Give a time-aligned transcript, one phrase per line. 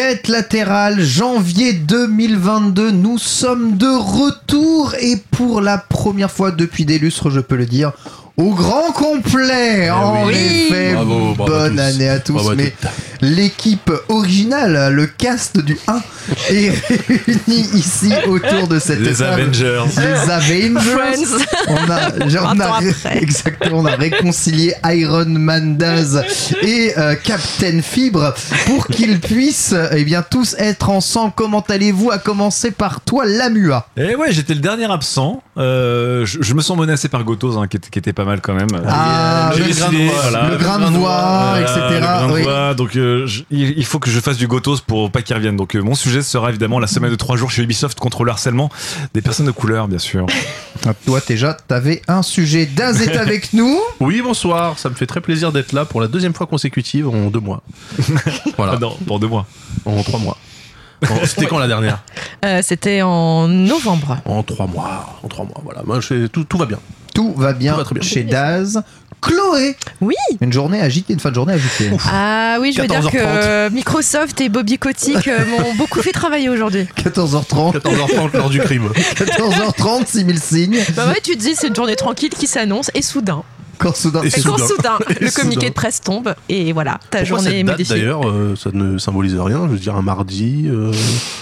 [0.00, 6.98] Quête latérale, janvier 2022, nous sommes de retour et pour la première fois depuis des
[6.98, 7.92] lustres, je peux le dire,
[8.38, 9.90] au grand complet.
[9.90, 10.32] en oui.
[10.36, 12.32] effet, Bravo, bravo à bonne année à tous.
[12.32, 12.72] Bravo mais.
[13.22, 16.00] L'équipe originale, le cast du 1,
[16.50, 19.42] est réunie ici autour de cette Les table.
[19.42, 19.84] Avengers.
[19.96, 20.80] Les Avengers.
[20.80, 21.44] Friends.
[21.68, 23.22] On a, genre, on a 20 ans ré- après.
[23.22, 26.22] exactement, on a réconcilié Iron Man Daz
[26.62, 28.34] et euh, Captain Fibre
[28.66, 31.32] pour qu'ils puissent, euh, eh bien, tous être ensemble.
[31.36, 32.10] Comment allez-vous?
[32.10, 33.86] À commencer par toi, Lamua.
[33.96, 35.42] Et ouais, j'étais le dernier absent.
[35.58, 38.40] Euh, je, je me sens menacé par Gotos, hein, qui, était, qui était pas mal
[38.40, 38.68] quand même.
[38.88, 40.48] Ah, le décidé, grain de voix, voilà.
[40.48, 41.74] le grain de voix, etc.
[41.90, 42.42] le grain de Oui.
[42.42, 42.74] voix.
[42.74, 42.96] donc
[43.26, 45.56] je- il, faut que je fasse du Gotos pour pas qu'il revienne.
[45.56, 48.30] Donc euh, mon sujet sera évidemment la semaine de 3 jours chez Ubisoft contre le
[48.30, 48.70] harcèlement
[49.14, 50.26] des personnes de couleur, bien sûr.
[50.86, 52.64] Ah, Toi, déjà, t'avais un sujet.
[52.64, 53.78] Daz est avec nous.
[54.00, 54.78] Oui, bonsoir.
[54.78, 57.62] Ça me fait très plaisir d'être là pour la deuxième fois consécutive en deux mois.
[58.56, 59.46] Voilà, Ah non, dans deux mois.
[59.84, 60.38] en trois mois.
[61.24, 62.02] C'était quand la dernière?
[62.44, 64.18] Euh, C'était en novembre.
[64.24, 65.18] En trois mois.
[65.22, 65.82] En trois mois, voilà.
[65.84, 66.78] Moi, je- tout, tout va bien.
[67.14, 68.02] Tout va bien, Tout va très bien.
[68.02, 68.82] chez Daz.
[69.20, 69.76] Chloé.
[70.00, 70.14] Oui.
[70.40, 71.90] Une journée agitée, une fin de journée agitée.
[72.10, 73.10] Ah oui, je veux dire 14h30.
[73.12, 76.86] que Microsoft et Bobby Kotick euh, m'ont beaucoup fait travailler aujourd'hui.
[76.96, 77.78] 14h30.
[77.80, 78.88] 14h30 lors du crime.
[79.16, 80.78] 14h30, 6000 signes.
[80.96, 83.42] Bah ouais, tu te dis, c'est une journée tranquille qui s'annonce et soudain.
[83.80, 84.22] Quand soudain.
[84.22, 84.66] Et Et quand soudain.
[84.66, 85.68] soudain, Et le communiqué soudain.
[85.70, 87.96] de presse tombe et voilà, ta Pourquoi journée est cette date modifiée.
[87.96, 89.62] d'ailleurs euh, Ça ne symbolise rien.
[89.66, 90.66] Je veux dire, un mardi.
[90.68, 90.92] euh,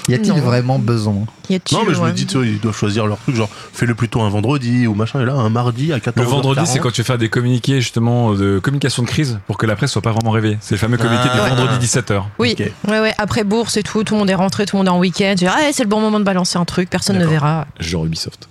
[0.08, 0.40] Y a-t-il Non.
[0.40, 1.24] vraiment besoin?
[1.50, 2.08] Y a-t-il, Non, mais je ouais.
[2.08, 3.34] me dis, tu vois, ils doivent choisir leur truc.
[3.34, 5.20] Genre, fais-le plutôt un vendredi ou machin.
[5.20, 6.12] Et là, un mardi à 14h.
[6.16, 9.66] Le vendredi, c'est quand tu fais des communiqués justement de communication de crise pour que
[9.66, 10.58] la presse soit pas vraiment réveillée.
[10.60, 11.34] C'est le fameux communiqué Ah.
[11.34, 11.48] du Ouais.
[11.56, 12.22] vendredi 17h.
[12.38, 12.70] Oui, Ok.
[12.90, 14.90] ouais, ouais, après bourse et tout, tout le monde est rentré, tout le monde est
[14.96, 15.30] en week-end.
[15.36, 17.66] Tu dis, ah, c'est le bon moment de balancer un truc, personne ne verra.
[17.80, 18.48] Genre Ubisoft.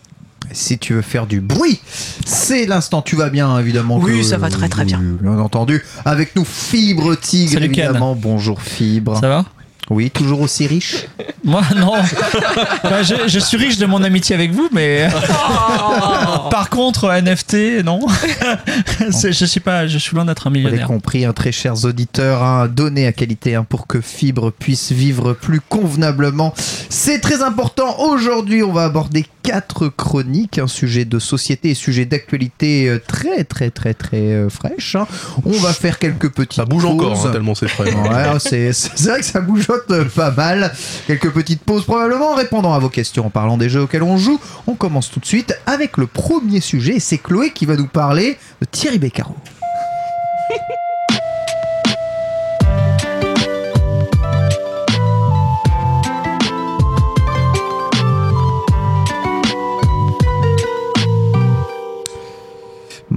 [0.51, 1.79] Si tu veux faire du bruit,
[2.25, 3.01] c'est l'instant.
[3.01, 3.97] Tu vas bien, évidemment.
[3.97, 4.99] Oui, que- ça va très, très bien.
[5.21, 5.83] Bien entendu.
[6.05, 7.85] Avec nous, Fibre Tigre, Salut, Ken.
[7.85, 8.15] évidemment.
[8.15, 9.19] Bonjour, Fibre.
[9.19, 9.45] Ça va?
[9.89, 11.05] Oui, toujours aussi riche.
[11.45, 11.93] Moi, non.
[13.03, 15.07] Je, je suis riche de mon amitié avec vous, mais.
[16.51, 18.01] Par contre, NFT, non.
[19.11, 20.87] C'est- je suis pas, je suis loin d'être un Vous l'avez millionnaire.
[20.87, 25.31] compris, un très chers auditeurs, un donné à qualité hein, pour que Fibre puisse vivre
[25.33, 26.53] plus convenablement.
[26.89, 27.97] C'est très important.
[27.99, 33.45] Aujourd'hui, on va aborder quatre chroniques, un sujet de société et sujet d'actualité euh, très
[33.45, 34.95] très très très euh, fraîche.
[34.97, 35.07] hein.
[35.45, 37.93] On va faire quelques petites Ça bouge encore, hein, tellement c'est frais.
[37.93, 40.73] Ouais, c'est c'est vrai que ça bougeotte euh, pas mal.
[41.07, 44.17] Quelques petites pauses probablement en répondant à vos questions, en parlant des jeux auxquels on
[44.17, 44.37] joue.
[44.67, 46.97] On commence tout de suite avec le premier sujet.
[46.97, 49.33] et C'est Chloé qui va nous parler de Thierry Beccaro.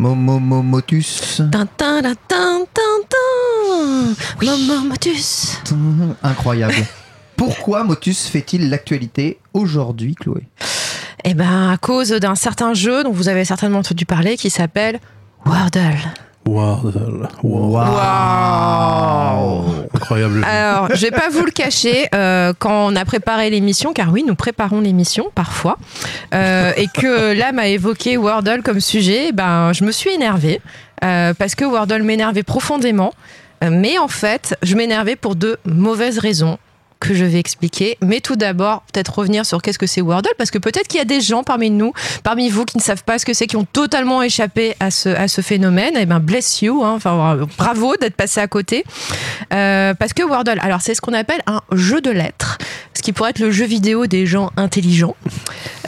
[0.00, 1.42] Momotus.
[1.52, 2.66] Tintin, tintin,
[4.84, 5.58] Motus.
[6.22, 6.74] Incroyable.
[7.36, 10.48] Pourquoi Motus fait-il l'actualité aujourd'hui, Chloé?
[11.24, 15.00] Eh ben, à cause d'un certain jeu dont vous avez certainement entendu parler qui s'appelle
[15.44, 15.98] Wordle.
[16.50, 17.28] Wordle.
[17.44, 17.84] Waouh
[19.94, 20.44] Incroyable.
[20.44, 24.24] Alors, je vais pas vous le cacher, euh, quand on a préparé l'émission, car oui,
[24.26, 25.78] nous préparons l'émission parfois,
[26.34, 30.60] euh, et que là m'a évoqué Wordle comme sujet, ben, je me suis énervée,
[31.04, 33.14] euh, parce que Wordle m'énervait profondément,
[33.62, 36.58] mais en fait, je m'énervais pour de mauvaises raisons
[37.00, 37.96] que je vais expliquer.
[38.02, 41.02] Mais tout d'abord, peut-être revenir sur qu'est-ce que c'est Wordle, parce que peut-être qu'il y
[41.02, 41.92] a des gens parmi nous,
[42.22, 45.08] parmi vous, qui ne savent pas ce que c'est, qui ont totalement échappé à ce,
[45.08, 45.94] à ce phénomène.
[45.98, 46.94] Eh ben, bless you, hein.
[46.96, 48.84] enfin, bravo d'être passé à côté.
[49.52, 52.58] Euh, parce que Wordle, alors c'est ce qu'on appelle un jeu de lettres,
[52.94, 55.16] ce qui pourrait être le jeu vidéo des gens intelligents.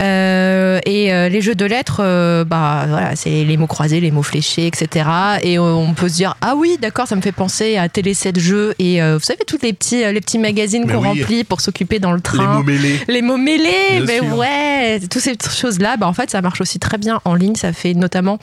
[0.00, 2.02] Euh, et euh, les jeux de lettres,
[2.44, 5.06] bah voilà, c'est les mots croisés, les mots fléchés, etc.
[5.42, 8.38] Et on peut se dire ah oui, d'accord, ça me fait penser à Télé 7
[8.38, 11.20] jeux et vous savez tous les petits les petits magazines qu'on oui.
[11.20, 12.54] remplit pour s'occuper dans le Les train.
[12.58, 13.00] mots mêlés.
[13.08, 14.36] Les mots mêlés, Bien mais sûr.
[14.38, 17.54] ouais, toutes ces choses-là, bah en fait, ça marche aussi très bien en ligne.
[17.56, 18.38] Ça fait notamment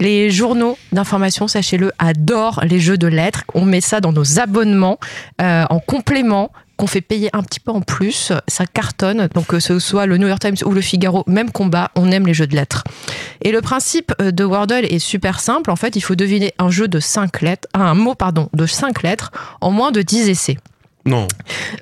[0.00, 3.44] les journaux d'information, sachez-le, adorent les jeux de lettres.
[3.54, 4.98] On met ça dans nos abonnements
[5.40, 9.28] euh, en complément qu'on fait payer un petit peu en plus, ça cartonne.
[9.34, 12.24] Donc que ce soit le New York Times ou le Figaro, même combat, on aime
[12.24, 12.84] les jeux de lettres.
[13.42, 15.72] Et le principe euh, de Wordle est super simple.
[15.72, 19.02] En fait, il faut deviner un jeu de 5 lettres, un mot pardon, de 5
[19.02, 20.56] lettres en moins de 10 essais.
[21.04, 21.26] Non.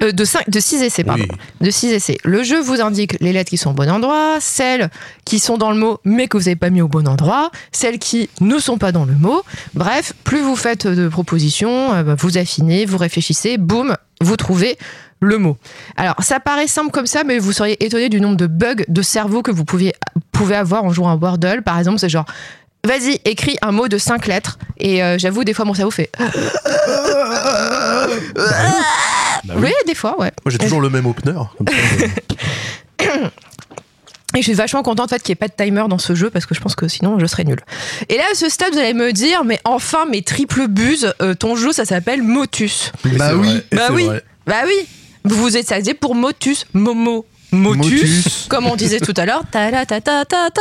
[0.03, 1.25] Euh, de, 5, de 6 essais, pardon.
[1.29, 1.67] Oui.
[1.67, 2.19] De 6 essais.
[2.25, 4.91] Le jeu vous indique les lettres qui sont au bon endroit, celles
[5.25, 7.99] qui sont dans le mot mais que vous n'avez pas mis au bon endroit, celles
[7.99, 9.43] qui ne sont pas dans le mot.
[9.75, 14.79] Bref, plus vous faites de propositions, euh, bah, vous affinez, vous réfléchissez, boum, vous trouvez
[15.21, 15.57] le mot.
[15.97, 19.03] Alors, ça paraît simple comme ça, mais vous seriez étonné du nombre de bugs de
[19.03, 19.95] cerveau que vous pouvez,
[20.31, 21.63] pouvez avoir en jouant à Wordle.
[21.63, 22.27] Par exemple, c'est genre,
[22.85, 24.59] vas-y, écris un mot de 5 lettres.
[24.79, 26.11] Et euh, j'avoue, des fois, mon cerveau fait...
[29.47, 29.71] Bah oui.
[29.87, 30.33] des fois, ouais.
[30.45, 31.33] Moi, j'ai toujours le même opener.
[31.33, 32.05] comme ça,
[33.03, 33.29] euh,
[34.35, 36.15] Et je suis vachement contente en fait, qu'il n'y ait pas de timer dans ce
[36.15, 37.61] jeu parce que je pense que sinon je serais nulle.
[38.11, 41.35] Et là, à ce stade, vous allez me dire, mais enfin, mes triple buses, euh,
[41.35, 42.93] ton jeu, ça s'appelle Motus.
[43.17, 43.63] Bah oui.
[43.73, 44.05] Bah oui.
[44.05, 44.23] vrai.
[44.47, 44.87] Bah oui,
[45.25, 47.25] vous vous êtes assisé pour Motus, Momo.
[47.53, 48.47] Motus, Motus.
[48.49, 50.61] comme on disait tout à l'heure, ta ta ta ta ta ta,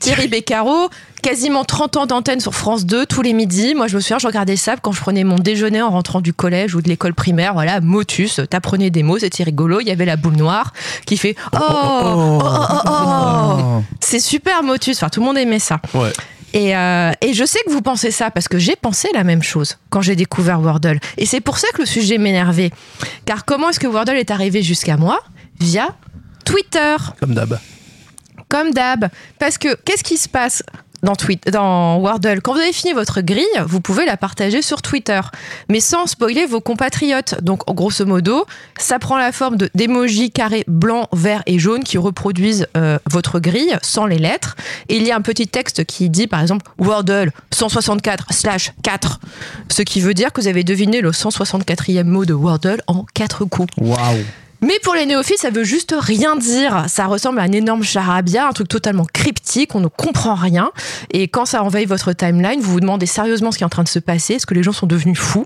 [0.00, 0.90] Thierry Beccaro,
[1.22, 3.74] quasiment 30 ans d'antenne sur France 2 tous les midis.
[3.74, 6.32] Moi, je me souviens, je regardais ça quand je prenais mon déjeuner en rentrant du
[6.32, 7.54] collège ou de l'école primaire.
[7.54, 9.80] Voilà, Motus, t'apprenais des mots, c'était rigolo.
[9.80, 10.72] Il y avait la boule noire
[11.06, 12.90] qui fait oh, oh, oh, oh, oh.
[12.90, 13.82] Oh.
[14.00, 15.80] C'est super Motus, enfin tout le monde aimait ça.
[15.94, 16.12] Ouais.
[16.52, 19.42] Et, euh, et je sais que vous pensez ça parce que j'ai pensé la même
[19.42, 21.00] chose quand j'ai découvert Wordle.
[21.16, 22.70] Et c'est pour ça que le sujet m'énervait.
[23.24, 25.20] Car comment est-ce que Wordle est arrivé jusqu'à moi?
[25.58, 25.96] Via
[26.44, 27.58] Twitter, Comme d'hab.
[28.48, 29.08] comme d'hab.
[29.38, 30.62] Parce que qu'est-ce qui se passe
[31.02, 32.40] dans, tweet, dans Wordle?
[32.40, 35.20] Quand vous avez fini votre grille, vous pouvez la partager sur Twitter,
[35.68, 37.42] mais sans spoiler vos compatriotes.
[37.42, 38.46] Donc, grosso modo,
[38.78, 43.38] ça prend la forme de d'émojis carrés blancs, verts et jaunes qui reproduisent euh, votre
[43.38, 44.56] grille sans les lettres.
[44.88, 49.20] Et il y a un petit texte qui dit, par exemple, Wordle 164 slash 4,
[49.68, 53.44] ce qui veut dire que vous avez deviné le 164e mot de Wordle en 4
[53.44, 53.74] coups.
[53.78, 54.24] Waouh.
[54.64, 56.86] Mais pour les néophytes, ça veut juste rien dire.
[56.88, 60.70] Ça ressemble à un énorme charabia, un truc totalement cryptique, on ne comprend rien.
[61.12, 63.82] Et quand ça envahit votre timeline, vous vous demandez sérieusement ce qui est en train
[63.82, 65.44] de se passer, est-ce que les gens sont devenus fous,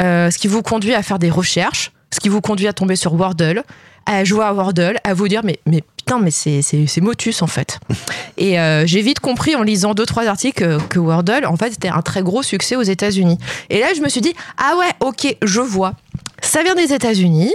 [0.00, 2.96] Euh, ce qui vous conduit à faire des recherches, ce qui vous conduit à tomber
[2.96, 3.62] sur Wordle,
[4.04, 7.42] à jouer à Wordle, à vous dire mais, mais putain, mais c'est, c'est, c'est Motus
[7.42, 7.78] en fait.
[8.36, 11.70] Et euh, j'ai vite compris en lisant deux trois articles que, que Wordle en fait
[11.70, 13.38] c'était un très gros succès aux États-Unis.
[13.70, 15.92] Et là je me suis dit ah ouais ok je vois,
[16.42, 17.54] ça vient des États-Unis.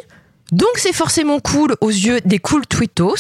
[0.51, 3.15] Donc c'est forcément cool aux yeux des cool twittos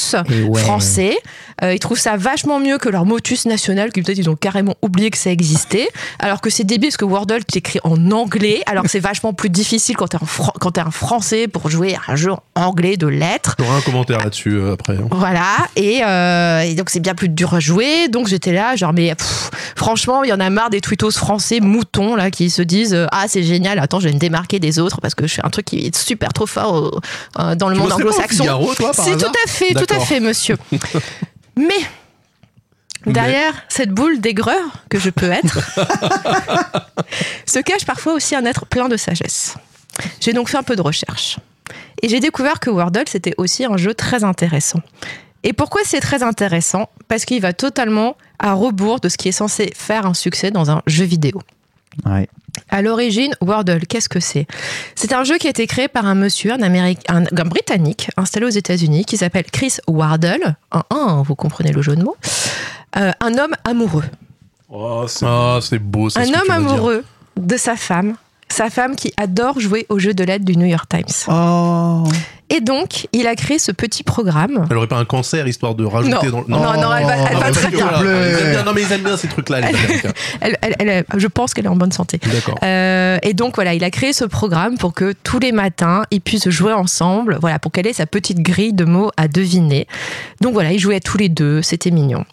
[0.49, 0.61] ouais.
[0.61, 1.17] français.
[1.63, 4.75] Euh, ils trouvent ça vachement mieux que leur motus national, qui peut-être ils ont carrément
[4.81, 5.87] oublié que ça existait.
[6.19, 9.49] Alors que c'est débile parce que Wordle t'écrit en anglais, alors que c'est vachement plus
[9.49, 10.51] difficile quand t'es, Fran-
[10.85, 13.55] un français pour jouer à un jeu en anglais de lettres.
[13.59, 14.95] J'aurai un commentaire là-dessus euh, après.
[14.97, 15.07] hein.
[15.11, 18.07] Voilà, et, euh, et donc c'est bien plus dur à jouer.
[18.09, 21.59] Donc j'étais là, genre, mais pff, franchement, il y en a marre des twittos français
[21.61, 24.99] moutons là qui se disent Ah, c'est génial, attends, je vais me démarquer des autres
[25.01, 26.99] parce que je fais un truc qui est super trop fort au-
[27.39, 28.73] euh, dans le Tu monde anglo-saxon.
[28.93, 30.57] C'est tout à fait, tout à fait, monsieur.
[31.55, 31.81] mais.
[33.07, 35.57] Derrière cette boule d'aigreur que je peux être,
[37.47, 39.55] se cache parfois aussi un être plein de sagesse.
[40.19, 41.39] J'ai donc fait un peu de recherche.
[42.03, 44.81] Et j'ai découvert que Wordle, c'était aussi un jeu très intéressant.
[45.43, 46.89] Et pourquoi c'est très intéressant?
[47.07, 50.69] Parce qu'il va totalement à rebours de ce qui est censé faire un succès dans
[50.69, 51.41] un jeu vidéo.
[52.05, 52.27] Ouais.
[52.69, 54.45] À l'origine, Wordle, qu'est-ce que c'est?
[54.95, 58.45] C'est un jeu qui a été créé par un monsieur, un, un, un Britannique, installé
[58.45, 60.55] aux États-Unis, qui s'appelle Chris Wardle.
[60.71, 62.15] Un, un, vous comprenez le jeu de mots.
[62.97, 64.05] Euh, un homme amoureux.
[64.69, 66.07] Oh, c'est- Ah, c'est beau.
[66.07, 66.53] Un ce homme dire.
[66.53, 67.03] amoureux
[67.37, 68.15] de sa femme.
[68.49, 71.33] Sa femme qui adore jouer aux jeux de lettres du New York Times.
[71.33, 72.03] Oh.
[72.53, 74.67] Et donc, il a créé ce petit programme.
[74.69, 76.31] Elle aurait pas un cancer histoire de rajouter Non.
[76.31, 76.45] dans le.
[76.49, 77.85] Non, non, elle va- elle Ah, va bah, très bien.
[78.65, 79.61] Non, mais ils aiment bien ces trucs-là.
[79.61, 80.11] les Américains.
[80.41, 82.19] Elle, elle- elle est- je pense qu'elle est en bonne santé.
[82.31, 82.57] D'accord.
[82.63, 86.19] Euh, et donc voilà, il a créé ce programme pour que tous les matins, ils
[86.21, 89.87] puissent jouer ensemble, voilà, pour qu'elle ait sa petite grille de mots à deviner.
[90.41, 92.25] Donc voilà, ils jouaient tous les deux, c'était mignon.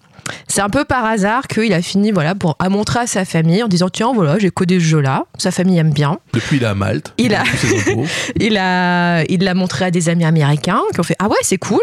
[0.46, 3.62] C'est un peu par hasard qu'il a fini voilà pour à montrer à sa famille
[3.62, 6.18] en disant tiens voilà j'ai codé ce jeu là sa famille aime bien.
[6.32, 7.12] Depuis, il est à Malte.
[7.18, 11.58] Il a il l'a montré à des amis américains qui ont fait ah ouais c'est
[11.58, 11.80] cool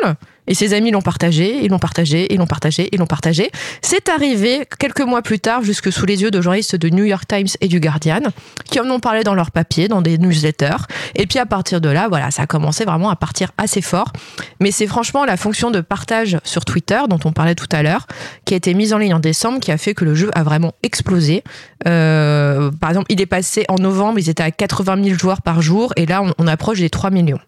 [0.47, 3.51] Et ses amis l'ont partagé, ils l'ont partagé, ils l'ont partagé, ils l'ont partagé.
[3.81, 7.25] C'est arrivé quelques mois plus tard, jusque sous les yeux de journalistes de New York
[7.27, 8.21] Times et du Guardian,
[8.65, 10.85] qui en ont parlé dans leurs papiers, dans des newsletters.
[11.15, 14.11] Et puis à partir de là, voilà, ça a commencé vraiment à partir assez fort.
[14.59, 18.07] Mais c'est franchement la fonction de partage sur Twitter, dont on parlait tout à l'heure,
[18.45, 20.43] qui a été mise en ligne en décembre, qui a fait que le jeu a
[20.43, 21.43] vraiment explosé.
[21.87, 25.61] Euh, par exemple, il est passé en novembre, ils étaient à 80 000 joueurs par
[25.61, 27.39] jour, et là, on, on approche des 3 millions.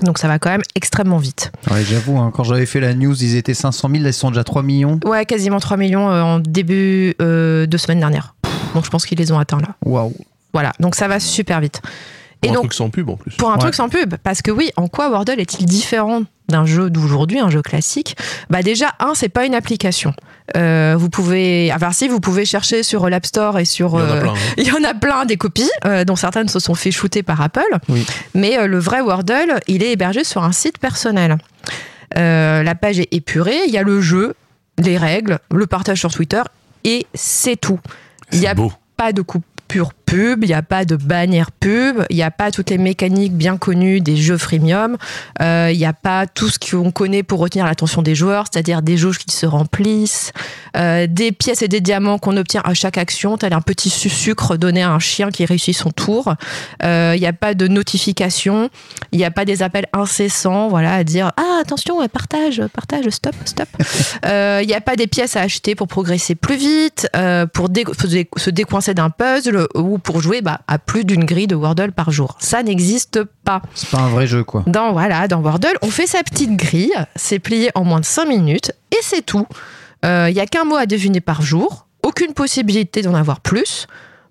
[0.00, 1.52] Donc ça va quand même extrêmement vite.
[1.70, 4.30] Ouais, j'avoue, hein, quand j'avais fait la news, ils étaient 500 000, là ils sont
[4.30, 4.98] déjà 3 millions.
[5.04, 8.34] Ouais, quasiment 3 millions euh, en début euh, de semaine dernière.
[8.74, 9.76] Donc je pense qu'ils les ont atteints là.
[9.84, 10.14] Waouh.
[10.52, 11.80] Voilà, donc ça va super vite.
[12.42, 13.36] Pour Et un donc, truc sans pub en plus.
[13.36, 13.60] pour un Ouais.
[13.60, 17.50] truc sans pub, parce que oui, en quoi Wordle est-il différent d'un jeu d'aujourd'hui, un
[17.50, 18.16] jeu classique?
[18.50, 20.12] Bah déjà, un, c'est pas une application.
[20.56, 23.94] Euh, vous pouvez, enfin si, vous pouvez chercher sur l'App Store et sur.
[23.94, 24.32] Il y en a euh, plein.
[24.32, 24.36] hein.
[24.58, 27.40] il y en a plein des copies, euh, dont certaines se sont fait shooter par
[27.40, 27.62] Apple.
[27.88, 28.04] Oui.
[28.34, 31.38] Mais euh, le vrai Wordle, il est hébergé sur un site personnel.
[32.18, 34.34] Euh, la page est épurée, il y a le jeu,
[34.78, 36.42] les règles, le partage sur Twitter,
[36.84, 37.78] et c'est tout.
[38.32, 38.72] Il n'y C'est a beau.
[38.96, 39.22] pas de
[39.72, 42.76] coupure pub, il n'y a pas de bannière pub, il n'y a pas toutes les
[42.76, 44.98] mécaniques bien connues des jeux freemium,
[45.40, 48.82] euh, il n'y a pas tout ce qu'on connaît pour retenir l'attention des joueurs, c'est-à-dire
[48.82, 50.32] des jauges qui se remplissent,
[50.76, 54.10] euh, des pièces et des diamants qu'on obtient à chaque action, tel un petit su-
[54.10, 56.34] sucre donné à un chien qui réussit son tour.
[56.84, 58.68] Euh, Il n'y a pas de notification,
[59.12, 63.34] il n'y a pas des appels incessants, voilà, à dire ah attention, partage, partage, stop,
[63.46, 63.68] stop.
[64.62, 67.08] Il n'y a pas des pièces à acheter pour progresser plus vite,
[67.54, 67.68] pour
[68.36, 72.10] se décoincer d'un puzzle ou pour jouer bah, à plus d'une grille de Wordle par
[72.10, 72.36] jour.
[72.38, 73.62] Ça n'existe pas.
[73.74, 74.62] C'est pas un vrai jeu quoi.
[74.66, 78.26] Dans, voilà, dans Wordle, on fait sa petite grille, c'est plié en moins de 5
[78.26, 79.46] minutes, et c'est tout.
[80.04, 83.86] Il n'y a qu'un mot à deviner par jour, aucune possibilité d'en avoir plus.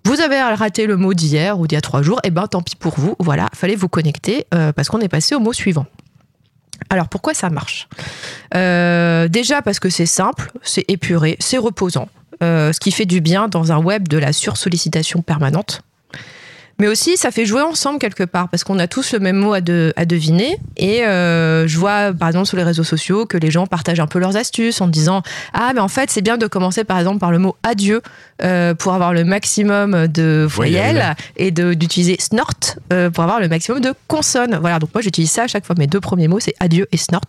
[0.05, 2.61] Vous avez raté le mot d'hier ou d'il y a trois jours, et ben tant
[2.61, 5.85] pis pour vous, voilà, fallait vous connecter euh, parce qu'on est passé au mot suivant.
[6.89, 7.87] Alors pourquoi ça marche?
[8.55, 13.21] Euh, Déjà parce que c'est simple, c'est épuré, c'est reposant, euh, ce qui fait du
[13.21, 15.81] bien dans un web de la sursollicitation permanente.
[16.81, 19.53] Mais aussi, ça fait jouer ensemble quelque part, parce qu'on a tous le même mot
[19.53, 20.57] à, de- à deviner.
[20.77, 24.07] Et euh, je vois, par exemple, sur les réseaux sociaux, que les gens partagent un
[24.07, 25.21] peu leurs astuces en disant
[25.53, 28.01] Ah, mais en fait, c'est bien de commencer, par exemple, par le mot adieu
[28.43, 31.15] euh, pour avoir le maximum de Voyelles.
[31.37, 32.49] et d'utiliser snort
[32.91, 34.57] euh, pour avoir le maximum de consonnes.
[34.59, 35.75] Voilà, donc moi, j'utilise ça à chaque fois.
[35.77, 37.21] Mes deux premiers mots, c'est adieu et snort,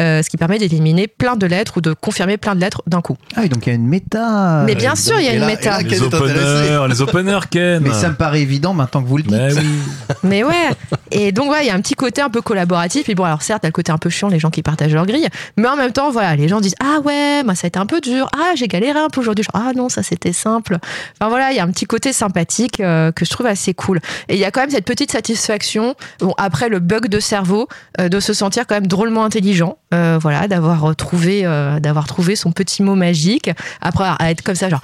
[0.00, 3.02] euh, ce qui permet d'éliminer plein de lettres ou de confirmer plein de lettres d'un
[3.02, 3.18] coup.
[3.36, 4.62] Ah oui, donc il y a une méta.
[4.64, 5.82] Mais bien sûr, il y a une là- méta.
[5.82, 7.82] Les openers, les openers, Ken.
[7.82, 9.32] Mais ça me paraît évident maintenant que vous le dites.
[9.32, 9.66] Mais oui.
[10.22, 10.70] Mais ouais.
[11.10, 13.08] Et donc, ouais, il y a un petit côté un peu collaboratif.
[13.08, 14.62] Et bon, alors certes, il y a le côté un peu chiant, les gens qui
[14.62, 15.28] partagent leur grille.
[15.56, 17.86] Mais en même temps, voilà, les gens disent Ah ouais, moi, ça a été un
[17.86, 18.28] peu dur.
[18.36, 19.44] Ah, j'ai galéré un peu aujourd'hui.
[19.54, 20.78] Ah non, ça c'était simple.
[21.20, 24.00] Enfin voilà, il y a un petit côté sympathique euh, que je trouve assez cool.
[24.28, 27.68] Et il y a quand même cette petite satisfaction, bon, après le bug de cerveau,
[28.00, 29.78] euh, de se sentir quand même drôlement intelligent.
[29.94, 33.50] euh, voilà, d'avoir trouvé, euh, d'avoir trouvé son petit mot magique.
[33.80, 34.82] Après, à être comme ça, genre.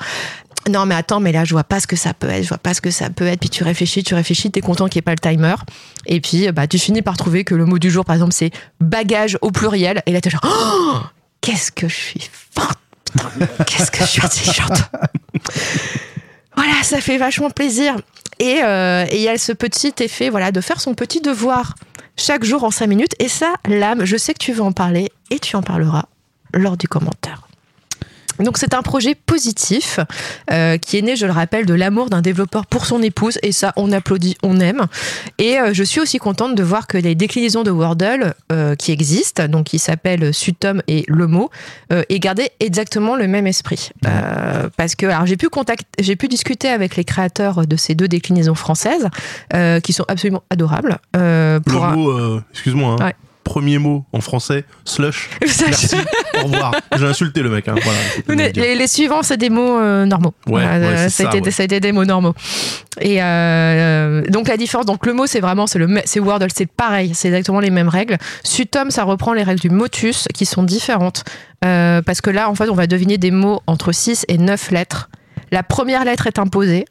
[0.71, 2.59] Non mais attends, mais là je vois pas ce que ça peut être, je vois
[2.59, 5.01] pas ce que ça peut être, puis tu réfléchis, tu réfléchis, t'es content qu'il n'y
[5.01, 5.55] ait pas le timer,
[6.07, 8.51] et puis bah, tu finis par trouver que le mot du jour par exemple c'est
[8.81, 11.01] bagage au pluriel, et là t'es genre Oh
[11.41, 12.79] qu'est-ce que je suis forte,
[13.67, 14.83] qu'est-ce que je suis intelligente.
[16.57, 17.97] voilà, ça fait vachement plaisir.
[18.39, 21.75] Et euh, et il y a ce petit effet voilà de faire son petit devoir
[22.17, 25.11] chaque jour en 5 minutes, et ça, l'âme, je sais que tu veux en parler,
[25.31, 26.05] et tu en parleras
[26.55, 27.49] lors du commentaire.
[28.43, 30.01] Donc c'est un projet positif
[30.51, 33.53] euh, qui est né, je le rappelle, de l'amour d'un développeur pour son épouse et
[33.53, 34.87] ça on applaudit, on aime.
[35.39, 38.93] Et euh, je suis aussi contente de voir que les déclinaisons de Wordle euh, qui
[38.93, 41.51] existent, donc qui s'appellent Sutom et Lomo,
[41.91, 43.91] aient gardé exactement le même esprit.
[44.77, 48.09] Parce que alors j'ai pu contact, j'ai pu discuter avec les créateurs de ces deux
[48.09, 49.09] déclinaisons françaises
[49.83, 50.99] qui sont absolument adorables.
[51.15, 53.05] Le pour un- euh, excuse-moi, hein.
[53.07, 53.15] Ouais.
[53.45, 55.31] Premier mot en français, slush.
[55.41, 55.97] Merci,
[56.41, 56.75] au revoir.
[56.97, 57.69] J'ai insulté le mec.
[57.69, 58.63] hein, voilà, Les, le dire.
[58.63, 60.35] les- les suivants, c'est des mots euh, normaux.
[60.47, 61.51] Ouais, Voilà, ouais, c'est ça, a été, ouais.
[61.51, 62.35] ça a été des mots normaux.
[63.01, 66.67] Et euh, donc la différence, donc le mot, c'est vraiment, c'est le, c'est Wordle, c'est
[66.67, 68.17] pareil, c'est exactement les mêmes règles.
[68.45, 71.25] Sutom, ça reprend les règles du motus qui sont différentes
[71.65, 74.71] Euh, parce que là, en fait, on va deviner des mots entre 6 et 9
[74.73, 75.11] lettres.
[75.53, 76.85] La première lettre est imposée,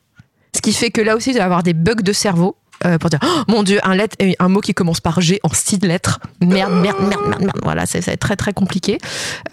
[0.56, 2.56] ce qui fait que là aussi, il va y avoir des bugs de cerveau.
[2.86, 5.50] Euh, pour dire Oh, mon dieu un, lettre, un mot qui commence par G en
[5.54, 7.58] six lettres merde merde merde merde, merde.
[7.64, 8.98] voilà c'est ça va être très très compliqué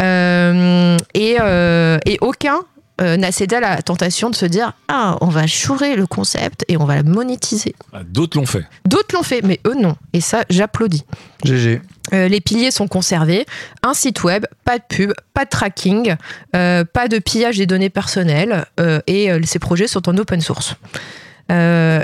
[0.02, 2.58] euh, et, euh, et aucun
[3.00, 6.64] euh, n'a cédé à la tentation de se dire ah on va chourer le concept
[6.68, 8.64] et on va le monétiser Ah, D'autres l'ont fait.
[8.86, 11.04] d'autres l'ont fait mais eux non et ça j'applaudis
[11.44, 11.80] GG.
[12.12, 13.46] euh, les piliers sont conservés,
[13.84, 16.16] un site web, pas de pub, pas de tracking,
[16.56, 20.40] euh, pas de pillage des données personnelles euh, et euh, ces projets sont en open
[20.40, 20.74] source.
[21.52, 22.02] Euh,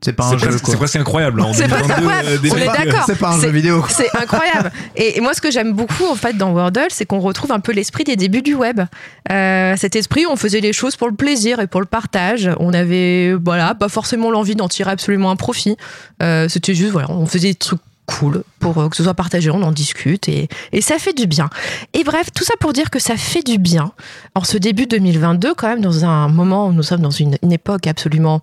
[0.00, 1.40] C'est pas un jeu c'est presque incroyable.
[1.42, 2.28] hein, C'est presque 2022, incroyable.
[2.28, 3.04] euh, des On est mecs- d'accord.
[3.06, 3.84] C'est pas un jeu vidéo.
[3.88, 4.70] C'est incroyable.
[4.96, 7.60] Et, et moi, ce que j'aime beaucoup en fait dans Wordle, c'est qu'on retrouve un
[7.60, 8.80] peu l'esprit des débuts du web.
[9.30, 12.50] Euh, cet esprit, où on faisait les choses pour le plaisir et pour le partage.
[12.60, 15.76] On avait, voilà, pas forcément l'envie d'en tirer absolument un profit.
[16.22, 19.48] Euh, C'était juste, voilà, on faisait des trucs cool pour euh, que ce soit partagé,
[19.50, 21.48] on en discute et, et ça fait du bien.
[21.94, 23.92] Et bref, tout ça pour dire que ça fait du bien
[24.34, 27.52] en ce début 2022, quand même, dans un moment où nous sommes dans une, une
[27.52, 28.40] époque absolument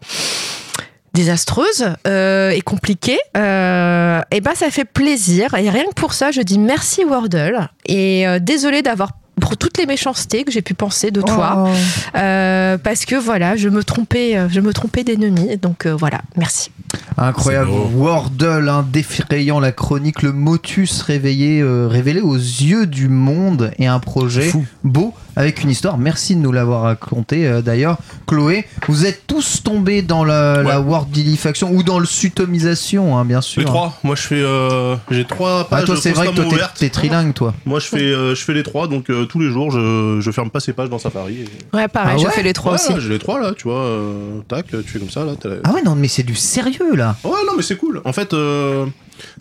[1.24, 5.54] désastreuse euh, et compliquée, euh, et ben ça fait plaisir.
[5.56, 9.12] Et rien que pour ça, je dis merci Wordle et euh, désolé d'avoir
[9.42, 11.70] pour toutes les méchancetés que j'ai pu penser de toi, Oh.
[12.18, 15.56] euh, parce que voilà, je me trompais, je me trompais d'ennemi.
[15.58, 16.72] Donc euh, voilà, merci.
[17.18, 17.70] Incroyable.
[17.96, 23.88] Wordle, hein, défrayant la chronique, le motus réveillé, euh, révélé aux yeux du monde et
[23.88, 24.66] un projet Fou.
[24.84, 25.98] beau avec une histoire.
[25.98, 27.98] Merci de nous l'avoir raconté euh, d'ailleurs.
[28.28, 33.40] Chloé, vous êtes tous tombés dans la, la Wordilifaction ou dans le sutomisation, hein, bien
[33.40, 33.62] sûr.
[33.62, 33.98] Les trois.
[34.04, 34.42] Moi, je fais.
[34.42, 37.54] euh, J'ai trois Ah, pages toi, c'est vrai que toi, t'es- trilingue, toi.
[37.66, 40.32] Moi, je fais, euh, je fais les trois, donc euh, tous les jours, je, je
[40.32, 41.44] ferme pas ces pages dans Safari.
[41.44, 42.94] et- Ouais, pareil, Ah je ouais fais les trois Ouais, aussi.
[43.00, 43.80] J'ai les trois là, tu vois.
[43.80, 45.32] euh, tac, tu fais comme ça là.
[45.64, 47.16] Ah ouais, non, mais c'est du sérieux, là.
[47.24, 48.02] Ouais, non, mais c'est cool.
[48.04, 48.86] En fait, euh,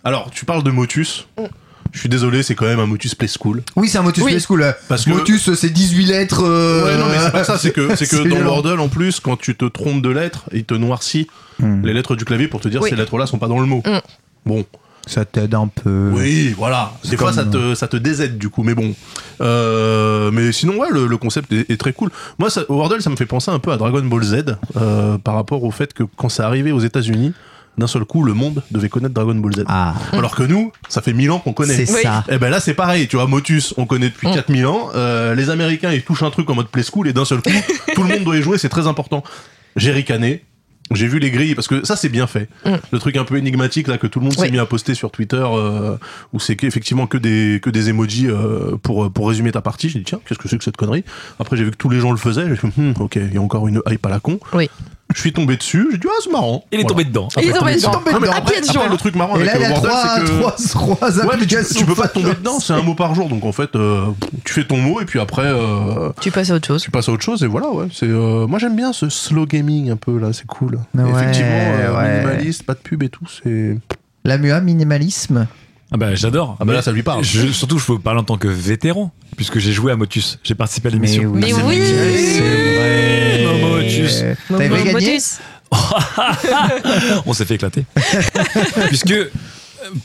[0.05, 1.27] alors, tu parles de Motus.
[1.91, 3.63] Je suis désolé, c'est quand même un Motus Play School.
[3.75, 4.31] Oui, c'est un motus Oui.
[4.31, 4.63] play school.
[4.87, 6.43] Parce que- Motus, c'est 18 lettres.
[6.43, 7.57] euh, Ouais, non, mais c'est pas ça.
[7.57, 8.41] C'est que, c'est que c'est dans.
[8.43, 11.27] Wordle, en plus, quand tu te trompes de lettres, il te noircit
[11.59, 11.83] Hmm.
[11.85, 12.89] les lettres du clavier pour te dire Oui.
[12.89, 13.81] ces lettres-là sont pas dans le mot.
[13.85, 13.97] Hmm.
[14.45, 14.65] Bon,
[15.07, 16.11] Ça t'aide un peu.
[16.13, 16.93] oui, voilà.
[17.09, 18.93] Des fois, ça te, ça te désaide du coup, mais bon.
[19.49, 22.09] Euh, mais sinon, ouais, le, le concept est, est très cool.
[22.37, 24.43] Moi, ça, Wordle, ça me fait penser un peu à Dragon Ball Z
[24.77, 27.33] euh, par rapport au fait que quand c'est arrivé aux États-Unis,
[27.79, 29.63] d'un seul coup, le monde devait connaître Dragon Ball Z.
[29.67, 31.85] Ah, Alors que nous, ça fait mille ans qu'on connaît.
[31.85, 32.01] c'est Oui.
[32.03, 32.23] ça.
[32.29, 34.33] Et ben là c'est pareil, tu vois, Motus, on connaît depuis Mm.
[34.33, 37.25] 4000 ans, euh, les Américains ils touchent un truc en mode play school et d'un
[37.25, 37.49] seul coup,
[37.95, 39.23] tout le monde doit y jouer, c'est très important.
[39.75, 40.43] J'ai ricané,
[40.91, 42.49] j'ai vu les grilles, parce que ça c'est bien fait.
[42.65, 42.71] Mm.
[42.91, 45.11] Le truc un peu énigmatique là que tout le monde s'est mis à poster sur
[45.11, 45.95] Twitter, euh,
[46.33, 49.99] où c'est effectivement que des, que des emojis euh, pour, pour résumer ta partie, j'ai
[49.99, 51.03] dit tiens, qu'est-ce que c'est que cette connerie?
[51.39, 53.37] Après j'ai vu que tous les gens le faisaient, j'ai fait Hmm, ok, il y
[53.37, 54.39] a encore une hype à la con.
[54.53, 54.69] Oui.
[55.15, 56.63] Je suis tombé dessus, j'ai dit ah c'est marrant.
[56.71, 56.89] Il est Voilà.
[56.89, 57.27] tombé dedans.
[57.41, 57.91] Il est tombé tombé dedans.
[57.99, 58.11] dedans.
[58.13, 58.87] Non, mais À après, après, joie.
[58.89, 60.39] le truc marrant Et avec là, il y a Wordle, c'est que...
[60.39, 60.55] trois,
[60.97, 63.51] trois Ouais, mais tu, peux pas tomber dedans, c'est un mot par jour, donc en
[63.51, 64.05] fait, euh,
[64.45, 66.83] tu fais ton mot et puis après, euh, Tu passes à autre chose.
[66.83, 67.87] tu passes à autre chose et voilà, ouais.
[67.91, 70.75] C'est, euh, moi j'aime bien ce slow gaming un peu là, c'est cool.
[70.95, 72.19] Ouais, Effectivement, euh, ouais.
[72.25, 73.77] minimaliste, pas de pub et tout, c'est.
[74.25, 75.47] La MUA, minimalisme.
[75.91, 76.55] Ah bah j'adore.
[76.59, 77.23] Ah bah là, ça lui parle.
[77.23, 80.37] je- surtout, je peux vous parler en tant que vétéran, puisque j'ai joué à Motus.
[80.43, 81.31] J'ai participé à l'émission.
[81.33, 81.81] Mais oui.
[81.83, 83.18] C'est vrai.
[84.91, 85.39] Motus.
[87.25, 87.85] On s'est fait éclater.
[88.87, 89.29] Puisque euh,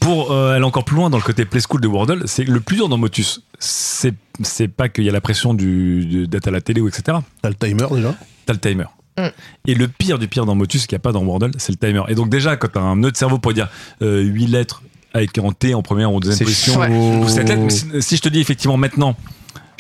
[0.01, 2.61] pour euh, aller encore plus loin dans le côté play school de Wordle, c'est le
[2.61, 3.43] plus dur dans Motus.
[3.59, 7.19] C'est c'est pas qu'il y a la pression du d'être à la télé ou etc.
[7.43, 8.15] T'as le timer déjà
[8.47, 8.85] T'as le timer.
[9.17, 9.29] Mm.
[9.69, 11.79] Et le pire du pire dans Motus qu'il n'y a pas dans Wordle, c'est le
[11.79, 12.03] timer.
[12.09, 13.69] Et donc déjà, quand t'as un nœud de cerveau pour dire
[14.03, 16.91] euh, 8 lettres avec en T en première ou en deuxième position, chaud.
[16.91, 19.17] ou cette lettre, mais si, si je te dis effectivement maintenant,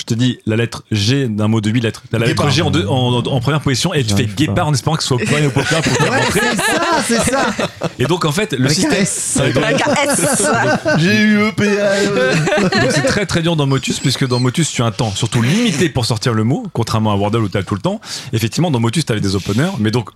[0.07, 2.03] je te dis la lettre G d'un mot de 8 lettres.
[2.11, 2.51] T'as la lettre.
[2.51, 5.09] G en, deux- en, en première position et tu fais guépard en espérant que ce
[5.09, 6.41] soit au point ou au poker pour te Ouais, rentrer.
[6.41, 7.47] c'est ça, c'est ça.
[7.99, 9.01] Et donc en fait, le Avec système.
[9.01, 9.39] S.
[9.41, 10.43] Avec- S.
[10.99, 14.85] J'ai eu EPA Donc c'est très très dur dans Motus puisque dans Motus tu as
[14.87, 17.75] un temps surtout limité pour sortir le mot, contrairement à Wordle où tu as tout
[17.75, 18.01] le temps.
[18.35, 20.11] Effectivement dans Motus tu avais des openers, mais donc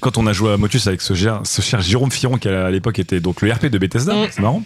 [0.00, 2.70] quand on a joué à Motus avec ce, cher- ce cher Jérôme Firon qui à
[2.70, 4.26] l'époque était donc le RP de Bethesda, Mm.
[4.30, 4.62] c'est marrant.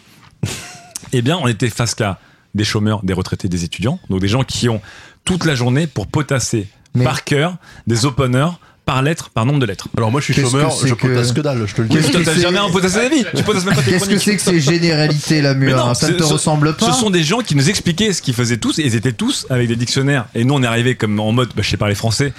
[1.12, 2.18] Eh bien on était face à
[2.54, 4.80] des chômeurs, des retraités, des étudiants, donc des gens qui ont
[5.24, 7.56] toute la journée pour potasser Mais- par cœur
[7.86, 8.50] des openers
[8.88, 9.86] par lettre, par nombre de lettres.
[9.98, 11.82] Alors moi je suis Qu'est-ce chômeur, que c'est je que- potasse que dalle, je te
[11.82, 11.98] le dis.
[12.24, 14.40] T'as jamais un potassé la vie, tu potasses même pas tes Qu'est-ce que c'est que
[14.40, 17.54] ces généralités, MUA non, Ça ne te ce- ressemble pas Ce sont des gens qui
[17.54, 20.24] nous expliquaient ce qu'ils faisaient tous, et ils étaient tous avec des dictionnaires.
[20.34, 22.32] Et nous, on est arrivés comme en mode, bah, je sais parler français.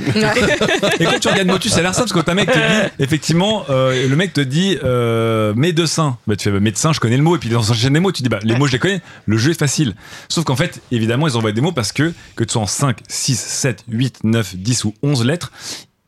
[0.99, 2.57] Et quand tu regardes Motus, ça a l'air simple, parce que quand un mec te
[2.57, 6.17] dit, effectivement, euh, le mec te dit euh, médecin.
[6.25, 8.12] Bah, tu fais bah, médecin, je connais le mot, et puis dans s'enchaîne des mots,
[8.12, 9.93] tu dis, bah, les mots, je les connais, le jeu est facile.
[10.29, 12.97] Sauf qu'en fait, évidemment, ils envoient des mots parce que, que tu sois en 5,
[13.07, 15.51] 6, 7, 8, 9, 10 ou 11 lettres,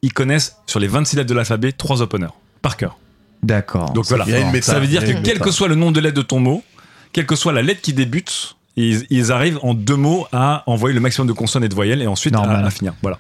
[0.02, 2.98] ils connaissent sur les 26 lettres de l'alphabet 3 openers par cœur.
[3.44, 3.92] D'accord.
[3.92, 4.26] Donc voilà.
[4.28, 4.72] Il y a une méta.
[4.72, 6.64] Ça veut dire que quel que soit le nombre de lettres de ton mot,
[7.12, 10.94] quelle que soit la lettre qui débute, ils, ils arrivent en deux mots à envoyer
[10.96, 12.94] le maximum de consonnes et de voyelles et ensuite à, finir.
[13.02, 13.20] Voilà.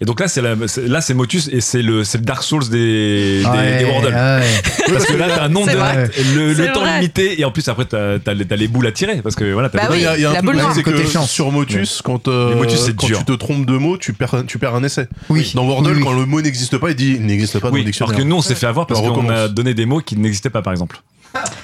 [0.00, 3.40] Et donc là, c'est là c'est Motus et c'est le, c'est le Dark Souls des,
[3.42, 4.06] des, Ouais, des Wordle.
[4.14, 4.40] ouais.
[4.92, 5.96] Parce que là, t'as un nombre de vrai.
[6.02, 7.00] lettres, le, temps vrai.
[7.00, 9.52] limité et en plus après t'as as, les- t'as les boules à tirer parce que
[9.52, 9.68] voilà.
[9.70, 11.06] T'as Bah Ouais, Il y a, il y a un la truc boule c'est que
[11.06, 11.30] chance.
[11.30, 14.74] sur Motus, quand, euh, Motus, quand tu te trompes de mots, tu perds, tu perds
[14.76, 15.08] un essai.
[15.28, 15.50] Oui.
[15.54, 16.02] Dans Wordle, Oui, oui.
[16.04, 18.10] quand le mot n'existe pas, il dit il n'existe pas dans le Oui, dictionnaire.
[18.14, 20.16] alors que nous, on s'est fait avoir parce On qu'on a donné des mots qui
[20.16, 21.00] n'existaient pas, par exemple.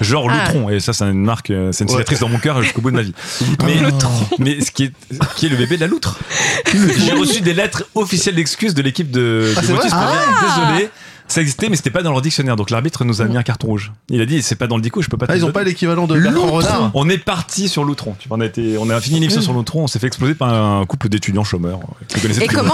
[0.01, 0.45] Genre Ah.
[0.45, 1.97] Lutron, et ça, c'est une marque, euh, c'est une Ouais.
[1.97, 3.13] cicatrice dans mon cœur jusqu'au bout de ma vie.
[3.63, 3.75] Mais,
[4.39, 4.93] mais ce qui est,
[5.35, 6.17] qui est le bébé de la loutre.
[6.73, 10.89] J'ai reçu des lettres officielles d'excuses de l'équipe de, Ah, dire, désolé.
[11.29, 12.55] Ça existait, mais c'était pas dans leur dictionnaire.
[12.55, 13.93] Donc l'arbitre nous a mis un carton rouge.
[14.09, 15.27] Il a dit c'est pas dans le dico, je peux pas.
[15.27, 18.15] te Ah, ils ont pas l'équivalent de Bertrand Renard On est parti sur l'outron.
[18.19, 19.83] Tu vois, On a été, on a fini l'émission sur l'outron.
[19.83, 21.79] On s'est fait exploser par un couple d'étudiants chômeurs.
[22.41, 22.73] Et comment,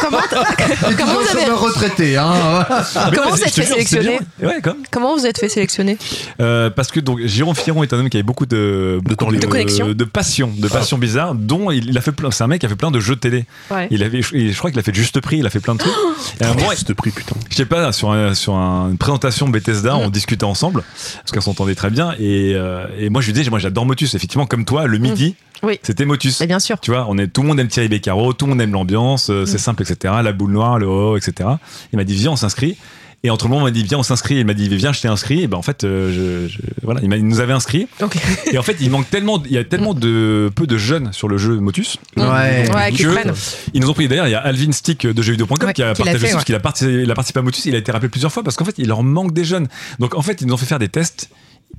[0.00, 0.18] comment,
[0.98, 2.66] comment vous avez, retraité, hein.
[3.14, 4.48] Comment non, vous êtes te fait sélectionner bien.
[4.48, 4.76] Ouais, comme.
[4.90, 5.98] comment vous êtes fait sélectionner
[6.38, 9.14] parce que donc Jérôme Firon est un homme qui avait beaucoup de De.
[9.16, 9.88] De connexion.
[9.88, 12.30] de passion, de passion bizarre, dont il, il a fait plein.
[12.30, 13.46] C'est un mec qui a fait plein de jeux télé.
[13.70, 13.88] Ouais.
[13.90, 15.38] Il avait, je, crois qu'il a fait de juste prix.
[15.38, 15.92] Il a fait plein de trucs.
[16.68, 17.36] Juste prix, putain.
[17.48, 20.84] je sais pas, sur, un- sur un- une présentation Bethesda, on discutait ensemble,
[21.18, 22.12] parce qu'on s'entendait très bien.
[22.20, 24.14] Et, euh, et moi, je lui disais, moi, j'adore Motus.
[24.14, 25.78] Effectivement, comme toi, le midi, Oui.
[25.82, 26.38] c'était Motus.
[26.40, 26.78] Mais bien sûr.
[26.80, 29.30] Tu vois, on est, tout le monde aime Thierry Beccaro, tout le monde aime l'ambiance,
[29.30, 30.14] euh, c'est simple, etc.
[30.22, 31.48] La boule noire, le haut, etc.
[31.92, 32.76] Il m'a dit, viens, on s'inscrit.
[33.26, 34.36] Et entre le moment, il m'a dit, viens, on s'inscrit.
[34.36, 35.42] Il m'a dit, viens, je t'ai inscrit.
[35.42, 37.88] Et ben, en fait, euh, je, je- voilà, il, nous avait inscrits.
[38.00, 38.16] Ok.
[38.52, 41.26] Et en fait, il manque tellement, il y a tellement de peu de jeunes sur
[41.28, 41.96] le jeu Motus.
[42.16, 42.24] Ouais.
[42.72, 43.34] Ouais, que- prennent.
[43.74, 45.92] Ils nous ont pris d'ailleurs, il y a Alvin Stick de jeuxvideo.com Ouais, qui a
[45.92, 46.44] qui partagé fait, ça, parce ouais.
[46.46, 48.54] qu'il a, participé, il a participé à Motus, il a été rappelé plusieurs fois parce
[48.56, 49.66] qu'en fait, il leur manque des jeunes.
[49.98, 51.28] Donc en fait, ils nous ont fait faire des tests.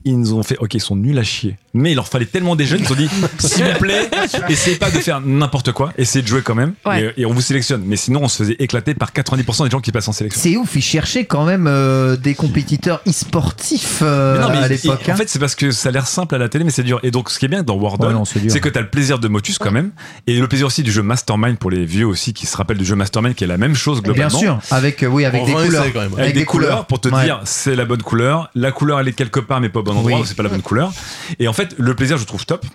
[0.05, 1.57] Ils nous ont fait, ok, ils sont nuls à chier.
[1.73, 4.09] Mais il leur fallait tellement des jeunes, ils ont dit, s'il vous plaît,
[4.47, 6.73] essayez pas de faire n'importe quoi, essayez de jouer quand même.
[6.85, 7.13] Ouais.
[7.17, 7.83] Et, et on vous sélectionne.
[7.85, 10.41] Mais sinon, on se faisait éclater par 90% des gens qui passent en sélection.
[10.41, 14.67] C'est ouf, ils cherchaient quand même euh, des compétiteurs e-sportifs euh, Mais non, mais à
[14.69, 15.07] l'époque.
[15.09, 15.13] hein.
[15.13, 16.99] en fait, c'est parce que ça a l'air simple à la télé, mais c'est dur.
[17.03, 18.89] Et donc, ce qui est bien dans Wordle, Ouais, c'est c'est que tu as le
[18.89, 19.91] plaisir de Motus quand même,
[20.25, 22.85] et le plaisir aussi du jeu Mastermind pour les vieux aussi qui se rappellent du
[22.85, 24.39] jeu Mastermind, qui est la même chose Bien globalement.
[24.39, 25.83] sûr, avec euh, oui, avec des couleurs.
[26.17, 27.23] avec, des, couleurs, pour te Ouais.
[27.25, 28.49] dire c'est la bonne couleur.
[28.55, 30.17] La couleur elle est quelque part mais pas bon endroit, Oui.
[30.19, 30.91] donc c'est pas la bonne couleur.
[31.39, 32.65] Et en fait, le plaisir je trouve top.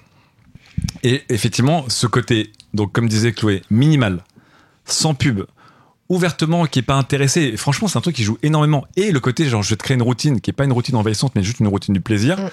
[1.03, 4.25] Et effectivement, ce côté, donc comme disait Chloé, minimal,
[4.85, 5.43] sans pub,
[6.09, 7.43] ouvertement, qui est pas intéressé.
[7.43, 8.87] Et franchement, c'est un truc qui joue énormément.
[8.97, 10.97] Et le côté genre je vais te créer une routine qui est pas une routine
[10.97, 12.39] envahissante, mais juste une routine du plaisir.
[12.39, 12.51] Mm.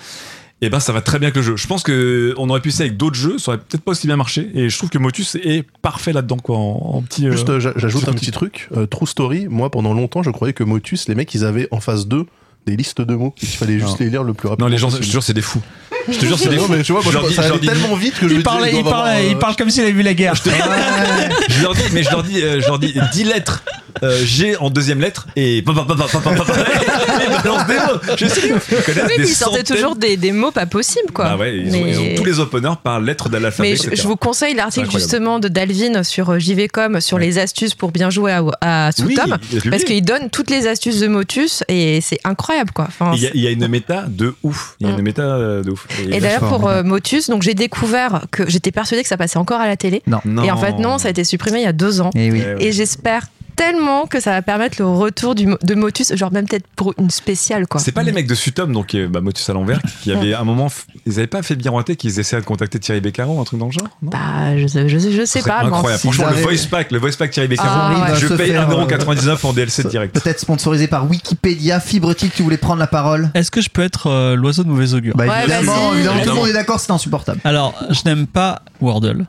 [0.62, 1.56] Et ben ça va très bien avec le jeu.
[1.56, 4.08] Je pense que on aurait pu essayer avec d'autres jeux, ça aurait peut-être pas aussi
[4.08, 4.50] bien marché.
[4.54, 7.28] Et je trouve que Motus est parfait là-dedans quoi, en, en petit.
[7.28, 8.68] euh, Juste, euh, j'a- j'ajoute petit un petit truc.
[8.76, 11.80] euh, True Story, moi pendant longtemps, je croyais que Motus, les mecs, ils avaient en
[11.80, 12.26] phase 2
[12.66, 13.34] des listes de mots.
[13.42, 14.06] Il fallait juste Non.
[14.06, 14.68] les lire le plus rapidement.
[14.68, 15.62] Non, les gens, je te jure, c'est des fous.
[16.12, 16.74] Je te jure, c'est des non, fous.
[16.74, 17.18] mais tu vois, moi, je
[17.48, 19.56] leur dis- tellement vite que je Il parle, il parle, avoir, euh, il bah, parle
[19.56, 20.36] comme s'il avait vu la guerre.
[20.36, 23.64] je leur dis, mais je leur dis, euh, je leur dis 10 lettres.
[24.04, 25.76] euh, G en deuxième lettre et des mots.
[28.18, 31.26] Je sais, ils connaissent Oui, mais ils sortaient toujours des, mots pas possibles, quoi.
[31.30, 33.76] Ah ouais, ils, ont, tous les openers par lettre de l'alphabet.
[33.90, 37.92] Mais je, vous conseille l'article justement de Dalvin sur euh, JVcom sur les astuces pour
[37.92, 39.38] bien jouer à, à Tom,
[39.70, 42.88] parce qu'il donne toutes les astuces de Motus et c'est incroyable quoi.
[43.14, 44.76] Il y, a, une méta de ouf.
[44.80, 45.04] Il y a une mm.
[45.04, 49.04] méta euh, de ouf et d'ailleurs pour euh, Motus, donc j'ai découvert que j'étais persuadée
[49.04, 50.20] que ça passait encore à la télé Non.
[50.44, 52.40] et en fait non, ça a été supprimé il y a deux ans Et oui.
[52.40, 52.64] Ouais, ouais.
[52.64, 53.28] et j'espère
[53.60, 57.10] tellement que ça va permettre le retour du, de Motus, genre même peut-être pour une
[57.10, 57.82] spéciale quoi.
[57.82, 60.40] C'est pas les mecs de Sutom, donc euh, bah, Motus à l'envers, qui avaient à
[60.40, 60.68] un moment,
[61.06, 63.72] ils avaient pas fait biroiter qu'ils essayaient de contacter Thierry Beccaro, un truc dans le
[63.74, 64.12] genre non?
[64.12, 65.64] Bah je, sais- je, sais- je sais C'est pas.
[65.64, 66.00] mais incroyable.
[66.00, 69.52] Franchement, le voice pack, le voice pack Thierry Beccaro, Ah, je paye faire, 1,99€ en
[69.52, 70.18] DLC direct.
[70.22, 74.08] Peut-être sponsorisé par Wikipédia, Fibretic, tu voulais prendre la parole Est-ce que je peux être
[74.08, 75.16] euh, l'oiseau de mauvais augure?
[75.18, 77.42] Bah Ouais, évidemment, évidemment, tout le monde est d'accord, c'est insupportable.
[77.44, 79.26] Alors, je n'aime pas Wordle.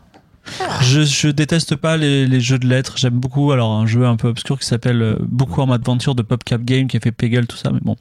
[0.82, 2.94] Je, je déteste pas les, les jeux de lettres.
[2.96, 6.62] J'aime beaucoup alors un jeu un peu obscur qui s'appelle euh, Bookworm Adventure de PopCap
[6.62, 7.96] Game qui a fait Peggle tout ça mais bon.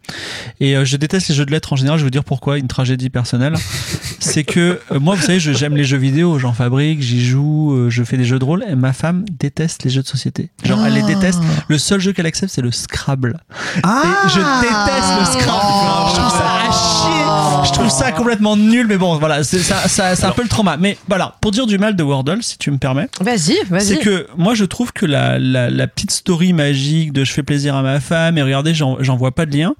[0.59, 1.99] Et euh, je déteste les jeux de lettres en général.
[1.99, 3.53] Je veux dire pourquoi une tragédie personnelle.
[4.19, 7.73] C'est que euh, moi vous savez je- j'aime les jeux vidéo, j'en fabrique, j'y joue,
[7.73, 8.63] euh, je fais des jeux de rôle.
[8.67, 10.49] Et ma femme déteste les jeux de société.
[10.63, 11.41] Genre elle les déteste.
[11.67, 13.39] Le seul jeu qu'elle accepte c'est le Scrabble.
[13.83, 16.09] Ah Et je déteste le Scrabble.
[16.09, 17.28] Je trouve ça à chier.
[17.65, 18.87] Je trouve ça complètement nul.
[18.87, 20.77] Mais bon, voilà, c'est ça, ça- c'est un peu le trauma.
[20.77, 23.81] Mais voilà, pour dire du mal de Wordle, si tu me permets, Vas-y, vas-y.
[23.85, 27.43] c'est que moi je trouve que la, la, la petite story magique de je fais
[27.43, 29.73] plaisir à ma femme et regardez, j'en j'en vois pas de lien.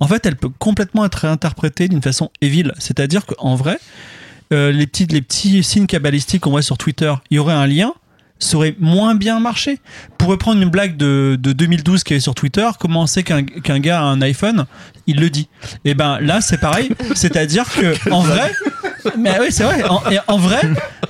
[0.00, 2.72] En fait, elle peut complètement être réinterprétée d'une façon évile.
[2.78, 3.78] C'est-à-dire qu'en vrai,
[4.52, 7.66] euh, les, petits, les petits signes cabalistiques qu'on voit sur Twitter, il y aurait un
[7.66, 7.92] lien
[8.38, 9.78] ça aurait moins bien marché.
[10.18, 13.44] Pour reprendre une blague de, de 2012 qui est sur Twitter, comment on sait qu'un
[13.44, 14.66] qu'un gars a un iPhone
[15.06, 15.48] Il le dit.
[15.84, 16.90] Et ben là, c'est pareil.
[17.14, 18.52] C'est-à-dire que en vrai,
[19.18, 19.82] mais oui, c'est vrai.
[19.84, 20.60] En, et en vrai,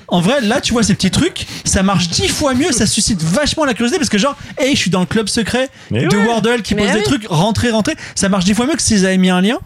[0.09, 3.23] en vrai, là, tu vois ces petits trucs, ça marche dix fois mieux, ça suscite
[3.23, 6.17] vachement la curiosité parce que genre, hey, je suis dans le club secret Mais de
[6.17, 6.27] ouais.
[6.27, 9.05] Wordle qui Mais pose des trucs, rentrez, rentrez, ça marche dix fois mieux que s'ils
[9.05, 9.59] avaient mis un lien.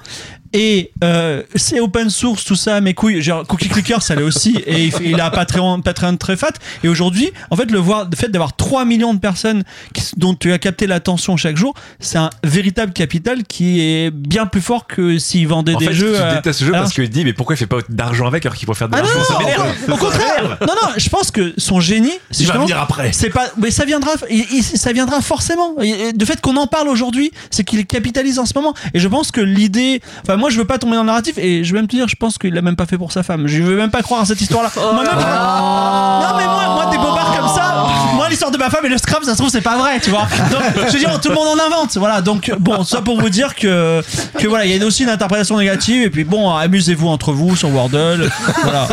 [0.52, 3.22] Et euh, c'est open source, tout ça, mes couilles.
[3.22, 4.56] Genre, Cookie Clicker, ça l'est aussi.
[4.66, 6.50] Et il, il a un Patreon, Patreon très fat.
[6.82, 9.62] Et aujourd'hui, en fait, le, voir, le fait d'avoir 3 millions de personnes
[9.94, 14.46] qui, dont tu as capté l'attention chaque jour, c'est un véritable capital qui est bien
[14.46, 16.14] plus fort que s'ils vendaient En des fait, jeux.
[16.16, 18.26] tu euh, détestes ce jeu alors, parce qu'il dit mais pourquoi il fait pas d'argent
[18.26, 19.76] avec alors qu'il pourrait faire de ah l'argent Ça non, m'énerve.
[19.88, 20.58] au contraire.
[20.62, 23.12] Non, non, je pense que son génie, Il va venir après.
[23.12, 25.74] c'est pas, mais ça viendra, il- il- ça viendra forcément.
[26.14, 28.74] De fait qu'on en parle aujourd'hui, c'est qu'il capitalise en ce moment.
[28.94, 31.62] Et je pense que l'idée, enfin moi je veux pas tomber dans le narratif et
[31.62, 33.46] je vais même te dire, je pense qu'il l'a même pas fait pour sa femme.
[33.46, 34.70] Je veux même pas croire à cette histoire-là.
[34.74, 38.88] Moi-même, non mais moi, moi des bobards comme ça, moi l'histoire de ma femme et
[38.88, 40.26] le Scrabble, ça se trouve, c'est pas vrai, tu vois.
[40.50, 41.96] Donc, je veux dire, tout le monde en invente.
[41.96, 44.02] Voilà, donc, bon, ça pour vous dire que,
[44.38, 46.02] que voilà, il y a aussi une interprétation négative.
[46.04, 48.30] Et puis, bon, amusez-vous entre vous sur Wordle.
[48.62, 48.86] Voilà.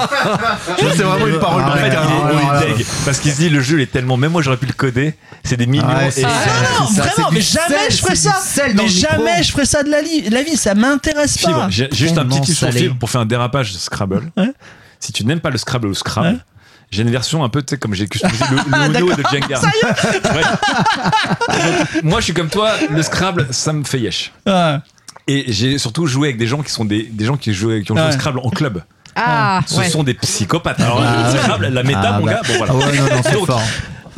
[0.96, 3.78] C'est vraiment une parole de fait, il est, Ah, parce qu'il se dit le jeu
[3.78, 4.18] il est tellement.
[4.18, 5.14] Même moi j'aurais pu le coder.
[5.44, 5.88] C'est des millions.
[5.88, 6.30] Et Ah
[6.80, 8.36] non, ça, vraiment, c'est du mais jamais sel, je ferais ça.
[8.76, 11.37] Mais jamais je ferais ça de la, li- la vie, ça m'intéresse.
[11.38, 12.72] Fibre, j'ai juste un petit tip sur.
[12.72, 14.32] Fibre pour faire un dérapage de Scrabble.
[14.38, 14.52] Ouais.
[15.00, 16.38] Si tu n'aimes pas le Scrabble ou le Scrabble, Ouais.
[16.92, 19.22] j'ai une version un peu, tu sais, comme j'ai customisé le, Ah, le Uno de
[19.22, 19.32] d'accord.
[19.32, 19.62] Jenga.
[20.36, 20.42] Ouais.
[21.50, 24.32] Donc, moi, je suis comme toi, le Scrabble, ça me fait yesh.
[24.46, 24.78] Ouais.
[25.28, 27.92] Et j'ai surtout joué avec des gens qui sont des, des gens qui, jouent, qui
[27.92, 28.82] ont joué au Scrabble en club.
[29.16, 29.90] Ah, Ce ouais.
[29.90, 30.80] sont des psychopathes.
[30.80, 31.40] Alors, Ah, le ouais.
[31.44, 32.34] Scrabble, la méta, Ah, mon bah.
[32.34, 32.74] gars, bon voilà.
[32.74, 33.62] Ah ouais, non, non, c'est Donc, fort.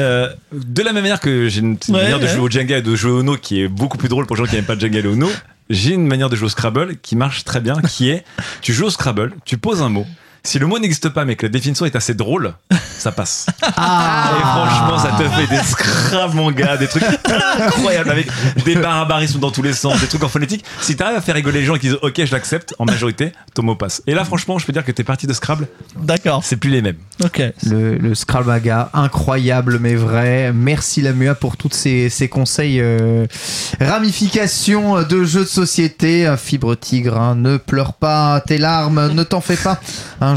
[0.02, 2.32] Euh, de la même manière que j'ai une, Ouais, manière de ouais.
[2.34, 4.44] jouer au Jenga et de jouer au Uno qui est beaucoup plus drôle pour les
[4.44, 5.30] gens qui n'aiment pas le Jenga et le Uno,
[5.70, 8.24] j'ai une manière de jouer au Scrabble qui marche très bien, qui est
[8.62, 10.06] tu joues au Scrabble, tu poses un mot.
[10.50, 12.56] Si le mot n'existe pas mais que la définition est assez drôle,
[12.98, 13.46] ça passe.
[13.78, 14.32] Ah.
[14.36, 18.28] Et franchement, ça te fait des Scrabble, mon gars, des trucs incroyables avec
[18.66, 20.66] des barbarismes dans tous les sens, des trucs en phonétique.
[20.82, 23.32] Si t'arrives à faire rigoler les gens et qu'ils disent ok, je l'accepte, en majorité,
[23.54, 24.02] ton mot passe.
[24.08, 26.44] Et là, franchement, je peux dire que tes parties de Scrabble, D'accord.
[26.44, 26.98] c'est plus les mêmes.
[27.24, 27.44] Ok.
[27.68, 30.52] Le, le Scrabbaga, incroyable mais vrai.
[30.52, 32.80] Merci la MUA pour tous ces, ces conseils.
[32.82, 33.28] euh,
[33.80, 36.34] ramifications de jeux de société.
[36.38, 39.80] Fibre tigre, hein, ne pleure pas tes larmes, ne t'en fais pas.
[40.22, 40.36] Un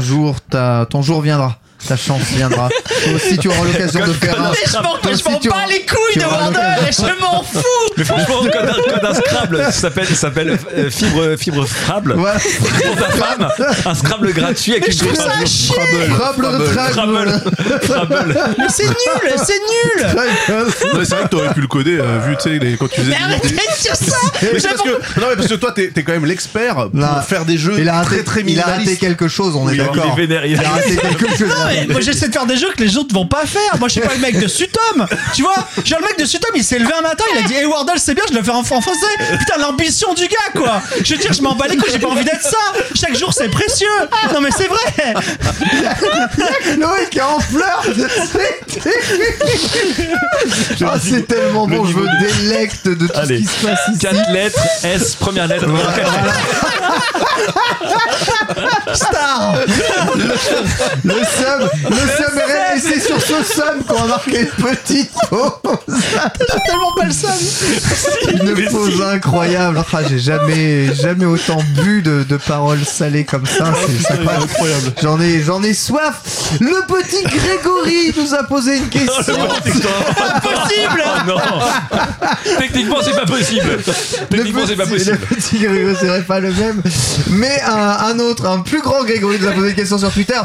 [0.89, 1.57] ton jour viendra.
[1.87, 2.69] Ta chance viendra.
[2.69, 4.51] Toi aussi, tu auras l'occasion de faire un.
[4.51, 7.05] Mais je m'en, Toi aussi, tu les couilles tu de auras l'occasion.
[7.07, 7.59] je m'en fous.
[7.97, 12.39] Mais franchement, code un, code un Scrabble s'appelle s'appelle euh, fibre fibre Scrabble Voilà.
[12.39, 13.47] pour ta femme,
[13.85, 15.75] un Scrabble gratuit avec Mais une je trouve ça à chier.
[16.09, 17.41] Scrabble de Scrabble, Scrabble.
[17.83, 18.39] Scrabble.
[18.57, 20.15] Mais c'est nul, c'est nul.
[20.15, 20.65] Ouais,
[21.05, 23.11] c'est vrai que t'aurais pu le coder, euh, vu, tu sais, les- quand tu faisais
[23.11, 24.15] Mais des- arrêtez de dire ça.
[24.53, 27.23] Mais c'est parce que, non, mais parce que toi, t'es t'es quand même l'expert pour
[27.23, 29.01] faire des jeux Il a très raté, très il a raté minimalistes.
[29.01, 30.05] quelque chose, on est Oui, d'accord.
[30.05, 31.49] Il est vénère, il Il a a- raté quelque chose.
[31.49, 33.77] Non, mais moi j'essaie de faire des jeux que les autres vont pas faire.
[33.79, 35.07] Moi je suis pas le mec de Sutom.
[35.33, 37.53] Tu vois, genre le mec de Sutom il s'est levé un matin, il a dit
[37.53, 38.89] Hey Wardle c'est bien, je le fais en français.
[39.39, 40.81] Putain, l'ambition du gars quoi.
[41.03, 42.57] Je veux dire, je m'en bats les couilles, j'ai pas envie d'être ça.
[42.95, 43.87] Chaque jour c'est précieux.
[44.33, 45.13] Non mais c'est vrai.
[46.77, 47.83] Noé qui est en pleurs
[50.77, 53.37] C'est ah, c'est tellement bon, je me délecte de tout Allez.
[53.37, 53.99] ce qui se passe ici.
[53.99, 55.65] 4 lettres, S, première lettre.
[58.93, 59.55] Star.
[60.15, 64.47] Le sum, le sum est réel, et c'est sur ce sum qu'on va marquer une
[64.47, 65.51] petite pause.
[65.87, 67.31] J'ai tellement pas le seum.
[68.31, 69.83] Une pause incroyable.
[69.95, 73.71] Ah, j'ai jamais, jamais autant bu de, de paroles salées comme ça.
[74.07, 74.93] C'est incroyable.
[75.01, 76.21] J'en ai, j'en ai soif.
[76.59, 79.35] Le petit Grégory nous a posé une question.
[79.35, 81.03] Impossible.
[81.25, 81.39] Oh non
[82.59, 83.77] Techniquement, c'est pas possible.
[84.29, 85.11] Techniquement, Le c'est pas possible.
[85.29, 86.81] Le petit Grégory, vrai, pas le même.
[87.29, 90.39] Mais un, un autre, un plus grand Grégory nous a posé une question sur Twitter.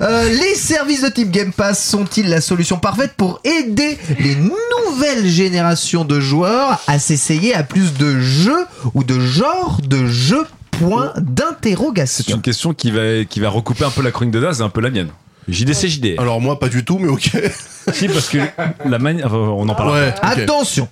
[0.00, 5.26] Euh, les services de type Game Pass sont-ils la solution parfaite pour aider les nouvelles
[5.28, 10.44] générations de joueurs à s'essayer à plus de jeux ou de genres de jeux?
[10.72, 12.34] Point C'est d'interrogation.
[12.36, 14.68] une question qui va, qui va recouper un peu la chronique de Daz et un
[14.70, 15.10] peu la mienne.
[15.46, 16.14] JDC, JD.
[16.18, 17.30] Alors moi, pas du tout, mais ok.
[17.92, 18.38] Si, parce que
[18.86, 19.26] la manière.
[19.26, 19.98] enfin, on en parlera.
[20.00, 20.14] Ouais.
[20.16, 20.38] ok.
[20.38, 20.88] Attention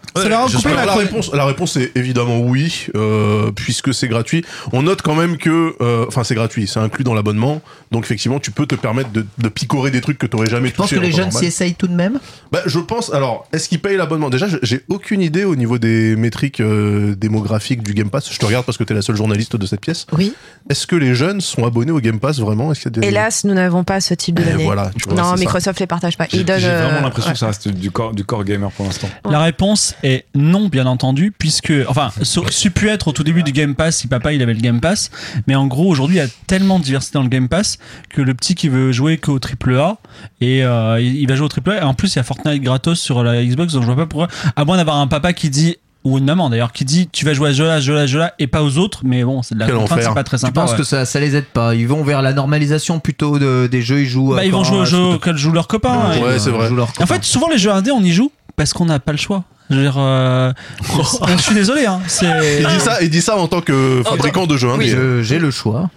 [0.62, 4.44] sais pas, la la, réponse, la réponse est évidemment oui, euh, puisque c'est gratuit.
[4.72, 8.38] On note quand même que, euh, enfin c'est gratuit, c'est inclus dans l'abonnement, donc effectivement
[8.38, 11.00] tu peux te permettre de, de picorer des trucs que tu jamais Je pense touché.
[11.00, 12.18] que les jeunes s'y essayent tout de même?
[12.50, 13.12] Bah, je pense.
[13.12, 14.28] Alors, est-ce qu'ils payent l'abonnement?
[14.31, 18.33] Déjà, j'ai aucune idée au niveau des métriques euh, démographiques du Game Pass.
[18.33, 20.07] Je te regarde parce que t'es la seule journaliste de cette pièce.
[20.12, 20.35] Oui.
[20.68, 22.72] Est-ce que les jeunes sont abonnés au Game Pass vraiment?
[22.72, 23.07] Est-ce qu'il y a des...
[23.09, 24.64] Hélas, nous n'avons pas ce type de Eh, données.
[24.64, 25.35] voilà, tu vois, non.
[25.35, 26.26] Microsoft les partage pas.
[26.33, 26.61] Ils donnent.
[26.83, 27.35] J'ai vraiment euh, l'impression ouais.
[27.35, 29.09] que ça reste du corps, du corps gamer pour l'instant.
[29.29, 33.42] La réponse est non, bien entendu, puisque, enfin, ça aurait pu être au tout début
[33.42, 35.11] du Game Pass si papa il avait le Game Pass,
[35.47, 38.23] mais en gros aujourd'hui il y a tellement de diversité dans le Game Pass que
[38.23, 39.99] le petit qui veut jouer qu'au triple A
[40.40, 41.79] et euh, il il va jouer au triple A.
[41.79, 44.07] Et en plus il y a Fortnite gratos sur la Xbox, donc je vois pas
[44.07, 44.29] pourquoi.
[44.57, 47.33] À moins d'avoir un papa qui dit ou une maman d'ailleurs qui dit tu vas
[47.35, 49.55] jouer à ce jeu-là, ce jeu-là, ce jeu-là et pas aux autres, mais bon c'est
[49.55, 50.09] de la Quel contrainte, enfer.
[50.11, 50.61] c'est pas très Je sympa.
[50.62, 50.77] pense ouais.
[50.79, 51.75] que ça, ça les aide pas?
[51.75, 54.01] Ils vont vers la normalisation plutôt de- des jeux.
[54.01, 54.31] Ils jouent.
[54.35, 56.11] Bah, euh, ils vont jouer au euh, jeu sous- auquel jouent leurs copains.
[56.11, 56.69] Ouais, Ouais, c'est vrai.
[56.69, 59.12] jouent leurs En fait, souvent les jeux indés, on y joue parce qu'on n'a pas
[59.12, 59.45] le choix.
[59.71, 60.53] Je veux dire, euh,
[61.37, 61.87] je suis désolé.
[61.87, 62.27] Hein, c'est...
[62.61, 64.69] Il dit ça, il dit ça en tant que fabricant de jeux.
[64.69, 65.88] hein, Oui, je- j'ai le choix.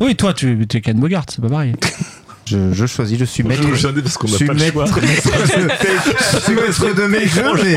[0.00, 1.74] Oui, toi, tu es Ken Bogart, c'est pas pareil.
[2.46, 3.18] Je, je choisis.
[3.18, 3.62] Je suis maître.
[4.02, 5.06] parce qu'on Je suis maître, maître de-
[6.32, 7.76] je suis maître de mes jeux, mais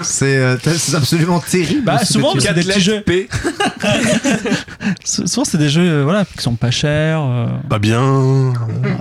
[0.00, 1.82] c'est euh, c'est absolument terrible.
[1.84, 3.04] Bah, souvent, tu- c'est des petits jeux.
[5.04, 7.20] Souvent, c'est des jeux euh, voilà, qui sont pas chers.
[7.22, 8.52] euh, Pas bien.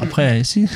[0.02, 0.68] après, si.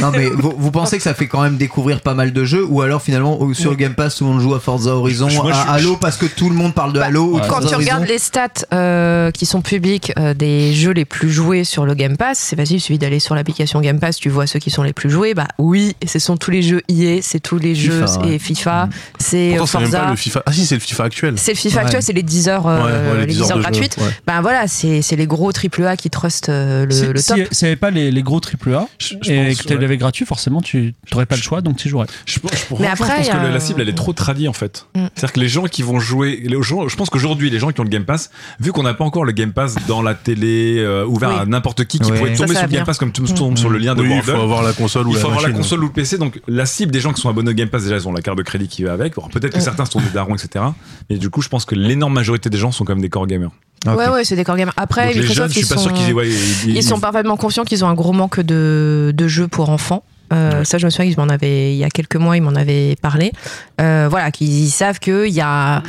[0.00, 2.64] Non mais vous, vous pensez que ça fait quand même découvrir pas mal de jeux
[2.68, 5.36] ou alors finalement sur le Game Pass tout le monde joue à Forza Horizon, Je-
[5.36, 7.46] moi, je à Halo parce que tout le monde parle de Bah, Halo ou de
[7.46, 7.90] Quand Forza tu Horizon.
[7.94, 11.94] regardes les stats euh, qui sont publiques euh, des jeux les plus joués sur le
[11.94, 14.70] Game Pass, c'est facile, il suffit d'aller sur l'application Game Pass, tu vois ceux qui
[14.70, 15.34] sont les plus joués.
[15.34, 18.34] Bah oui, et ce sont tous les jeux EA, c'est tous les FIFA, jeux ouais.
[18.34, 20.10] et FIFA, c'est euh, Pourtant, c'est même pas Forza.
[20.10, 20.42] le FIFA.
[20.46, 21.34] Ah si, c'est le FIFA actuel.
[21.36, 21.84] C'est le FIFA Ouais.
[21.84, 23.62] actuel, c'est les 10 heures, euh, Ouais, ouais, les les 10 10 heures heures de
[23.62, 23.96] jeu, gratuites.
[23.98, 24.10] ouais.
[24.26, 27.38] Ben voilà, c'est c'est les gros AAA qui trustent euh, le, Si- le top.
[27.62, 30.60] Avait pas les, les gros AAA Je- je et pense, que tu l'avais gratuit, forcément,
[30.62, 32.06] tu n'aurais pas le choix, donc tu jouerais.
[32.26, 32.38] Je,
[32.78, 34.86] Mais après, je pense que la un- cible elle est trop tradie en fait.
[34.94, 35.06] Mm.
[35.14, 37.80] C'est-à-dire que les gens qui vont jouer, les gens, je pense qu'aujourd'hui les gens qui
[37.80, 40.76] ont le Game Pass, vu qu'on n'a pas encore le Game Pass dans la télé
[40.78, 41.36] euh, ouvert Oui.
[41.40, 42.84] à n'importe qui qui pourrait Ça, tomber ça sur le Game.
[42.86, 43.34] Pass comme tout Mm.
[43.34, 45.26] tombe sur le lien de Oui, il faut avoir la console ou Il la faut
[45.28, 45.62] avoir la machine.
[45.62, 47.84] console ou le PC, donc la cible des gens qui sont abonnés au Game Pass
[47.84, 49.14] déjà ils ont la carte de crédit qui va avec.
[49.14, 49.62] Peut-être que Mm.
[49.62, 50.64] certains sont des darons etc.
[51.08, 53.26] Mais du coup je pense que l'énorme majorité des gens sont quand même des core
[53.26, 53.50] gamers.
[53.86, 53.96] Ok.
[53.96, 54.72] Ouais, ouais, c'est des gamers.
[54.76, 57.36] Après, donc les jeunes Microsoft, ils sûr sont- qu'ils aient- ouais, ils, Ils sont parfaitement
[57.36, 60.02] conscients qu'ils ont un gros manque de, de jeux pour enfants.
[60.32, 62.54] Euh, Ça, je me souviens qu'ils m'en avaient, il y a quelques mois, ils m'en
[62.54, 63.32] avaient parlé.
[63.80, 65.82] Euh, voilà, qu'ils savent qu'il y a.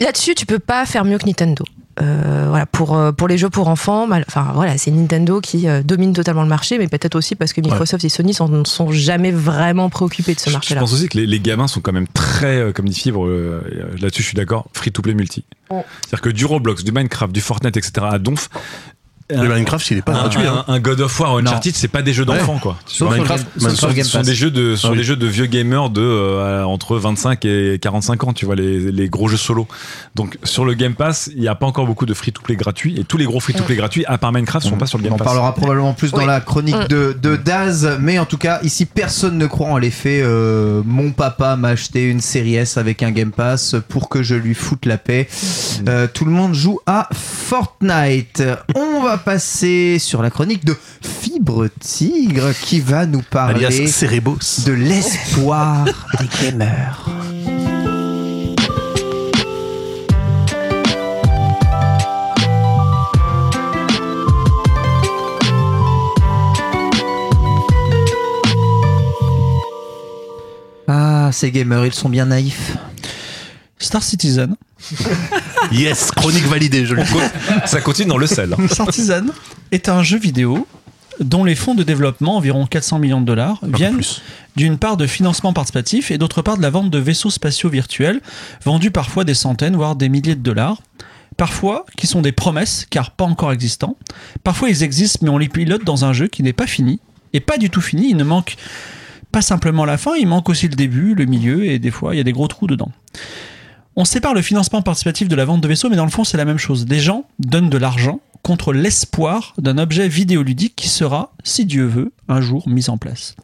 [0.00, 1.64] Là-dessus, tu peux pas faire mieux que Nintendo.
[2.02, 5.66] Euh, voilà, pour, euh, pour les jeux pour enfants, mal- enfin voilà, c'est Nintendo qui
[5.66, 8.90] euh, domine totalement le marché, mais peut-être aussi parce que Microsoft et Sony ne sont
[8.92, 10.80] jamais vraiment préoccupés de ce Je, je marché-là.
[10.82, 13.62] pense aussi que les, les gamins sont quand même très, euh, comme dit Fibre, euh,
[13.98, 15.44] là-dessus je suis d'accord, free to play multi.
[15.70, 15.82] Oh.
[16.02, 18.06] C'est-à-dire que du Roblox, du Minecraft, du Fortnite, etc.
[18.10, 18.50] à Donf,
[19.28, 20.46] Le Minecraft, il est pas un, gratuit.
[20.46, 20.64] un- hein.
[20.68, 22.76] un God of War ou Uncharted, c'est pas des jeux d'enfants quoi.
[22.86, 24.26] Tu Sauf Minecraft- Game- sauf sur le Minecraft, Game Ce sont Pass.
[24.28, 24.98] des jeux de, sont Ah oui.
[24.98, 28.92] des jeux de vieux gamers de euh, entre 25 et 45 ans, tu vois les,
[28.92, 29.66] les gros jeux solo.
[30.14, 32.54] Donc sur le Game Pass, il n'y a pas encore beaucoup de free to play
[32.56, 34.98] gratuits et tous les gros free to play gratuits à part Minecraft sont pas sur
[34.98, 35.24] le On Game en Pass.
[35.26, 36.26] parlera probablement plus dans Oui.
[36.26, 36.88] la chronique Mm.
[36.88, 40.20] de, de Daz, mais en tout cas, ici, personne ne croit en l'effet.
[40.22, 44.34] euh, mon papa m'a acheté une série S avec un Game Pass pour que je
[44.36, 45.26] lui foute la paix.
[45.88, 48.42] Euh, tout le monde joue à Fortnite.
[48.74, 55.84] On va passer sur la chronique de Fibre Tigre qui va nous parler de l'espoir
[56.18, 57.08] des gamers.
[70.88, 72.76] Ah, ces gamers, ils sont bien naïfs.
[73.78, 74.56] Star Citizen.
[75.72, 77.10] Yes, chronique validée, je le dis.
[77.66, 78.54] Ça continue dans le sel.
[78.70, 79.32] Star Citizen
[79.72, 80.66] est un jeu vidéo
[81.20, 84.00] dont les fonds de développement, environ 400 millions de dollars, viennent
[84.54, 88.20] d'une part de financement participatif et d'autre part de la vente de vaisseaux spatiaux virtuels,
[88.64, 90.78] vendus parfois des centaines, voire des milliers de dollars.
[91.36, 93.96] Parfois, qui sont des promesses, car pas encore existants.
[94.42, 97.00] Parfois, ils existent, mais on les pilote dans un jeu qui n'est pas fini.
[97.34, 98.56] Et pas du tout fini, il ne manque
[99.32, 102.18] pas simplement la fin, il manque aussi le début, le milieu, et des fois, il
[102.18, 102.90] y a des gros trous dedans.
[103.98, 106.36] On sépare le financement participatif de la vente de vaisseaux, mais dans le fond, c'est
[106.36, 106.84] la même chose.
[106.84, 112.12] Des gens donnent de l'argent contre l'espoir d'un objet vidéoludique qui sera, si Dieu veut,
[112.28, 113.34] un jour mis en place.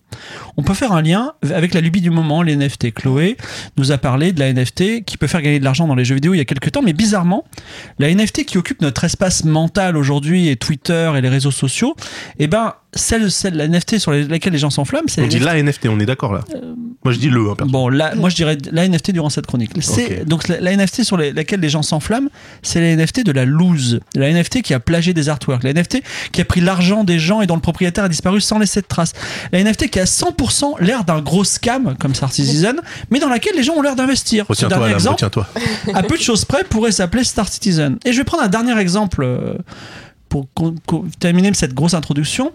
[0.57, 2.93] On peut faire un lien avec la lubie du moment, les NFT.
[2.93, 3.37] Chloé
[3.77, 6.15] nous a parlé de la NFT qui peut faire gagner de l'argent dans les jeux
[6.15, 7.45] vidéo il y a quelques temps, mais bizarrement,
[7.99, 11.95] la NFT qui occupe notre espace mental aujourd'hui et Twitter et les réseaux sociaux,
[12.39, 15.61] eh ben, celle, celle la NFT sur laquelle les gens s'enflamment, c'est On dit la
[15.63, 16.41] NFT, on est d'accord là.
[17.05, 17.51] Moi je dis le.
[17.51, 17.57] Hein.
[17.67, 19.73] Bon, moi je dirais la NFT durant cette chronique.
[20.27, 22.29] Donc la, la NFT sur les- laquelle les gens s'enflamment,
[22.63, 26.03] c'est la NFT de la loose, la NFT qui a plagié des artworks, la NFT
[26.33, 28.87] qui a pris l'argent des gens et dont le propriétaire a disparu sans laisser de
[28.87, 29.13] traces,
[29.53, 32.81] la NFT qui a 100% l'air d'un gros scam comme Star Citizen,
[33.11, 34.47] mais dans laquelle les gens ont l'air d'investir.
[34.53, 35.47] Ce dernier exemple, retiens-toi.
[35.95, 37.99] à peu de choses près, pourrait s'appeler Star Citizen.
[38.05, 39.55] Et je vais prendre un dernier exemple euh,
[40.29, 40.47] pour
[41.21, 42.53] terminer cette grosse introduction.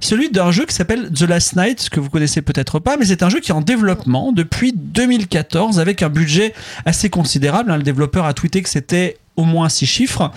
[0.00, 3.22] Celui d'un jeu qui s'appelle The Last Night, que vous connaissez peut-être pas, mais c'est
[3.22, 6.54] un jeu qui est en développement depuis 2014 avec un budget
[6.86, 7.70] assez considérable.
[7.70, 7.76] hein.
[7.76, 10.30] Le développeur a tweeté que c'était au moins six chiffres,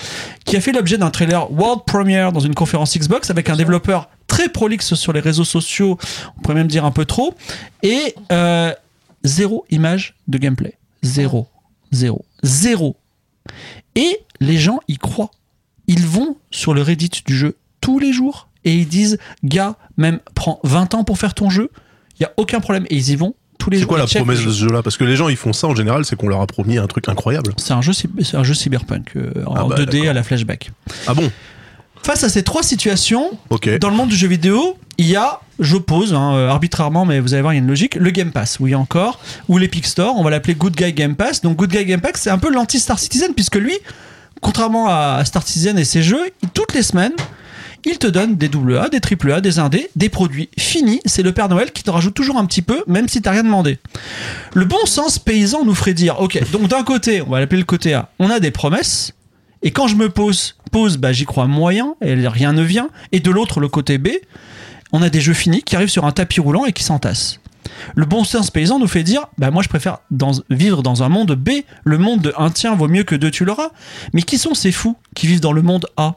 [0.45, 4.09] qui a fait l'objet d'un trailer world premiere dans une conférence Xbox avec un développeur
[4.27, 5.97] très prolixe sur les réseaux sociaux,
[6.37, 7.33] on pourrait même dire un peu trop,
[7.81, 8.71] et euh,
[9.23, 10.77] zéro image de gameplay.
[11.01, 11.47] Zéro.
[11.91, 12.23] Zéro.
[12.43, 12.95] Zéro.
[13.95, 15.31] Et les gens y croient.
[15.87, 20.19] Ils vont sur le Reddit du jeu tous les jours et ils disent Gars, même
[20.35, 21.71] prends 20 ans pour faire ton jeu,
[22.19, 22.85] il y a aucun problème.
[22.91, 24.82] Et ils y vont tous les C'est quoi la promesse de ce jeu-là?
[24.82, 26.88] Parce que les gens ils font ça en général, c'est qu'on leur a promis un
[26.88, 27.54] truc incroyable.
[27.58, 27.93] C'est un, jeu,
[28.34, 30.10] un jeu cyberpunk euh, en Ah bah, 2D d'accord.
[30.10, 30.71] à la flashback.
[31.06, 31.32] Ah bon?
[32.04, 33.30] Face à ces trois situations,
[33.80, 37.36] dans le monde du jeu vidéo, il y a, j'oppose hein, euh, arbitrairement, mais vous
[37.36, 40.15] allez voir, il y a une logique, le Game Pass, oui encore, ou l'Epic Store,
[40.17, 41.41] on va l'appeler Good Guy Game Pass.
[41.41, 43.78] Donc Good Guy Game Pass, c'est un peu l'anti-Star Citizen, puisque lui,
[44.41, 47.13] contrairement à Star Citizen et ses jeux, toutes les semaines,
[47.85, 51.01] il te donne des AA, des AAA, des indés, des produits finis.
[51.05, 53.43] C'est le Père Noël qui te rajoute toujours un petit peu, même si t'as rien
[53.43, 53.79] demandé.
[54.53, 57.65] Le bon sens paysan nous ferait dire, ok, donc d'un côté, on va l'appeler le
[57.65, 59.13] côté A, on a des promesses,
[59.63, 62.89] et quand je me pose, pose bah, j'y crois moyen, et rien ne vient.
[63.11, 64.09] Et de l'autre, le côté B,
[64.91, 67.39] on a des jeux finis qui arrivent sur un tapis roulant et qui s'entassent.
[67.95, 69.99] Le bon sens paysan nous fait dire bah moi je préfère
[70.49, 71.49] vivre dans un monde B,
[71.84, 73.69] le monde de un tien vaut mieux que deux tu l'auras.
[74.13, 76.15] Mais qui sont ces fous qui vivent dans le monde A?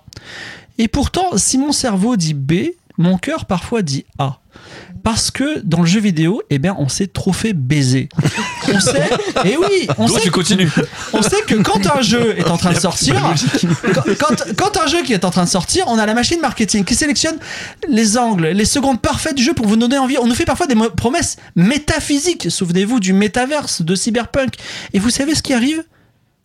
[0.78, 2.52] Et pourtant, si mon cerveau dit B,
[2.98, 4.38] mon cœur parfois dit A.
[5.02, 8.08] Parce que dans le jeu vidéo, eh bien, on s'est trop fait baiser.
[8.72, 9.10] On sait,
[9.44, 10.70] et oui, on sait tu continues.
[11.12, 13.14] on sait que quand un jeu est en train de sortir,
[13.92, 16.40] quand, quand- quand un jeu qui est en train de sortir, on a la machine
[16.40, 17.36] marketing qui sélectionne
[17.88, 20.16] les angles, les secondes parfaites du jeu pour vous donner envie.
[20.18, 22.50] On nous fait parfois des promesses métaphysiques.
[22.50, 24.54] Souvenez-vous du métaverse de Cyberpunk.
[24.94, 25.84] Et vous savez ce qui arrive?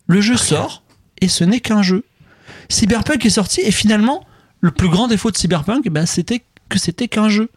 [0.06, 0.82] Le jeu sort
[1.22, 2.04] et ce n'est qu'un jeu.
[2.70, 4.24] Cyberpunk est sorti et finalement,
[4.62, 7.50] le plus grand défaut de Cyberpunk, ben, c'était que c'était qu'un jeu.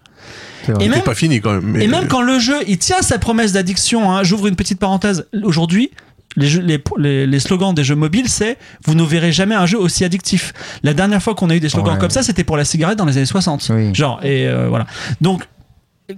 [0.80, 1.64] Et même, pas fini quand même.
[1.66, 4.80] mais- et même quand le jeu il tient sa promesse d'addiction, hein, j'ouvre une petite
[4.80, 5.28] parenthèse.
[5.43, 5.91] Aujourd'hui,
[6.38, 9.66] les, jeux- les, les- les slogans des jeux mobiles, c'est vous ne verrez jamais un
[9.66, 10.53] jeu aussi addictif.
[10.82, 11.99] La dernière fois qu'on a eu des slogans Ouais.
[11.99, 13.68] comme ça, c'était pour la cigarette dans les années 60.
[13.72, 13.93] Oui.
[13.93, 14.88] Genre, et euh, voilà.
[15.20, 15.43] Donc,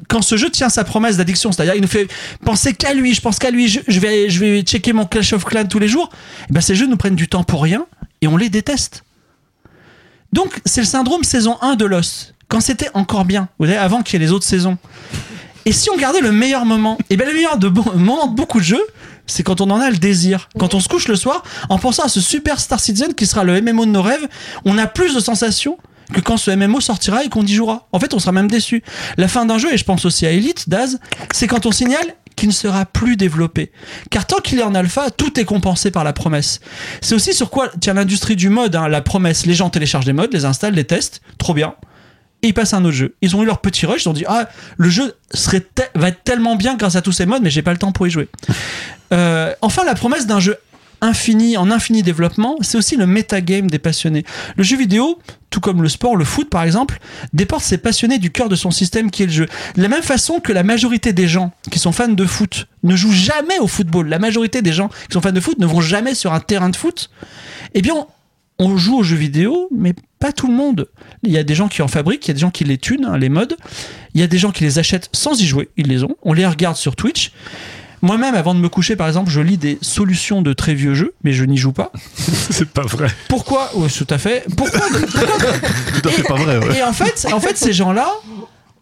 [0.07, 2.07] quand ce jeu tient sa promesse d'addiction, c'est-à-dire il nous fait
[2.45, 5.33] penser qu'à lui, je pense qu'à lui, je, je vais, je vais checker mon Clash
[5.33, 6.09] of Clans tous les jours,
[6.49, 7.85] et ben ces jeux nous prennent du temps pour rien
[8.21, 9.03] et on les déteste.
[10.33, 12.33] Donc, c'est le syndrome saison 1 de Lost.
[12.47, 14.77] Quand c'était encore bien, vous savez, avant qu'il y ait les autres saisons.
[15.65, 18.35] Et si on gardait le meilleur moment, et bien le meilleur de bon- moment de
[18.35, 18.83] beaucoup de jeux,
[19.25, 20.49] c'est quand on en a le désir.
[20.59, 23.43] Quand on se couche le soir, en pensant à ce super Star Citizen qui sera
[23.43, 24.27] le MMO de nos rêves,
[24.65, 25.77] on a plus de sensations
[26.13, 27.87] que quand ce MMO sortira et qu'on y jouera.
[27.91, 28.83] En fait, on sera même déçu.
[29.17, 30.99] La fin d'un jeu, et je pense aussi à Elite, Daz,
[31.33, 33.71] c'est quand on signale qu'il ne sera plus développé.
[34.09, 36.59] Car tant qu'il est en alpha, tout est compensé par la promesse.
[37.01, 39.45] C'est aussi sur quoi tient l'industrie du mode, hein, la promesse.
[39.45, 41.75] Les gens téléchargent des modes, les installent, les testent, trop bien
[42.45, 43.15] et ils passent à un autre jeu.
[43.21, 45.65] Ils ont eu leur petit rush, ils ont dit ah le jeu serait
[45.95, 48.05] va être tellement bien grâce à tous ces modes, mais j'ai pas le temps pour
[48.05, 48.29] y jouer.
[49.13, 50.55] Euh, enfin, la promesse d'un jeu
[51.05, 54.25] infini en infini développement, c'est aussi le metagame des passionnés.
[54.57, 56.99] Le jeu vidéo, tout comme le sport, le foot par exemple,
[57.33, 59.47] déporte ses passionnés du cœur de son système qui est le jeu.
[59.75, 62.95] De la même façon que la majorité des gens qui sont fans de foot ne
[62.95, 65.81] jouent jamais au football, la majorité des gens qui sont fans de foot ne vont
[65.81, 67.09] jamais sur un terrain de foot.
[67.73, 67.95] Eh bien,
[68.59, 70.87] on joue aux jeux vidéo, mais pas tout le monde.
[71.23, 72.77] Il y a des gens qui en fabriquent, il y a des gens qui les
[72.77, 73.57] tunent, hein, les modes.
[74.13, 76.15] Il y a des gens qui les achètent sans y jouer, ils les ont.
[76.23, 77.31] On les regarde sur Twitch.
[78.05, 81.15] Moi-même, avant de me coucher, par exemple, je lis des solutions de très vieux jeux,
[81.23, 81.91] mais je n'y joue pas.
[82.51, 83.07] C'est pas vrai.
[83.29, 83.71] Pourquoi?
[83.73, 84.45] Oui, Tout à fait.
[84.55, 84.79] Pourquoi,
[86.03, 86.59] Tout à fait pas vrai.
[86.59, 86.77] ouais.
[86.77, 88.07] et en fait, en fait, ces gens-là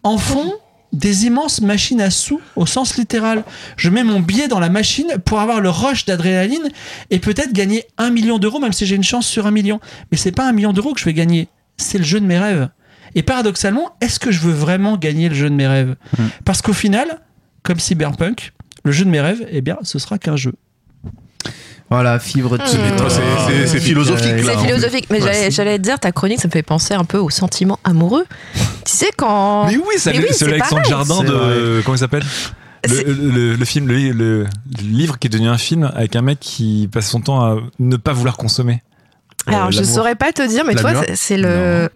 [0.02, 0.52] en font
[0.92, 3.44] des immenses machines à sous au sens littéral.
[3.78, 6.68] Je mets mon billet dans la machine pour avoir le rush d'adrénaline
[7.10, 9.80] et peut-être gagner un million d'euros, même si j'ai une chance sur un million.
[10.12, 11.48] Mais c'est pas un million d'euros que je vais gagner,
[11.78, 12.68] c'est le jeu de mes rêves.
[13.14, 15.96] Et paradoxalement, est-ce que je veux vraiment gagner le jeu de mes rêves?
[16.44, 17.20] Parce qu'au final,
[17.62, 18.52] comme Cyberpunk,
[18.84, 20.52] le jeu de mes rêves, eh bien, ce sera qu'un jeu.
[21.90, 22.66] Voilà, fibre de Mmh.
[22.66, 24.34] C'est- philosophique.
[24.42, 27.18] C'est philosophique, mais Ouais, j'allais- te dire, ta chronique, ça me fait penser un peu
[27.18, 28.24] aux sentiments amoureux.
[28.54, 29.66] Tu sais, quand.
[29.66, 30.82] Mais oui, c'est Mais oui, c'est Alexandre.
[30.88, 31.82] Jardin de.
[31.84, 32.24] Comment il s'appelle?
[32.88, 34.46] Le, C'est- le- le film, le, le- le
[34.82, 37.96] livre qui est devenu un film avec un mec qui passe son temps à ne
[37.96, 38.82] pas vouloir consommer.
[39.46, 39.94] Alors, Euh, je l'amour.
[39.94, 41.90] saurais pas te dire, mais toi, c'est- le.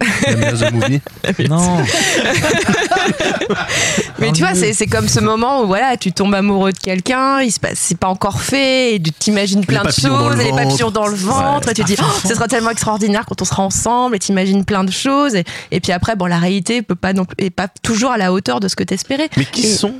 [1.49, 1.77] Non.
[4.19, 7.41] Mais tu vois, c'est c'est comme ce moment où voilà, tu tombes amoureux de quelqu'un,
[7.41, 10.91] il se passe, c'est pas encore fait, et tu t'imagines plein de choses, les papillons
[10.91, 13.63] dans le ventre, et tu te dis, oh, ce sera tellement extraordinaire quand on sera
[13.63, 17.13] ensemble, et t'imagines plein de choses, et, et puis après, bon, la réalité peut pas
[17.13, 19.29] non plus, est pas toujours à la hauteur de ce que t'espérais.
[19.37, 19.95] Mais qui Et- sont,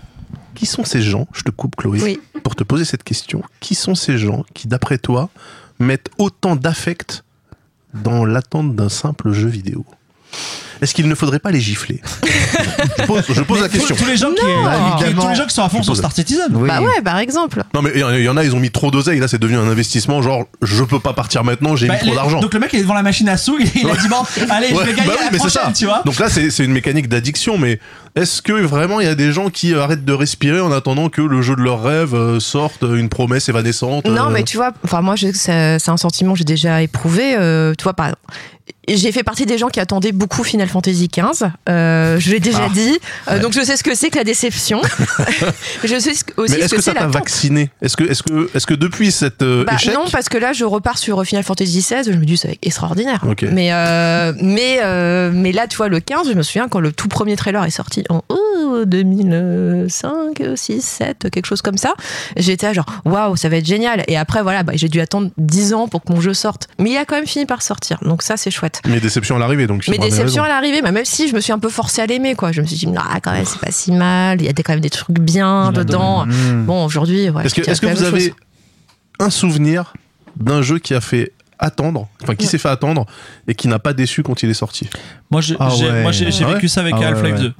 [0.56, 2.20] qui sont ces gens, je te coupe Chloé, Oui.
[2.43, 5.30] pour te poser cette question, qui sont ces gens qui, d'après toi,
[5.80, 7.24] mettent autant d'affect
[7.94, 9.86] dans l'attente d'un simple jeu vidéo
[10.82, 12.01] Est-ce qu'il ne faudrait pas les gifler?
[12.99, 13.95] Je pose, je pose la question.
[13.95, 14.41] Tous, les gens qui,
[15.13, 16.47] tous les gens qui sont à fond Je sur pose- Star Citizen.
[16.53, 16.67] Oui.
[16.67, 17.63] Bah ouais, par exemple.
[17.73, 19.57] Non mais il y, y en a, ils ont mis trop d'oseille, là c'est devenu
[19.57, 22.39] un investissement, genre je peux pas partir maintenant, j'ai Bah, mis trop les- d'argent.
[22.39, 24.17] Donc le mec il est devant la machine à sous, il, il a dit bon,
[24.49, 25.71] allez, je Ouais, vais gagner bah oui, la mais c'est prochaine, ça.
[25.75, 26.01] tu vois.
[26.05, 27.80] Donc là, c'est c'est une mécanique d'addiction, mais
[28.15, 31.21] est-ce que vraiment il y a des gens qui arrêtent de respirer en attendant que
[31.21, 34.57] le jeu de leur rêve euh, sorte euh, une promesse évanescente Non, euh, mais tu
[34.57, 37.36] vois, enfin moi, je- c'est c'est un sentiment que j'ai déjà éprouvé.
[37.38, 38.11] euh, tu vois, par
[38.88, 41.47] j'ai fait partie des gens qui attendaient beaucoup Final Fantasy XV.
[41.67, 42.70] Euh, je l'ai déjà Ah.
[42.74, 42.97] dit,
[43.30, 44.82] Euh, donc je sais ce que c'est que la déception.
[45.84, 47.70] je sais ce que- aussi Mais ce est-ce que que ça t'a vacciné?
[47.82, 50.53] Est-ce que, est-ce que, est-ce que depuis cet euh, Bah, échec, non, parce que là,
[50.53, 52.03] je repars sur Final Fantasy XVI.
[52.11, 53.24] Je me dis, c'est extraordinaire.
[53.30, 53.43] Ok.
[53.51, 56.91] Mais, euh, mais, euh, mais là, tu vois, le 15, je me souviens quand le
[56.91, 61.93] tout premier trailer est sorti en oh, 2005, 6, 7, quelque chose comme ça.
[62.38, 64.03] J'étais genre, waouh, ça va être génial.
[64.07, 66.67] Et après, voilà, bah, j'ai dû attendre 10 ans pour que mon jeu sorte.
[66.80, 67.97] Mais il a quand même fini par sortir.
[68.01, 68.82] Donc ça, c'est chouette.
[68.88, 70.47] mes déceptions à l'arrivée, donc des déceptions à.
[70.62, 72.51] L'arrivée, bah, même si je me suis un peu forcée à l'aimer, quoi.
[72.51, 74.41] Je me suis dit, ah, quand même, c'est pas si mal.
[74.41, 76.26] Il y a des, quand même des trucs bien dedans.
[76.26, 76.66] Mmh.
[76.66, 78.32] Bon, aujourd'hui, ouais, Est-ce que, vous avez chose.
[79.20, 79.93] un souvenir
[80.38, 82.51] d'un jeu qui a fait attendre, enfin qui Ouais.
[82.51, 83.05] s'est fait attendre
[83.47, 84.88] et qui n'a pas déçu quand il est sorti?
[85.30, 86.03] Moi j'ai Ah j'ai- ouais.
[86.05, 86.53] Ah ouais?
[86.53, 87.41] vécu ça avec Ah Half-Life ouais.
[87.41, 87.53] 2.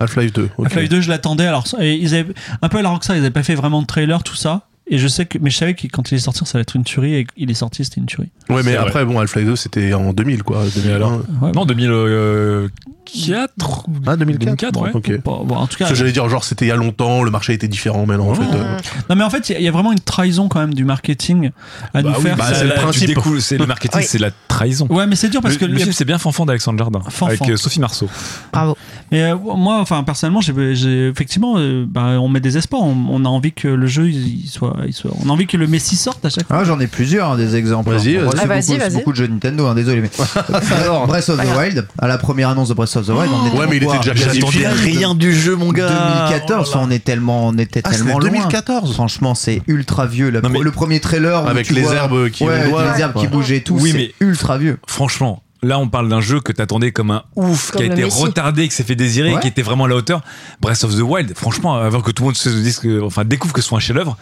[0.00, 0.50] Half-Life 2.
[0.58, 0.66] ok.
[0.66, 1.46] Half-Life 2, je l'attendais.
[1.46, 3.86] Alors, et ils avaient, un peu à la Rockstar, ils avaient pas fait vraiment de
[3.86, 4.62] trailer, tout ça.
[4.86, 6.76] Et je sais que, mais je savais que quand il est sorti, ça allait être
[6.76, 7.14] une tuerie.
[7.14, 8.30] Et il est sorti, c'était une tuerie.
[8.50, 10.62] Ouais, mais après, bon, Half-Life 2, c'était en 2000, quoi.
[10.74, 10.94] 2001.
[10.96, 14.90] alors Ouais, Non, 2004 ou Ah, 2004, 2004, ouais.
[14.94, 15.22] Ok.
[15.22, 17.22] bon, bon, en tout cas, Parce que j'allais dire, genre, c'était il y a longtemps,
[17.22, 18.42] le marché était différent, mais non, en fait.
[18.56, 18.78] euh,
[19.10, 20.74] non, mais en fait, il y a- il y, a vraiment une trahison quand même
[20.74, 21.50] du marketing
[21.92, 22.36] à Bah nous oui, faire.
[22.36, 23.18] bah, c'est le principe.
[23.40, 24.06] c'est le marketing, Oui.
[24.06, 24.86] c'est la trahison.
[24.90, 27.26] Ouais, mais c'est dur parce le, que le film, c'est bien Fanfan d'Alexandre Jardin Fanfan.
[27.26, 28.08] avec euh, Sophie Marceau.
[28.52, 28.76] Bravo.
[29.12, 32.82] Mais euh, moi, enfin, personnellement, j'ai, j'ai- effectivement, euh, bah, on met des espoirs.
[32.82, 35.10] On, on a envie que le jeu, il, il soit, il soit.
[35.24, 36.56] On a envie que le Messi sorte à chaque fois.
[36.60, 37.90] Ah, j'en ai plusieurs hein, des exemples.
[37.90, 38.30] Vas-y, vas-y.
[38.30, 40.00] c'est Ah, vas-y, beaucoup, beaucoup de jeux Nintendo, hein, désolé.
[40.00, 40.10] Mais...
[40.76, 43.46] Alors, Breath of the Wild, à la première annonce de Breath of the Wild, on
[43.48, 47.48] était Ouais, mais il était déjà J'attendais rien du jeu, mon 2014, on est tellement,
[47.48, 48.30] on était Ah, tellement loin.
[48.30, 48.92] 2014.
[48.94, 50.30] Franchement, c'est ultra vieux.
[50.30, 52.94] Le, Non, mais- le premier trailer Avec les vois- herbes qui ouais, ondoient.
[52.94, 53.28] les herbes qui Ouais.
[53.28, 54.78] bougeaient et tout, Oui, c'est mais- ultra vieux.
[54.86, 58.04] Franchement, là on parle d'un jeu que t'attendais comme un ouf, Comme qui a été
[58.04, 58.20] Messi.
[58.22, 59.40] retardé, qui s'est fait désirer, Ouais.
[59.40, 60.22] qui était vraiment à la hauteur.
[60.60, 63.52] Breath of the Wild, franchement, avant que tout le monde se dise que, enfin, découvre
[63.54, 64.16] que ce soit un chef-d'œuvre.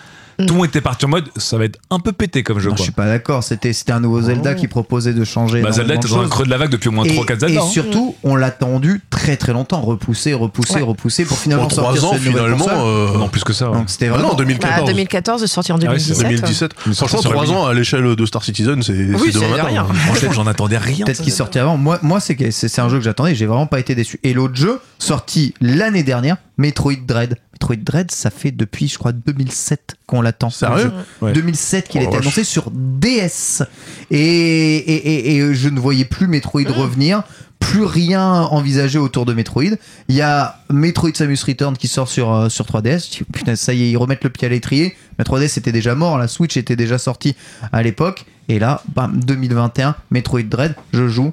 [0.47, 2.69] Tout le monde était parti en mode, ça va être un peu pété comme jeu,
[2.71, 2.85] Non, je quoi.
[2.85, 3.43] suis pas d'accord.
[3.43, 5.63] C'était, c'était un nouveau Zelda qui proposait de changer.
[5.63, 6.31] Bah, Zelda était dans un choses.
[6.31, 7.61] creux de la vague depuis au moins Et, 3-4 et Zelda.
[7.63, 7.67] hein.
[7.71, 10.81] surtout, on l'a attendu très très longtemps, repoussé, repoussé, Ouais.
[10.83, 12.67] repoussé pour finalement En sortir 3 ans, finalement.
[12.69, 13.71] euh, Non, plus que ça.
[13.71, 13.77] ouais.
[13.77, 14.29] Donc c'était Ah vraiment.
[14.31, 14.81] non, 2014.
[14.81, 16.27] Bah, 2014, sorti en Ah oui, c'est 2017.
[16.41, 16.73] 2017.
[16.87, 17.55] Il est sorti Franchement, sur la 3 Wii.
[17.57, 19.63] ans à l'échelle de Star Citizen, c'est Oui, demain matin.
[19.65, 19.85] rien.
[19.85, 21.05] Franchement, j'en attendais rien.
[21.07, 21.77] Peut-être qu'il sortait avant.
[21.77, 23.35] Moi, c'est un jeu que j'attendais.
[23.35, 24.19] J'ai vraiment pas été déçu.
[24.23, 27.37] Et l'autre jeu, sorti l'année dernière, Metroid Dread.
[27.53, 30.51] Metroid Dread, ça fait depuis, je crois, 2007 qu'on l'attend.
[30.51, 30.91] Sérieux
[31.21, 31.33] Ouais.
[31.33, 33.63] 2007 qu'il Oh, était annoncé sur DS.
[34.11, 37.23] Et, et, et- et je ne voyais plus Metroid revenir.
[37.59, 39.77] Plus rien envisagé autour de Metroid.
[40.09, 43.07] Il y a Metroid Samus Return qui sort sur, euh, sur 3DS.
[43.07, 44.97] Je dis, Putain, ça y est, ils remettent le pied à l'étrier.
[45.19, 47.37] La 3DS était déjà mort, la Switch était déjà sortie
[47.73, 48.25] à l'époque.
[48.49, 51.31] Et là, bam, 2021, Metroid Dread, je joue.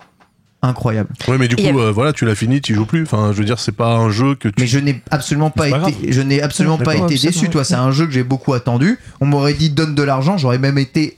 [0.62, 1.10] Incroyable.
[1.30, 3.04] Ouais, mais du coup, a- euh, voilà, tu l'as fini, tu joues plus.
[3.04, 4.56] Enfin, je veux dire, c'est pas un jeu que tu.
[4.60, 7.50] Mais je n'ai absolument pas été, je n'ai absolument pas été déçu.
[7.50, 9.00] Toi, c'est un jeu que j'ai beaucoup attendu.
[9.22, 11.18] On m'aurait dit donne de l'argent, j'aurais même été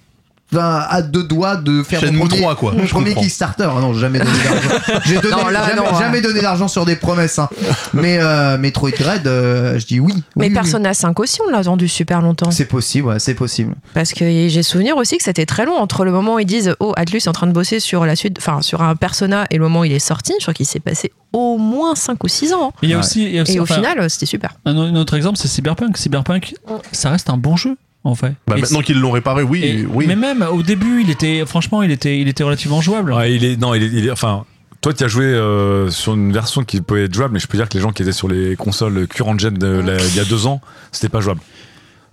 [0.59, 2.73] à deux doigts de faire Shenmue mon premier, 3, quoi.
[2.89, 3.13] premier.
[3.15, 3.69] Kickstarter.
[3.71, 4.99] Ah non, j'ai jamais donné d'argent.
[5.05, 6.21] J'ai donné, Non, là, jamais, non, jamais ouais.
[6.21, 7.39] donné d'argent sur des promesses.
[7.39, 7.49] hein.
[7.93, 10.13] Mais euh, Metroid Dread, euh, je dis oui.
[10.35, 10.53] Mais oui, oui.
[10.53, 12.51] Persona 5 aussi, on l'a attendu super longtemps.
[12.51, 13.75] C'est possible, ouais, c'est possible.
[13.93, 16.75] Parce que j'ai souvenir aussi que c'était très long entre le moment où ils disent
[16.79, 19.57] Oh, Atlus est en train de bosser sur la suite, enfin sur un persona et
[19.57, 20.33] le moment où il est sorti.
[20.39, 22.69] Je crois qu'il s'est passé au moins 5 ou 6 ans.
[22.73, 22.77] hein.
[22.81, 23.03] Il y a Ouais.
[23.03, 24.51] aussi, il y a aussi, Et au enfin, final, c'était super.
[24.65, 25.97] un, un autre exemple, c'est Cyberpunk.
[25.97, 26.53] Cyberpunk,
[26.91, 28.33] ça reste un bon jeu, en fait.
[28.47, 30.05] Bah, maintenant qu'ils l'ont réparé, oui, Et- oui.
[30.07, 33.13] Mais même au début, il était, franchement, il était, il était relativement jouable.
[33.13, 34.45] Ouais, il est, non, il est, il est- enfin,
[34.81, 37.57] toi, tu as joué euh, sur une version qui peut être jouable, mais je peux
[37.57, 40.19] dire que les gens qui étaient sur les consoles current gen de la- il y
[40.19, 41.41] a deux ans, c'était pas jouable.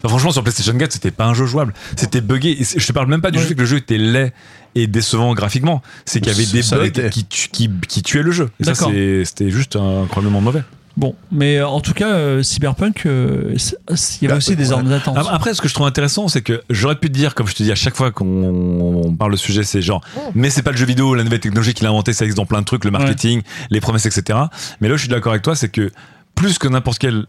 [0.00, 1.72] Enfin, franchement, sur PlayStation 4, c'était pas un jeu jouable.
[1.96, 2.56] C'était buggé.
[2.60, 3.44] Je te parle même pas du Ouais.
[3.44, 4.32] fait que le jeu était laid
[4.76, 5.82] et décevant graphiquement.
[6.04, 8.48] C'est qu'il y avait des bugs qui, tu- qui, qui tuaient le jeu.
[8.60, 10.62] Et ça, c'était juste incroyablement mauvais.
[10.98, 14.70] Bon, mais euh, en tout cas, euh, Cyberpunk, euh, il y avait Bah, aussi des
[14.70, 14.72] ouais.
[14.72, 15.16] ordres d'attente.
[15.30, 17.62] Après, ce que je trouve intéressant, c'est que j'aurais pu te dire, comme je te
[17.62, 20.00] dis à chaque fois qu'on on parle de sujet, c'est genre,
[20.34, 22.46] mais c'est pas le jeu vidéo, la nouvelle technologie qu'il a inventé, ça existe dans
[22.46, 24.40] plein de trucs, le marketing, les promesses, etc.
[24.80, 25.92] Mais là, je suis d'accord avec toi, c'est que
[26.34, 27.26] plus que n'importe quelle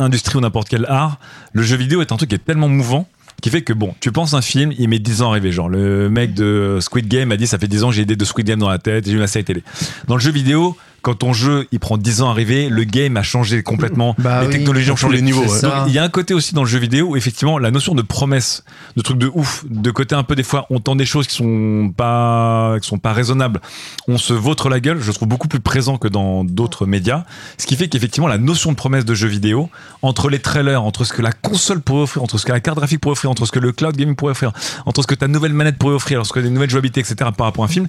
[0.00, 1.20] industrie ou n'importe quel art,
[1.52, 3.06] le jeu vidéo est un truc qui est tellement mouvant
[3.42, 5.52] qui fait que bon, tu penses un film, il met 10 ans à arriver.
[5.52, 8.16] Genre, le mec de Squid Game a dit ça fait 10 ans que j'ai l'idée
[8.16, 9.62] de Squid Game dans la tête j'ai eu la série télé.
[10.08, 13.16] Dans le jeu vidéo, quand ton jeu il prend 10 ans à arriver, le game
[13.16, 15.16] a changé complètement, Bah les oui, technologies ont changé.
[15.16, 15.60] les niveaux, ouais.
[15.60, 17.94] donc, il y a un côté aussi dans le jeu vidéo où effectivement la notion
[17.94, 18.64] de promesse,
[18.96, 21.34] de trucs de ouf, de côté un peu des fois on tend des choses qui
[21.36, 23.60] sont pas qui sont pas raisonnables,
[24.08, 27.24] on se vautre la gueule, je trouve beaucoup plus présent que dans d'autres médias,
[27.58, 29.70] ce qui fait qu'effectivement la notion de promesse de jeu vidéo
[30.02, 32.78] entre les trailers, entre ce que la console pourrait offrir, entre ce que la carte
[32.78, 34.52] graphique pourrait offrir, entre ce que le cloud gaming pourrait offrir,
[34.86, 37.16] entre ce que ta nouvelle manette pourrait offrir, entre ce que des nouvelles jouabilités etc
[37.36, 37.86] par rapport à un film,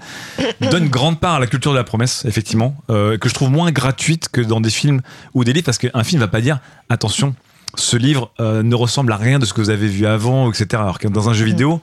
[0.71, 3.71] donne grande part à la culture de la promesse effectivement, euh, que je trouve moins
[3.71, 5.01] gratuite que dans des films
[5.33, 7.35] ou des livres parce qu'un film va pas dire attention
[7.75, 10.67] ce livre euh, ne ressemble à rien de ce que vous avez vu avant, etc.
[10.73, 11.81] Alors que dans un jeu vidéo,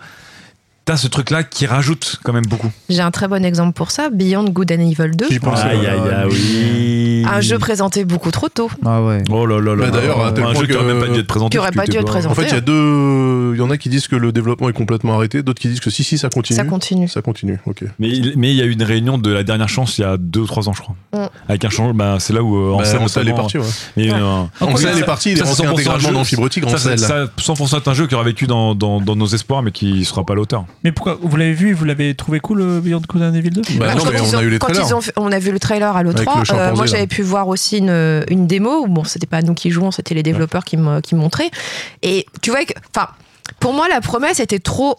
[0.85, 2.71] t'as ce truc-là qui rajoute quand même beaucoup.
[2.89, 5.27] J'ai un très bon exemple pour ça Beyond Good and Evil 2.
[5.31, 5.65] J'y pensais.
[5.65, 7.25] Aïe, aïe, aïe, oui.
[7.31, 8.71] Un jeu présenté beaucoup trop tôt.
[8.85, 9.23] Ah ouais.
[9.31, 9.87] Oh là là là.
[9.87, 11.53] Bah, d'ailleurs, un jeu qui aurait même pas dû être présenté.
[11.53, 12.33] Qui aurait pas dû être présenté.
[12.33, 13.53] En fait, il y a deux.
[13.55, 15.81] Il y en a qui disent que le développement est complètement arrêté, d'autres qui disent
[15.81, 16.57] que si, si, ça continue.
[16.57, 17.09] Ça continue.
[17.09, 17.85] Ça continue, ok.
[17.99, 20.17] Mais il mais y a eu une réunion de la dernière chance il y a
[20.17, 20.97] deux ou trois ans, je crois.
[21.13, 21.27] Mm.
[21.49, 23.65] Avec un changement, bah, c'est là où euh, Bah, Ansel, est parti, ouais.
[23.97, 24.21] il y a eu Ouais.
[24.21, 26.69] un- Ansel Oui, est parti, il est ça, rentré c'est 100% intégralement dans Fibre Tigre,
[26.71, 26.99] ça, Ansel.
[26.99, 27.09] ça,
[27.39, 30.35] ça, 100% est un jeu qui aurait vécu dans, nos espoirs, mais qui sera pas
[30.35, 30.65] l'auteur.
[30.83, 33.51] Mais pourquoi Vous l'avez vu et vous l'avez trouvé cool, euh, Beyond Good and Evil
[33.51, 34.87] 2 Bah, Quand non, mais on a ont- eu les quand trailers.
[34.89, 36.45] ils ont fait- on a vu le trailer à Avec le l'E3.
[36.45, 38.87] chimpanzé, euh, moi, j'avais pu voir aussi une, une démo.
[38.89, 41.51] Bon, c'était pas nous qui jouons, c'était les développeurs qui, me, qui montraient.
[42.03, 43.09] Et tu vois que, enfin,
[43.61, 44.97] pour moi, la promesse était trop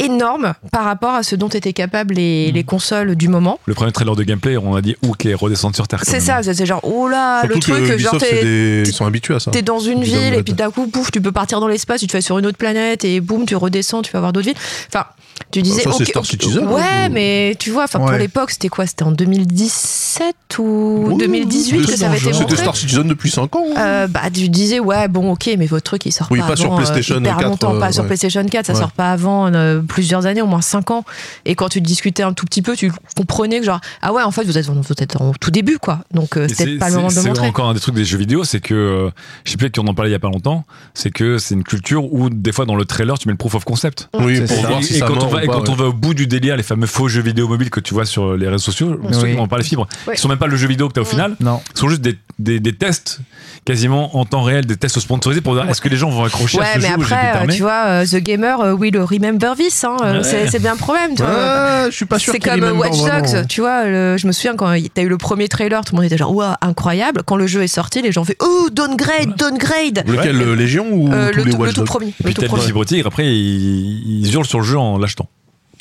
[0.00, 3.58] énorme par rapport à ce dont étaient capables les, les consoles du moment.
[3.66, 6.00] Le premier trailer de gameplay, on a dit ok, redescendre sur terre.
[6.04, 9.06] C'est ça, c'est genre oh là, Surtout le truc, que genre Ubisoft, des- ils sont
[9.06, 9.50] habitués à ça.
[9.50, 12.06] t'es dans une ville et puis d'un coup, pouf, tu peux partir dans l'espace, tu
[12.06, 14.56] te fais sur une autre planète et boum, tu redescends, tu vas voir d'autres villes.
[14.88, 15.06] Enfin,
[15.50, 15.82] tu disais.
[15.82, 18.86] ça, c'est ok, Star Citizen, Ouais, ou- mais tu vois, enfin pour l'époque, c'était quoi?
[18.86, 22.56] C'était en 2017 ou Oui, 2018 que c'était- ça avait été C'était montré?
[22.56, 23.64] Star Citizen depuis 5 ans.
[23.76, 23.80] hein.
[23.80, 26.56] euh, bah, tu disais, ouais, bon, ok, mais votre truc, il sort Oui, pas, pas
[26.56, 28.08] sur avant, PlayStation euh, hyper 4, longtemps, pas euh, sur ouais.
[28.08, 28.78] PlayStation 4, ça Ouais.
[28.80, 31.04] sort pas avant euh, plusieurs années, au moins 5 ans.
[31.44, 34.30] Et quand tu discutais un tout petit peu, tu comprenais que genre, ah ouais, en
[34.30, 36.00] fait, vous êtes, vous êtes en tout début, quoi.
[36.14, 37.46] Donc, euh, c'était c'est- pas le moment de le C'est montrer.
[37.48, 39.10] encore un des trucs des jeux vidéo, c'est que euh,
[39.44, 40.64] je sais plus qui on en parlait il y a pas longtemps,
[40.94, 43.54] c'est que c'est une culture où des fois dans le trailer tu mets le proof
[43.56, 44.08] of concept.
[44.20, 46.14] oui, pour voir si et ça quand, on va, et quand on va au bout
[46.14, 49.00] du délire, les fameux faux jeux vidéo mobiles que tu vois sur les réseaux sociaux,
[49.12, 49.30] ceux Oui.
[49.32, 50.14] qui n'ont pas les fibres, Ouais.
[50.14, 51.60] qui sont même pas le jeu vidéo que tu as au final, Non.
[51.74, 53.20] sont juste des, des, des tests
[53.64, 56.58] quasiment en temps réel, des tests sponsorisés pour dire est-ce que les gens vont accrocher
[56.58, 59.54] à Ouais, ce mais jeu après, euh, tu vois, euh, The Gamer euh, will remember
[59.56, 60.46] this, hein, euh, Ouais.
[60.50, 63.84] c'est bien le problème, je suis pas sûr C'est comme Watch Dogs, vraiment- tu vois.
[63.84, 66.34] le- je me souviens quand t'as eu le premier trailer, tout le monde était genre,
[66.34, 67.22] ouah, incroyable.
[67.24, 70.04] Quand le jeu est sorti, les gens fait, oh, downgrade, downgrade.
[70.06, 72.06] Lequel, le Légion ou Euh, tous le, les tout, le Watch tout Dogs premier.
[72.08, 72.84] Et Le puis tout premier.
[72.86, 75.28] Tigre, après ils, ils hurlent sur le jeu en l'achetant.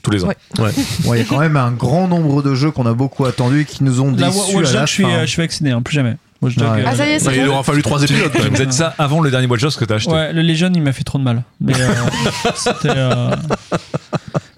[0.04, 0.28] Tous les ans.
[0.28, 0.36] Ouais.
[0.60, 0.72] Ouais.
[1.04, 3.62] Bon, il y a quand même un grand nombre de jeux qu'on a beaucoup attendus
[3.62, 5.82] et qui nous ont déçus Watch à la je suis, euh, je suis vacciné, hein,
[5.82, 6.16] plus jamais.
[6.42, 6.82] Watch Dogs, Ouais.
[6.82, 8.52] euh, Ah, ça y est, c'est il aura fallu 3 épisodes quand Tu même.
[8.54, 10.12] me disais ça avant le dernier Watch Dogs que t'as acheté.
[10.12, 11.44] Ouais, le Legion, il m'a fait trop de mal.
[11.60, 11.88] Mais euh,
[12.56, 12.90] c'était.
[12.96, 13.36] euh,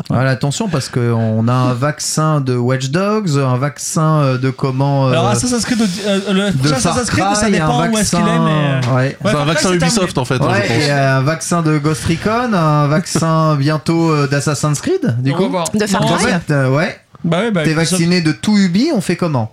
[0.10, 5.08] Voilà, attention parce qu'on a un vaccin de Watch Dogs, un vaccin euh, de comment.
[5.08, 8.10] euh, Alors, Assassin's Creed, euh, le de Assassin's Creed, Cry, ça un dépend où est-ce
[8.16, 8.30] qu'il est, mais.
[8.30, 9.18] euh, vaccin- Ouais.
[9.22, 10.84] C'est Ouais, un vaccin c'est Ubisoft en fait, hein, Ouais, je pense.
[10.88, 15.44] et un vaccin de Ghost Recon, un vaccin bientôt euh, d'Assassin's Creed, du on coup.
[15.44, 15.66] va voir.
[15.74, 16.32] De Far Non, En Cry.
[16.32, 19.52] fait, euh, ouais, Bah ouais, bah, t'es vacciné de tout Ubi, on fait comment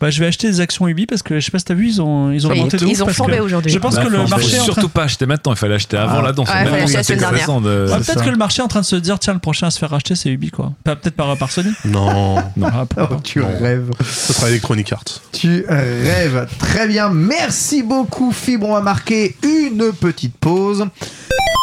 [0.00, 1.86] Bah, je vais acheter des actions Ubi parce que je sais pas si t'as vu,
[1.88, 3.72] ils ont, ils ont Oui, monté de ils ouf ont flambé aujourd'hui.
[3.72, 5.76] Je pense Bah, que le marché est en train surtout pas acheter maintenant, il fallait
[5.76, 6.26] acheter avant Ah.
[6.26, 6.98] Ouais, dernière.
[7.00, 8.24] intéressant de- Ouais, c'est peut-être ça.
[8.26, 9.90] que le marché est en train de se dire tiens le prochain à se faire
[9.90, 10.72] racheter c'est Ubi quoi.
[10.84, 11.70] Peut-être par, par Sony.
[11.86, 13.20] Non, Ah, pourquoi pas.
[13.24, 13.46] Tu Non.
[13.60, 13.90] rêves.
[14.04, 15.04] ce sera Electronic Arts.
[15.32, 16.46] Tu rêves.
[16.58, 17.08] Très bien.
[17.08, 18.68] Merci beaucoup, Fibre.
[18.68, 20.84] On va marquer une petite pause.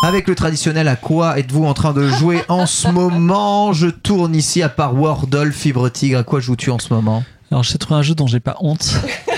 [0.05, 3.71] Avec le traditionnel, à quoi êtes-vous en train de jouer en ce moment?
[3.71, 6.19] Je tourne ici à part Wordle, Fibre Tigre.
[6.19, 7.23] À quoi joues-tu en ce moment?
[7.51, 8.95] Alors j'ai trouvé un jeu dont j'ai pas honte.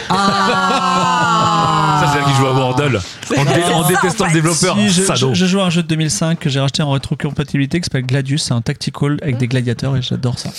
[0.10, 3.00] Ah Ça, c'est elle qui joue à Wordle.
[3.38, 4.76] En, dé- en détestant le développeur.
[4.78, 5.34] Si, je, Salaud.
[5.34, 8.06] je- je joue à un jeu de 2005 que j'ai racheté en rétrocompatibilité qui s'appelle
[8.06, 10.50] Gladius, c'est un tactical avec des gladiateurs et j'adore ça.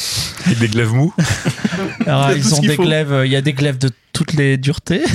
[0.46, 1.14] Avec des glaives mous.
[2.06, 2.82] Alors Il ils ont qu'il des faut.
[2.84, 5.02] glaives, euh, il y a des glaives de toutes les duretés.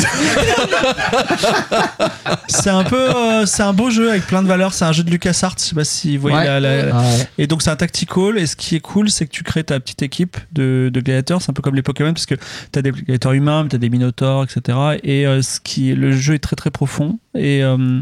[2.47, 4.73] c'est un peu, euh, c'est un beau jeu avec plein de valeurs.
[4.73, 6.45] C'est un jeu de LucasArts, je sais pas si vous voyez Ouais.
[6.45, 7.27] la- la- Ah ouais.
[7.39, 9.79] Et donc c'est un tactical et ce qui est cool c'est que tu crées ta
[9.79, 12.81] petite équipe de, de gladiateurs, c'est un peu comme les Pokémon parce que tu as
[12.81, 14.77] des gladiateurs humains, tu as des minotaures, etc.
[15.03, 18.01] Et euh, ce qui, le jeu est très très profond et euh,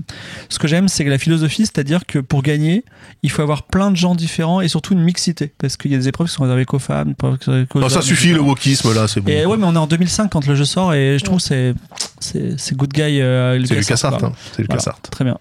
[0.50, 2.84] ce que j'aime c'est que la philosophie c'est-à-dire que pour gagner
[3.22, 5.98] il faut avoir plein de gens différents et surtout une mixité parce qu'il y a
[6.00, 7.14] des épreuves qui sont réservées qu'aux femmes.
[7.16, 8.34] qu'aux Non, ça hommes, suffit etc.
[8.34, 9.32] le wokisme là, c'est bon.
[9.32, 11.44] Et ouais mais on est en 2005 quand le jeu sort et je trouve que
[11.44, 11.74] c'est
[12.20, 14.18] c'est c'est good guy euh, C'est LucasArts, LucasArts.
[14.20, 14.28] quoi.
[14.30, 14.34] hein.
[14.56, 15.02] C'est Voilà, LucasArts.
[15.12, 15.38] très bien.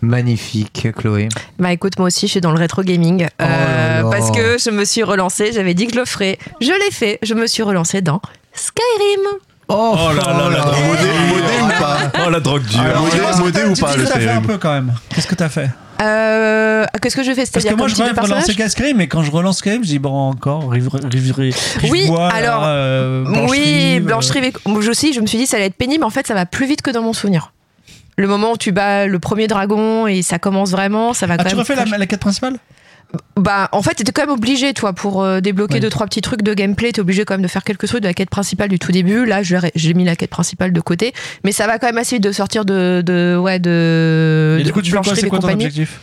[0.00, 1.28] Magnifique, Chloé.
[1.58, 3.26] Bah écoute, moi aussi, je suis dans le rétro gaming.
[3.40, 6.38] Oh euh, parce que je me suis relancée, j'avais dit que je le ferais.
[6.60, 8.20] Je l'ai fait, je me suis relancée dans
[8.54, 9.38] Skyrim.
[9.74, 12.80] Oh, Oh là là là, Modé, modé ou pas Oh la drogue dure.
[12.80, 14.72] Alors, Modé, qu'est-ce que modé ou pas Qu'est-ce le que t'as fait un peu quand
[14.72, 15.70] même Qu'est-ce que t'as fait
[16.02, 17.44] Euh, Qu'est-ce que je fais?
[17.52, 19.98] Parce que moi, je de rêve relancer Skyrim, mais quand je relance Skyrim, je dis
[19.98, 21.56] bon, encore, rive, rive, rive,
[21.90, 24.44] Oui, alors, euh, Oui, Blanche-Rive.
[24.44, 26.00] et- Moi aussi, je me suis dit ça allait être pénible.
[26.00, 27.52] mais En fait, ça va plus vite que dans mon souvenir.
[28.18, 31.36] Le moment où tu bats le premier dragon et ça commence vraiment, ça va Ah,
[31.38, 31.60] quand tu même.
[31.60, 32.56] refais la, la quête principale?
[33.36, 35.80] Bah, en fait, t'étais quand même obligé, toi, pour euh, débloquer Ouais.
[35.80, 38.06] deux trois petits trucs de gameplay, t'es obligé quand même de faire quelques trucs de
[38.06, 39.24] la quête principale du tout début.
[39.26, 41.12] Là, j'ai mis la quête principale de côté,
[41.44, 44.58] mais ça va quand même assez vite de sortir de, de ouais, de.
[44.58, 45.14] Et de du coup, tu fais quoi?
[45.14, 46.00] C'est quoi ton objectif?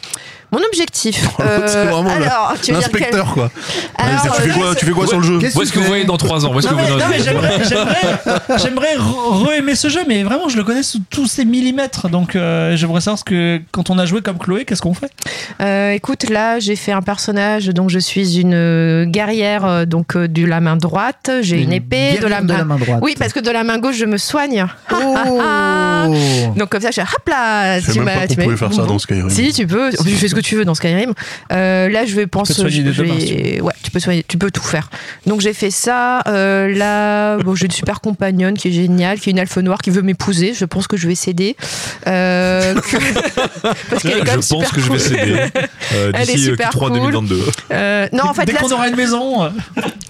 [0.52, 1.28] Mon objectif.
[1.38, 3.52] C'est euh, vraiment le- alors, tu veux dire quel- L'inspecteur quoi.
[3.98, 5.80] Alors, tu fais euh, quoi, tu fais quoi sur le jeu Qu'est-ce Où est-ce que
[5.80, 7.20] vous voyez dans 3 ans j'aimerais,
[7.70, 12.10] j'aimerais, j'aimerais re- re-aimer ce jeu, mais vraiment, je le connais sous tous ses millimètres.
[12.10, 15.12] Donc, euh, j'aimerais savoir ce que, quand on a joué comme Chloé, qu'est-ce qu'on fait?
[15.62, 20.16] Euh, écoute, là, j'ai fait un personnage, donc je suis une euh, guerrière, euh, donc
[20.16, 22.78] euh, de la main droite, j'ai une, épée de la, main...
[22.78, 23.00] droite.
[23.02, 24.66] Oui, parce que de la main gauche, je me soigne.
[24.92, 24.96] Oh
[26.56, 27.80] Donc comme ça, je fais hop là.
[27.80, 29.30] Je sais tu même pas qu'on pouvait faire ça dans Skyrim.
[29.30, 31.14] Si tu peux, tu fais ce que tu veux dans Skyrim.
[31.52, 32.54] Euh, là, je vais penser.
[32.54, 34.90] te soigner je si vais- Ouais, tu peux soigner, tu peux tout faire.
[35.26, 36.22] Donc j'ai fait ça.
[36.28, 39.80] Euh, là, bon, j'ai une super compagnonne qui est géniale, qui est une elfe noire
[39.82, 40.54] qui veut m'épouser.
[40.54, 41.56] Je pense que je vais céder.
[42.08, 42.74] Euh,
[43.90, 45.36] parce qu'elle est quand même Je pense que je vais céder
[45.94, 46.94] euh, Elle est super Q3 cool.
[46.94, 47.42] 2022.
[47.72, 49.52] Euh, non, en fait, Dès qu'on aura une maison,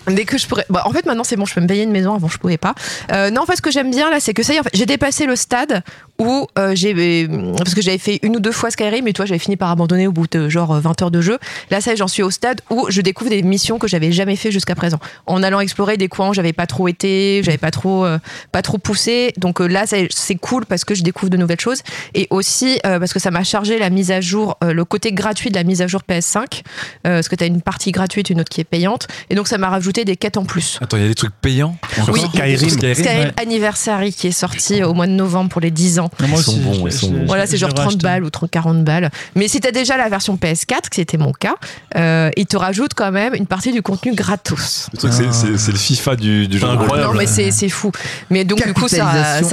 [0.07, 0.65] Dès que je pourrais.
[0.69, 2.15] Bah, en fait, maintenant, c'est bon, je peux me payer une maison.
[2.15, 2.73] Avant, je pouvais pas.
[3.11, 4.63] Euh, non, en fait, ce que j'aime bien, là, c'est que ça y est, en
[4.63, 5.83] fait, j'ai dépassé le stade
[6.17, 7.27] où euh, j'ai.
[7.57, 10.07] Parce que j'avais fait une ou deux fois Skyrim, et toi, j'avais fini par abandonner
[10.07, 11.37] au bout bout de genre euh, 20 heures de jeu.
[11.71, 14.51] Là, ça, j'en suis au stade où je découvre des missions que j'avais jamais fait
[14.51, 14.99] jusqu'à présent.
[15.25, 18.17] En allant explorer des coins où j'avais pas trop été, j'avais pas trop, euh,
[18.51, 19.33] pas trop poussé.
[19.37, 21.81] Donc euh, là, c'est cool parce que je découvre de nouvelles choses
[22.13, 25.11] et aussi euh, parce que ça m'a chargé la mise à jour, euh, le côté
[25.11, 26.61] gratuit de la mise à jour PS5,
[27.07, 29.47] euh, parce que tu as une partie gratuite, une autre qui est payante, et donc
[29.47, 30.77] ça m'a rajouté des quêtes en plus.
[30.81, 31.75] Attends, il y a des trucs payants
[32.09, 32.69] Oui, Skyrim.
[32.69, 33.31] Skyrim Ouais.
[33.41, 36.09] Anniversary qui est sorti au mois de novembre pour les 10 ans.
[36.19, 37.25] Non, moi Ils sont aussi, bons, ils sont bons.
[37.25, 38.03] Voilà, c'est genre l'ai 30 racheté.
[38.03, 39.09] balles ou 30, 40 balles.
[39.35, 41.55] Mais si t'as déjà la version PS4, qui était mon cas,
[41.95, 44.87] euh, il te rajoute quand même une partie du contenu gratos.
[44.93, 46.71] Le truc, c'est- le FIFA du, du rôle.
[46.77, 47.11] Incroyable.
[47.13, 47.91] Non, mais c'est fou.
[48.29, 49.05] Mais donc, du coup, ça,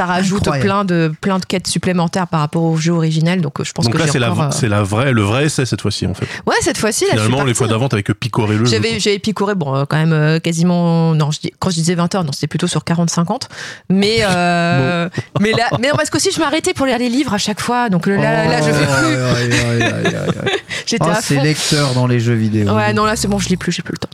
[0.06, 0.64] rajoute incroyable.
[0.66, 3.40] plein de, plein de quêtes supplémentaires par rapport au jeu original.
[3.40, 5.46] Donc, je pense Donc que là, c'est la, encore, euh, c'est la vraie, le vrai
[5.46, 6.26] essai cette fois-ci en fait.
[6.46, 8.70] Ouais, cette fois-ci, Finalement, les fois d'avant, t'avais que picoré le jeu.
[8.72, 11.14] J'avais, j'avais picoré, bon, euh, quand même euh, quasiment.
[11.14, 13.42] Non, je dis- quand je disais 20 heures, non, c'était plutôt sur 40-50.
[13.90, 15.08] Mais, euh,
[15.40, 17.88] mais là, mais non, parce qu'aussi, je m'arrêtais pour lire les livres à chaque fois.
[17.88, 20.45] Donc là, là, là, je fais plus.
[20.86, 21.42] J'étais Oh, à c'est fond.
[21.42, 22.72] lecteur dans les jeux vidéo.
[22.74, 24.10] Ouais, non, là, c'est bon, je lis plus, j'ai plus le temps.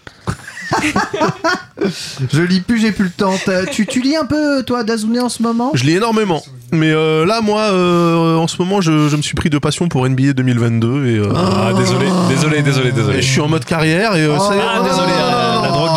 [2.32, 3.34] Je lis plus, j'ai plus le temps.
[3.44, 5.72] T'as- Tu, tu lis un peu, toi, Dazouné, en ce moment?
[5.74, 6.42] Je lis énormément.
[6.70, 9.88] Mais euh, là, moi, euh, en ce moment, je, je me suis pris de passion
[9.88, 13.20] pour NBA 2022 et, euh, Ah, désolé, désolé, désolé, et désolé.
[13.20, 14.62] je suis en mode carrière et euh, ça y est.
[14.62, 15.91] Ah, désolé, la, la drogue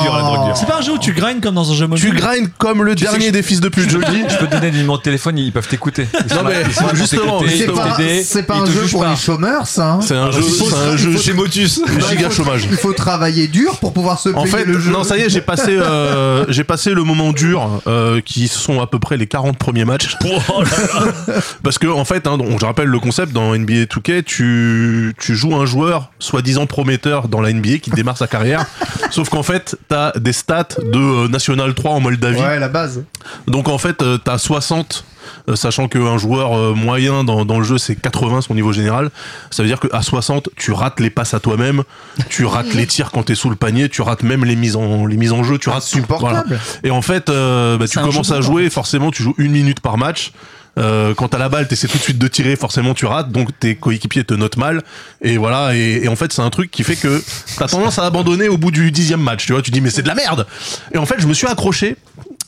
[0.56, 2.10] C'est pas un jeu où tu grindes comme dans un jeu mobile.
[2.10, 4.24] Tu grindes comme le Tu dernier des fils de pute, je le dis.
[4.30, 6.08] Je peux te donner des numéros de téléphone, ils peuvent t'écouter.
[6.32, 6.64] Non, mais
[6.96, 9.12] justement, C'est pas, c'est un jeu pour pas.
[9.12, 9.94] les chômeurs, ça.
[9.94, 10.00] hein.
[10.02, 11.82] C'est un jeu, c'est un jeu chez Motus.
[12.10, 12.68] giga chômage.
[12.70, 14.92] Il faut travailler dur pour pouvoir se payer En fait, le jeu.
[14.92, 18.82] non, ça y est, j'ai passé, euh, j'ai passé le moment dur, euh, qui sont
[18.82, 20.16] à peu près les 40 premiers matchs.
[21.64, 25.56] Parce que, en fait, hein, je rappelle le concept dans NBA 2K, tu, tu joues
[25.56, 28.66] un joueur soi-disant prometteur dans la NBA qui démarre sa carrière.
[29.12, 32.40] Sauf qu'en fait, t'as des stats de euh, National 3 en Moldavie.
[32.40, 33.04] Ouais, la base.
[33.48, 35.04] Donc en fait, euh, t'as 60,
[35.50, 39.10] euh, sachant qu'un joueur euh, moyen dans, dans le jeu, c'est 80 son niveau général.
[39.50, 41.82] Ça veut dire qu'à 60, tu rates les passes à toi-même,
[42.30, 45.08] tu rates les tirs quand t'es sous le panier, tu rates même les mises en,
[45.08, 46.04] les mises en jeu, tu rates tout.
[46.20, 46.44] Voilà.
[46.84, 49.98] Et en fait, euh, bah, tu commences à jouer, forcément, tu joues une minute par
[49.98, 50.32] match.
[50.78, 53.58] Euh, quand t'as la balle, t'essaies tout de suite de tirer, forcément tu rates, donc
[53.60, 54.84] tes coéquipiers te notent mal.
[55.22, 57.22] Et voilà, et, et en fait c'est un truc qui fait que
[57.58, 60.04] t'as tendance à abandonner au bout du dixième match, tu vois, tu dis mais c'est
[60.04, 60.46] de la merde.
[60.94, 61.96] Et en fait je me suis accroché.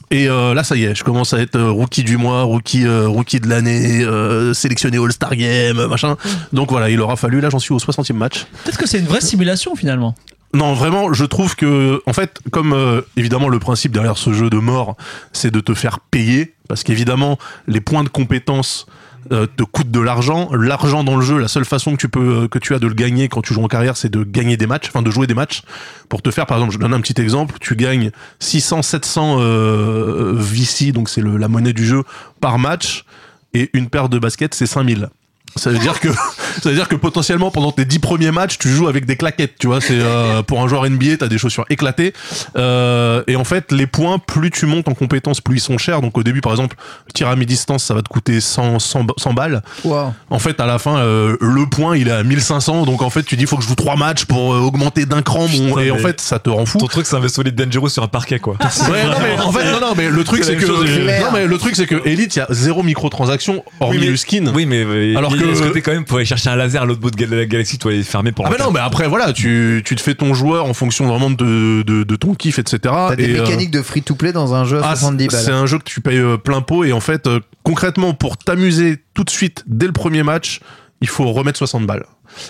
[0.09, 2.85] Et euh, là, ça y est, je commence à être euh, rookie du mois, rookie,
[2.85, 6.15] euh, rookie de l'année, euh, sélectionné All-Star Game, machin.
[6.53, 8.45] Donc voilà, il aura fallu, là j'en suis au 60e match.
[8.63, 10.15] Peut-être que c'est une vraie simulation finalement.
[10.57, 14.49] Non, vraiment, je trouve que, en fait, comme euh, évidemment le principe derrière ce jeu
[14.49, 14.97] de mort,
[15.31, 17.37] c'est de te faire payer, parce qu'évidemment,
[17.67, 18.87] les points de compétence
[19.31, 20.49] euh, te coûtent de l'argent.
[20.53, 22.87] L'argent dans le jeu, la seule façon que tu peux, euh, que tu as de
[22.87, 25.27] le gagner quand tu joues en carrière, c'est de gagner des matchs, enfin de jouer
[25.27, 25.61] des matchs.
[26.09, 30.33] Pour te faire, par exemple, je donne un petit exemple, tu gagnes 600, 700 euh,
[30.33, 32.03] VC, donc c'est la monnaie du jeu
[32.41, 33.05] par match,
[33.53, 35.09] et une paire de baskets, c'est 5000.
[35.55, 36.09] Ça veut dire que
[36.61, 39.55] ça veut dire que potentiellement pendant tes 10 premiers matchs, tu joues avec des claquettes,
[39.59, 42.13] tu vois, c'est euh, pour un joueur NBA, t'as des chaussures éclatées
[42.57, 46.01] Euh, et en fait, les points plus tu montes en compétences, plus ils sont chers.
[46.01, 46.75] Donc au début par exemple,
[47.07, 49.61] le tir à mi-distance, ça va te coûter 100 100, 100 balles.
[49.83, 50.13] Wow.
[50.29, 53.23] En fait, à la fin euh, le point, il est à 1500 donc en fait,
[53.23, 55.81] tu dis faut que je joue trois matchs pour euh, augmenter d'un cran mon Putain,
[55.81, 56.77] et en mais- fait, ça te rend fou.
[56.79, 58.55] Ton truc, c'est un vaisseau Elite Dangerous sur un parquet, quoi.
[58.89, 61.45] Ouais, non, mais en fait, non, non, mais le truc, C'est que, j'ai- non, mais
[61.47, 64.51] le truc, c'est que Elite, il y a zéro microtransaction, hormis Oui, mais- le skin.
[64.53, 66.99] Oui, mais euh, Alors que- côté quand même pour aller chercher un laser à l'autre
[67.01, 69.33] bout de la galaxie, tu dois les fermer pour Ah bah non, mais après voilà,
[69.33, 72.79] tu, tu te fais ton joueur en fonction vraiment de, de, de ton kiff, etc.
[72.83, 75.53] T'as des Et, euh, mécaniques de free-to-play dans un jeu à ah, 70 c'est balles.
[75.55, 78.97] un jeu que tu payes euh, plein pot et en fait, euh, concrètement, pour t'amuser
[79.13, 80.59] tout de suite dès le premier match,
[81.01, 82.05] il faut remettre 60 balles.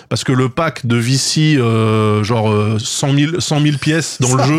[0.08, 4.34] Parce que le pack de VC, euh, genre euh, 100, 000, 100 000 pièces dans
[4.34, 4.58] le jeu,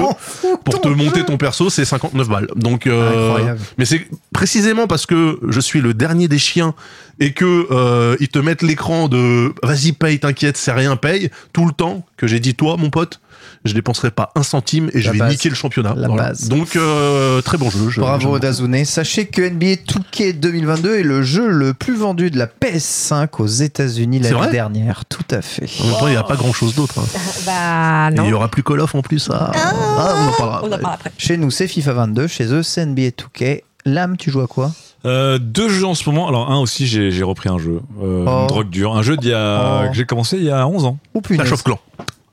[0.63, 2.47] pour te monter ton perso, c'est 59 balles.
[2.55, 3.59] Donc, euh, Incroyable.
[3.77, 6.73] mais c'est précisément parce que je suis le dernier des chiens
[7.19, 11.65] et que euh, ils te mettent l'écran de vas-y paye, t'inquiète, c'est rien, paye tout
[11.65, 13.19] le temps que j'ai dit toi, mon pote,
[13.65, 15.31] je dépenserai pas un centime et je La vais base.
[15.31, 15.93] niquer le championnat.
[15.95, 16.47] La base.
[16.49, 17.89] Donc euh, très bon jeu.
[17.89, 18.85] je- Bravo Dazune.
[18.85, 23.47] Sachez que NBA 2K 2022 est le jeu le plus vendu de la PS5 aux
[23.47, 25.05] États-Unis C'est l'année vrai dernière.
[25.05, 25.67] Tout à fait.
[25.81, 26.99] En même temps, il n'y a pas grand chose d'autre.
[26.99, 27.05] hein.
[27.45, 28.23] Bah, Et non.
[28.25, 29.29] il y aura plus Call of en plus.
[29.33, 30.61] Ah, Ah, on en parlera.
[30.63, 31.11] On en parle après.
[31.17, 32.27] Chez nous, c'est FIFA 22.
[32.27, 33.63] Chez eux, c'est NBA 2K.
[33.85, 34.71] Lame, tu joues à quoi?
[35.05, 36.27] Euh, deux jeux en ce moment.
[36.27, 37.79] Alors, un aussi, j'ai j'ai repris un jeu.
[38.03, 38.41] Euh, Oh.
[38.41, 38.95] Une drogue dure.
[38.97, 39.89] Un jeu d'il y a, Oh.
[39.89, 40.97] que j'ai commencé il y a 11 ans.
[41.13, 41.79] Ou plus Clans.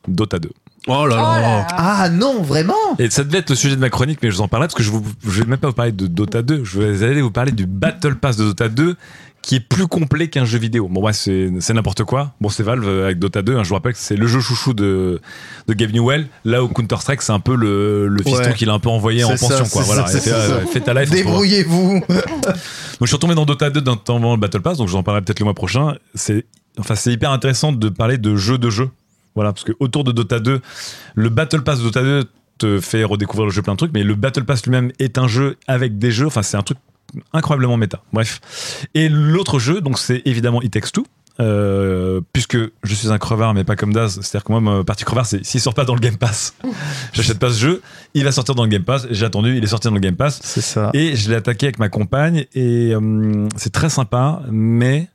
[0.09, 0.51] Dota 2.
[0.89, 1.67] Oh là là.
[1.71, 4.43] Ah non, vraiment Et ça devait être le sujet de ma chronique, mais je vous
[4.43, 6.63] en parlerai parce que je, vous, je vais même pas vous parler de Dota 2.
[6.65, 8.95] Je vais aller vous parler du Battle Pass de Dota 2
[9.43, 10.89] qui est plus complet qu'un jeu vidéo.
[10.89, 12.33] Bon, ouais, c'est c'est n'importe quoi.
[12.41, 13.57] Bon, c'est Valve euh, avec Dota 2.
[13.57, 15.21] hein, je vous rappelle que c'est le jeu chouchou de,
[15.69, 16.27] de Gabe Newell.
[16.45, 18.55] Là où Counter-Strike, c'est un peu le, le fiston Ouais.
[18.55, 19.65] qu'il a un peu envoyé en ça, pension.
[19.67, 19.83] quoi.
[19.83, 21.11] Voilà, ça, fait, euh, ta life.
[21.11, 24.89] Débrouillez-vous Donc je suis retombé dans Dota 2 d'un temps avant le Battle Pass, donc
[24.89, 25.95] je vous en parlerai peut-être le mois prochain.
[26.15, 26.45] C'est
[26.79, 28.91] enfin, c'est hyper intéressant de parler de jeu de jeu.
[29.37, 30.61] Voilà, parce que autour de Dota 2,
[31.15, 32.25] le Battle Pass de Dota 2
[32.59, 35.29] te fait redécouvrir le jeu plein de trucs, mais le Battle Pass lui-même est un
[35.29, 36.27] jeu avec des jeux.
[36.27, 36.79] Enfin, c'est un truc
[37.33, 38.03] incroyablement méta.
[38.13, 38.41] Bref.
[38.95, 41.07] Et l'autre jeu, donc, c'est évidemment It Takes Two.
[41.39, 44.63] Euh, puisque je suis un crevard mais pas comme Daz c'est à dire que moi
[44.63, 46.55] ma partie crevard c'est s'il sort pas dans le Game Pass
[47.13, 47.83] j'achète pas ce jeu
[48.15, 50.17] il va sortir dans le Game Pass j'ai attendu il est sorti dans le Game
[50.17, 50.89] Pass C'est ça.
[50.95, 55.11] et je l'ai attaqué avec ma compagne et euh, c'est très sympa, mais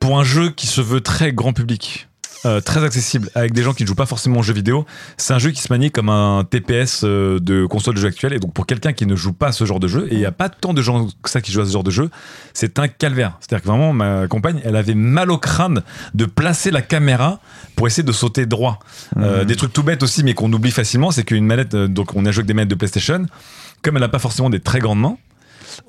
[0.00, 2.08] pour un jeu qui se veut très grand public,
[2.46, 4.86] euh, très accessible, avec des gens qui ne jouent pas forcément aux jeux vidéo,
[5.16, 8.32] c'est un jeu qui se manie comme un TPS euh, de console de jeu actuelle.
[8.32, 10.18] Et donc pour quelqu'un qui ne joue pas à ce genre de jeu, et il
[10.18, 12.10] n'y a pas tant de gens que ça qui jouent à ce genre de jeu,
[12.54, 13.36] c'est un calvaire.
[13.40, 15.82] C'est-à-dire que vraiment, ma compagne, elle avait mal au crâne
[16.14, 17.40] de placer la caméra
[17.76, 18.78] pour essayer de sauter droit.
[19.16, 22.14] Euh, des trucs tout bêtes aussi, mais qu'on oublie facilement, c'est qu'une manette, euh, donc
[22.14, 23.26] on a joué avec des manettes de PlayStation,
[23.82, 25.16] comme elle n'a pas forcément des très grandes mains,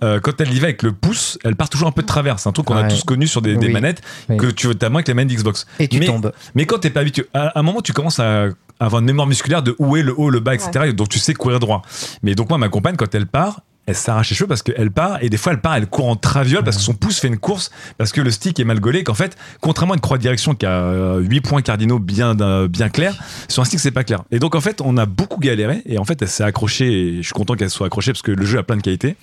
[0.04, 2.40] euh, quand elle y va avec le pouce, elle part toujours un peu de travers.
[2.40, 3.74] C'est un truc qu'on a tous connu sur des, des Oui.
[3.74, 4.38] manettes Oui.
[4.38, 5.66] que tu ta main avec les manettes Xbox.
[5.80, 6.32] Et tu mais, tombes.
[6.56, 8.48] Mais quand t'es pas habitué, à un moment tu commences à
[8.80, 10.92] avoir une mémoire musculaire de où est le haut, le bas, etc.
[10.94, 11.82] Donc tu sais courir droit.
[12.24, 15.22] Mais donc moi, ma compagne, quand elle part, elle s'arrache les cheveux parce qu'elle part
[15.24, 17.40] et des fois elle part, elle court en traviole parce que son pouce fait une
[17.40, 19.04] course parce que le stick est mal gaulé.
[19.04, 22.68] Qu'en fait, contrairement à une croix de direction qui a 8 points cardinaux bien, euh,
[22.68, 23.18] bien clairs,
[23.48, 24.24] sur un stick c'est pas clair.
[24.32, 27.18] Et donc en fait, on a beaucoup galéré et en fait, elle s'est accrochée et
[27.18, 29.16] je suis content qu'elle soit accrochée parce que le jeu a plein de qualités.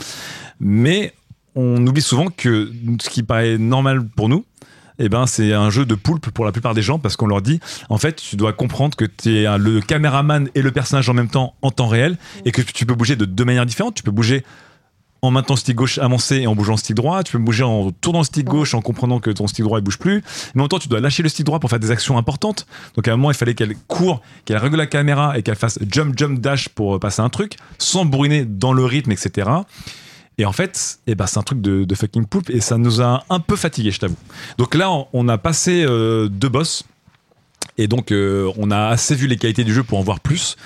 [0.60, 1.14] Mais
[1.54, 4.44] on oublie souvent que ce qui paraît normal pour nous,
[4.98, 7.42] eh ben, c'est un jeu de poulpe pour la plupart des gens parce qu'on leur
[7.42, 11.14] dit en fait tu dois comprendre que tu es le caméraman et le personnage en
[11.14, 13.94] même temps en temps réel et que tu peux bouger de deux manières différentes.
[13.94, 14.44] Tu peux bouger
[15.22, 17.22] en maintenant le stick gauche avancé et en bougeant le stick droit.
[17.22, 19.82] Tu peux bouger en tournant le stick gauche en comprenant que ton stick droit il
[19.82, 20.22] bouge plus.
[20.54, 22.66] Mais en même temps tu dois lâcher le stick droit pour faire des actions importantes.
[22.96, 25.78] Donc à un moment il fallait qu'elle court qu'elle règle la caméra et qu'elle fasse
[25.90, 29.48] jump jump dash pour passer un truc sans brûler dans le rythme etc
[30.38, 33.24] et en fait, eh ben, c'est un truc de, fucking poulpe et ça nous a
[33.28, 34.16] un peu fatigué, je t'avoue.
[34.56, 36.84] Donc là, on, a passé euh, deux boss.
[37.80, 40.56] Et donc, euh, on a assez vu les qualités du jeu pour en voir plus.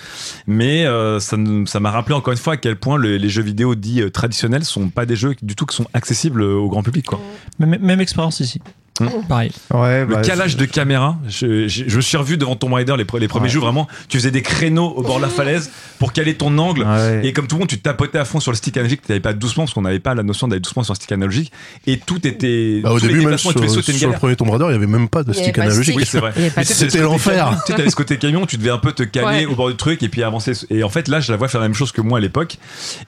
[0.46, 3.74] Mais euh, ça m'a rappelé encore une fois à quel point le- les jeux vidéo
[3.74, 7.06] dits traditionnels sont pas des jeux du tout qui sont accessibles au grand public.
[7.06, 7.20] Quoi.
[7.58, 8.60] Même expérience ici.
[9.03, 9.26] Hmm.
[9.28, 9.53] Pareil.
[9.72, 12.94] Ouais, Le bah, calage de caméra, je, je- je me suis revu devant Tomb Raider
[12.96, 13.48] les, pre- les premiers Ouais.
[13.50, 16.82] jours, vraiment, tu faisais des créneaux au bord de la falaise pour caler ton angle.
[16.82, 17.20] Ouais.
[17.26, 19.20] Et comme tout le monde, tu tapotais à fond sur le stick analogique, tu n'avais
[19.20, 21.53] pas doucement parce qu'on n'avait pas la notion d'aller doucement sur le stick analogique.
[21.86, 22.80] Et tout était.
[22.82, 24.72] Bah, au début, même sur, tu pouvais sauter une sur le premier Tomb Raider, il
[24.72, 25.96] y avait même pas de stick analogique.
[25.96, 26.32] Oui, c'est vrai.
[26.64, 27.57] C'était l'enfer.
[27.66, 29.46] Tu sais, t'avais ce côté camion, tu devais un peu te caler Ouais.
[29.46, 30.53] au bord du truc et puis avancer.
[30.70, 32.59] Et en fait, là, je la vois faire la même chose que moi à l'époque.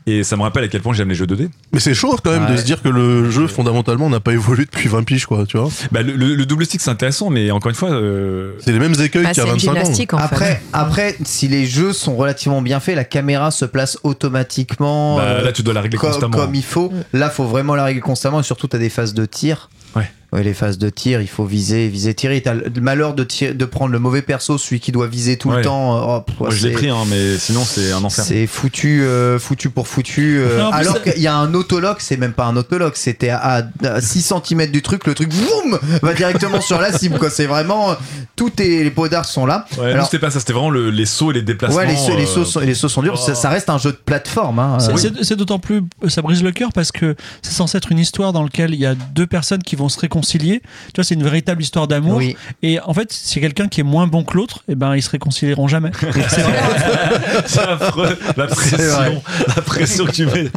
[0.06, 1.48] Et ça me rappelle à quel point j'aime les jeux 2D.
[1.72, 4.64] Mais c'est chaud quand même de se dire que le jeu fondamentalement n'a pas évolué
[4.64, 5.68] depuis 20 piges, quoi, tu vois.
[5.92, 7.90] Bah, le, le- le double stick, c'est intéressant, mais encore une fois.
[7.92, 10.18] euh, C'est les mêmes écueils Bah, qu'il y a une 25 ans.
[10.18, 10.62] Après, fait.
[10.72, 15.42] après, si les jeux sont relativement bien faits, la caméra se place automatiquement bah, euh,
[15.44, 16.36] là, tu dois la régler comme, constamment.
[16.36, 16.92] comme il faut.
[17.12, 19.70] Là, faut vraiment la régler constamment et surtout, tu as des phases de tir.
[19.96, 20.10] Ouais.
[20.42, 22.40] Les phases de tir, il faut viser, viser, tirer.
[22.42, 23.24] T'as le malheur de,
[23.64, 25.56] prendre le mauvais perso, celui qui doit viser tout Ouais.
[25.58, 25.96] le temps.
[25.96, 28.24] euh, oh, pff, Moi, je l'ai pris, hein, mais sinon, c'est un enfer.
[28.24, 30.38] C'est foutu, euh, foutu pour foutu.
[30.38, 33.28] euh, Non, alors ça- qu'il y a un autolock, c'est même pas un autolock, c'était
[33.30, 37.18] à, à 6 cm du truc, le truc boum va directement sur la cible.
[37.18, 37.30] Quoi.
[37.30, 37.94] C'est vraiment euh,
[38.36, 39.66] tout est les pots d'art sont là.
[39.78, 41.78] Ouais, nous, alors, c'était pas ça, c'était vraiment le- les sauts et les déplacements.
[41.78, 43.18] ouais, les, sauts- les, euh, sauts sont, les sauts sont durs.
[43.18, 44.58] Ça, ça reste un jeu de plateforme.
[44.58, 45.82] Hein, C'est- euh, C'est c'est d'autant plus.
[46.08, 48.86] Ça brise le cœur parce que c'est censé être une histoire dans laquelle il y
[48.86, 50.23] a deux personnes qui vont se réconcilier.
[50.24, 50.60] Tu
[50.96, 52.16] vois, c'est une véritable histoire d'amour.
[52.16, 52.36] oui.
[52.62, 55.10] Et en fait, si quelqu'un qui est moins bon que l'autre, eh ben, ils se
[55.10, 55.90] réconcilieront jamais.
[56.28, 56.42] C'est
[57.46, 58.16] c'est affreux.
[58.36, 59.22] La C'est pression,
[59.56, 60.50] la pression que tu mets.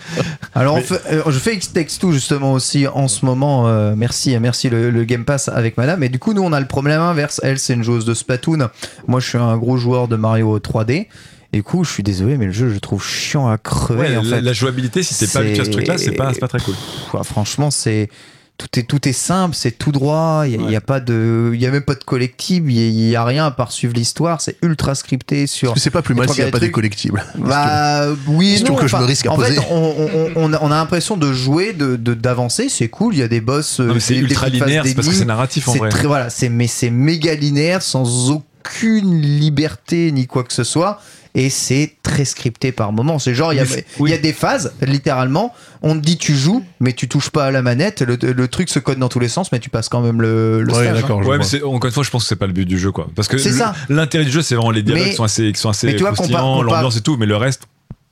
[0.55, 3.67] Alors on Mais- fait- euh, je fais X-Text2 justement aussi en ce moment.
[3.67, 6.03] euh, merci, merci le, le Game Pass avec Madame.
[6.03, 7.39] Et du coup, nous on a le problème inverse.
[7.43, 8.69] Elle, c'est une joueuse de Splatoon.
[9.07, 11.07] Moi, je suis un gros joueur de Mario 3D.
[11.53, 14.01] Et du coup, je suis désolé, mais le jeu, je le trouve chiant à crever.
[14.09, 14.41] Ouais, en la, fait.
[14.41, 16.59] la jouabilité, si t'es pas habitué à ce C'est- truc-là, c'est pas, c'est pas très
[16.59, 16.73] cool.
[16.73, 18.09] Pff, ouais, franchement, c'est
[18.57, 20.43] tout est tout est simple, c'est tout droit.
[20.45, 20.71] Il y, a- Ouais.
[20.71, 22.71] y a pas de, il y a même pas de collectible.
[22.71, 24.41] Il y a- il y, a rien à part suivre l'histoire.
[24.41, 25.77] C'est ultra scripté sur.
[25.77, 28.87] C'est pas plus mal s'il n'y a pas des collectibles Bah oui, question non, que
[28.87, 29.53] je enfin, me risque à en poser.
[29.55, 33.13] fait, on, on- on- on a, on a l'impression de jouer, de d'avancer, c'est cool.
[33.13, 35.67] Il y a des boss, euh, c'est des ultra linéaire, c'est parce que c'est narratif
[35.67, 35.89] en C'est vrai.
[35.89, 40.99] très voilà, c'est mais c'est méga linéaire sans aucune liberté ni quoi que ce soit.
[41.35, 43.19] Et c'est très scripté par moments.
[43.19, 45.99] C'est genre, il y, a- Mais c'est- il y a des phases, littéralement, on te
[45.99, 48.01] dit tu joues, mais tu touches pas à la manette.
[48.01, 50.63] Le, le truc se code dans tous les sens, mais tu passes quand même le,
[50.63, 51.13] le Ouais, stage, hein.
[51.23, 53.07] Ouais, mais encore une fois, je pense que c'est pas le but du jeu, quoi.
[53.15, 53.75] Parce que C'est le- ça.
[53.89, 55.95] l'intérêt du jeu, c'est vraiment les dialogues Mais- qui sont assez, qui sont assez mais
[55.95, 57.63] tu vois, croustillants, compare- compare- l'ambiance et tout, mais le reste,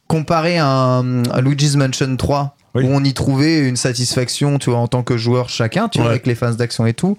[0.07, 2.83] comparé à, un- à Luigi's Mansion 3 Oui.
[2.83, 6.09] où on y trouvait une satisfaction tu vois en tant que joueur chacun tu vois
[6.09, 7.17] avec les phases d'action et tout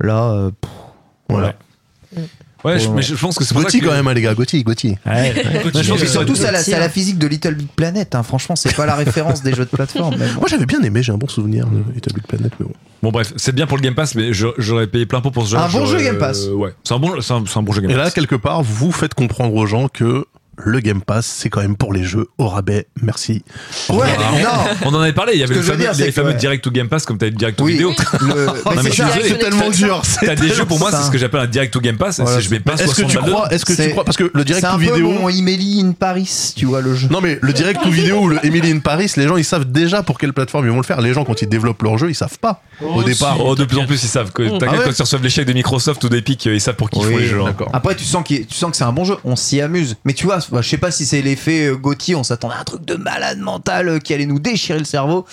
[0.00, 0.70] là euh, pff,
[1.28, 1.54] Voilà.
[2.16, 2.22] Ouais,
[2.64, 4.98] je- mais je pense que c'est Gauthier que quand même, hein, les gars, Gauthier, Gauthier.
[5.06, 5.34] Ouais.
[5.74, 8.14] Je pense que surtout, ça a la, la physique de Little Big Planet.
[8.14, 8.22] hein.
[8.22, 10.16] Franchement, c'est pas la référence des jeux de plateforme.
[10.16, 12.72] Moi j'avais bien aimé, j'ai un bon souvenir de Little Big Planet, mais bon.
[13.02, 15.50] Bon bref, c'est bien pour le Game Pass, mais j'aurais payé plein pot pour ce
[15.52, 15.58] jeu.
[15.58, 16.46] Un bon jeu Game Pass.
[16.46, 18.14] euh, ouais, c'est un bon, c'est un, bon jeu Game Et là, Pass.
[18.14, 20.24] quelque part, vous faites comprendre aux gens que
[20.58, 22.86] le Game Pass, c'est quand même pour les jeux au rabais.
[23.02, 23.42] Merci.
[23.88, 24.06] Ouais,
[24.42, 24.48] non.
[24.86, 26.34] On en avait parlé, il y avait le fameux, dire, les fameux ouais.
[26.36, 27.72] direct to Game Pass comme t'as le direct to Oui.
[27.72, 27.92] vidéo.
[28.20, 29.06] Le- Non, mais c'est je suis ça.
[29.06, 29.28] désolé.
[29.28, 30.02] C'est tellement dur.
[30.20, 32.20] T'as des jeux pour moi, c'est ce que j'appelle un direct to Game Pass.
[32.20, 34.16] Voilà, je vais pas Est-ce que 60 tu crois Est-ce que C'est- tu crois Parce
[34.16, 35.28] que le direct C'est un to peu vidéo.
[35.28, 37.08] Emily in Paris, tu vois le jeu.
[37.10, 39.70] Non mais le direct to vidéo ou le Emily in Paris, les gens ils savent
[39.70, 41.00] déjà pour quelle plateforme ils vont le faire.
[41.00, 43.38] Les gens quand ils développent leur jeu, ils savent pas au départ.
[43.44, 44.32] Oh, de plus en plus, ils savent.
[44.32, 46.98] que T'inquiète, Ah quand ils reçoivent l'échec de Microsoft ou d'Epic, ils savent pour qui
[47.00, 47.40] ils font les jeux.
[47.42, 47.54] hein.
[47.72, 49.96] Après, tu tu sens que c'est un bon jeu, on s'y amuse.
[50.04, 52.60] Mais tu vois, bah, je sais pas si c'est l'effet euh, Gauthier, on s'attendait à
[52.60, 55.24] un truc de malade mental euh, qui allait nous déchirer le cerveau.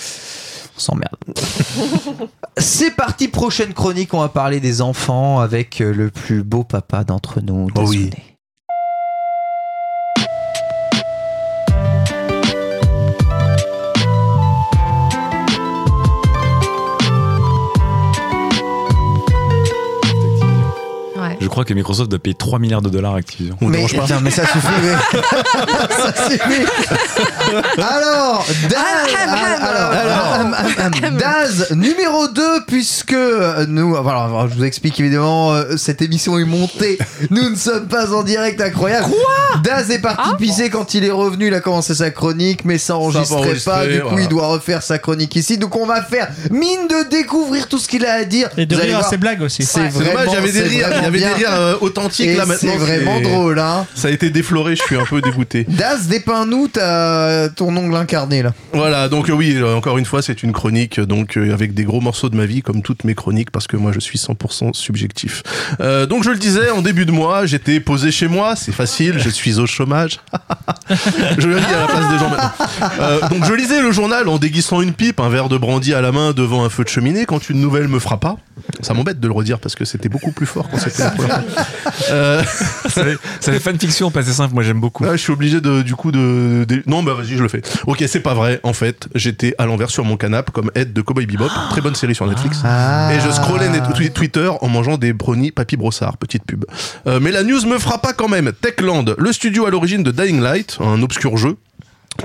[0.76, 1.18] On s'emmerde.
[2.58, 7.04] c'est parti, prochaine chronique, on va parler des enfants avec euh, le plus beau papa
[7.04, 7.68] d'entre nous.
[7.76, 8.10] Oh oui.
[21.52, 23.56] Crois que Microsoft doit payer 3 milliards de dollars à Activision.
[23.62, 24.14] On Mais, dérange pas.
[24.16, 24.68] non, mais ça suffit.
[24.82, 25.22] mais-
[26.14, 26.66] ça suffit.
[27.78, 28.80] Alors, Daz,
[29.62, 31.12] alors, alors.
[31.18, 33.16] Daz, numéro 2, puisque
[33.68, 36.98] nous, voilà, alors, je vous explique évidemment, euh, cette émission est montée.
[37.30, 39.08] Nous ne sommes pas en direct, incroyable.
[39.10, 39.60] Quoi?
[39.64, 40.36] Daz est parti Ah.
[40.38, 43.88] pisser quand il est revenu, il a commencé sa chronique, mais ça enregistrait enregistré, pas.
[43.88, 44.24] Du coup, voilà.
[44.24, 45.58] il doit refaire sa chronique ici.
[45.58, 48.50] Donc, on va faire mine de découvrir tout ce qu'il a à dire.
[48.58, 49.64] Et de Vous rire à ses blagues aussi.
[49.66, 49.90] C'est Ouais.
[49.90, 51.41] Vraiment, avait des rires, il y vraiment avait des bien.
[51.50, 52.72] Euh, authentiques Et là maintenant.
[52.74, 53.86] c'est vraiment drôle, hein.
[53.96, 55.66] Ça a été défloré, je suis un peu dégoûté.
[55.68, 58.54] Daz, dépeins-nous ta- ton ongle incarné là.
[58.74, 61.84] Voilà, donc euh, oui, euh, encore une fois, c'est une chronique donc euh, avec des
[61.84, 64.74] gros morceaux de ma vie, comme toutes mes chroniques, parce que moi je suis 100%
[64.74, 65.44] subjectif.
[65.80, 69.16] Euh, donc je le disais, en début de mois, j'étais posé chez moi, c'est facile,
[69.20, 70.20] je suis au chômage.
[71.38, 72.52] je le dis à la place des gens maintenant.
[73.00, 76.02] Euh, donc je lisais le journal en déguisant une pipe, un verre de brandy à
[76.02, 78.36] la main devant un feu de cheminée, quand une nouvelle me frappa.
[78.82, 81.12] Ça m'embête de le redire parce que c'était beaucoup plus fort quand c'était la.
[82.10, 82.42] Euh,
[82.90, 85.06] ça fait, ça fait fanfiction, passé simple, moi j'aime beaucoup.
[85.06, 87.62] ah, je suis obligé de, du coup de, de- Non, bah vas-y, je le fais.
[87.86, 88.60] Ok, c'est pas vrai.
[88.64, 91.50] En fait, j'étais à l'envers sur mon canapé comme Ed de Cowboy Bebop.
[91.70, 92.60] Très bonne série sur Netflix.
[92.64, 93.14] Ah.
[93.14, 96.66] Et je scrollais net- Twitter en mangeant des brownies Papy Brossard, petite pub.
[97.08, 98.52] Euh, mais la news me frappa quand même.
[98.52, 101.58] Techland, le studio à l'origine de Dying Light, un obscur jeu,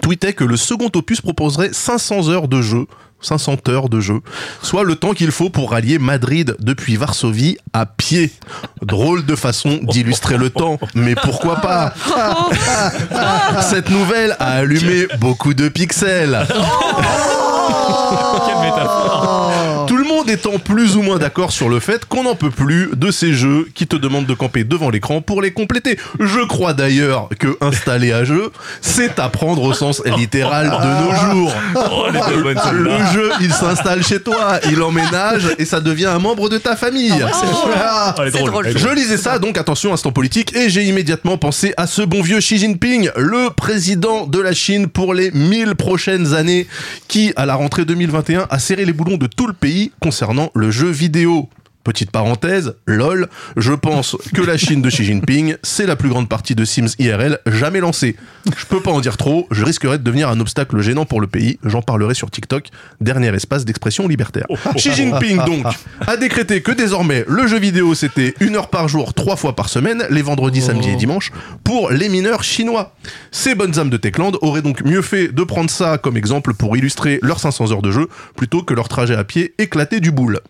[0.03, 2.86] tweetait que le second opus proposerait 500 heures de jeu.
[3.27, 4.20] 500 heures de jeu,
[4.62, 8.33] soit le temps qu'il faut pour rallier Madrid depuis Varsovie à pied.
[8.83, 11.93] Drôle de façon d'illustrer le temps, mais pourquoi pas?
[13.62, 16.47] Cette nouvelle a allumé beaucoup de pixels.
[20.27, 23.33] Monde étant plus ou moins d'accord sur le fait qu'on n'en peut plus de ces
[23.33, 25.99] jeux qui te demandent de camper devant l'écran pour les compléter.
[26.18, 28.51] Je crois d'ailleurs que installer un jeu,
[28.81, 31.55] c'est apprendre au sens littéral de nos jours.
[31.77, 32.07] Oh,
[32.72, 36.77] Le jeu, il s'installe chez toi, il emménage et ça devient un membre de ta
[36.77, 37.12] famille.
[37.79, 38.51] Ah, Oh, drôle.
[38.51, 38.68] drôle.
[38.79, 42.39] Je lisais ça, donc attention, instant politique, et j'ai immédiatement pensé à ce bon vieux
[42.39, 46.66] Xi Jinping, le président de la Chine pour les 1000 prochaines années,
[47.09, 50.15] qui, à la rentrée 2021, a serré les boulons de tout le pays concernant
[50.54, 51.48] le jeu vidéo.
[51.87, 56.28] Petite parenthèse, lol, je pense que la Chine de Xi Jinping, c'est la plus grande
[56.28, 58.16] partie de Sims IRL jamais lancée.
[58.57, 61.28] Je peux pas en dire trop, je risquerais de devenir un obstacle gênant pour le
[61.28, 62.70] pays, j'en parlerai sur TikTok,
[63.01, 64.47] dernier espace d'expression libertaire.
[64.74, 65.64] Xi Jinping donc
[66.05, 69.68] a décrété que désormais le jeu vidéo c'était une heure par jour, trois fois par
[69.68, 71.30] semaine, les vendredis, samedis et dimanches,
[71.62, 72.97] pour les mineurs chinois.
[73.30, 76.76] Ces bonnes âmes de Techland auraient donc mieux fait de prendre ça comme exemple pour
[76.76, 80.41] illustrer leurs 500 heures de jeu, plutôt que leur trajet à pied éclaté du boule.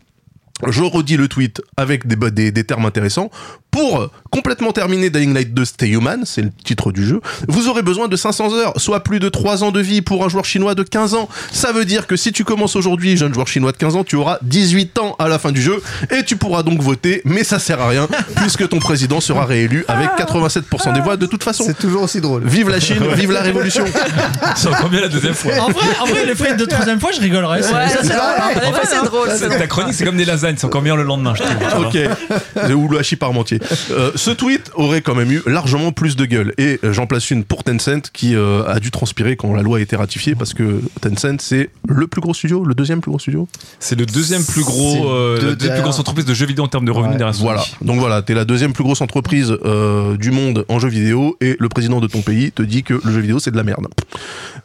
[0.66, 3.30] Je redis le tweet avec des, des termes intéressants.
[3.76, 7.82] Pour complètement terminer Dying Light 2 Stay Human, c'est le titre du jeu, vous aurez
[7.82, 10.74] besoin de 500 heures, soit plus de 3 ans de vie pour un joueur chinois
[10.74, 11.28] de 15 ans.
[11.52, 14.16] Ça veut dire que si tu commences aujourd'hui, jeune joueur chinois de 15 ans, tu
[14.16, 17.58] auras 18 ans à la fin du jeu et tu pourras donc voter, mais ça
[17.58, 21.64] sert à rien puisque ton président sera réélu avec 87% des voix de toute façon.
[21.66, 22.44] C'est toujours aussi drôle.
[22.46, 23.84] Vive la Chine, vive la révolution.
[24.56, 25.52] C'est encore mieux la deuxième fois.
[25.60, 27.62] En vrai, en vrai, les frites de troisième fois, je rigolerais.
[27.62, 29.28] c'est- Ouais, ça, c'est drôle.
[29.28, 29.58] En drôle.
[29.58, 31.86] Ta chronique, c'est comme des lasagnes, c'est encore meilleur le lendemain, je trouve.
[31.86, 32.72] Ok.
[32.74, 33.58] Ou le hachis parmentier.
[33.90, 36.52] Euh, ce tweet aurait quand même eu largement plus de gueule.
[36.58, 39.78] Et euh, j'en place une pour Tencent qui euh, a dû transpirer quand la loi
[39.78, 43.18] a été ratifiée parce que Tencent c'est le plus gros studio, le deuxième plus gros
[43.18, 43.48] studio.
[43.80, 46.64] C'est le deuxième plus gros, euh, deux la deuxième plus grosse entreprise de jeux vidéo
[46.64, 47.18] en termes de revenus Ouais.
[47.18, 47.44] derrière Sony.
[47.46, 47.64] Voilà.
[47.82, 51.56] Donc voilà, t'es la deuxième plus grosse entreprise euh, du monde en jeux vidéo et
[51.58, 53.86] le président de ton pays te dit que le jeu vidéo c'est de la merde.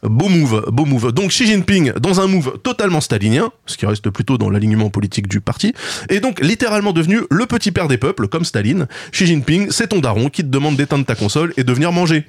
[0.03, 1.11] Beau move, beau move.
[1.11, 5.27] Donc Xi Jinping dans un move totalement stalinien, ce qui reste plutôt dans l'alignement politique
[5.27, 5.73] du parti,
[6.09, 8.87] est donc littéralement devenu le petit père des peuples, comme Staline.
[9.11, 12.25] Xi Jinping, c'est ton daron qui te demande d'éteindre ta console et de venir manger.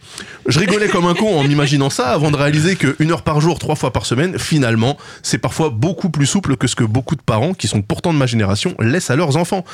[0.47, 3.41] Je rigolais comme un con en m'imaginant ça avant de réaliser que une heure par
[3.41, 7.17] jour, trois fois par semaine, finalement, c'est parfois beaucoup plus souple que ce que beaucoup
[7.17, 9.65] de parents, qui sont pourtant de ma génération, laissent à leurs enfants.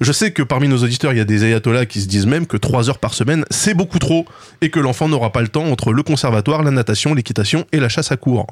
[0.00, 2.46] Je sais que parmi nos auditeurs, il y a des ayatollahs qui se disent même
[2.46, 4.26] que trois heures par semaine, c'est beaucoup trop,
[4.60, 7.88] et que l'enfant n'aura pas le temps entre le conservatoire, la natation, l'équitation et la
[7.88, 8.46] chasse à cours.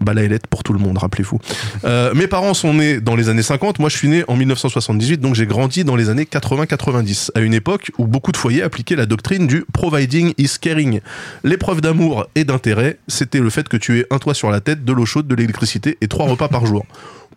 [0.00, 1.38] Bah la pour tout le monde, rappelez-vous.
[1.84, 5.18] Euh, mes parents sont nés dans les années 50, moi je suis né en 1978,
[5.18, 8.96] donc j'ai grandi dans les années 80-90, à une époque où beaucoup de foyers appliquaient
[8.96, 11.00] la doctrine du providing is caring.
[11.42, 14.84] L'épreuve d'amour et d'intérêt, c'était le fait que tu aies un toit sur la tête,
[14.84, 16.84] de l'eau chaude, de l'électricité et trois repas par jour.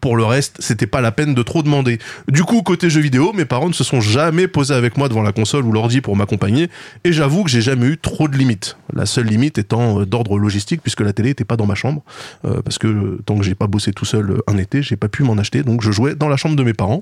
[0.03, 1.97] Pour le reste, c'était pas la peine de trop demander.
[2.27, 5.21] Du coup, côté jeux vidéo, mes parents ne se sont jamais posés avec moi devant
[5.21, 6.69] la console ou l'ordi pour m'accompagner,
[7.05, 8.75] et j'avoue que j'ai jamais eu trop de limites.
[8.93, 12.03] La seule limite étant euh, d'ordre logistique, puisque la télé était pas dans ma chambre,
[12.43, 15.07] euh, parce que euh, tant que j'ai pas bossé tout seul un été, j'ai pas
[15.07, 17.01] pu m'en acheter, donc je jouais dans la chambre de mes parents.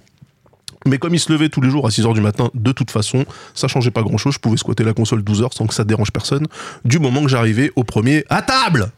[0.85, 3.25] Mais comme ils se levaient tous les jours à 6h du matin, de toute façon,
[3.55, 4.35] ça changeait pas grand chose.
[4.35, 6.45] Je pouvais squatter la console 12 heures sans que ça dérange personne.
[6.85, 8.91] Du moment que j'arrivais au premier à table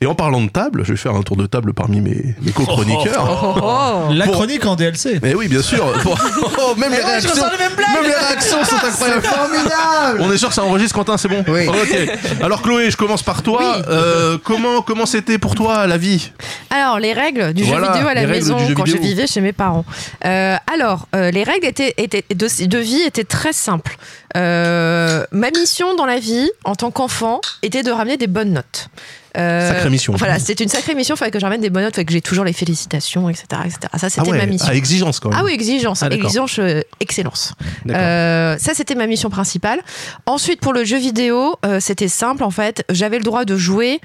[0.00, 2.50] Et en parlant de table, je vais faire un tour de table parmi mes, mes
[2.52, 3.54] co-chroniqueurs.
[3.56, 3.60] Oh,
[4.08, 4.12] oh.
[4.12, 5.20] La Pour- chronique en DLC.
[5.22, 5.92] Mais oui, bien sûr.
[6.02, 6.18] Pour-
[6.58, 9.22] Oh, même, les réactions, même les réactions sont incroyables.
[9.22, 11.66] Formidable On est sûr que ça enregistre, Quentin, c'est bon Oui.
[11.68, 12.42] Ok.
[12.42, 13.76] Alors Chloé, je commence par toi.
[13.78, 13.82] Oui.
[13.88, 16.30] Euh, comment comment c'était pour toi la vie?
[16.70, 18.86] Alors, les règles du Voilà, jeu vidéo à la les règles maison du jeu quand
[18.86, 19.08] je vidéo.
[19.08, 19.84] vivais chez mes parents.
[20.24, 23.96] Euh, alors, euh, les règles étaient, étaient de, de vie étaient très simples.
[24.36, 28.88] Euh, ma mission dans la vie, en tant qu'enfant, était de ramener des bonnes notes.
[29.36, 30.12] Euh, Sacrée mission.
[30.14, 31.14] Voilà, c'était une sacrée mission.
[31.14, 33.28] Il fallait que je ramène des bonnes notes, il fallait que j'ai toujours les félicitations,
[33.30, 33.46] etc.
[33.64, 33.78] etc.
[33.96, 34.68] Ça, c'était Ah ouais, ma mission.
[34.68, 35.38] à exigence quand même.
[35.40, 37.54] Ah oui, exigence, Ah, exigence, euh, excellence.
[37.88, 39.80] Euh, ça, c'était ma mission principale.
[40.26, 42.84] Ensuite, pour le jeu vidéo, euh, c'était simple en fait.
[42.90, 44.00] J'avais le droit de jouer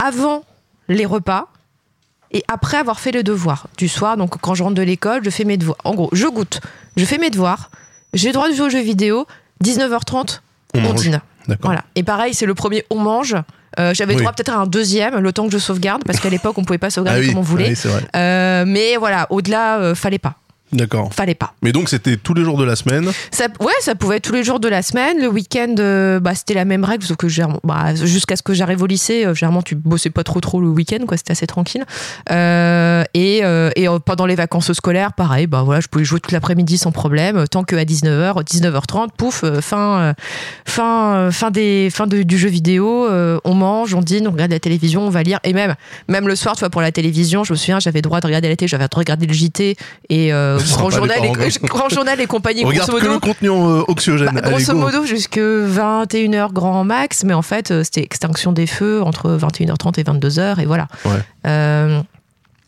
[0.00, 0.42] avant
[0.88, 1.46] les repas
[2.32, 4.16] et après avoir fait le devoir du soir.
[4.16, 5.78] Donc, quand je rentre de l'école, je fais mes devoirs.
[5.84, 6.60] En gros, je goûte,
[6.96, 7.70] je fais mes devoirs,
[8.12, 9.26] j'ai le droit de jouer aux jeux vidéo.
[9.62, 10.40] 19h30,
[10.74, 11.20] On on, dîne.
[11.46, 11.68] D'accord.
[11.68, 11.84] Voilà.
[11.94, 13.36] Et pareil, c'est le premier on mange.
[13.78, 14.20] Euh, J'avais Oui.
[14.20, 16.78] droit peut-être à un deuxième, le temps que je sauvegarde, parce qu'à l'époque, on pouvait
[16.78, 17.68] pas Ah sauvegarder oui, comme on voulait.
[17.70, 18.02] oui, vrai.
[18.16, 20.34] Euh, mais voilà, au-delà, euh, fallait pas.
[20.72, 21.12] D'accord.
[21.12, 21.54] Fallait pas.
[21.62, 23.10] Mais donc c'était tous les jours de la semaine.
[23.30, 25.18] Ça, ouais, ça pouvait être tous les jours de la semaine.
[25.20, 27.26] Le week-end, euh, bah, c'était la même règle, sauf que
[27.64, 30.68] bah, jusqu'à ce que j'arrive au lycée, euh, généralement, tu bossais pas trop trop le
[30.68, 31.16] week-end, quoi.
[31.18, 31.84] C'était assez tranquille.
[32.30, 33.42] Euh, et
[33.76, 37.44] et pendant les vacances scolaires, pareil, bah voilà, je pouvais jouer toute l'après-midi sans problème,
[37.50, 40.14] tant qu'à 19h, 19h30, pouf, fin,
[40.66, 43.08] fin, fin des, fin de- du jeu vidéo,
[43.44, 45.74] on mange, on dîne, on regarde la télévision, on va lire, et même,
[46.08, 48.26] même le soir, tu vois, pour la télévision, je me souviens, j'avais le droit de
[48.26, 49.76] regarder la télé, j'avais droit de regarder le JT
[50.08, 50.32] et
[50.70, 51.68] grand journal, et, quoi.
[51.68, 53.14] grand journal et compagnie, Regarde grosso que modo.
[53.14, 54.30] le contenu euh, oxygène.
[54.34, 59.02] Bah, grosso modo, jusque 21h grand max, mais en fait, euh, c'était extinction des feux
[59.02, 60.88] entre 21h30 et 22h, et voilà.
[61.04, 61.12] Ouais.
[61.46, 62.00] Euh,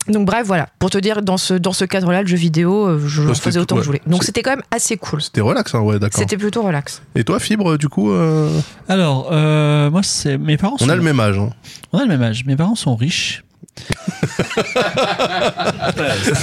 [0.09, 0.69] donc, bref, voilà.
[0.79, 3.81] Pour te dire, dans ce, dans ce cadre-là, le jeu vidéo, je faisais autant que
[3.81, 4.03] je voulais.
[4.07, 5.23] Donc, c'était quand même assez cool.
[5.23, 6.19] C'était relax, hein, ouais, d'accord.
[6.21, 7.01] C'était plutôt relax.
[7.15, 8.51] Et toi, Fibre, du coup, euh,
[8.87, 10.75] Alors, euh, moi, c'est mes parents.
[10.79, 11.39] on sont- a le même âge.
[11.39, 11.49] hein.
[11.95, 12.45] On a le même âge.
[12.45, 13.45] Mes parents sont riches.
[14.37, 14.45] C'est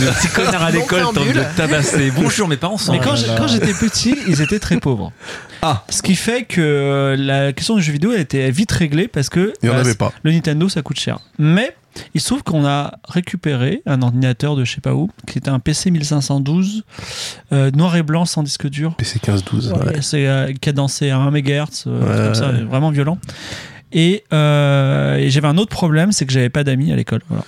[0.05, 2.11] le petit connard à l'école, t'as envie de tabasser.
[2.15, 2.91] Bonjour, mes parents sont.
[2.91, 5.11] Mais quand quand j'étais petit, ils étaient très pauvres.
[5.61, 5.83] Ah.
[5.89, 9.29] Ce qui fait que euh, la question du jeu vidéo elle était vite réglée parce
[9.29, 10.11] que Il en bah, avait pas.
[10.23, 11.19] le Nintendo ça coûte cher.
[11.37, 11.75] Mais
[12.15, 15.49] il se trouve qu'on a récupéré un ordinateur de je sais pas où, qui était
[15.49, 16.83] un PC 1512,
[17.51, 18.95] euh, noir et blanc sans disque dur.
[18.95, 19.73] PC 15-12.
[19.73, 20.01] ouais.
[20.01, 22.61] C'est euh, cadencé à 1 MHz, euh, Ouais, comme ça, ouais.
[22.63, 23.17] vraiment violent.
[23.93, 27.21] Et, euh, et j'avais un autre problème, c'est que j'avais pas d'amis à l'école.
[27.29, 27.43] Voilà.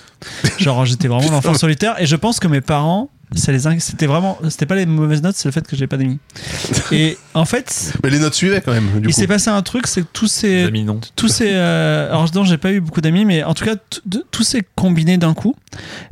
[0.58, 4.06] Genre j'étais vraiment un enfant solitaire et je pense que mes parents, ça les c'était
[4.06, 6.18] vraiment, c'était pas les mauvaises notes, c'est le fait que j'avais pas d'amis.
[6.92, 9.86] Et en fait, Mais les notes suivaient quand même, du il s'est passé un truc,
[9.86, 11.00] c'est que tous Les ces, amis, non.
[11.16, 14.00] tous ces, euh, alors non, j'ai pas eu beaucoup d'amis, mais en tout cas, t-
[14.06, 15.56] de- tout s'est combiné d'un coup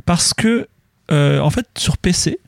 [0.06, 0.66] parce que,
[1.12, 2.38] euh, en fait, sur PC,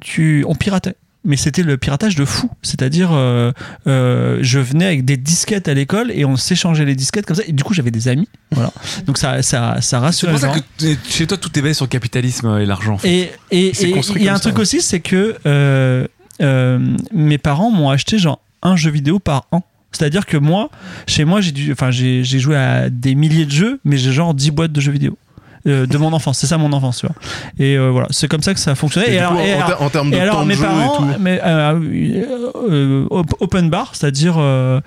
[0.00, 0.94] tu, on piratait.
[1.22, 2.50] Mais c'était le piratage de fou.
[2.62, 3.52] C'est-à-dire, euh,
[3.86, 7.42] euh, je venais avec des disquettes à l'école et on s'échangeait les disquettes comme ça.
[7.46, 8.26] Et du coup, j'avais des amis.
[8.52, 8.72] Voilà.
[9.04, 11.74] Donc ça, ça, ça C'est rassurait pour les ça que chez toi, tout est basé
[11.74, 12.96] sur le capitalisme et l'argent.
[13.04, 14.62] Et et- C'est et construit il y a un ça, truc ouais.
[14.62, 16.06] aussi, c'est que euh,
[16.40, 16.78] euh,
[17.12, 19.62] mes parents m'ont acheté genre un jeu vidéo par an.
[19.92, 20.70] C'est-à-dire que moi,
[21.06, 24.12] chez moi, j'ai dû, enfin, j'ai j'ai joué à des milliers de jeux, mais j'ai
[24.12, 25.18] genre 10 boîtes de jeux vidéo.
[25.66, 26.38] Euh, de mon enfance.
[26.38, 27.16] C'est ça mon enfance, tu vois.
[27.58, 29.12] Et euh, voilà, c'est comme ça que ça a fonctionné.
[29.12, 30.64] Et alors, coup, et en, alors- en termes de et alors temps mes de jeu
[30.66, 31.20] parents, et tout.
[31.20, 31.80] mais, euh,
[32.68, 34.80] euh, op- open bar, c'est-à-dire euh,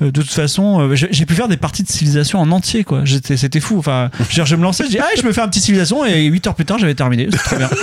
[0.00, 3.00] de toute façon, euh, j'ai pu faire des parties de civilisation en entier, quoi.
[3.04, 3.78] J'étais, c'était fou.
[3.78, 6.46] Enfin, je, me lançais, je dis, ah, je me fais un petit civilisation, et 8
[6.48, 7.28] heures plus tard, j'avais terminé.
[7.32, 7.68] C'est très bien.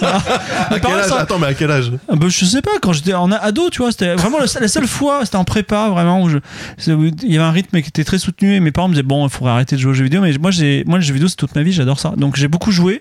[0.00, 0.16] Voilà.
[0.16, 1.92] À quel parents, âge ça- Attends, mais à quel âge?
[2.08, 4.68] Ah bah, je sais pas, quand j'étais en ado, tu vois, c'était vraiment la, la
[4.68, 6.38] seule fois, c'était en prépa, vraiment, où je,
[6.86, 9.26] il y avait un rythme qui était très soutenu et mes parents me disaient, bon,
[9.26, 11.28] il faudrait arrêter de jouer aux jeux vidéo, mais moi, j'ai, moi, les jeux vidéo,
[11.28, 12.12] c'est toute ma vie, j'adore ça.
[12.16, 13.00] Donc, j'ai beaucoup joué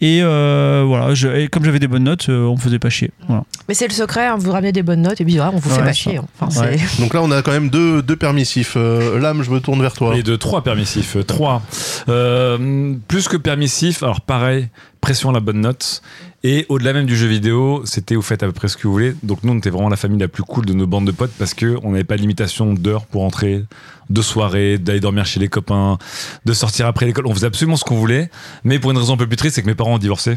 [0.00, 2.90] et euh, voilà, je, et comme j'avais des bonnes notes, euh, on me faisait pas
[2.90, 3.10] chier.
[3.26, 3.44] Voilà.
[3.68, 5.70] Mais c'est le secret, hein, vous ramenez des bonnes notes et puis voilà, on vous
[5.70, 5.92] fait pas ça.
[5.92, 6.18] chier.
[6.18, 6.24] hein.
[6.40, 6.76] Enfin, Ouais.
[6.78, 8.74] c'est- Donc là, on a quand même deux, deux permissifs.
[8.76, 10.16] Euh, Lame, je me tourne vers toi.
[10.16, 11.16] Et de trois permissifs.
[11.16, 11.62] euh, Trois.
[12.08, 14.68] Euh, plus que permissif, alors pareil,
[15.00, 16.02] pression à la bonne note.
[16.46, 18.92] Et au-delà même du jeu vidéo, c'était vous faites à peu près ce que vous
[18.92, 19.14] voulez.
[19.22, 21.32] Donc nous, on était vraiment la famille la plus cool de nos bandes de potes
[21.38, 23.64] parce que on n'avait pas de limitation d'heures pour entrer,
[24.10, 25.96] de soirée, d'aller dormir chez les copains,
[26.44, 27.26] de sortir après l'école.
[27.26, 28.30] On faisait absolument ce qu'on voulait.
[28.62, 30.36] Mais pour une raison un peu plus triste, c'est que mes parents ont divorcé.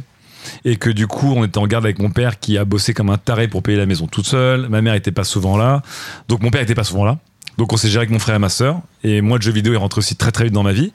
[0.64, 3.10] Et que du coup, on était en garde avec mon père qui a bossé comme
[3.10, 4.70] un taré pour payer la maison toute seule.
[4.70, 5.82] Ma mère était pas souvent là.
[6.30, 7.18] Donc mon père était pas souvent là.
[7.58, 8.82] Donc on s'est géré avec mon frère et ma sœur.
[9.04, 10.92] Et moi, le jeu vidéo est rentré aussi très très vite dans ma vie.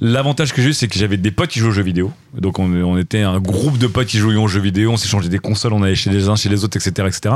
[0.00, 2.12] L'avantage que j'ai eu, c'est que j'avais des potes qui jouaient aux jeux vidéo.
[2.38, 4.92] Donc on, on était un groupe de potes qui jouaient aux jeux vidéo.
[4.92, 7.08] On s'échangeait des consoles, on allait chez les uns, chez les autres, etc.
[7.08, 7.34] etc.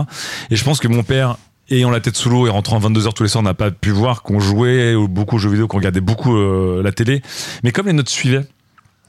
[0.50, 1.36] Et je pense que mon père,
[1.70, 3.90] ayant la tête sous l'eau et rentrant à 22h tous les soirs, n'a pas pu
[3.90, 7.22] voir qu'on jouait beaucoup aux jeux vidéo, qu'on regardait beaucoup euh, la télé.
[7.64, 8.46] Mais comme les notes suivaient,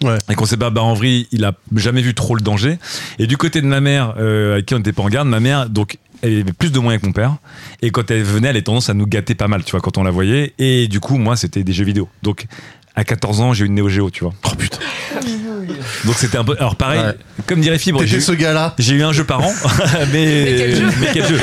[0.03, 0.17] Ouais.
[0.29, 2.77] et qu'on s'est pas en vrille, il a jamais vu trop le danger.
[3.19, 5.39] Et du côté de ma mère, euh, avec qui on n'était pas en garde, ma
[5.39, 7.35] mère, donc, elle avait plus de moyens que mon père.
[7.81, 9.97] Et quand elle venait, elle avait tendance à nous gâter pas mal, tu vois, quand
[9.97, 10.53] on la voyait.
[10.57, 12.07] Et du coup, moi, c'était des jeux vidéo.
[12.23, 12.45] Donc,
[12.95, 14.33] à 14 ans, j'ai eu une Neo Geo, tu vois.
[14.45, 14.79] Oh putain.
[16.05, 16.55] Donc, c'était un peu.
[16.59, 17.17] Alors, pareil, Ouais.
[17.47, 18.73] comme dirait Fibre, j'ai ce gars-là.
[18.79, 19.51] j'ai eu un jeu par an.
[20.11, 21.39] mais, Mais quel jeu mais quel jeu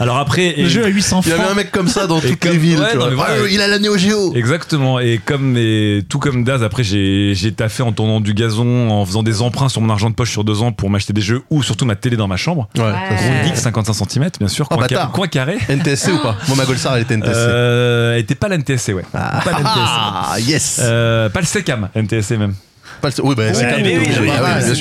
[0.00, 0.54] Alors, après.
[0.56, 2.52] Le et- jeu à 800 Il y avait un mec comme ça dans toutes comme-
[2.52, 2.78] les villes.
[2.78, 3.10] ouais, tu non, vois.
[3.10, 3.34] mais voilà.
[3.44, 4.34] Ah, il a la Neo Geo.
[4.34, 4.98] Exactement.
[5.00, 9.22] Et comme et tout comme Daz, après j'ai taffé en tournant du gazon, en faisant
[9.22, 11.62] des emprunts sur mon argent de poche sur deux ans pour m'acheter des jeux ou
[11.62, 12.68] surtout ma télé dans ma chambre.
[12.76, 15.58] Ouais, Gros geek 55 cm bien sûr, Oh, coin, coin carré.
[15.68, 16.36] NTSC ou pas?
[16.48, 17.34] Moi, ma Golsar, elle était NTSC.
[17.36, 19.04] Euh, elle était pas la NTSC ouais.
[19.14, 19.70] Ah, Pas la NTSC.
[19.76, 20.80] ah, yes.
[20.82, 22.54] Euh, pas le SECAM NTSC même.
[23.02, 24.00] Pas le- Oui, bah, c'est Ouais, quand mais même.
[24.02, 24.28] oui, Ah, oui,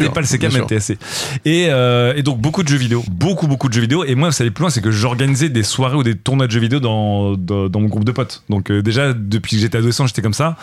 [0.10, 0.64] pas le sûr.
[0.64, 0.98] NTSC.
[1.44, 4.06] Et, euh, et donc beaucoup de jeux vidéo, beaucoup beaucoup de jeux vidéo.
[4.06, 6.52] Et moi, ça allait plus loin, c'est que j'organisais des soirées ou des tournois de
[6.52, 8.44] jeux vidéo dans, dans, dans mon groupe de potes.
[8.50, 10.56] Donc euh, déjà, depuis que j'étais adolescent, j'étais comme ça.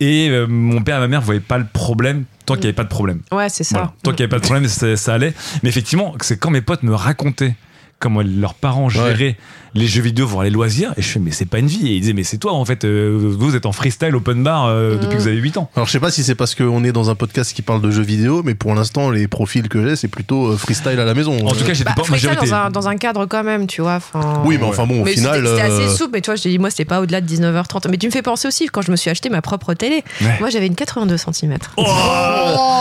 [0.00, 2.72] Et euh, mon père et ma mère voyaient pas le problème tant qu'il n'y avait
[2.74, 3.20] pas de problème.
[3.32, 3.76] Ouais, c'est ça.
[3.78, 3.92] Voilà.
[4.02, 5.32] Tant qu'il n'y avait pas de problème, ça, ça allait.
[5.62, 7.54] Mais effectivement, c'est quand mes potes me racontaient
[7.98, 9.36] comment leurs parents géraient
[9.74, 10.92] les jeux vidéo, voire les loisirs.
[10.96, 11.86] Et je fais, mais c'est pas une vie.
[11.88, 14.66] Et ils disaient, mais c'est toi, en fait, euh, vous êtes en freestyle open bar
[14.66, 15.70] euh, depuis que vous avez 8 ans.
[15.76, 17.90] Alors je sais pas si c'est parce qu'on est dans un podcast qui parle de
[17.90, 21.14] jeux vidéo, mais pour l'instant les profils que j'ai c'est plutôt euh, freestyle à la
[21.14, 21.36] maison.
[21.46, 23.80] En tout cas, j'étais Bah, pas freestyle dans un, dans un cadre quand même, tu
[23.82, 23.96] vois.
[23.96, 25.46] enfin- oui, mais enfin bon, au Mais final.
[25.46, 27.26] c'était euh, assez souple, mais tu vois, je te dis, moi, c'était pas au-delà de
[27.26, 27.88] 19h30.
[27.90, 30.36] Mais tu me fais penser aussi, quand je me suis acheté ma propre télé, Ouais.
[30.40, 31.56] moi, j'avais une 82 cm.
[31.76, 31.82] Oh,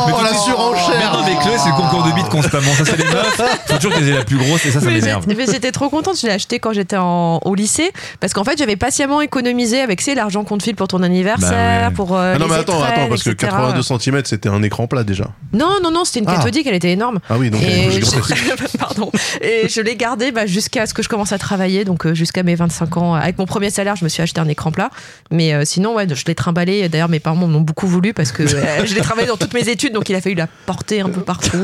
[0.08, 2.72] Mais la tout- surenchère mais Chloé, c'est le concours de bites constamment.
[2.78, 3.42] Ça, c'est les meufs.
[3.68, 5.26] Faut toujours qu'elles aient la plus grosse et ça, ça m'énerve.
[5.28, 8.76] mais j'étais trop contente, je l'ai acheté quand j'étais au lycée, parce qu'en fait, j'avais
[8.78, 11.94] patiemment économisé avec c'est l'argent qu'on te file pour ton anniversaire, Bah ouais.
[11.94, 13.52] pour euh, Ah non, les mais attends, attends, parce que etc.
[13.52, 15.26] 82 cm c'était un écran plat déjà.
[15.54, 16.36] Non, non, non, c'était une Ah.
[16.36, 17.20] cathodique, elle était énorme.
[17.30, 19.12] Ah oui, donc Et j'ai je, pardon.
[19.42, 22.44] Et je l'ai gardé bah, jusqu'à ce que je commence à travailler, donc euh, jusqu'à
[22.44, 23.14] mes 25 ans.
[23.16, 24.90] Avec mon premier salaire, je me suis acheté un écran plat.
[25.32, 26.88] Mais euh, sinon, ouais, je l'ai trimballé.
[26.90, 29.54] D'ailleurs, mes parents m'en ont beaucoup voulu parce que euh, je l'ai travaillé dans toutes
[29.54, 31.58] mes études, donc il a fallu la porter un peu partout.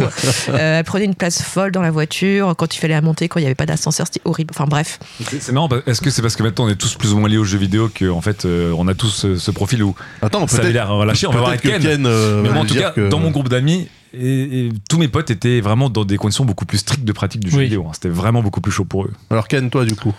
[0.49, 3.40] Euh, elle prenait une place folle dans la voiture quand il fallait la monter, quand
[3.40, 4.53] il n'y avait pas d'ascenseur, c'était horrible.
[4.56, 4.99] Enfin bref.
[5.40, 5.68] C'est marrant.
[5.70, 7.44] parce- Est-ce que c'est parce que maintenant on est tous plus ou moins liés aux
[7.44, 10.64] jeux vidéo qu'en fait euh, on a tous ce, ce profil où Attends, ça avait
[10.64, 11.82] peut-être l'air relâché On va voir Ken.
[11.82, 14.98] Ken, euh, Mais moi, en tout cas, que- dans mon groupe d'amis, et, et tous
[15.00, 17.64] mes potes étaient vraiment dans des conditions beaucoup plus strictes de pratique du jeu Oui.
[17.66, 17.86] vidéo.
[17.88, 17.92] hein.
[17.94, 19.12] C'était vraiment beaucoup plus chaud pour eux.
[19.32, 20.14] Alors Ken, toi du coup?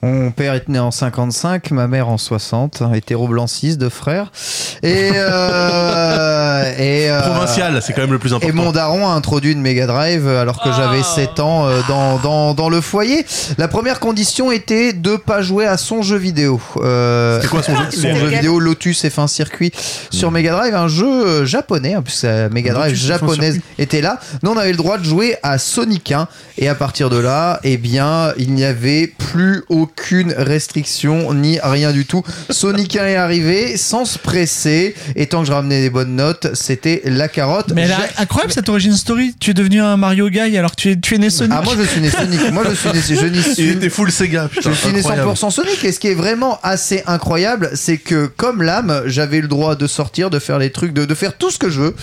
[0.00, 4.30] Mon père est né en 55, ma mère en 60, hétéro blanc 6 de frères.
[4.84, 8.54] Et, euh, et euh, Provincial, c'est quand même le plus Et important.
[8.54, 12.54] mon daron a introduit une Mega Drive alors que j'avais 7 ans euh, dans, dans,
[12.54, 13.26] dans le foyer.
[13.58, 16.60] La première condition était de pas jouer à son jeu vidéo.
[16.76, 19.72] Euh, C'est quoi son jeu son jeu vidéo Lotus F1 Circuit
[20.10, 24.00] sur Mega Drive, un jeu japonais, en plus la Mega Drive Lotus F1 japonaise était
[24.00, 24.20] là.
[24.44, 27.58] Nous on avait le droit de jouer à Sonic 1 et à partir de là,
[27.64, 32.22] eh bien, il n'y avait plus aucune restriction ni rien du tout.
[32.50, 36.48] Sonic 1 est arrivé sans se presser et tant que je ramenais des bonnes notes,
[36.54, 37.72] c'était la carotte.
[37.74, 39.34] Mais elle a- incroyable cette origin story.
[39.40, 41.52] Tu es devenu un Mario Guy alors que tu es, tu es né Sonic.
[41.56, 43.88] Ah moi je suis né Sonic, moi je suis né, je n'y Il suis était
[43.90, 44.70] full Sega, putain.
[44.70, 45.30] je suis né incroyable.
[45.30, 49.48] 100% Sonic et ce qui est vraiment assez incroyable c'est que comme l'âme j'avais le
[49.48, 51.96] droit de sortir de faire les trucs de, de faire tout ce que je veux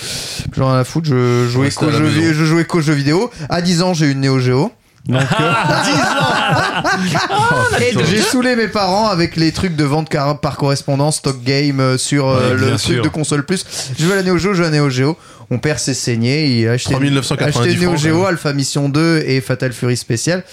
[0.55, 2.19] j'en ai rien à foutre je jouais Rester qu'aux à la jeux, maison.
[2.19, 4.71] vi- je jouais qu'aux jeux vidéo à 10 ans j'ai eu une Neo Geo
[5.07, 5.53] Donc, euh,
[8.09, 10.09] J'ai saoulé mes parents avec les trucs de vente
[10.41, 13.03] par correspondance, stock game euh, sur euh, Ouais, le truc sûr.
[13.03, 13.65] de console plus.
[13.99, 15.15] Je veux la Neo Geo, je veux la Neo Geo.
[15.49, 18.25] Mon père s'est saigné, il a acheté, 3990 acheté Neo Geo.
[18.25, 20.43] Alpha Mission 2 et Fatal Fury Special.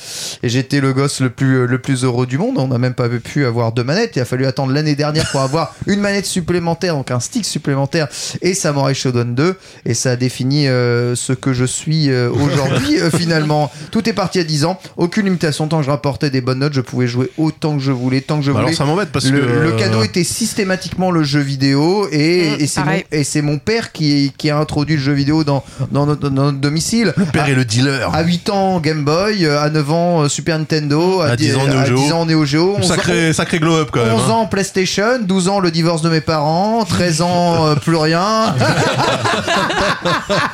[0.43, 2.59] Et j'étais le gosse le plus, le plus heureux du monde.
[2.59, 4.12] On n'a même pas pu avoir deux manettes.
[4.16, 8.09] Il a fallu attendre l'année dernière pour avoir une manette supplémentaire, donc un stick supplémentaire
[8.43, 9.56] et Samurai Shodown 2.
[9.86, 13.70] Et ça a défini euh, ce que je suis euh, aujourd'hui euh, finalement.
[13.90, 14.78] Tout est parti à 10 ans.
[14.97, 15.69] Aucune limitation.
[15.69, 18.39] Tant que je rapportais des bonnes notes, je pouvais jouer autant que je voulais, tant
[18.39, 18.69] que je Bah voulais.
[18.69, 22.56] alors ça m'embête parce le, que le cadeau était systématiquement le jeu vidéo et, Mm,
[22.60, 26.06] et c'est mon, et mon père qui, qui a introduit le jeu vidéo dans, dans,
[26.06, 27.12] notre, dans notre domicile.
[27.16, 28.10] le père à, est le dealer.
[28.14, 31.56] à 8 ans Game Boy, euh, à 9 ans euh, Super Nintendo, à, À 10
[31.56, 31.96] ans, Neo à Geo.
[31.96, 34.14] 10 ans Neo Geo, 11 ans- Sacré, sacré glow up quand même.
[34.14, 34.30] 11 hein.
[34.32, 38.54] ans PlayStation, 12 ans le divorce de mes parents, 13 ans euh, plus rien.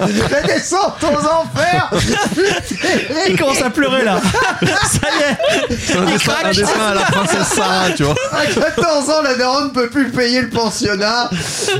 [0.00, 1.90] La descente aux enfers
[3.28, 4.20] il commence à pleurer là.
[4.60, 5.76] Ça y est.
[5.78, 8.14] C'est un dessin, un dessin à la princesse Sarah, tu vois.
[8.32, 11.30] À 14 ans, la daronne ne peut plus payer le pensionnat.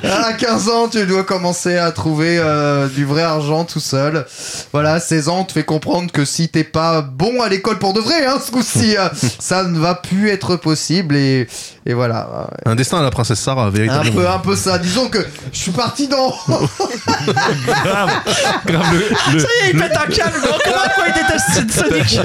[0.05, 4.27] À 15 ans, tu dois commencer à trouver euh, du vrai argent tout seul.
[4.73, 7.93] Voilà, 16 ans, on te fait comprendre que si t'es pas bon à l'école pour
[7.93, 9.09] de vrai, hein, ce coup-ci, euh,
[9.39, 11.17] ça ne va plus être possible.
[11.17, 11.47] Et,
[11.91, 14.15] et voilà, Un destin à la princesse Sarah, un véritablement.
[14.15, 14.79] peu, un peu ça.
[14.79, 16.29] Disons que je suis parti dans.
[17.67, 18.11] grave,
[18.67, 20.39] grave le, le- Ça y est, il pète un câble.
[21.07, 22.21] Il déteste Sonic.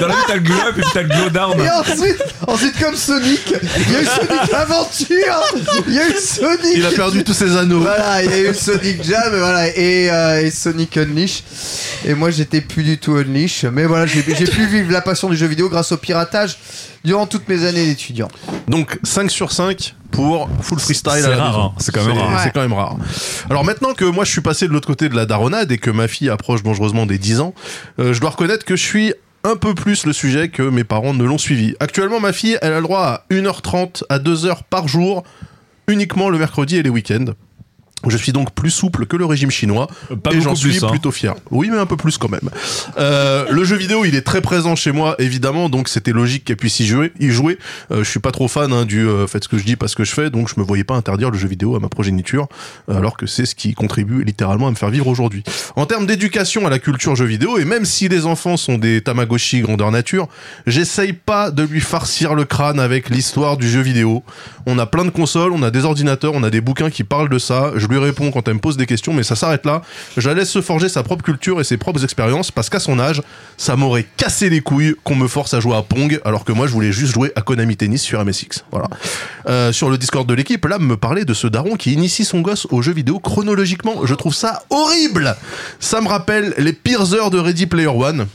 [0.00, 1.60] dans la vie t'as le glow up et puis t'as le glow down.
[1.60, 5.42] Et ensuite, ensuite, comme Sonic, il y a eu Sonic Aventure,
[5.88, 6.72] il y a eu Sonic.
[6.76, 7.80] Il a perdu tous ses anneaux.
[7.80, 11.42] Voilà, il y a eu Sonic Jam et, voilà, et, euh, et Sonic Unleash.
[12.04, 13.64] Et moi, j'étais plus du tout Unleash.
[13.64, 16.58] Mais voilà, j'ai j'ai pu vivre la passion du jeu vidéo grâce au piratage
[17.04, 18.28] durant toutes mes années d'étudiant.
[18.68, 21.72] Donc 5 sur 5 pour full freestyle C'est rare, hein.
[21.78, 22.40] C'est quand même rare.
[22.42, 22.96] C'est quand même rare.
[23.50, 25.90] Alors maintenant que moi je suis passé de l'autre côté de la daronade et que
[25.90, 27.54] ma fille approche dangereusement des 10 ans,
[27.98, 29.14] euh, je dois reconnaître que je suis
[29.44, 31.74] un peu plus le sujet que mes parents ne l'ont suivi.
[31.80, 35.22] Actuellement, ma fille, elle a le droit à 1h30 à 2h par jour,
[35.86, 37.32] uniquement le mercredi et les week-ends.
[38.06, 39.88] Je suis donc plus souple que le régime chinois
[40.22, 40.88] Pas et j'en suis plus, hein.
[40.88, 41.34] plutôt fier.
[41.50, 42.48] Oui, mais un peu plus quand même.
[42.98, 46.56] Euh, le jeu vidéo, il est très présent chez moi, évidemment, donc c'était logique qu'elle
[46.56, 47.12] puisse y jouer.
[47.18, 47.58] Y jouer.
[47.90, 49.88] Euh, je suis pas trop fan hein, du euh, faites ce que je dis, pas
[49.88, 51.88] ce que je fais, donc je me voyais pas interdire le jeu vidéo à ma
[51.88, 52.48] progéniture,
[52.88, 55.42] euh, alors que c'est ce qui contribue littéralement à me faire vivre aujourd'hui.
[55.74, 59.00] En termes d'éducation à la culture jeu vidéo, et même si les enfants sont des
[59.00, 60.28] Tamagotchi grandeur nature,
[60.66, 64.22] j'essaye pas de lui farcir le crâne avec l'histoire du jeu vidéo.
[64.66, 67.30] On a plein de consoles, on a des ordinateurs, on a des bouquins qui parlent
[67.30, 67.72] de ça.
[67.76, 69.82] Je lui réponds quand elle me pose des questions, mais ça s'arrête là.
[70.16, 72.98] Je la laisse se forger sa propre culture et ses propres expériences, parce qu'à son
[72.98, 73.22] âge,
[73.56, 76.66] ça m'aurait cassé les couilles qu'on me force à jouer à Pong, alors que moi
[76.66, 78.64] je voulais juste jouer à Konami Tennis sur MSX.
[78.70, 78.88] Voilà.
[79.48, 82.40] Euh, sur le Discord de l'équipe, là, me parlait de ce daron qui initie son
[82.40, 84.06] gosse aux jeux vidéo chronologiquement.
[84.06, 85.36] Je trouve ça horrible.
[85.80, 88.26] Ça me rappelle les pires heures de Ready Player One.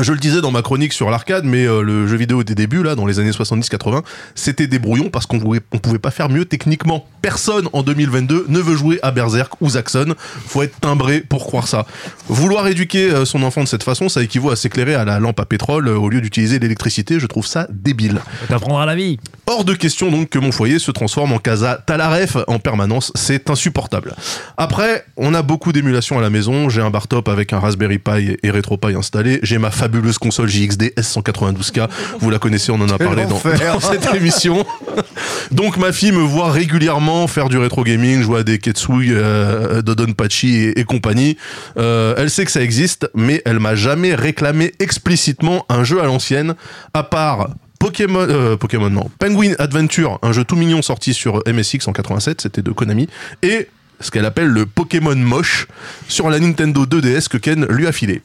[0.00, 2.82] Je le disais dans ma chronique sur l'arcade, mais euh, le jeu vidéo des débuts,
[2.82, 4.02] là, dans les années 70-80,
[4.34, 7.04] c'était des brouillons parce qu'on pouvait, on pouvait pas faire mieux techniquement.
[7.20, 10.14] Personne en 2022 ne veut jouer à Berserk ou Zaxxon.
[10.46, 11.84] Faut être timbré pour croire ça.
[12.28, 15.38] Vouloir éduquer euh, son enfant de cette façon, ça équivaut à s'éclairer à la lampe
[15.40, 17.20] à pétrole euh, au lieu d'utiliser l'électricité.
[17.20, 18.22] Je trouve ça débile.
[18.48, 19.18] T'apprendras la vie.
[19.46, 23.50] Hors de question donc que mon foyer se transforme en casa Talaref en permanence, c'est
[23.50, 24.14] insupportable.
[24.56, 27.98] Après, on a beaucoup d'émulation à la maison, j'ai un bar top avec un Raspberry
[27.98, 31.88] Pi et RetroPie installé, j'ai ma fabuleuse console JXD S192K,
[32.20, 34.64] vous la connaissez, on en a parlé dans, cette émission.
[35.50, 39.82] donc ma fille me voit régulièrement faire du rétro gaming, jouer à des Ketsui, euh,
[39.82, 41.36] Dodonpachi et, et compagnie.
[41.78, 46.04] Euh, elle sait que ça existe, mais elle m'a jamais réclamé explicitement un jeu à
[46.04, 46.54] l'ancienne,
[46.94, 47.48] à part
[47.80, 52.42] Pokémon, euh, Pokémon non, Penguin Adventure, un jeu tout mignon sorti sur MSX en 87,
[52.42, 53.08] c'était de Konami,
[53.42, 53.66] et
[53.98, 55.66] ce qu'elle appelle le Pokémon moche
[56.06, 58.22] sur la Nintendo 2DS que Ken lui a filé.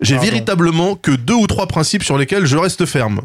[0.00, 3.22] J'ai véritablement que deux ou trois principes sur lesquels je reste ferme.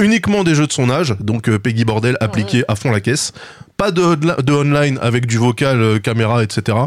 [0.00, 3.32] Uniquement des jeux de son âge, donc euh, Peggy Bordel appliqué à fond la caisse.
[3.76, 6.78] Pas de, de online avec du vocal, euh, caméra, etc.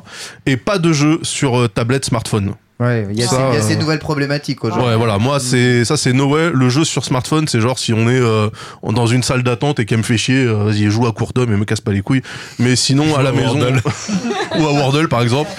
[0.45, 2.55] Et pas de jeux sur euh, tablette, smartphone.
[2.79, 4.85] Ouais, il y a, Ça, ces, il y a ces euh, nouvelles problématiques aujourd'hui.
[4.89, 6.51] Ouais, voilà, moi c'est ça c'est no way.
[6.53, 8.49] Le jeu sur smartphone, c'est genre si on est euh,
[8.83, 11.53] dans une salle d'attente et qu'elle me fait chier, euh, vas-y joue à court d'homme
[11.53, 12.21] et me casse pas les couilles.
[12.59, 13.59] Mais sinon à la à maison
[14.59, 15.49] ou à Wordle par exemple,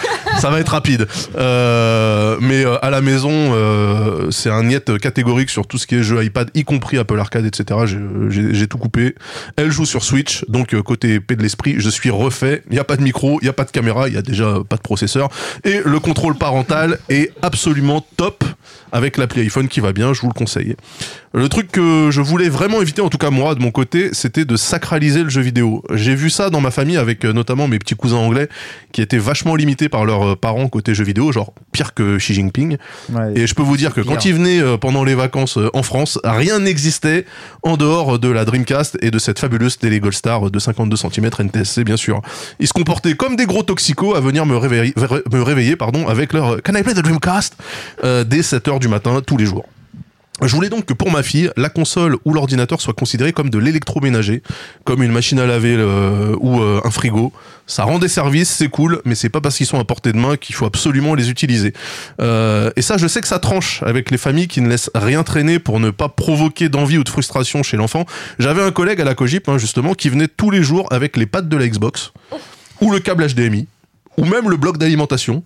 [0.41, 1.07] ça va être rapide.
[1.37, 5.95] Euh, mais euh, à la maison, euh, c'est un niet catégorique sur tout ce qui
[5.95, 7.81] est jeu iPad, y compris Apple Arcade, etc.
[7.87, 7.97] J'ai-
[8.29, 9.15] J'ai j'ai tout coupé.
[9.57, 12.63] Elle joue sur Switch, donc euh, côté épée de l'esprit, je suis refait.
[12.71, 14.23] Il y a pas de micro, il y a pas de caméra, il y a
[14.23, 15.29] déjà pas de processeur
[15.65, 18.45] et le contrôle parental est absolument top.
[18.93, 20.77] avec l'appli iPhone qui va bien, je vous le conseille.
[21.35, 24.45] Le truc que je voulais vraiment éviter, en tout cas moi de mon côté, c'était
[24.45, 25.83] de sacraliser le jeu vidéo.
[25.93, 28.49] J'ai vu ça dans ma famille avec euh, notamment mes petits cousins anglais
[28.97, 32.33] qui étaient vachement limités par leurs euh, parents côté jeu vidéo, genre pire que Xi
[32.33, 32.79] Jinping.
[33.13, 33.33] Ouais.
[33.35, 34.11] Et je peux vous dire que pire.
[34.11, 37.27] quand ils venaient euh, pendant les vacances euh, en France, rien n'existait
[37.63, 41.29] en dehors de la Dreamcast et de cette fabuleuse télé Gold Star de 52 cm
[41.41, 42.23] NTSC bien sûr.
[42.59, 44.95] Ils se comportaient comme des gros toxicos à venir me réveiller,
[45.31, 47.55] me réveiller pardon, avec leur Can I play the Dreamcast
[48.03, 49.67] euh, dès 7h du matin tous les jours.
[50.43, 53.59] Je voulais donc que pour ma fille, la console ou l'ordinateur soit considéré comme de
[53.59, 54.43] l'électroménager,
[54.85, 57.33] comme une machine à laver euh, ou euh, un frigo.
[57.67, 60.19] Ça rend des services, c'est cool, mais c'est pas parce qu'ils sont à portée de
[60.19, 61.73] main qu'il faut absolument les utiliser.
[62.21, 65.23] Euh, et ça, je sais que ça tranche avec les familles qui ne laissent rien
[65.23, 68.05] traîner pour ne pas provoquer d'envie ou de frustration chez l'enfant.
[68.39, 71.27] J'avais un collègue à la Cogip, hein, justement, qui venait tous les jours avec les
[71.27, 72.13] pattes de la Xbox,
[72.83, 73.67] ou le câble HDMI,
[74.19, 75.43] ou même le bloc d'alimentation.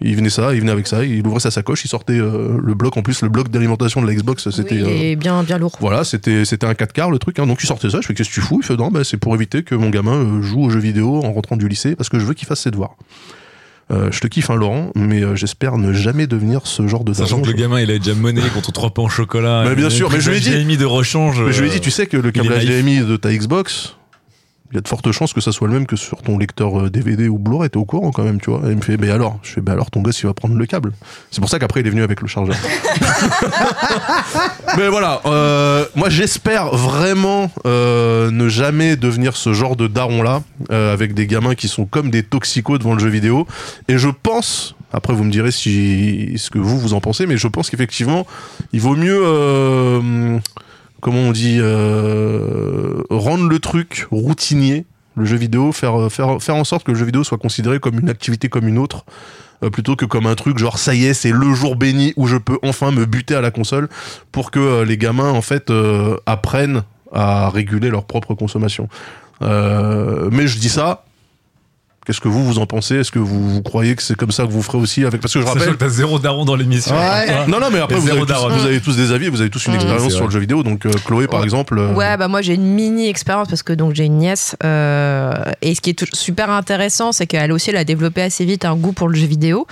[0.00, 2.74] Il venait ça, il venait avec ça, il ouvrait sa sacoche, il sortait euh, le
[2.74, 2.96] bloc.
[2.96, 4.82] En plus, le bloc d'alimentation de la Xbox, c'était.
[4.82, 5.76] Oui, euh, bien, bien lourd.
[5.80, 7.38] voilà, c'était c'était un 4 quarts le truc.
[7.38, 7.46] Hein.
[7.46, 8.00] Donc il sortait ça.
[8.00, 8.58] Je fais qu'est-ce que tu fous?
[8.62, 11.22] Il fait non, bah, c'est pour éviter que mon gamin euh, joue aux jeux vidéo
[11.24, 12.96] en rentrant du lycée parce que je veux qu'il fasse ses devoirs.
[13.92, 17.12] Euh, je te kiffe, hein, Laurent, mais euh, j'espère ne jamais devenir ce genre de
[17.12, 17.42] Sachant daron.
[17.42, 19.64] que le gamin, il a déjà monnaie contre trois pains au chocolat.
[19.68, 21.42] Mais bien sûr, mais je lui ai dit- mis de rechange.
[21.42, 22.48] Mais je lui ai dit, tu sais que le câble.
[22.48, 23.94] HDMI de ta Xbox,
[24.70, 26.80] il y a de fortes chances que ça soit le même que sur ton lecteur
[26.80, 27.70] euh, DVD ou Blu-ray.
[27.70, 28.60] T'es au courant quand même, tu vois.
[28.66, 29.38] Et il me fait, mais alors?
[29.42, 30.92] Je fais, bah alors ton gosse, il va prendre le câble.
[31.30, 32.56] C'est pour ça qu'après, il est venu avec le chargeur.
[34.76, 40.92] mais voilà, euh, moi j'espère vraiment euh, ne jamais devenir ce genre de daron-là, euh,
[40.92, 43.46] avec des gamins qui sont comme des toxicos devant le jeu vidéo.
[43.88, 44.74] Et je pense.
[44.92, 48.28] Après, vous me direz si ce que vous vous en pensez, mais je pense qu'effectivement,
[48.72, 50.38] il vaut mieux euh,
[51.04, 54.86] comment on dit, euh, rendre le truc routinier,
[55.16, 58.00] le jeu vidéo, faire, faire, faire en sorte que le jeu vidéo soit considéré comme
[58.00, 59.04] une activité comme une autre,
[59.62, 62.26] euh, plutôt que comme un truc genre ça y est, c'est le jour béni où
[62.26, 63.90] je peux enfin me buter à la console,
[64.32, 68.88] pour que euh, les gamins en fait euh, apprennent à réguler leur propre consommation.
[69.42, 71.04] Euh, mais je dis ça.
[72.04, 72.96] Qu'est-ce que vous vous en pensez?
[72.96, 75.32] Est-ce que vous, vous croyez que c'est comme ça que vous ferez aussi avec parce
[75.32, 76.94] que je rappelle que t'as zéro daron dans l'émission.
[76.94, 77.00] Ouais.
[77.30, 77.46] Hein.
[77.48, 78.58] non non mais après vous zéro avez, tous, daronne.
[78.58, 79.76] vous avez tous des avis vous avez tous une Mmh.
[79.76, 81.44] expérience sur le jeu vidéo donc euh, Chloé par Ouais.
[81.44, 84.54] exemple euh, Ouais, bah moi j'ai une mini expérience parce que donc j'ai une nièce
[84.62, 85.32] euh,
[85.62, 88.76] et ce qui est super intéressant, c'est qu'elle aussi elle a développé assez vite un
[88.76, 89.66] goût pour le jeu vidéo,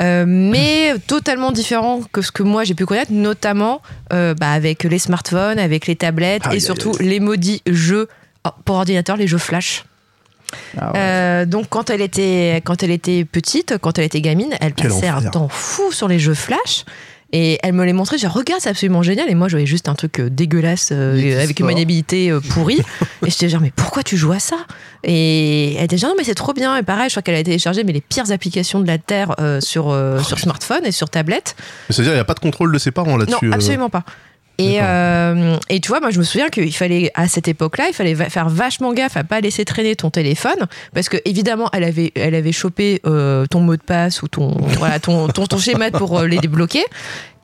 [0.00, 3.82] euh, mais totalement différent que ce que moi j'ai pu connaître, notamment
[4.12, 8.08] euh, bah, avec les smartphones, avec les tablettes Aïe, et aïe, surtout les maudits jeux
[8.46, 9.84] oh, pour ordinateur, les jeux flash.
[10.78, 10.98] Ah ouais.
[10.98, 14.90] Euh, donc quand elle était quand elle était petite, quand elle était gamine, elle Quel
[14.90, 16.84] passait un temps fou sur les jeux flash.
[17.34, 19.30] Et elle me les montrait, je dis, regarde, c'est absolument génial.
[19.30, 22.78] Et moi, je voyais juste un truc euh, dégueulasse euh, avec une maniabilité euh, pourrie.
[23.26, 24.58] et j'étais genre, mais pourquoi tu joues à ça?
[25.02, 26.76] Et elle était genre, non, mais c'est trop bien.
[26.76, 29.62] Et pareil, je crois qu'elle a téléchargé mais les pires applications de la Terre euh,
[29.62, 31.56] sur, Oh, sur smartphone et sur tablette.
[31.88, 33.48] C'est-à-dire, il n'y a pas de contrôle de ses parents Non, là-dessus.
[33.48, 33.54] euh.
[33.54, 34.04] absolument pas.
[34.58, 37.94] Et, euh, et tu vois, moi je me souviens qu'il fallait, à cette époque-là, il
[37.94, 41.84] fallait va- faire vachement gaffe à pas laisser traîner ton téléphone, parce que évidemment, elle
[41.84, 45.58] avait, elle avait chopé euh, ton mot de passe ou ton, voilà, ton, ton, ton
[45.58, 46.84] schéma pour euh, les débloquer.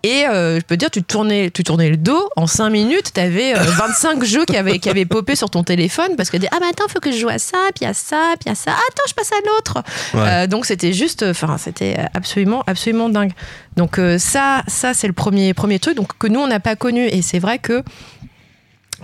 [0.04, 3.10] Et euh, je peux te dire, tu tournais, tu tournais le dos, en 5 minutes,
[3.12, 6.42] tu avais 25 jeux qui avaient, qui avaient popé sur ton téléphone parce que tu
[6.42, 8.54] dis, ah bah attends, faut que je joue à ça, puis à ça, puis à
[8.54, 9.82] ça, attends, je passe à l'autre.
[10.14, 10.20] Ouais.
[10.20, 13.32] Euh, donc c'était juste, enfin, c'était absolument, absolument dingue.
[13.76, 16.76] Donc euh, ça, ça c'est le premier, premier truc donc, que nous, on n'a pas
[16.76, 17.06] connu.
[17.06, 17.82] Et c'est vrai que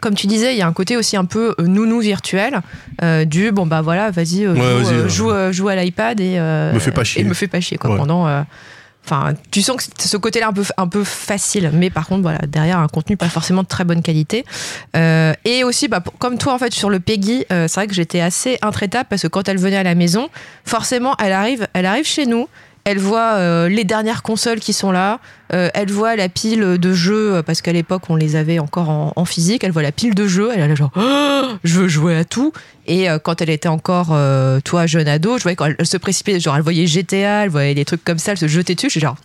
[0.00, 2.60] comme tu disais, il y a un côté aussi un peu euh, nounou virtuel
[3.02, 5.76] euh, du bon bah voilà, vas-y, euh, Ouais, joue, euh, euh, joue, euh, joue à
[5.76, 7.22] l'iPad et euh, Me fais pas chier.
[7.22, 7.90] Et me fais pas chier quoi.
[7.90, 7.96] Ouais.
[7.96, 8.42] Pendant, euh,
[9.04, 12.38] enfin, tu sens que ce côté-là un peu un peu facile, mais par contre voilà
[12.46, 14.44] derrière un contenu pas forcément de très bonne qualité.
[14.96, 17.94] Euh, et aussi bah, comme toi en fait sur le Peggy, euh, c'est vrai que
[17.94, 20.28] j'étais assez intraitable parce que quand elle venait à la maison,
[20.64, 22.48] forcément elle arrive, elle arrive chez nous.
[22.84, 25.18] Elle voit euh, les dernières consoles qui sont là.
[25.54, 28.90] Euh, elle voit la pile de jeux, euh, parce qu'à l'époque, on les avait encore
[28.90, 29.64] en, en physique.
[29.64, 30.50] Elle voit la pile de jeux.
[30.54, 32.52] Elle là genre, Oh, je veux jouer à tout.
[32.86, 35.86] Et euh, quand elle était encore, euh, toi, jeune ado, je voyais quand elle, elle
[35.86, 38.74] se précipitait, genre, elle voyait GTA, elle voyait des trucs comme ça, elle se jetait
[38.74, 38.88] dessus.
[38.88, 39.16] Je suis genre,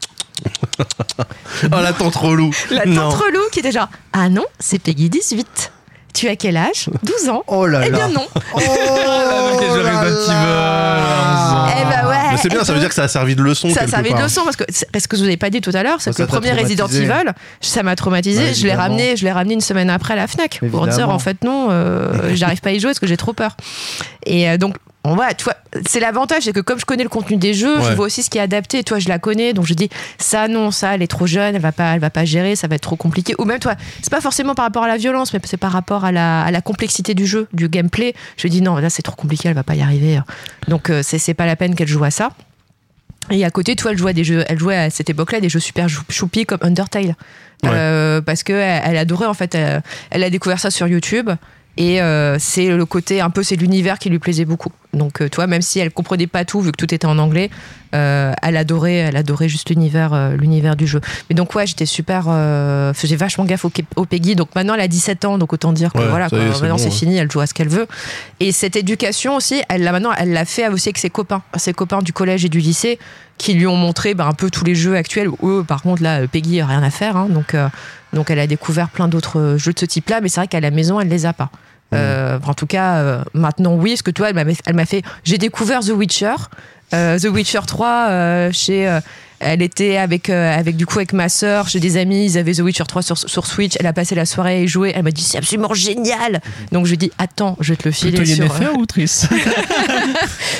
[1.71, 2.51] Ah, la tante relou.
[2.71, 5.71] la tante relou qui était genre, ah non, c'est Peggy 18.
[6.13, 6.89] Tu as quel âge?
[7.03, 7.97] 12 ans Oh là Eh là.
[7.97, 8.27] bien non.
[8.55, 11.67] Oh là là.
[11.81, 12.15] Eh ben ouais.
[12.31, 13.69] Mais c'est bien, ça veut dire que ça a servi de leçon.
[13.73, 15.61] Ça a servi de leçon parce que c'est ce que je vous avez pas dit
[15.61, 16.87] tout à l'heure, c'est que le premier Resident.
[16.87, 17.31] Evil,
[17.61, 18.53] ça m'a traumatisé.
[18.53, 21.19] Je l'ai ramené, je l'ai ramené une semaine après à la Fnac pour dire en
[21.19, 23.55] fait non, euh, j'arrive pas à y jouer parce que j'ai trop peur.
[24.25, 24.75] Et euh, donc
[25.05, 25.55] on voit, tu vois,
[25.87, 28.29] c'est l'avantage, c'est que comme je connais le contenu des jeux, je vois aussi ce
[28.29, 28.83] qui est adapté.
[28.83, 31.61] Toi, je la connais, donc je dis ça non, ça, elle est trop jeune, elle
[31.61, 33.33] va pas, elle va pas gérer, ça va être trop compliqué.
[33.39, 36.03] Ou même toi, c'est pas forcément par rapport à la violence, mais c'est par rapport
[36.03, 38.13] à la, à la complexité du jeu, du gameplay.
[38.35, 40.19] Je dis non, là c'est trop compliqué, elle va pas y arriver.
[40.67, 42.31] Donc euh, c'est pas la peine qu'elle joue à ça.
[43.31, 45.49] Et à côté, toi, elle jouait à des jeux, elle jouait à cette époque-là des
[45.49, 47.15] jeux super chou- choupis comme Undertale,
[47.65, 49.53] Euh, parce que elle, elle adorait en fait.
[49.55, 51.29] Elle, elle a découvert ça sur YouTube.
[51.81, 54.69] Et euh, c'est le côté un peu, c'est l'univers qui lui plaisait beaucoup.
[54.93, 57.49] Donc, euh, toi, même si elle comprenait pas tout, vu que tout était en anglais,
[57.95, 60.99] euh, elle adorait, elle adorait juste l'univers, euh, l'univers du jeu.
[61.29, 62.25] Mais donc, ouais, j'étais super,
[62.93, 64.35] faisais vachement gaffe au, au Peggy.
[64.35, 66.71] Donc maintenant, elle a 17 ans, donc autant dire que Ouais, voilà, est, c'est maintenant
[66.71, 66.91] bon, c'est ouais.
[66.91, 67.87] fini, elle joue à ce qu'elle veut.
[68.41, 71.71] Et cette éducation aussi, elle l'a maintenant, elle l'a fait aussi avec ses copains, ses
[71.71, 72.99] copains du collège et du lycée,
[73.37, 75.29] qui lui ont montré bah, un peu tous les jeux actuels.
[75.43, 77.15] Eux, par contre, là, Peggy, rien à faire.
[77.15, 77.27] hein.
[77.29, 77.55] donc,
[78.11, 80.71] donc, elle a découvert plein d'autres jeux de ce type-là, mais c'est vrai qu'à la
[80.71, 81.49] maison, elle les a pas.
[81.93, 85.03] Euh, en tout cas, euh, maintenant, oui, parce que toi, elle m'a fait.
[85.23, 86.35] J'ai découvert The Witcher,
[86.93, 88.99] euh, The Witcher 3 euh, chez.
[89.39, 92.53] Elle était avec, euh, avec du coup avec ma sœur, chez des amis, ils avaient
[92.53, 93.75] The Witcher 3 sur, sur Switch.
[93.79, 94.91] Elle a passé la soirée à y jouer.
[94.95, 96.41] Elle m'a dit c'est absolument génial.
[96.71, 98.43] Donc je lui ai dit attends, je vais te le filer Plutôt sur.
[98.43, 99.27] Yennefer ou Triss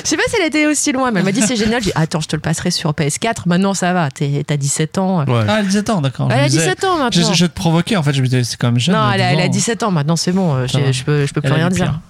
[0.04, 1.82] Je sais pas si elle était aussi loin, mais elle m'a dit c'est génial.
[1.82, 3.42] J'ai dit attends, je te le passerai sur PS4.
[3.46, 5.24] Maintenant ça va, t'es- t'as 17 ans.
[5.26, 5.44] Ouais.
[5.48, 6.28] Ah, 17 ans, d'accord.
[6.30, 7.32] Elle Je a me disais- 17 ans Je, maintenant.
[7.34, 8.94] je te provoquais, en fait, je me disais, c'est quand même jeune.
[8.94, 9.50] non, elle a, 12 elle a ans.
[9.50, 10.66] 17 ans maintenant, c'est bon.
[10.66, 10.92] j'ai-.
[10.92, 12.00] Je peux, je peux plus rien dire.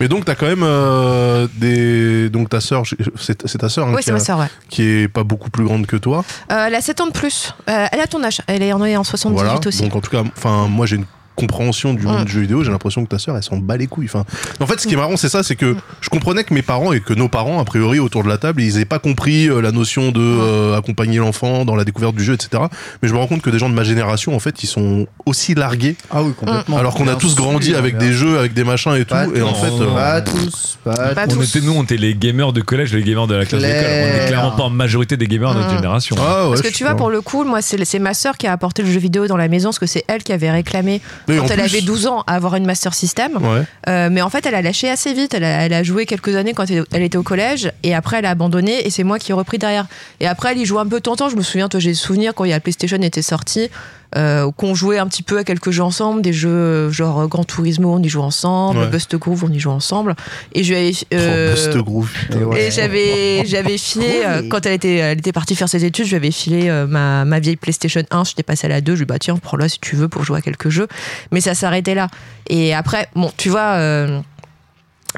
[0.00, 2.30] Mais donc, t'as quand même euh, des.
[2.30, 2.82] Donc, ta sœur,
[3.18, 4.46] c'est c'est ta sœur hein, Oui, qui, c'est a- ma sœur, ouais.
[4.68, 6.24] qui est pas beaucoup plus grande que toi.
[6.52, 7.52] Euh, elle a 7 ans de plus.
[7.68, 8.40] Euh, elle a ton âge.
[8.46, 9.60] Elle est en, en 78 Voilà.
[9.66, 9.82] aussi.
[9.82, 11.04] Donc, en tout cas, enfin, moi, j'ai une
[11.38, 12.24] compréhension du monde Mm.
[12.24, 12.64] du jeu vidéo.
[12.64, 14.06] J'ai l'impression que ta sœur, elle s'en bat les couilles.
[14.06, 14.24] Enfin,
[14.60, 16.92] en fait, ce qui est marrant, c'est ça, c'est que je comprenais que mes parents
[16.92, 19.60] et que nos parents, a priori, autour de la table, ils aient pas compris euh,
[19.60, 22.64] la notion de euh, accompagner l'enfant dans la découverte du jeu, etc.
[23.02, 25.06] Mais je me rends compte que des gens de ma génération, en fait, ils sont
[25.26, 26.78] aussi largués, Ah oui, complètement.
[26.78, 29.14] alors qu'on a tous grandi avec des jeux, avec des machins et tout.
[29.14, 31.14] Pas Et en tous, fait, euh, pas tous, pas.
[31.24, 31.56] On tous.
[31.56, 33.76] était, nous, on était les gamers de collège, les gamers de la classe d'école.
[33.78, 34.24] On Claire.
[34.24, 35.76] est clairement pas en majorité des gamers de notre Mm.
[35.76, 36.16] génération.
[36.18, 38.46] ah ouais, Parce que tu vois, pour le coup, moi, c'est c'est ma sœur qui
[38.46, 41.00] a apporté le jeu vidéo dans la maison, parce que c'est elle qui avait réclamé,
[41.36, 43.36] quand elle plus- avait 12 ans, à avoir une Master System.
[43.36, 43.62] Ouais.
[43.88, 45.34] Euh, mais en fait, elle a lâché assez vite.
[45.34, 48.26] Elle a, elle a joué quelques années quand elle, était au collège, et après, elle
[48.26, 49.86] a abandonné, et c'est moi qui ai repris derrière.
[50.20, 51.28] Et après, elle y joue un peu temps.
[51.28, 53.70] Je me souviens, toi, j'ai le souvenir quand il y a la PlayStation était sortie,
[54.16, 57.26] euh, qu'on jouait un petit peu à quelques jeux ensemble, des jeux euh, genre euh,
[57.26, 58.86] Gran Turismo, on y joue ensemble, Ouais.
[58.88, 60.14] Bust Groove, on y joue ensemble.
[60.54, 62.40] Et je lui Oh, euh, Bust Groove, putain.
[62.40, 62.66] Et ouais.
[62.66, 66.10] Et j'avais, j'avais filé, euh, quand elle était, elle était partie faire ses études, je
[66.10, 68.98] lui avais filé euh, ma, ma vieille PlayStation 1, j'étais passée à la 2, je
[68.98, 70.88] lui ai dit, bah tiens, prends-la si tu veux pour jouer à quelques jeux.
[71.32, 72.08] Mais ça s'arrêtait là.
[72.48, 73.76] Et après, bon, tu vois,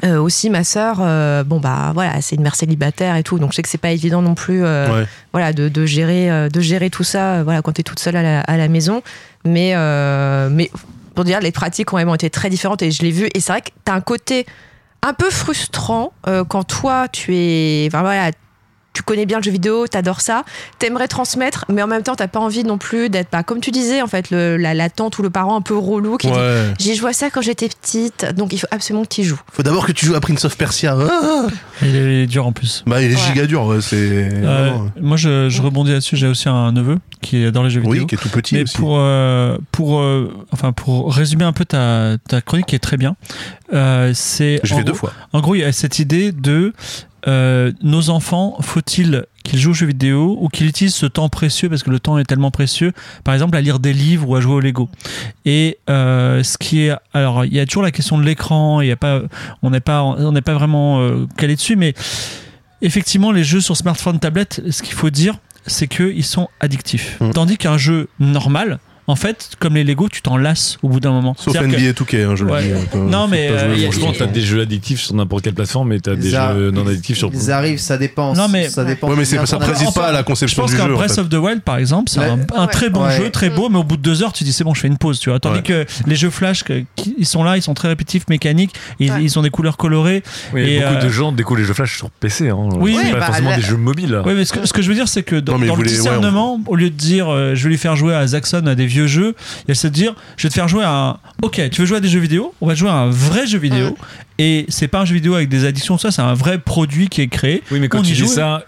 [0.03, 3.51] euh, aussi ma sœur, euh, bon bah voilà, c'est une mère célibataire et tout, donc
[3.51, 5.05] je sais que c'est pas évident non plus, euh, Ouais.
[5.33, 8.39] voilà, de, de gérer, de gérer tout ça, voilà, quand t'es toute seule à la,
[8.41, 9.01] à la maison.
[9.45, 9.73] Mais,
[10.49, 10.71] mais
[11.15, 13.27] pour dire, les pratiques ont vraiment été très différentes et je l'ai vu.
[13.33, 14.45] Et c'est vrai que t'as un côté
[15.03, 16.13] un peu frustrant
[16.47, 18.31] quand toi tu es, enfin voilà,
[18.93, 20.43] tu connais bien le jeu vidéo, t'adores ça,
[20.79, 23.71] t'aimerais transmettre, mais en même temps t'as pas envie non plus d'être, pas comme tu
[23.71, 26.33] disais en fait, le, la, la tante ou le parent un peu relou qui dit
[26.33, 26.73] Ouais.
[26.79, 29.39] j'ai joué à ça quand j'étais petite, donc il faut absolument que tu y joues.
[29.53, 30.97] Faut d'abord que tu joues à Prince of Persia.
[30.99, 31.47] Ah
[31.81, 32.83] Il est dur en plus.
[32.85, 33.21] bah, il est Ouais.
[33.21, 33.95] giga dur, ouais, c'est.
[33.99, 36.15] Euh, moi, je, je rebondis là-dessus.
[36.17, 38.01] J'ai aussi un neveu qui adore les jeux vidéo.
[38.01, 38.77] Oui, qui est tout petit Mais aussi.
[38.77, 42.97] pour, euh, pour, euh, enfin, pour résumer un peu ta, ta chronique qui est très
[42.97, 43.15] bien,
[43.73, 44.59] euh, c'est.
[44.63, 45.13] Je fais deux gros- fois.
[45.33, 46.73] En gros, il y a cette idée de
[47.27, 51.69] euh, nos enfants, faut-il qu'ils jouent aux jeux vidéo ou qu'ils utilisent ce temps précieux,
[51.69, 52.93] parce que le temps est tellement précieux,
[53.23, 54.89] par exemple à lire des livres ou à jouer au Lego?
[55.45, 58.87] Et euh, ce qui est, alors il y a toujours la question de l'écran, il
[58.87, 59.21] y a pas,
[59.61, 61.93] on n'est pas, on n'est pas vraiment euh, calé dessus, mais
[62.81, 65.37] effectivement les jeux sur smartphone, tablette, ce qu'il faut dire,
[65.67, 67.19] c'est qu'ils sont addictifs.
[67.19, 67.31] Mm.
[67.31, 68.79] Tandis qu'un jeu normal,
[69.11, 71.35] en fait, comme les Lego, tu t'en lasses au bout d'un moment.
[71.37, 72.61] Sauf C'est-à-dire que- NBA 2K, hein, je Ouais.
[72.61, 72.73] le dis.
[72.95, 73.75] hein, Non, mais, euh.
[73.91, 77.17] Franchement, t'as des jeux addictifs sur n'importe quelle plateforme, mais t'as des jeux non addictifs
[77.17, 77.29] sur.
[77.33, 78.33] Ils arrivent, ça dépend.
[78.33, 79.09] Non, mais- ça dépend.
[79.09, 80.93] Ouais, mais ça préside pas à la Je conception pense du qu'un jeu.
[80.93, 81.21] en Breath fait.
[81.21, 83.97] of the Wild, par exemple, c'est un, très bon jeu, très beau, mais au bout
[83.97, 85.39] de deux heures, tu dis c'est bon, je fais une pause, tu vois.
[85.39, 86.63] Tandis que les jeux Flash,
[87.17, 90.23] ils sont là, ils sont très répétitifs, mécaniques, et ils- ont des couleurs colorées.
[90.55, 92.49] Et, beaucoup euh, de gens découvrent les jeux flash sur PC.
[92.49, 92.69] Hein.
[92.75, 94.21] Oui, c'est pas bah, forcément des jeux mobiles.
[94.25, 96.95] Oui, mais ce que, je veux dire, c'est que dans, le discernement, au lieu de
[96.95, 99.71] dire euh, je vais lui faire jouer à Zaxxon à des vieux jeux, il y
[99.71, 101.17] a c'est de dire je vais te faire jouer à un.
[101.41, 103.57] Ok, tu veux jouer à des jeux vidéo On va jouer à un vrai jeu
[103.59, 103.97] vidéo.
[104.37, 107.21] Et c'est pas un jeu vidéo avec des additions, ça, c'est un vrai produit qui
[107.21, 107.61] est créé.
[107.71, 108.27] Oui, mais quand On tu dis joue.
[108.27, 108.63] ça,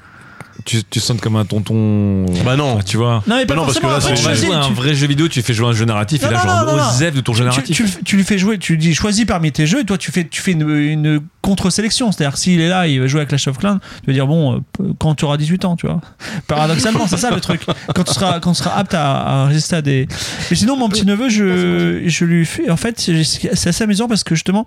[0.66, 2.26] tu, tu sens comme un tonton.
[2.46, 2.80] Bah non.
[2.86, 3.24] Tu vois.
[3.28, 4.94] Non, mais pas Bah non, parce que là, Après, c'est- tu jouer un tu- vrai
[4.96, 6.90] jeu vidéo, tu fais jouer un jeu narratif, Non, et là, non, genre, non, non,
[6.90, 7.76] Osef de ton jeu tu, narratif.
[7.76, 10.12] tu, tu lui fais jouer, tu lui dis choisis parmi tes jeux et toi tu
[10.12, 12.12] fais, tu fais une, une contre-sélection.
[12.12, 14.56] C'est-à-dire s'il est là, il va jouer à Clash of Clans, tu vas dire bon,
[14.82, 16.00] euh, quand tu auras 18 ans, tu vois.
[16.48, 17.62] Paradoxalement, c'est ça le truc.
[17.94, 20.08] Quand tu seras, quand tu seras apte à, à résister à des.
[20.50, 22.70] Mais sinon, mon petit neveu, je, je lui fais.
[22.70, 24.66] En fait, c'est assez amusant parce que justement,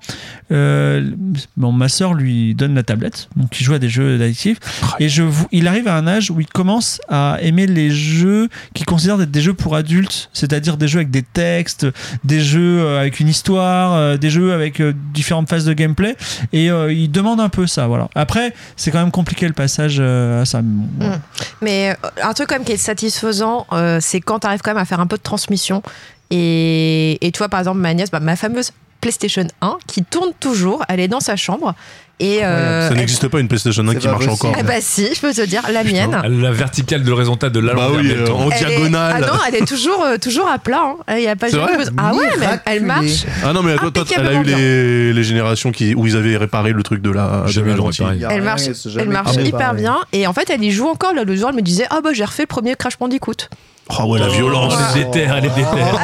[0.52, 1.10] euh,
[1.56, 4.58] bon, ma soeur lui donne la tablette, donc il joue à des jeux addictifs
[5.00, 8.86] et je, il arrive à un âge où il commence à aimer les jeux qu'il
[8.86, 11.86] considère être des jeux pour adultes, c'est-à-dire des jeux avec des textes,
[12.24, 16.16] des jeux euh, avec une histoire, euh, des jeux avec euh, différentes phases de gameplay,
[16.52, 17.86] et euh, il demande un peu ça.
[17.86, 18.08] Voilà.
[18.14, 20.60] Après, c'est quand même compliqué le passage à ça.
[20.98, 21.20] Voilà.
[21.62, 23.66] Mais un truc quand même qui est satisfaisant,
[24.00, 25.82] c'est quand tu arrives quand même à faire un peu de transmission.
[26.30, 31.00] Et, vois, par exemple, ma nièce, bah, ma fameuse PlayStation 1 qui tourne toujours, elle
[31.00, 31.74] est dans sa chambre.
[32.18, 34.46] Et euh, Ça n'existe pas une PlayStation 1 C'est qui marche possible.
[34.48, 34.56] encore.
[34.58, 36.16] Ah bah si, je peux te dire, la mienne.
[36.40, 39.14] La verticale de l'horizontale de la Bah oui, euh, en Elle est- diagonale.
[39.18, 40.94] Ah non, elle est toujours, euh, toujours à plat.
[41.08, 41.16] hein.
[41.18, 43.26] Il y a pas C'est jamais vrai Ah ouais, mais elle- marche.
[43.44, 46.38] Ah non, mais toi, toi, elle a eu les, les générations qui, où ils avaient
[46.38, 47.42] réparé le truc de la.
[47.46, 48.04] de Jamais la ils l'ont lentille.
[48.06, 48.18] réparé.
[48.20, 48.62] Y a Elle marche,
[48.98, 49.98] elle marche hyper bien.
[50.14, 51.12] Et en fait, elle y joue encore.
[51.12, 53.50] Là, le jour, elle me disait Ah bah j'ai refait le premier Crash Bandicoot.
[53.88, 54.74] Ah ouais, la violence.
[54.94, 56.00] Elle est déterre, elle est déterre.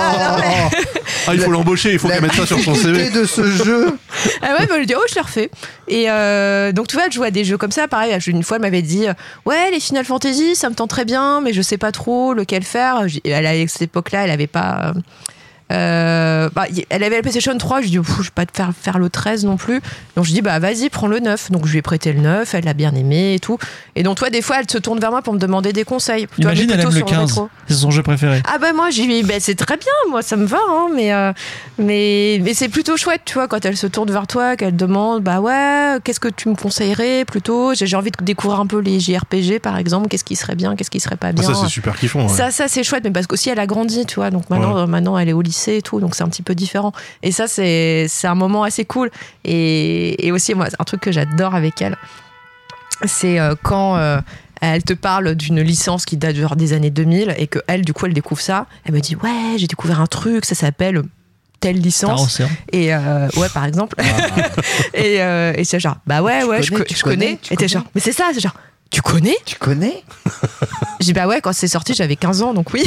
[1.27, 3.11] Ah, il faut l'embaucher, il faut qu'elle mette ça sur son CV.
[3.11, 3.97] de ce jeu.
[4.43, 5.51] Ah ouais, bah, elle dit Oh, je l'ai refait.
[5.89, 7.89] Et euh, donc, tu vois, elle joue à des jeux comme ça.
[7.89, 9.07] Pareil, une fois, elle m'avait dit
[9.45, 12.63] Ouais, les Final Fantasy, ça me tente très bien, mais je sais pas trop lequel
[12.63, 13.05] faire.
[13.25, 14.93] Elle, à cette époque-là, elle avait pas.
[14.97, 15.01] euh,
[16.55, 18.57] bah, y- elle avait la PlayStation 3, je lui dis, Pff, je vais pas te
[18.57, 19.81] faire, faire le 13 non plus.
[20.17, 21.51] Donc je dis, bah vas-y, prends le 9.
[21.51, 23.59] Donc je lui ai prêté le 9, elle l'a bien aimé et tout.
[23.97, 26.27] Et donc toi, des fois, elle se tourne vers moi pour me demander des conseils.
[26.37, 27.21] Tu vois, Imagine, elle aime le sur 15.
[27.33, 27.49] rétro.
[27.69, 28.43] C'est son jeu préféré.
[28.53, 31.13] Ah bah moi j'ai dit bah, c'est très bien moi ça me va hein, mais
[31.13, 31.33] euh,
[31.79, 35.23] mais mais c'est plutôt chouette tu vois quand elle se tourne vers toi qu'elle demande
[35.23, 37.73] bah ouais qu'est-ce que tu me conseillerais plutôt?
[37.75, 40.91] J'ai envie de découvrir un peu les JRPG par exemple qu'est-ce qui serait bien qu'est-ce
[40.91, 41.43] qui serait pas Ah, bien?
[41.45, 42.23] ça, c'est super kiffant.
[42.23, 42.29] ouais.
[42.29, 44.31] ça, ça c'est chouette, mais parce qu'aussi elle a grandi, tu vois.
[44.31, 46.55] Donc maintenant, euh, maintenant elle est au lycée et tout, donc c'est un petit peu
[46.55, 46.93] différent.
[47.23, 49.11] Et ça, c'est un moment assez cool.
[49.45, 51.97] Et, et aussi, moi, un truc que j'adore avec elle,
[53.05, 54.21] c'est euh, quand euh,
[54.61, 57.93] elle te parle d'une licence qui date genre des années 2000 et que elle, du
[57.93, 58.67] coup, elle découvre ça.
[58.85, 61.03] Elle me dit ouais, j'ai découvert un truc, ça s'appelle
[61.61, 62.41] telle licence.
[62.73, 63.97] Et euh, ouais, par exemple.
[64.95, 67.39] et euh, et c'est genre bah ouais, Tu ouais, je, connais, co- tu je connais.
[67.51, 68.55] Et t'es genre mais c'est ça, c'est genre
[68.93, 70.05] tu connais Tu connais
[71.01, 72.85] J'ai dit bah ouais, quand c'est sorti, j'avais 15 ans, donc oui.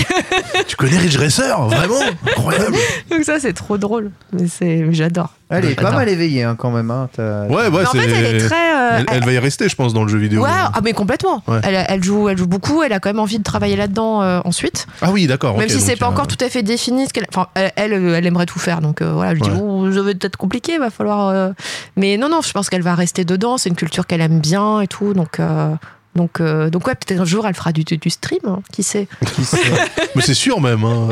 [0.68, 2.76] Tu connais Ridge Racer Vraiment Incroyable.
[3.12, 4.12] Donc ça, c'est trop drôle.
[4.32, 5.34] Mais c'est, j'adore.
[5.50, 6.90] Elle est pas mal éveillée hein, quand même.
[6.92, 8.00] hein, t'as- Ouais, ouais, Mais en c'est.
[8.00, 8.56] fait, elle est très.
[8.76, 10.44] euh, Elle, elle va y rester, je pense, dans le jeu vidéo.
[10.44, 11.44] Ouais, ah mais complètement.
[11.48, 11.60] Ouais.
[11.64, 12.82] Elle, elle joue, elle joue beaucoup.
[12.84, 14.88] Elle a quand même envie de travailler là-dedans euh, ensuite.
[15.02, 15.58] Ah oui, d'accord.
[15.58, 17.08] même ok, si c'est donc, pas euh, encore tout à fait défini.
[17.08, 18.80] Ce qu'elle, enfin, elle, elle, euh, elle aimerait tout faire.
[18.82, 19.60] Donc euh, voilà, je dis, Ouais.
[19.62, 20.78] oh, ça va être compliqué.
[20.80, 21.28] Va falloir.
[21.28, 21.52] euh,
[21.98, 23.58] Mais non, non, je pense qu'elle va rester dedans.
[23.58, 25.14] C'est une culture qu'elle aime bien et tout.
[25.14, 25.40] Donc.
[25.40, 25.74] euh,
[26.16, 29.08] Donc, euh, donc ouais, peut-être un jour elle fera du, du stream, hein, qui sait.
[29.36, 29.58] Qui sait
[30.16, 30.84] Mais c'est sûr même.
[30.86, 31.10] hein.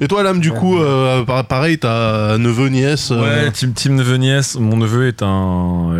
[0.00, 3.10] Et toi, Lame, du coup, euh, par- pareil, t'as neveu, nièce.
[3.12, 4.56] euh, Ouais, team, team neveu nièce.
[4.58, 5.94] Mon neveu est un,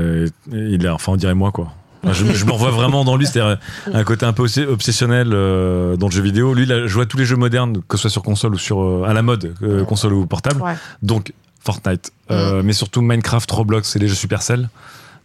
[0.52, 1.72] il est, enfin on dirait moi quoi.
[2.04, 3.58] Enfin, je, je me revois vraiment dans lui, c'est-à-dire
[3.92, 6.54] un côté un peu aussi obsessionnel euh, dans le jeu vidéo.
[6.54, 8.58] Lui, il a joué à tous les jeux modernes, que ce soit sur console ou
[8.58, 10.62] sur euh, à la mode, euh, console ou portable.
[10.62, 10.74] Ouais.
[11.02, 11.32] Donc
[11.64, 14.68] Fortnite, euh, mais surtout Minecraft, Roblox et les jeux Supercell.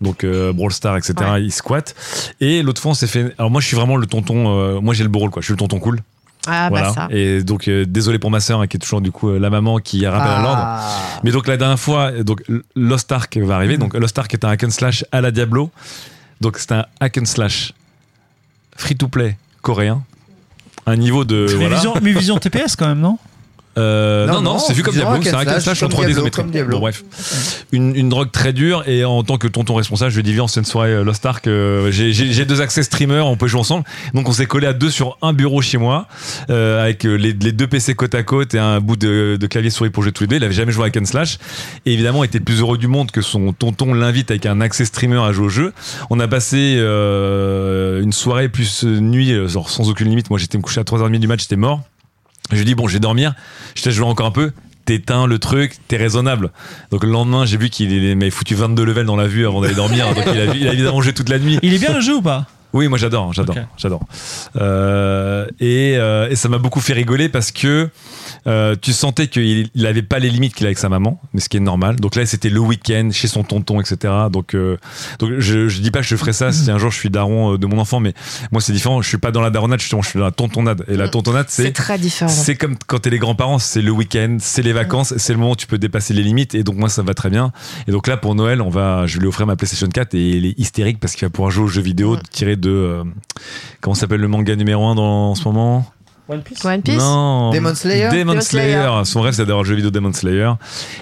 [0.01, 1.13] Donc euh, Brawl Stars, etc.
[1.19, 1.43] Ouais.
[1.43, 1.95] Il squatte.
[2.41, 3.33] Et l'autre fois, on s'est fait.
[3.37, 4.59] Alors moi, je suis vraiment le tonton.
[4.59, 5.41] euh, moi, j'ai le beau rôle, quoi.
[5.41, 5.99] Je suis le tonton cool.
[6.47, 6.87] Ah voilà.
[6.87, 7.07] bah ça.
[7.11, 9.51] Et donc euh, désolé pour ma sœur hein, qui est toujours du coup euh, la
[9.51, 10.63] maman qui rappelle à l'ordre.
[10.63, 10.97] Ah.
[11.23, 12.41] Mais donc la dernière fois, donc
[12.75, 13.77] Lost Ark va arriver.
[13.77, 15.69] Donc Lost Ark est un hack and slash à la Diablo.
[16.41, 17.73] Donc c'est un hack and slash
[18.75, 20.03] free to play coréen.
[20.87, 21.75] Un niveau de mais, voilà.
[21.75, 23.19] vision, mais vision TPS quand même, non?
[23.77, 26.11] Euh, Non, non, c'est vu comme Diablo, c'est un hack slash en comme 3D Diablo,
[26.11, 26.43] isométrique.
[26.43, 26.75] comme Diablo.
[26.77, 27.03] Bon, bref,
[27.71, 30.33] une, une drogue très dure et en tant que tonton responsable, je lui ai dit
[30.33, 31.47] viens, c'est une soirée euh, Lost Ark.
[31.47, 33.85] euh, j'ai- deux accès streamers, on peut jouer ensemble.
[34.13, 36.07] Donc on s'est collé à deux sur un bureau chez moi
[36.49, 39.47] euh, avec euh, les, les deux PC côte à côte et un bout de, de
[39.47, 40.35] clavier souris pour jouer tous les deux.
[40.37, 41.37] Il avait jamais joué à hack and slash
[41.85, 44.83] et évidemment il était plus heureux du monde que son tonton l'invite avec un accès
[44.85, 45.73] streamer à jouer au jeu.
[46.09, 50.29] On a passé euh, une soirée plus nuit, genre sans aucune limite.
[50.29, 51.81] Moi j'étais me coucher à 3h30 du match, j'étais mort.
[52.51, 53.33] Je lui ai dit, bon, je vais dormir.
[53.75, 54.51] Je te laisse jouer encore un peu.
[54.85, 56.49] T'éteins le truc, t'es raisonnable.
[56.89, 59.75] Donc le lendemain, j'ai vu qu'il m'avait foutu 22 levels dans la vue avant d'aller
[59.75, 60.07] dormir.
[60.15, 61.59] Donc il a, vu- il a évidemment joué toute la nuit.
[61.61, 62.47] Il est bien le jeu ou pas?
[62.73, 63.99] Oui, moi j'adore, j'adore, j'adore.
[64.55, 67.89] Euh, et, euh, et ça m'a beaucoup fait rigoler parce que
[68.47, 71.39] euh, tu sentais qu'il il avait pas les limites qu'il a avec sa maman, mais
[71.41, 71.97] ce qui est normal.
[71.97, 74.13] Donc là, c'était le week-end chez son tonton, etc.
[74.31, 74.77] Donc, euh,
[75.19, 77.53] donc je, je dis pas que je ferai ça si un jour je suis daron
[77.53, 78.13] euh, de mon enfant, mais
[78.51, 79.01] moi c'est différent.
[79.01, 80.83] Je suis pas dans la daronnade, justement, je suis dans la tontonnade.
[80.87, 82.31] Et la tontonnade, C'est c'est très différent.
[82.31, 85.51] c'est comme quand t'es les grands-parents, c'est le week-end, c'est les vacances, c'est le moment
[85.51, 86.55] où tu peux dépasser les limites.
[86.55, 87.51] Et donc moi, ça va très bien.
[87.87, 90.29] Et donc là, pour Noël, on va, je vais lui offrir ma PlayStation 4 et
[90.29, 93.03] il est hystérique parce qu'il va pouvoir jouer aux jeux vidéo tiré de euh,
[93.81, 95.85] comment s'appelle le manga numéro 1 dans, en ce moment?
[96.31, 97.51] One Piece One Piece Non.
[97.51, 98.73] Demon Slayer Demon Demon Slayer.
[98.73, 99.05] Slayer.
[99.05, 100.51] Son rêve, c'est d'avoir le jeu vidéo Demon Slayer.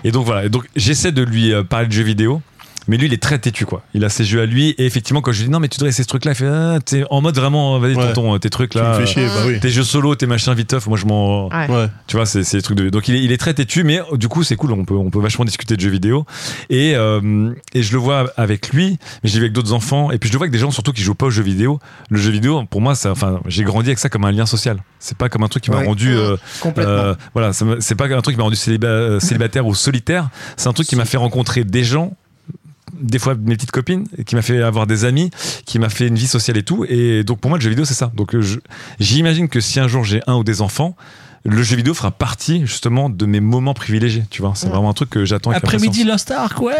[0.03, 0.45] Et donc voilà.
[0.45, 2.41] Et donc j'essaie de lui euh, parler de jeux vidéo.
[2.89, 3.83] Mais lui, il est très têtu, quoi.
[3.93, 4.69] Il a ses jeux à lui.
[4.77, 6.47] Et effectivement, quand je lui dis non, mais tu devrais essayer ce truc-là, il fait
[6.47, 8.07] ah, t'es en mode vraiment, vas-y, Ouais.
[8.13, 8.93] tonton, tes trucs Tu me là.
[8.95, 9.59] fais chier, bah oui.
[9.59, 11.47] Tes jeux solo, tes machins viteuf, moi je m'en.
[11.49, 11.87] Ouais.
[12.07, 12.89] Tu vois, c'est c'est des trucs de.
[12.89, 14.71] Donc il est, il est très têtu, mais euh, du coup, c'est cool.
[14.73, 16.25] On peut, on peut vachement discuter de jeux vidéo.
[16.69, 20.11] Et, euh, et je le vois avec lui, mais je l'ai vu avec d'autres enfants.
[20.11, 21.79] Et puis je le vois avec des gens surtout qui jouent pas aux jeux vidéo.
[22.09, 24.77] Le jeu vidéo, pour moi, ça, enfin, j'ai grandi avec ça comme un lien social.
[24.99, 25.85] C'est pas comme un truc qui m'a Ouais.
[25.85, 26.15] rendu.
[26.15, 26.91] euh, Complètement.
[26.91, 30.29] euh, voilà, c'est pas un truc qui m'a rendu céliba- euh, célibataire ou solitaire.
[30.57, 32.13] C'est un truc qui m'a fait rencontrer des gens.
[32.99, 35.29] Des fois mes petites copines, qui m'a fait avoir des amis,
[35.65, 36.85] qui m'a fait une vie sociale et tout.
[36.87, 38.11] Et donc pour moi le jeu vidéo c'est ça.
[38.15, 38.35] Donc
[38.99, 40.95] j'imagine que si un jour j'ai un ou des enfants,
[41.45, 44.23] le jeu vidéo fera partie justement de mes moments privilégiés.
[44.29, 44.71] Tu vois, c'est Mm.
[44.71, 45.51] vraiment un truc que j'attends.
[45.51, 46.03] avec Après-midi.
[46.03, 46.75] Lost Ark, ouais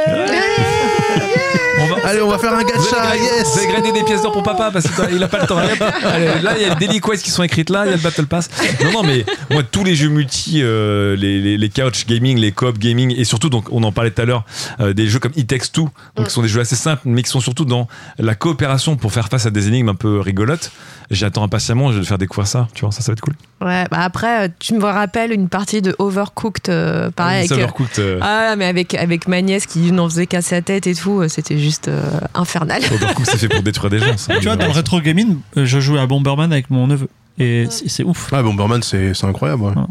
[1.82, 4.44] On va- Allez, on va faire un gacha, yes vous grainer des pièces d'or pour
[4.44, 5.58] papa parce qu'il a pas le temps.
[6.04, 8.02] Allez, là, il y a les Daily qui sont écrites là, il y a le
[8.02, 8.50] Battle Pass.
[8.84, 12.52] Non, non, mais moi, tous les jeux multi, euh, les, les, les couch gaming, les
[12.52, 14.44] coop gaming, et surtout, donc, on en parlait tout à l'heure,
[14.82, 17.24] euh, des jeux comme It Takes Two, donc, qui sont des jeux assez simples, mais
[17.24, 17.88] qui sont surtout dans
[18.18, 20.72] la coopération pour faire face à des énigmes un peu rigolotes.
[21.12, 22.68] J'attends impatiemment, je vais te faire découvrir ça.
[22.76, 23.34] Tu vois, ça, ça va être cool.
[23.62, 27.40] Ouais, bah après, euh, tu me rappelles une partie de Overcooked, euh, pareil.
[27.40, 30.62] Avec, euh, Overcooked, euh, ah, mais avec, avec ma nièce qui n'en faisait qu'à sa
[30.62, 32.04] tête et tout, euh, c'était juste euh,
[32.36, 32.82] infernal.
[32.94, 34.18] Overcooked, c'est fait pour détruire des gens.
[34.18, 34.36] ça.
[34.38, 37.10] Tu vois, dans le rétro gaming, je jouais à Bomberman avec mon neveu.
[37.40, 38.30] Et c'est c'est ouf.
[38.32, 39.64] Ah, Bomberman, c'est c'est incroyable.
[39.64, 39.70] ouais.
[39.76, 39.84] Ouais.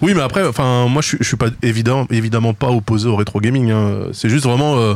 [0.00, 3.16] Oui, mais après, enfin, moi, je suis- je suis pas évident, évidemment pas opposé au
[3.16, 3.70] rétro gaming.
[3.70, 3.90] hein.
[4.12, 4.94] C'est juste vraiment, euh,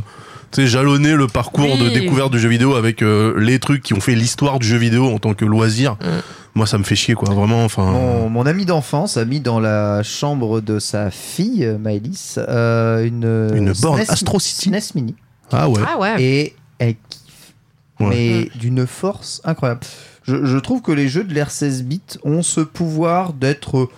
[0.50, 3.94] tu sais, jalonner le parcours de découverte du jeu vidéo avec euh, les trucs qui
[3.94, 5.94] ont fait l'histoire du jeu vidéo en tant que loisir.
[5.94, 6.06] Mm.
[6.54, 7.32] Moi, ça me fait chier, quoi.
[7.32, 7.84] Vraiment, enfin.
[7.84, 13.56] Mon, mon ami d'enfance a mis dans la chambre de sa fille, Maëlys, euh, une,
[13.56, 14.70] Une borne SNES Astro City.
[14.70, 15.14] SNES Mini.
[15.52, 15.80] Ah ouais.
[15.86, 16.22] Ah ouais.
[16.22, 17.54] Et elle kiffe.
[18.00, 18.08] Ouais.
[18.08, 19.80] Mais d'une force incroyable.
[20.24, 23.88] Je, je trouve que les jeux de l'ère 16 bits ont ce pouvoir d'être.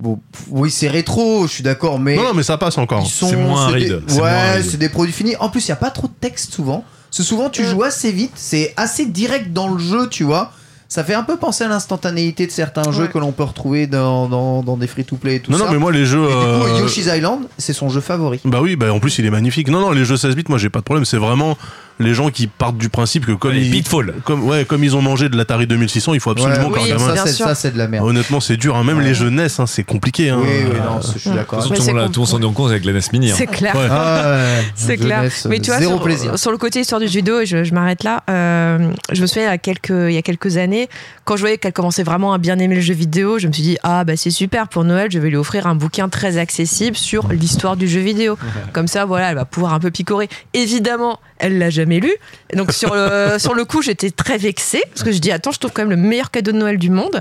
[0.00, 0.18] Bon,
[0.50, 2.16] oui, c'est rétro, je suis d'accord, mais.
[2.16, 3.02] Non, non, mais ça passe encore.
[3.04, 4.64] ils sont- C'est moins des- aride, c'est moins Ouais, aride.
[4.70, 5.36] c'est des produits finis.
[5.40, 6.84] En plus, il n'y a pas trop de texte souvent.
[7.10, 10.52] Parce que souvent, tu joues assez vite, c'est assez direct dans le jeu, tu vois.
[10.88, 14.28] Ça fait un peu penser à l'instantanéité de certains jeux que l'on peut retrouver dans,
[14.28, 15.66] dans, dans des free-to-play et tout Non, ça.
[15.66, 16.24] non, mais moi, les jeux.
[16.24, 18.40] Et du coup, euh, Yoshi's Island, c'est son jeu favori.
[18.44, 19.68] Bah oui, bah en plus il est magnifique.
[19.68, 21.04] Non, non, les jeux 16 bits, moi j'ai pas de problème.
[21.04, 21.56] C'est vraiment
[22.00, 24.14] les gens qui partent du principe que comme ils, Pitfall.
[24.24, 26.88] comme, ouais, comme ils ont mangé de l'Atari 2600, il faut absolument Ouais, qu'un oui,
[26.90, 27.14] gamin.
[27.14, 27.46] ça, c'est, sûr.
[27.46, 28.04] ça, c'est de la merde.
[28.06, 28.76] Honnêtement, c'est dur.
[28.76, 28.82] hein.
[28.84, 29.04] Même Ouais.
[29.04, 30.30] les jeux NES, hein, c'est compliqué.
[30.30, 30.38] Hein.
[30.40, 31.58] oui, oui, Euh, non, je suis d'accord.
[31.58, 33.30] De toute Ouais, façon, tout c'est le monde s'en rend compte avec la NES Mini.
[33.30, 33.34] hein.
[33.36, 33.74] C'est clair.
[33.76, 33.86] Ouais.
[33.90, 35.18] Ah ouais, C'est clair.
[35.18, 36.38] jeunesse, Mais tu vois, zéro sur, plaisir.
[36.38, 38.22] sur le côté histoire du judo, je, je m'arrête là.
[38.30, 40.88] euh, je me souviens, il y, a quelques, il y a quelques années,
[41.24, 43.62] quand je voyais qu'elle commençait vraiment à bien aimer le jeu vidéo, je me suis
[43.62, 46.96] dit, ah bah c'est super, pour Noël, je vais lui offrir un bouquin très accessible
[46.96, 48.38] sur l'histoire du jeu vidéo.
[48.72, 50.28] Comme ça, voilà, elle va pouvoir un peu picorer.
[50.54, 52.12] Évidemment, elle l'a jamais lu.
[52.50, 55.50] Et donc sur le, sur le coup, j'étais très vexée, parce que je dis, attends,
[55.50, 57.18] je trouve quand même le meilleur cadeau de Noël du monde.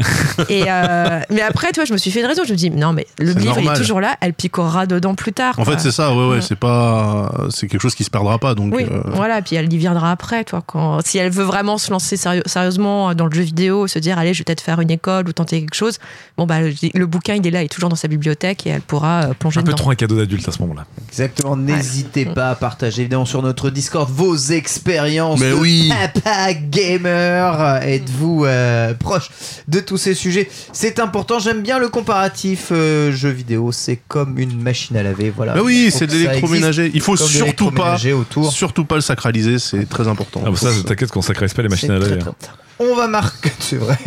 [0.49, 2.43] Et euh, mais après, toi, je me suis fait une raison.
[2.45, 5.33] Je me dis, non, mais le livre, il est toujours là, elle picorera dedans plus
[5.33, 5.57] tard.
[5.57, 5.73] En quoi.
[5.73, 6.13] fait, c'est ça.
[6.13, 6.35] Ouais, ouais.
[6.35, 6.41] Ouais.
[6.41, 7.31] C'est pas.
[7.49, 8.53] C'est quelque chose qui se perdra pas.
[8.53, 8.73] Donc.
[8.75, 10.61] Oui, euh, voilà, puis elle y viendra après, toi.
[10.65, 14.19] Quand, si elle veut vraiment se lancer sérieux- sérieusement dans le jeu vidéo, se dire,
[14.19, 15.97] allez, je vais peut-être faire une école ou tenter quelque chose,
[16.37, 18.71] bon, bah, le, le bouquin, il est là, il est toujours dans sa bibliothèque et
[18.71, 19.77] elle pourra euh, plonger Un peu dedans.
[19.77, 20.85] trop un cadeau d'adulte à ce moment-là.
[21.09, 25.89] Exactement, n'hésitez pas à partager évidemment sur notre Discord vos expériences Mais de oui.
[26.13, 27.79] papa gamer.
[27.83, 29.29] Êtes-vous euh, proche
[29.67, 30.49] de tous ces sujets?
[30.73, 35.33] C'est important, j'aime bien le comparatif euh, jeu vidéo, c'est comme une machine à laver,
[35.35, 35.53] voilà.
[35.55, 36.91] Il oui, c'est de l'électroménager.
[36.93, 37.97] Il faut comme surtout pas.
[38.13, 38.51] autour.
[38.51, 40.43] Surtout pas le sacraliser, c'est très important.
[40.45, 42.21] Ah, bah ça, t'inquiète qu'on sacralise pas les machines à très, laver.
[42.21, 42.31] très-
[42.79, 43.97] On va marquer, c'est vrai.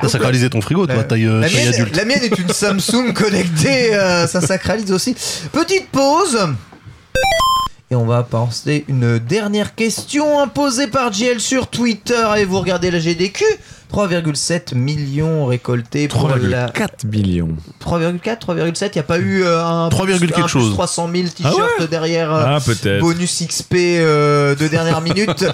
[0.00, 1.96] T'as sacralisé ton frigo, toi, La- taille, euh, La taille mienne, adulte.
[1.96, 5.14] la mienne est une Samsung connectée, euh, ça sacralise aussi.
[5.52, 6.38] Petite pause.
[7.94, 12.26] Et on va penser une dernière question imposée par JL sur Twitter.
[12.38, 13.44] Et vous regardez la GDQ
[13.92, 17.50] 3,7 millions récoltés pour la 3,4 millions.
[17.80, 18.88] 3,4, 3,7.
[18.88, 20.72] Il n'y a pas eu euh, un, 3, plus- quelque un plus chose.
[20.72, 22.34] 300 000 t-shirts derrière.
[22.34, 22.98] euh, Ah, peut-être.
[23.00, 25.44] Bonus XP euh, de dernière minute.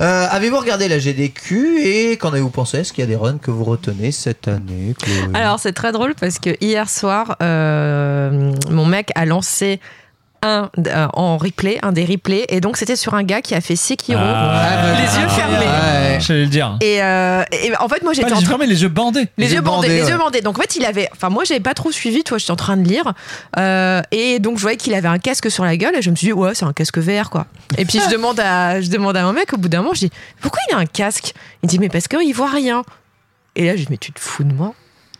[0.00, 2.78] Euh, Avez-vous regardé la GDQ et qu'en avez-vous pensé?
[2.78, 5.14] Est-ce qu'il y a des runs que vous retenez cette année Chloé?
[5.34, 9.78] Alors, c'est très drôle parce que hier soir, euh, mon mec a lancé
[10.46, 13.60] un euh, en replay, un des replays, et donc c'était sur un gars qui a
[13.60, 14.94] fait Sekiro, Ah.
[14.96, 15.56] les yeux fermés.
[15.66, 16.18] Ouais.
[16.20, 16.76] J'allais le dire.
[16.80, 19.26] Et, euh, et en fait, moi Pas j'étais les yeux fermés, les yeux bandés.
[19.36, 20.40] Les, Les yeux bandés, les yeux bandés.
[20.40, 21.08] Donc en fait, il avait.
[21.12, 22.22] Enfin, moi, j'avais pas trop suivi.
[22.24, 23.12] Toi, j'étais en train de lire,
[23.58, 26.16] Euh, et donc je voyais qu'il avait un casque sur la gueule, et je me
[26.16, 27.46] suis dit, ouais, c'est un casque VR, quoi.
[27.78, 30.00] Et puis je demande à, je demande à mon mec au bout d'un moment, je
[30.06, 30.10] dis,
[30.40, 31.34] pourquoi il a un casque?
[31.62, 32.82] Il dit, mais parce qu'il voit rien.
[33.56, 34.74] Et là, je dis, mais tu te fous de moi?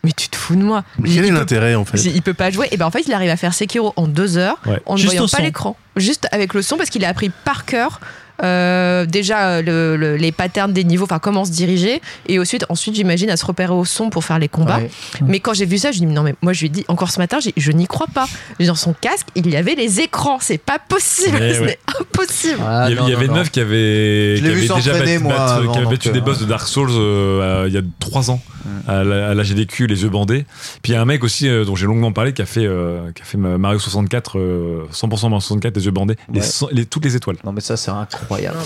[0.06, 2.32] Mais tu te fous de moi Mais quel Il est l'intérêt, en fait il peut
[2.32, 2.68] pas jouer.
[2.70, 4.80] Et ben en fait, il arrive à faire Sekiro en deux heures Ouais.
[4.86, 5.42] en ne Juste voyant pas son.
[5.42, 7.98] l'écran, juste avec le son, parce qu'il a appris par cœur
[8.42, 12.94] euh, déjà le- le- les patterns des niveaux, enfin comment se diriger, et ensuite, ensuite
[12.94, 14.76] j'imagine à se repérer au son pour faire les combats.
[14.76, 14.90] Ouais.
[15.24, 17.10] Mais quand j'ai vu ça, je dis non mais moi je lui ai dit encore
[17.10, 18.26] ce matin, je n'y crois pas.
[18.60, 21.66] Dans son casque, il y avait les écrans, c'est pas possible, Ouais, ce ouais.
[21.66, 22.60] n'est impossible.
[22.62, 25.32] Ah, il y avait, non, avait une meuf qui avait, qui avait déjà battu, moi,
[25.32, 27.78] battu- avant, qui avait donc, battu des euh, boss de Dark Souls euh, il y
[27.78, 28.42] a 3 ans
[28.88, 30.44] à, la, à la GDQ, les yeux bandés.
[30.82, 32.66] Puis il y a un mec aussi euh, dont j'ai longuement parlé qui a fait,
[32.66, 36.40] euh, qui a fait Mario 64, euh, 100% Mario 64, les yeux bandés, Ouais.
[36.72, 37.36] les- toutes les étoiles.
[37.44, 38.56] Non, mais ça, c'est incroyable.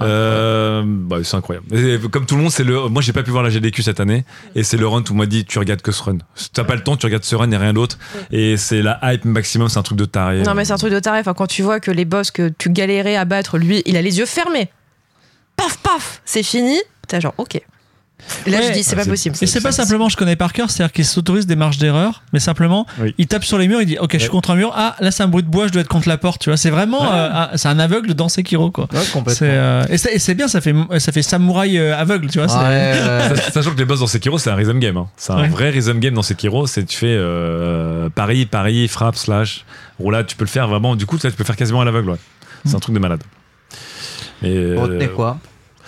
[0.00, 1.66] Euh, bah, c'est incroyable.
[1.76, 2.88] Et comme tout le monde, c'est le.
[2.88, 4.24] Moi, j'ai pas pu voir la GDQ cette année,
[4.54, 6.18] et c'est le run où on m'a dit tu regardes que ce run.
[6.34, 7.98] Si t'as pas le temps, tu regardes ce run et rien d'autre.
[8.30, 10.42] Et c'est la hype maximum, c'est un truc de taré.
[10.42, 11.20] Non mais c'est un truc de taré.
[11.20, 14.02] Enfin, quand tu vois que les boss que tu galérais à battre, lui, il a
[14.02, 14.68] les yeux fermés.
[15.56, 16.78] Paf paf, c'est fini.
[17.08, 17.60] T'as genre ok.
[18.46, 18.66] Là Ouais.
[18.68, 19.36] je dis c'est Ah, pas c'est- possible.
[19.40, 22.38] Et c'est pas simplement je connais par cœur, c'est-à-dire qu'il s'autorise des marges d'erreur, mais
[22.40, 23.14] simplement Oui.
[23.18, 25.10] il tape sur les murs, il dit ok je suis contre un mur, ah là
[25.10, 26.56] c'est un bruit de bois, je dois être contre la porte, tu vois.
[26.56, 27.08] C'est vraiment Ouais.
[27.12, 28.84] euh, un- c'est un aveugle dans Sekiro quoi.
[28.92, 29.34] Ouais, complètement.
[29.38, 32.48] C'est euh, et c'est bien, ça fait ça fait samouraï euh, aveugle, tu vois.
[33.52, 34.96] Sachant que les boss dans Sekiro, c'est un rhythm game.
[34.96, 35.08] hein.
[35.16, 35.48] C'est un Ouais.
[35.48, 36.66] vrai rhythm game dans Sekiro.
[36.66, 39.64] C'est tu fais euh, pari, pari, frappe, slash,
[39.98, 40.26] roulade.
[40.26, 40.96] Tu peux le faire vraiment.
[40.96, 42.10] Du coup, tu peux faire quasiment à l'aveugle.
[42.10, 42.16] Ouais.
[42.64, 43.22] C'est un truc de malade.
[44.42, 45.38] Et, retenez euh, quoi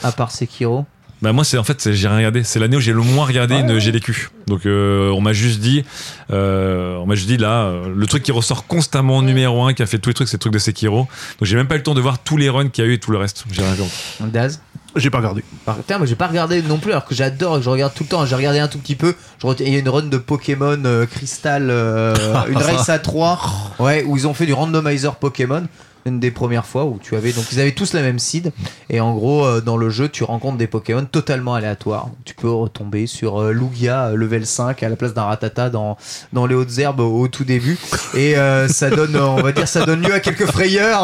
[0.03, 0.85] À part Sekiro?
[1.23, 2.43] Bah moi c'est en fait j'ai rien regardé.
[2.43, 3.81] C'est l'année où j'ai le moins regardé Ouais, une ouais.
[3.81, 4.31] GDQ.
[4.49, 5.85] Donc euh, on m'a juste dit,
[6.33, 9.73] euh, on m'a juste dit là euh, le truc qui ressort constamment en numéro 1
[9.75, 10.99] qui a fait tous les trucs c'est le truc de Sekiro.
[11.01, 11.09] Donc
[11.43, 12.95] j'ai même pas eu le temps de voir tous les runs qu'il y a eu
[12.95, 13.45] et tout le reste.
[13.53, 13.83] J'ai rien vu.
[14.21, 14.61] Daz
[14.97, 15.45] J'ai pas regardé.
[15.65, 17.95] Par- Putain, moi j'ai pas regardé non plus, alors que j'adore et que je regarde
[17.95, 18.27] tout le temps.
[18.27, 19.15] J'ai regardé un tout petit peu.
[19.41, 22.15] Je Il y a une run de Pokémon euh, Crystal, euh,
[22.49, 23.41] une race à 3,
[23.79, 25.65] ouais, où ils ont fait du randomizer Pokémon.
[26.05, 28.51] Une des premières fois où tu avais donc ils avaient tous la même seed
[28.91, 32.09] et en gros euh, dans le jeu tu rencontres des Pokémon totalement aléatoires.
[32.25, 35.97] Tu peux retomber sur euh, Lugia euh, level 5 à la place d'un Ratata dans
[36.33, 37.79] dans les hautes herbes au, tout début
[38.15, 38.35] et
[38.69, 41.03] ça donne on va dire ça donne lieu à quelques frayeurs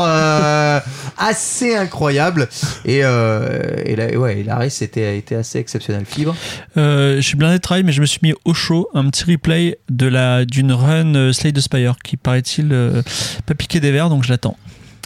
[1.17, 2.49] assez incroyables
[2.85, 6.35] et euh, et la, ouais et la race était était assez exceptionnelle fibre?
[6.77, 9.79] Je suis blindé de travail, mais je me suis mis au chaud un petit replay
[9.89, 12.69] d'une run Slay the Spire qui paraît-il
[13.47, 14.57] pas piqué des verres, donc je l'attends.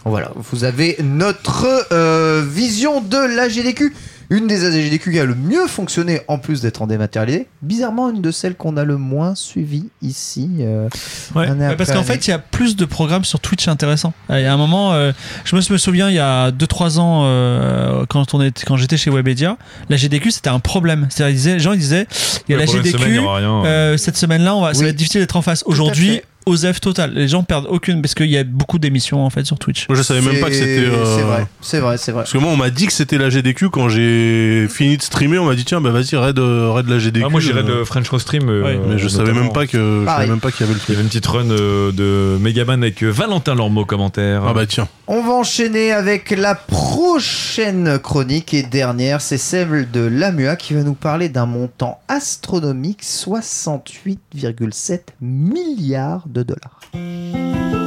[0.04, 3.94] Voilà, vous avez notre euh, vision de la GDQ.
[4.30, 7.48] Une des AGDQ qui a le mieux fonctionné en plus d'être en dématérialisé.
[7.60, 10.48] Bizarrement, une de celles qu'on a le moins suivi ici.
[10.60, 10.88] euh,
[11.34, 14.14] Ouais, année parce qu'en fait, il y a plus de programmes sur Twitch intéressants.
[14.30, 15.12] Il y a un moment, euh,
[15.44, 19.10] je me souviens, il y a 2-3 ans, euh, quand, on était, quand j'étais chez
[19.10, 19.58] Webedia,
[19.90, 21.08] la GDQ c'était un problème.
[21.10, 22.06] C'est-à-dire, les gens ils disaient,
[22.48, 23.64] il y a la GDQ, semaine, il y aura rien.
[23.66, 25.62] euh, cette semaine-là, on va, ça va être difficile d'être en face.
[25.66, 26.22] Aujourd'hui.
[26.47, 27.12] OZEF total.
[27.14, 29.89] Les gens perdent aucune, parce qu'il y a beaucoup d'émissions en fait sur Twitch.
[29.89, 30.81] Moi, je savais même pas que c'était.
[30.86, 32.23] euh, C'est vrai, c'est vrai, c'est vrai.
[32.23, 35.39] Parce que moi, on m'a dit que c'était la GDQ quand j'ai fini de streamer.
[35.39, 37.24] On m'a dit tiens, bah vas-y, raid, euh, raid la GDQ.
[37.27, 38.48] Ah, moi j'irais euh, de French Roast Stream.
[38.48, 40.02] euh, Ouais, Mais je savais même pas que.
[40.02, 40.94] Je savais même pas qu'il y avait le Il y truc.
[40.97, 44.43] avait une petite run euh, de Megaman avec euh, Valentin Lormeau commentaire.
[44.47, 44.89] Ah bah tiens.
[45.09, 50.82] On va enchaîner avec la prochaine chronique et dernière, c'est celle de Lamua qui va
[50.82, 57.81] nous parler d'un montant astronomique 68,7 milliards de dollars.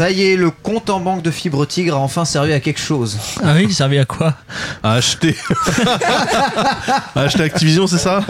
[0.00, 2.80] Ça y est, le compte en banque de Fibre Tigre a enfin servi à quelque
[2.80, 3.18] chose.
[3.44, 4.34] Ah oui, il servait à quoi
[4.82, 5.36] À acheter.
[7.14, 8.24] à acheter Activision, c'est ça?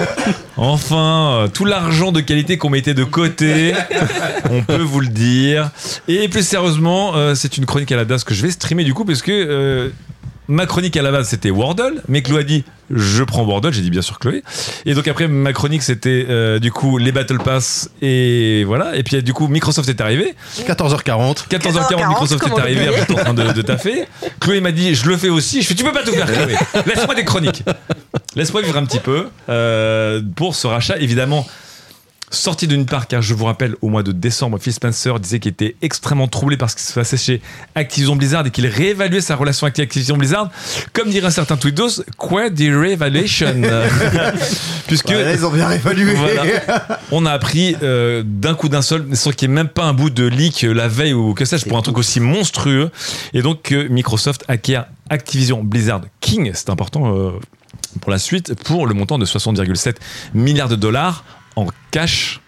[0.57, 3.73] Enfin, euh, tout l'argent de qualité qu'on mettait de côté,
[4.51, 5.71] on peut vous le dire.
[6.09, 8.93] Et plus sérieusement, euh, c'est une chronique à la DAS que je vais streamer du
[8.93, 9.91] coup, parce que euh,
[10.51, 13.83] ma chronique à la base c'était Wordle, mais Chloé a dit je prends Wordle, j'ai
[13.83, 14.43] dit bien sûr Chloé.
[14.85, 18.97] Et donc après ma chronique c'était euh, du coup les Battle Pass et voilà.
[18.97, 20.35] Et puis du coup Microsoft est arrivé.
[20.67, 21.49] 14h40.
[21.49, 24.07] 14h40 Microsoft est arrivé, après, j'étais en train de, de taffer.
[24.41, 25.63] Chloé m'a dit je le fais aussi.
[25.63, 26.57] Je fais tu peux pas tout faire Chloé.
[26.87, 27.63] Laisse-moi des chroniques.
[28.35, 31.47] Laisse-moi vivre un petit peu euh, pour ce rachat évidemment.
[32.33, 35.51] Sorti d'une part, car je vous rappelle, au mois de décembre, Phil Spencer disait qu'il
[35.51, 37.43] était extrêmement troublé par ce qui se passait chez
[37.75, 40.49] Activision Blizzard et qu'il réévaluait sa relation avec Activision Blizzard.
[40.93, 43.61] Comme dirait un certain Tweetos, quoi des réévaluation
[44.87, 46.15] Puisque Voilà, ils ont bien réévalué.
[46.15, 47.01] voilà.
[47.11, 49.93] On a appris euh, d'un coup d'un seul, sans qu'il n'y ait même pas un
[49.93, 52.91] bout de leak euh, la veille ou que sais-je, pour un truc aussi monstrueux.
[53.33, 57.33] Et donc, euh, Microsoft acquiert Activision Blizzard King, c'est important euh,
[58.01, 59.97] pour la suite, pour le montant de 60,7
[60.35, 61.25] milliards de dollars
[61.61, 62.41] en cash.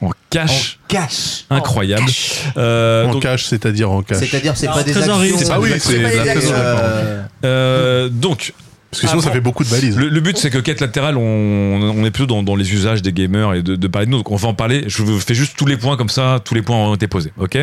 [0.00, 0.78] En cash.
[0.88, 1.44] cash.
[1.50, 2.10] Incroyable.
[2.56, 4.18] Euh, En donc, cash, c'est-à-dire en cash.
[4.18, 5.14] C'est-à-dire, c'est En pas des actions.
[5.38, 8.52] c'est pas- Ah oui, des c'est euh, euh, donc,
[8.90, 9.34] Parce que sinon, Ah, ça bon.
[9.34, 9.96] fait beaucoup de balises.
[9.96, 13.00] Le, le but, c'est que quête latérale, on, on est plutôt dans, dans les usages
[13.00, 14.18] des gamers et de, de parler de nous.
[14.18, 14.84] Donc, on va en parler.
[14.88, 16.40] Je vous fais juste tous les points comme ça.
[16.44, 17.32] Tous les points ont été posés.
[17.38, 17.56] Ok?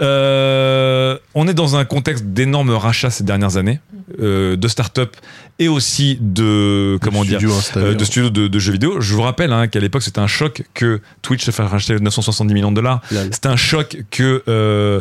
[0.00, 3.80] Euh, on est dans un contexte d'énormes rachats ces dernières années.
[4.18, 5.16] Euh, de start-up
[5.58, 8.04] et aussi de comment dire Studio installé, euh, de hein.
[8.04, 9.00] studios de, de jeux vidéo.
[9.00, 12.54] Je vous rappelle hein, qu'à l'époque c'était un choc que Twitch se fasse racheter 970
[12.54, 13.00] millions de dollars.
[13.10, 15.00] C'était un choc que euh,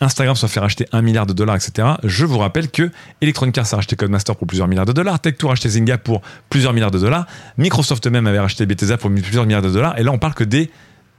[0.00, 1.88] Instagram soit fait racheter un milliard de dollars, etc.
[2.02, 2.90] Je vous rappelle que
[3.20, 6.22] Electronic Arts a racheté Codemaster pour plusieurs milliards de dollars, Tech2 a racheté Zynga pour
[6.48, 7.26] plusieurs milliards de dollars,
[7.58, 9.98] Microsoft même avait racheté Bethesda pour plusieurs milliards de dollars.
[9.98, 10.70] Et là on parle que des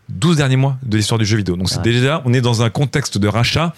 [0.10, 1.56] 12 derniers mois de l'histoire du jeu vidéo.
[1.56, 3.74] Donc c'est déjà, on est dans un contexte de rachat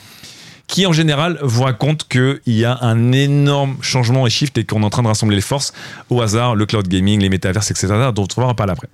[0.70, 4.84] qui en général vous raconte qu'il y a un énorme changement et shift et qu'on
[4.84, 5.74] est en train de rassembler les forces
[6.10, 7.88] au hasard, le cloud gaming, les métaverses, etc.
[8.14, 8.88] dont on va parler après.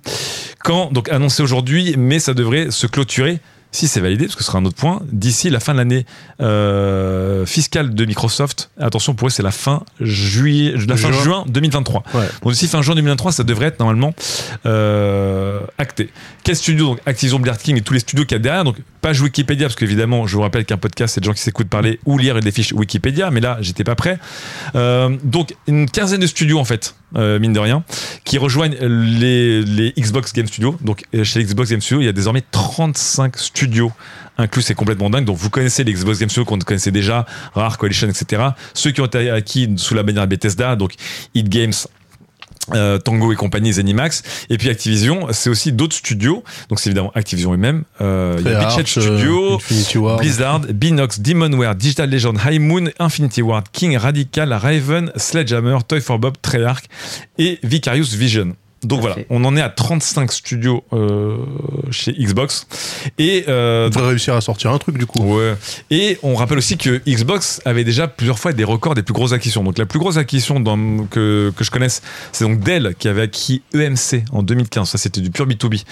[0.64, 3.38] Quand, donc annoncé aujourd'hui, mais ça devrait se clôturer
[3.76, 6.06] si c'est validé, parce que ce sera un autre point, d'ici la fin de l'année
[6.40, 8.70] euh, fiscale de Microsoft.
[8.80, 11.22] Attention, pour eux, c'est la fin juillet, la fin Juin.
[11.22, 12.02] juin 2023.
[12.14, 12.24] Ouais.
[12.42, 14.14] Donc d'ici fin juin 2023, ça devrait être normalement
[14.64, 16.08] euh, acté.
[16.42, 18.64] Quel studio Donc Activision Blizzard King et tous les studios qu'il y a derrière.
[18.64, 21.68] Donc page Wikipédia, parce qu'évidemment, je vous rappelle qu'un podcast, c'est des gens qui s'écoutent
[21.68, 24.18] parler ou lire des fiches Wikipédia, mais là, j'étais pas prêt.
[24.74, 27.84] Euh, donc une quinzaine de studios en fait, mine de rien,
[28.24, 30.76] qui rejoignent les, les Xbox Game Studios.
[30.80, 33.65] Donc chez Xbox Game Studios, il y a désormais 35 studios
[34.38, 35.24] inclus, c'est complètement dingue.
[35.24, 38.42] Donc vous connaissez les Xbox Game Studios qu'on connaissait déjà, Rare Coalition, etc.
[38.74, 40.94] Ceux qui ont été acquis sous la bannière Bethesda, donc
[41.34, 41.72] Hit Games,
[42.74, 46.42] euh, Tango et compagnie, Zenimax, et puis Activision, c'est aussi d'autres studios.
[46.68, 47.84] Donc c'est évidemment Activision eux-mêmes.
[48.00, 50.20] Euh, il y a Treyarch, Bitchet Studio, euh, Ward.
[50.20, 56.18] Blizzard, Binox, Demonware, Digital Legend, High Moon, Infinity Ward, King, Radical, Raven, Sledgehammer, Toy for
[56.18, 56.84] Bob, Treyarch
[57.38, 58.56] et Vicarious Vision.
[58.82, 61.38] Donc voilà, on en est à 35 studios euh,
[61.90, 62.66] chez Xbox.
[63.18, 65.22] Et euh, On devrait réussir à sortir un truc du coup.
[65.36, 65.54] Ouais.
[65.90, 69.32] Et on rappelle aussi que Xbox avait déjà plusieurs fois des records des plus grosses
[69.32, 69.64] acquisitions.
[69.64, 73.22] Donc la plus grosse acquisition dans- que, que je connaisse, c'est donc Dell qui avait
[73.22, 74.88] acquis EMC en 2015.
[74.88, 75.82] Ça, c'était du pur B2B.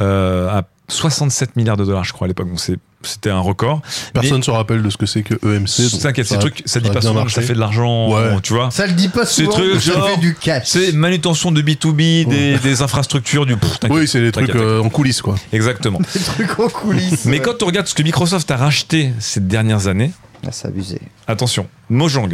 [0.00, 2.48] euh, à 67 milliards de dollars, je crois, à l'époque.
[2.48, 3.80] Donc c'est- c'était un record.
[4.12, 5.98] Personne ne se rappelle de ce que c'est que EMC.
[6.00, 7.40] T'inquiète, ces ça- trucs, ça dit a pas souvent, marché.
[7.40, 8.40] ça fait de l'argent, Ouais.
[8.42, 8.70] tu vois.
[8.70, 10.62] Ça le dit pas Ces souvent, trucs mais ça genre- fait du cash.
[10.66, 13.56] C'est manutention de B2B, des, des infrastructures, du.
[13.56, 13.78] Pff.
[13.90, 15.34] Oui, c'est des trucs euh, en coulisses quoi.
[15.52, 15.98] Exactement.
[16.14, 17.24] Des trucs en coulisses.
[17.24, 17.42] Mais ouais.
[17.42, 20.12] quand on regarde ce que Microsoft a racheté ces dernières années,
[20.46, 21.00] Ah, c'est abusé.
[21.26, 22.28] Attention, Mojang,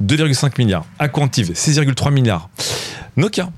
[0.00, 0.84] 2,5 milliards.
[0.98, 2.48] Aquantive, 6,3 milliards.
[3.16, 3.50] Nokia,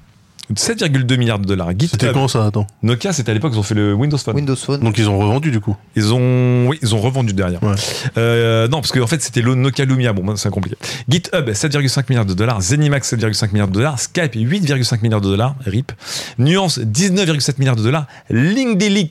[0.55, 1.69] 7,2 milliards de dollars.
[1.71, 2.67] C'était GitHub, quand ça Attends.
[2.83, 4.37] Nokia, c'était à l'époque, ils ont fait le Windows Phone.
[4.37, 4.81] Windows Phone.
[4.81, 5.77] Donc ils ont revendu du coup.
[5.97, 7.63] Ils ont, oui, ils ont revendu derrière.
[7.63, 7.75] Ouais.
[8.19, 10.13] Euh, non, parce qu'en fait, c'était le Nokia Lumia.
[10.13, 10.77] Bon, c'est compliqué.
[11.09, 12.61] GitHub, 7,5 milliards de dollars.
[12.61, 13.99] Zenimax, 7,5 milliards de dollars.
[14.01, 15.55] Skype, 8,5 milliards de dollars.
[15.67, 15.93] RIP.
[16.39, 18.07] Nuance, 19,7 milliards de dollars.
[18.31, 19.07] LinkedIn,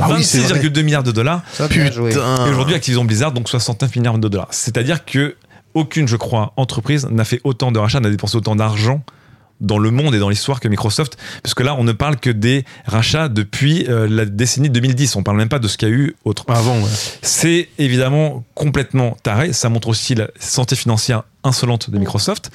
[0.00, 0.60] Ah oui, c'est vrai.
[0.60, 1.42] 26,2 milliards de dollars.
[1.52, 2.12] Ça, joué.
[2.14, 4.48] Et aujourd'hui, Activision Blizzard, donc 69 milliards de dollars.
[4.50, 5.36] C'est-à-dire que
[5.74, 9.02] aucune, je crois, entreprise n'a fait autant de rachats, n'a dépensé autant d'argent
[9.62, 12.30] dans le monde et dans l'histoire que Microsoft, parce que là, on ne parle que
[12.30, 15.16] des rachats depuis euh, la décennie 2010.
[15.16, 16.44] On parle même pas de ce qu'il y a eu autre.
[16.48, 16.90] Avant, ouais.
[17.22, 19.52] C'est évidemment complètement taré.
[19.52, 22.50] Ça montre aussi la santé financière insolente de Microsoft.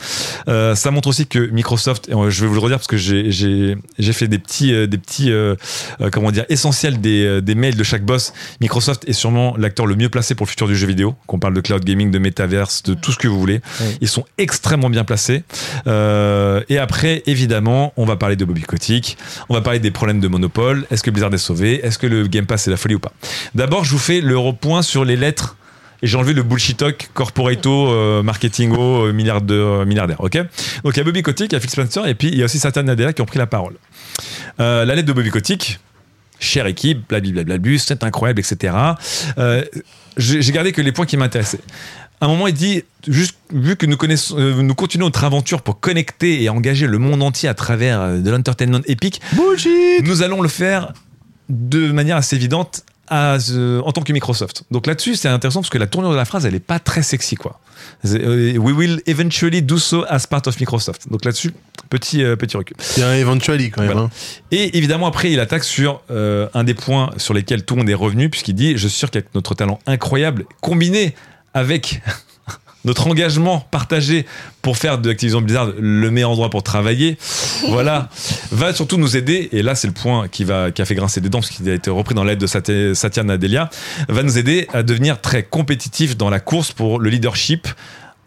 [0.48, 2.98] Euh, ça montre aussi que Microsoft, et euh, je vais vous le redire parce que
[2.98, 3.76] j'ai-
[4.14, 5.56] fait des petits, euh, des petits euh,
[6.02, 8.34] euh, comment dire, essentiels des, des mails de chaque boss.
[8.62, 11.16] Microsoft est sûrement l'acteur le mieux placé pour le futur du jeu vidéo.
[11.28, 13.62] Qu'on parle de cloud gaming, de metaverse, de tout ce que vous voulez.
[13.82, 13.98] Oui.
[14.02, 15.44] Ils sont extrêmement bien placés.
[15.88, 19.18] Euh, et après, évidemment, on va parler de Bobby Kotick.
[19.50, 20.86] On va parler des problèmes de monopole.
[20.92, 21.86] Est-ce que Blizzard est sauvé?
[21.86, 23.12] Est-ce que le Game Pass est la folie ou pas?
[23.56, 25.56] D'abord, je vous fais le repoint sur les lettres.
[26.02, 30.20] Et j'ai enlevé le bullshit talk corporato, euh, marketingo, euh, euh, milliardaire.
[30.20, 30.38] Ok
[30.84, 32.42] Donc il y a Bobby Kotick, il y a Phil Spencer, et puis il y
[32.42, 33.76] a aussi Satya Nadella qui ont pris la parole.
[34.60, 35.80] Euh, la lettre de Bobby Kotick,
[36.40, 38.74] chère équipe, blablabla, c'est incroyable, etc.
[39.38, 39.64] Euh,
[40.18, 41.60] j'ai gardé que les points qui m'intéressaient.
[42.20, 45.62] À un moment, il dit, juste vu que nous, connaissons, euh, nous continuons notre aventure
[45.62, 49.22] pour connecter et engager le monde entier à travers euh, de l'entertainment épique,
[50.04, 50.94] nous allons le faire
[51.50, 54.64] de manière assez évidente à, euh, en tant que Microsoft.
[54.72, 57.04] Donc là-dessus, c'est intéressant parce que la tournure de la phrase, elle est pas très
[57.04, 57.60] sexy, quoi.
[58.04, 61.10] C'est, euh, We will eventually do so as part of Microsoft.
[61.10, 61.54] Donc là-dessus,
[61.90, 62.76] petit, euh, petit recul.
[62.98, 63.92] Il y a un eventually quand même.
[63.92, 64.08] Voilà.
[64.08, 64.10] hein.
[64.52, 67.90] Et évidemment, après, il attaque sur euh, un des points sur lesquels tout le monde
[67.90, 71.16] est revenu, puisqu'il dit Je suis sûr qu'avec notre talent incroyable, combiné
[71.54, 72.02] avec
[72.88, 74.26] notre engagement partagé
[74.62, 77.18] pour faire de Activision Blizzard le meilleur endroit pour travailler,
[77.70, 78.10] voilà,
[78.52, 79.50] va surtout nous aider.
[79.52, 81.70] Et là, c'est le point qui, va, qui a fait grincer des dents, parce qu'il
[81.70, 83.70] a été repris dans l'aide de Satya Satya Nadella,
[84.08, 87.68] va nous aider à devenir très compétitif dans la course pour le leadership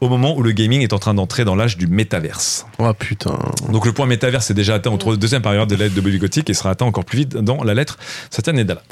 [0.01, 2.67] au moment où le gaming est en train d'entrer dans l'âge du métaverse.
[2.79, 3.39] Oh putain.
[3.71, 6.19] Donc le point métaverse est déjà atteint au deuxième paragraphe de la lettre de Bobby
[6.19, 7.99] Kotick et sera atteint encore plus vite dans la lettre
[8.31, 8.83] Satya Nadella.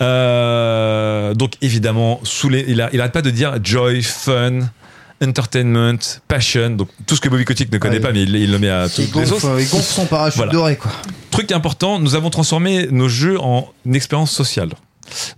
[0.00, 4.60] Euh, donc évidemment, sous les, il, a, il arrête pas de dire joy, fun,
[5.22, 8.00] entertainment, passion, donc tout ce que Bobby Kotick ne connaît Ouais.
[8.00, 9.42] pas, mais il, il le met à toutes les sauces.
[9.42, 10.52] gonfle, il gonfle son parachute Voilà.
[10.52, 10.90] doré, quoi.
[11.30, 14.70] Truc important, nous avons transformé nos jeux en expérience sociale.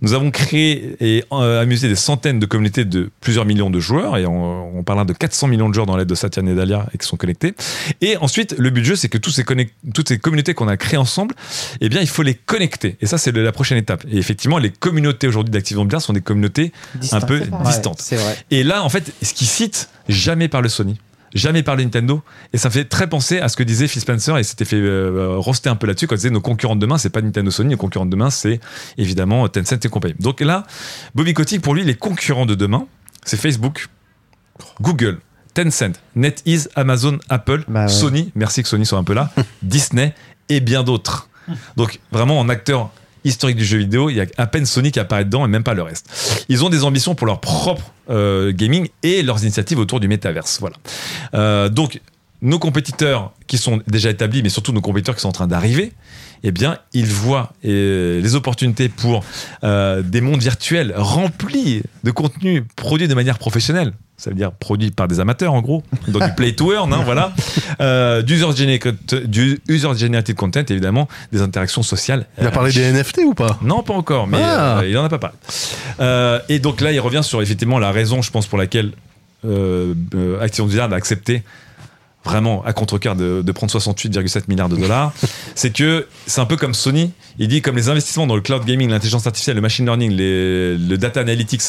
[0.01, 4.17] Nous avons créé et euh, amusé des centaines de communautés de plusieurs millions de joueurs,
[4.17, 6.97] et on, on parlera de 400 millions de joueurs dans l'aide de Satya Nadella et
[6.97, 7.53] qui sont connectés.
[8.01, 10.67] Et ensuite, le but du jeu, c'est que tous ces connect- toutes ces communautés qu'on
[10.67, 11.35] a créées ensemble,
[11.81, 12.97] eh bien, il faut les connecter.
[13.01, 14.05] Et ça, c'est la prochaine étape.
[14.11, 16.71] Et effectivement, les communautés aujourd'hui d'Activision Blizzard sont des communautés
[17.11, 18.01] un peu distantes.
[18.51, 20.97] Et là, en fait, ce qu'il cite, jamais par le Sony.
[21.33, 22.21] Jamais par le Nintendo.
[22.53, 24.77] Et ça me fait très penser à ce que disait Phil Spencer et s'était fait
[24.77, 27.51] euh, roster un peu là-dessus quand il disait nos concurrents de demain, c'est pas Nintendo
[27.51, 28.59] Sony, nos concurrents de demain, c'est
[28.97, 30.15] évidemment Tencent et compagnie.
[30.19, 30.63] Donc là,
[31.15, 32.87] Bobby Kotick, pour lui, les concurrents de demain,
[33.25, 33.87] c'est Facebook,
[34.81, 35.19] Google,
[35.53, 37.87] Tencent, NetEase, Amazon, Apple, Bah ouais.
[37.89, 39.31] Sony, merci que Sony soit un peu là,
[39.63, 40.13] Disney
[40.49, 41.29] et bien d'autres.
[41.75, 42.89] Donc vraiment en acteur
[43.27, 45.63] historique du jeu vidéo, il y a à peine Sony qui apparaît dedans et même
[45.63, 46.45] pas le reste.
[46.49, 50.59] Ils ont des ambitions pour leur propre euh, gaming et leurs initiatives autour du métaverse.
[50.59, 50.77] Voilà.
[51.33, 51.99] Euh, donc
[52.41, 55.91] nos compétiteurs qui sont déjà établis, mais surtout nos compétiteurs qui sont en train d'arriver,
[56.43, 59.23] eh bien, ils voient euh, les opportunités pour
[59.63, 63.93] euh, des mondes virtuels remplis de contenu produit de manière professionnelle.
[64.17, 67.01] Ça veut dire produit par des amateurs, en gros, donc du play to earn, hein,
[67.05, 67.33] voilà,
[67.81, 72.25] euh, du user generated, content, évidemment, des interactions sociales.
[72.39, 73.59] Il a parlé des NFT ou pas?
[73.61, 74.79] Non, pas encore, mais Ah.
[74.79, 75.35] euh, il en a pas parlé.
[75.99, 78.91] Euh, et donc là, il revient sur effectivement la raison, je pense, pour laquelle
[79.45, 81.43] euh, euh, Activision Blizzard a accepté
[82.27, 85.13] vraiment à contre-cœur de, de prendre 68,7 milliards de dollars.
[85.55, 87.11] c'est que c'est un peu comme Sony.
[87.39, 90.77] Il dit comme les investissements dans le cloud gaming, l'intelligence artificielle, le machine learning, les,
[90.77, 91.61] le data analytics,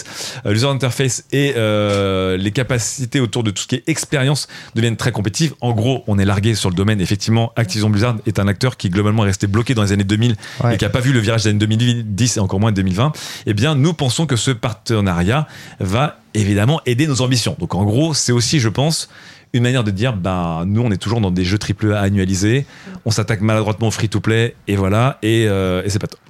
[0.46, 4.96] euh, l'user interface et euh, les capacités autour de tout ce qui est expérience deviennent
[4.96, 5.54] très compétitives.
[5.60, 7.00] En gros, on est largué sur le domaine.
[7.00, 10.34] Effectivement, Activision Blizzard est un acteur qui globalement est resté bloqué dans les années 2000
[10.64, 10.74] Ouais.
[10.74, 13.12] et qui n'a pas vu le virage des années 2010 et encore moins de 2020.
[13.46, 15.46] Eh bien, nous pensons que ce partenariat
[15.80, 17.56] va évidemment aider nos ambitions.
[17.58, 19.08] Donc en gros, c'est aussi, je pense,
[19.52, 22.66] une manière de dire, ben, nous, on est toujours dans des jeux triple A annualisés,
[23.04, 26.20] on s'attaque maladroitement au free-to-play, et voilà, et, euh, et c'est pas top.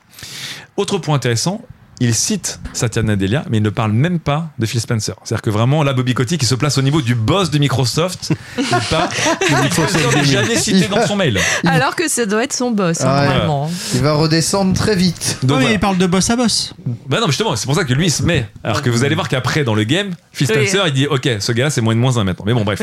[0.77, 1.63] Autre point intéressant,
[2.01, 5.15] il cite Satya Nadella, mais il ne parle même pas de Phil Spencer.
[5.25, 8.33] C'est-à-dire que vraiment, là, Bobby Kotick, qui se place au niveau du boss de Microsoft,
[8.59, 9.09] et pas
[9.51, 11.41] de Microsoft n'est jamais cité dans son mail.
[11.65, 13.27] Alors que ça doit être son boss, Ah ouais.
[13.29, 13.71] normalement.
[13.95, 15.39] Il va redescendre très vite.
[15.43, 15.75] Donc, oui, voilà.
[15.75, 16.73] il parle de boss à boss.
[17.09, 18.49] Bah non, justement, c'est pour ça que lui il se met.
[18.63, 20.55] Alors que vous allez voir qu'après, dans le game, Phil Oui.
[20.69, 22.45] Spencer, il dit Ok, ce gars-là, c'est moins de moins un maintenant.
[22.47, 22.81] Mais bon, bref.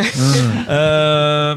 [0.70, 1.56] Euh,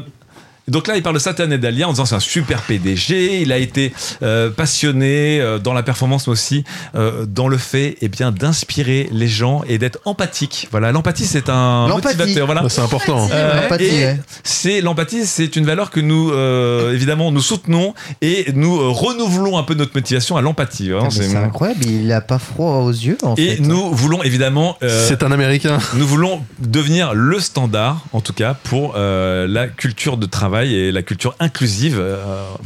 [0.69, 3.41] donc là, il parle de Satya Nadella en disant c'est un super PDG.
[3.41, 3.91] Il a été
[4.23, 6.63] euh, passionné euh, dans la performance, mais aussi
[6.95, 10.67] euh, dans le fait eh bien d'inspirer les gens et d'être empathique.
[10.71, 12.17] Voilà, l'empathie, c'est un L'empathie.
[12.17, 12.45] motivateur.
[12.45, 12.63] Voilà.
[12.69, 13.27] C'est important.
[13.31, 14.19] Euh, L'empathie, et ouais.
[14.43, 19.57] c'est l'empathie, c'est une valeur que nous euh, évidemment nous soutenons et nous euh, renouvelons
[19.57, 20.89] un peu notre motivation à l'empathie.
[20.89, 23.61] Vraiment, Ah, c'est- incroyable, il a pas froid aux yeux en et fait.
[23.61, 25.77] nous voulons évidemment euh, C'est un américain.
[25.95, 30.91] nous voulons devenir le standard, en tout cas, pour euh, la culture de travail et
[30.91, 32.17] la culture inclusive euh,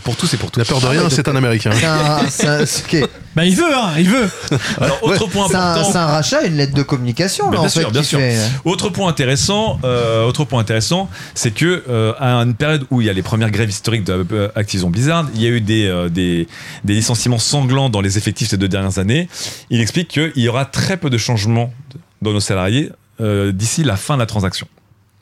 [0.04, 0.72] pour tous et pour Il a tous.
[0.72, 1.72] peur de rien, c'est un américain.
[1.74, 4.30] C'est un, c'est un- c'est- Bah, il veut, hein, il veut.
[4.80, 5.92] Alors, autre point c'est un- important.
[5.92, 8.20] c'est un rachat, une lettre de communication là, bien en fait, sûr, bien qu'il sûr.
[8.20, 8.38] fait.
[8.64, 13.08] Autre point intéressant, euh, autre point intéressant, c'est que euh, à une période où il
[13.08, 15.88] y a les premières grèves historiques de euh, Activision Blizzard, il y a eu des,
[15.88, 16.48] euh, des,
[16.84, 19.28] des licenciements sanglants dans les effectifs ces deux dernières années.
[19.72, 21.74] Il explique qu'il y aura très peu de changements
[22.22, 24.68] dans nos salariés euh, d'ici la fin de la transaction.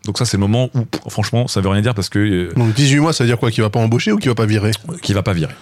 [0.06, 2.74] Donc ça, c'est le moment où, franchement, ça veut rien dire parce que euh, Donc
[2.74, 3.52] 18 mois, ça veut dire quoi?
[3.52, 4.72] Qu'il va pas embaucher ou qu'il va pas virer?
[5.02, 5.54] Qui va pas virer.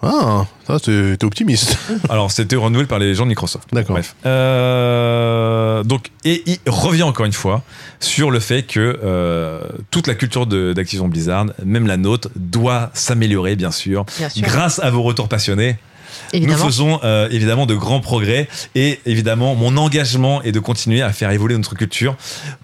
[0.00, 1.76] Ah, ça, t'es optimiste.
[2.08, 3.68] Alors, c'était renouvelé par les gens de Microsoft.
[3.72, 3.94] D'accord.
[3.94, 4.14] Bref.
[4.26, 7.62] Euh, donc, et il revient encore une fois
[7.98, 9.60] sur le fait que euh,
[9.90, 14.04] toute la culture d'Activision Blizzard, même la nôtre, doit s'améliorer, Bien sûr.
[14.36, 15.76] grâce à vos retours passionnés.
[16.32, 16.58] Évidemment.
[16.58, 21.12] Nous faisons euh, évidemment de grands progrès et évidemment mon engagement est de continuer à
[21.12, 22.16] faire évoluer notre culture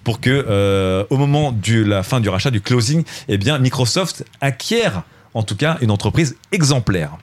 [0.03, 4.25] pour que euh, au moment de la fin du rachat, du closing, eh bien Microsoft
[4.41, 5.03] acquiert
[5.33, 7.17] en tout cas une entreprise exemplaire.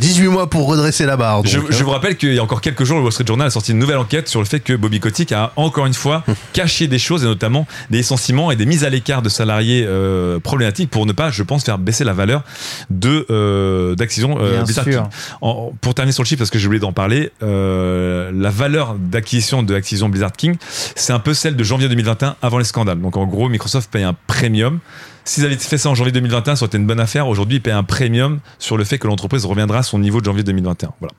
[0.00, 1.36] 18 mois pour redresser la barre.
[1.42, 1.62] donc, Je, hein.
[1.70, 3.70] je vous rappelle qu'il y a encore quelques jours, le Wall Street Journal a sorti
[3.72, 6.98] une nouvelle enquête sur le fait que Bobby Kotick a encore une fois caché des
[6.98, 11.06] choses et notamment des licenciements et des mises à l'écart de salariés euh, problématiques pour
[11.06, 12.42] ne pas, je pense, faire baisser la valeur
[12.90, 15.02] de euh, d'Activision euh, Bien Blizzard sûr.
[15.04, 15.10] King.
[15.40, 18.96] En- pour terminer sur le chiffre, parce que j'ai oublié d'en parler, euh, la valeur
[18.98, 20.56] d'acquisition de Activision Blizzard King,
[20.96, 23.00] c'est un peu celle de janvier 2021 avant les scandales.
[23.00, 24.80] Donc en gros, Microsoft paye un premium.
[25.26, 27.26] S'ils avaient fait ça en janvier 2021, ça aurait été une bonne affaire.
[27.28, 30.24] Aujourd'hui, ils paient un premium sur le fait que l'entreprise reviendra à son niveau de
[30.26, 30.90] janvier 2021.
[31.00, 31.14] Voilà.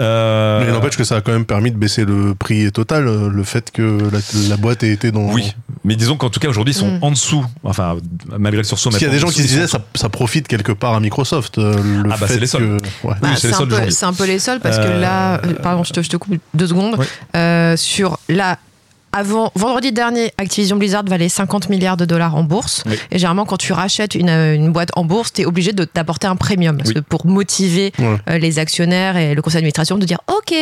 [0.00, 3.28] Euh, Mais n'empêche que ça a quand même permis de baisser le prix total, euh,
[3.28, 4.18] le fait que la,
[4.48, 5.32] la boîte ait été dans.
[5.32, 5.52] Oui,
[5.84, 6.98] mais disons qu'en tout cas aujourd'hui ils sont Mm.
[7.02, 7.96] en dessous, enfin
[8.38, 8.90] malgré le sursaut.
[8.90, 10.94] Parce qu'il y a des gens qui se disaient en ça, ça profite quelque part
[10.94, 11.58] à Microsoft.
[11.58, 12.78] euh, Le Ah bah, fait c'est les seuls.
[12.78, 13.14] que- ouais.
[13.20, 13.92] Bah, Oui, c'est un, seuls peu- aujourd'hui.
[13.92, 16.34] c'est un peu les seuls parce que là, euh, pardon, je te, je te coupe
[16.54, 16.96] deux secondes.
[16.98, 17.06] Oui.
[17.36, 18.58] Euh, sur la
[19.12, 22.82] avant vendredi dernier, Activision Blizzard valait 50 milliards de dollars en bourse.
[22.86, 22.96] Oui.
[23.10, 25.84] Et généralement, quand tu rachètes une, euh, une boîte en bourse, tu es obligé de
[25.84, 26.76] t'apporter un premium.
[26.76, 26.94] Parce Oui.
[26.94, 28.16] que pour motiver Ouais.
[28.28, 30.54] euh, les actionnaires et le conseil d'administration de dire OK.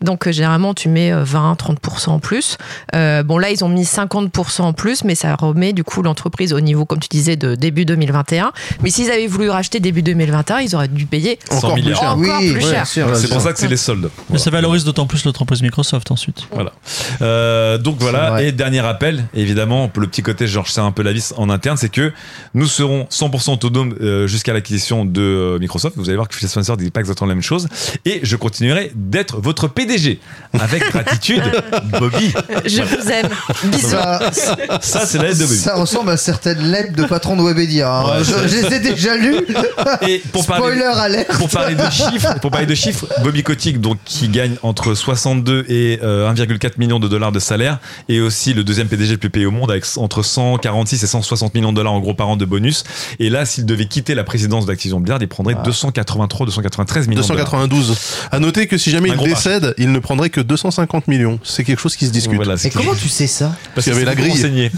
[0.00, 2.56] Donc, euh, généralement, tu mets euh, 20-30% en plus.
[2.94, 6.52] Euh, bon, là, ils ont mis 50% en plus, mais ça remet du coup l'entreprise
[6.52, 8.52] au niveau, comme tu disais, de début 2021.
[8.82, 12.00] Mais s'ils avaient voulu racheter début 2021, ils auraient dû payer 100 Encore plus milliards.
[12.00, 12.10] cher.
[12.12, 12.86] encore Oui, plus ouais, cher.
[12.86, 14.10] sûr, C'est pour ça que c'est les soldes.
[14.30, 16.48] Mais ça valorise d'autant plus l'entreprise Microsoft ensuite.
[16.52, 16.72] Voilà.
[17.20, 18.42] Euh, donc C'est voilà.
[18.42, 21.32] Et dernier rappel, évidemment, pour le petit côté, genre, je sais un peu la vis
[21.36, 22.12] en interne, c'est que
[22.54, 25.96] nous serons 100% autonomes euh, jusqu'à l'acquisition de euh, Microsoft.
[25.96, 27.68] Vous allez voir que Phil Spencer dit pas exactement la même chose.
[28.04, 30.20] Et je continuerai d'être votre PDG.
[30.58, 31.42] Avec gratitude,
[31.98, 32.32] Bobby.
[32.66, 33.28] Je vous aime.
[33.64, 33.88] Bisous.
[33.88, 34.30] Ça,
[34.80, 35.56] Ça, c'est la lettre de Bobby.
[35.58, 37.90] ça ressemble à certaines lettres de patron de Webedia.
[37.92, 38.04] hein.
[38.18, 39.46] Ouais, je, c'est- je les ai déjà lues.
[40.08, 41.32] Et pour parler, Spoiler alerte.
[41.38, 45.64] pour parler de chiffres, pour parler de chiffres, Bobby Kotick, donc qui gagne entre 62
[45.68, 47.78] et euh, 1,4 millions de dollars de salaire,
[48.08, 51.54] et aussi le deuxième PDG le plus payé au monde avec entre 146 et 160
[51.54, 52.84] millions de dollars en gros par an de bonus.
[53.18, 57.22] Et là, s'il devait quitter la présidence d'Activision Blizzard, il prendrait 283, 293 millions.
[57.22, 57.44] de dollars.
[57.46, 57.96] 292.
[58.30, 61.38] À noter que si jamais il décède, il ne prendrait que 250 millions.
[61.42, 62.36] C'est quelque chose qui se discute.
[62.36, 63.54] Voilà, Et comment tu sais ça?
[63.74, 64.30] Parce qu'il y avait la grille.
[64.30, 64.70] renseigné.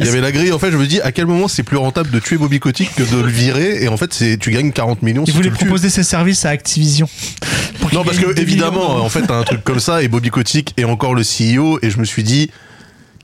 [0.00, 0.52] Il y avait la grille.
[0.52, 2.94] En fait, je me dis à quel moment c'est plus rentable de tuer Bobby Kotick
[2.94, 3.82] que de le virer.
[3.82, 5.24] Et en fait, c'est tu gagnes 40 millions.
[5.26, 5.64] Il si voulait tu le tues.
[5.66, 7.08] proposer ses services à Activision.
[7.92, 10.72] Non, parce que 10 évidemment, en fait, t'as un truc comme ça et Bobby Kotick
[10.76, 11.78] est encore le CEO.
[11.82, 12.33] Et je me suis dit,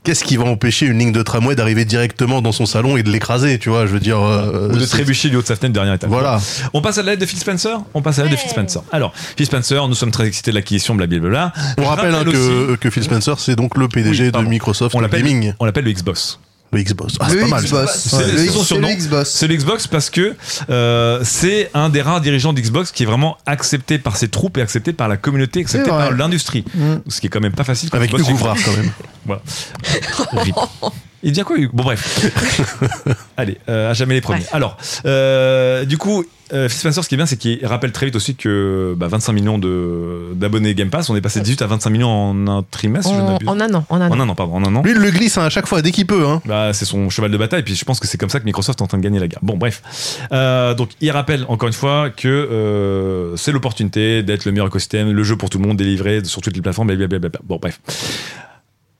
[0.03, 3.11] qu'est-ce qui va empêcher une ligne de tramway d'arriver directement dans son salon et de
[3.11, 4.19] l'écraser Tu vois, je veux dire.
[4.19, 6.09] euh, Ou de trébucher du haut de sa fenêtre dernière étape.
[6.09, 6.39] Voilà.
[6.73, 8.51] On passe à la lettre de Phil Spencer On passe à la lettre de Phil
[8.51, 8.81] Spencer.
[8.91, 11.53] Alors, Phil Spencer, nous sommes très excités de l'acquisition, blablabla.
[11.77, 14.49] On Je rappelle hein, aussi- que, que Phil Spencer, c'est donc le PDG Oui, de.
[14.49, 15.53] Microsoft on l'appelle Gaming.
[15.59, 16.39] on l'appelle le Xbox.
[16.73, 17.15] Le Xbox.
[17.19, 17.63] Ah, c'est Le pas mal.
[17.63, 17.91] Xbox.
[17.99, 19.29] C'est- Ouais, le- Xbox.
[19.29, 20.35] C'est le Xbox parce que
[20.69, 24.61] euh, c'est un des rares dirigeants d'Xbox qui est vraiment accepté par ses troupes et
[24.61, 26.63] accepté par la communauté, accepté par l'industrie.
[26.73, 26.95] Mm.
[27.09, 27.89] Ce qui est quand même pas facile.
[27.91, 28.91] Avec Hugo Ouvrard, quand même.
[29.25, 29.41] Voilà.
[31.23, 32.25] Il dit à quoi Bon bref.
[33.37, 34.39] Allez, euh, à jamais les premiers.
[34.39, 34.45] Ouais.
[34.53, 38.07] Alors, euh, du coup, euh, Phil Spencer, ce qui est bien, c'est qu'il rappelle très
[38.07, 41.61] vite aussi que bah, 25 millions de- d'abonnés Game Pass, on est passé de 18
[41.61, 43.09] à 25 millions en un trimestre.
[43.13, 43.85] je En, un an.
[43.89, 44.11] En un an.
[44.11, 44.81] En un an, pardon, en un an.
[44.81, 46.25] Lui, il le glisse hein, à chaque fois, dès qu'il peut.
[46.27, 46.41] Hein.
[46.45, 48.79] Bah, c'est son cheval de bataille, puis je pense que c'est comme ça que Microsoft
[48.79, 49.39] est en train de gagner la guerre.
[49.43, 49.81] Bon, bref.
[50.31, 55.11] Euh, donc, il rappelle encore une fois que euh, c'est l'opportunité d'être le meilleur écosystème,
[55.11, 57.29] le jeu pour tout le monde, délivré sur toutes les plateformes, blablabla.
[57.43, 57.79] Bon, bref.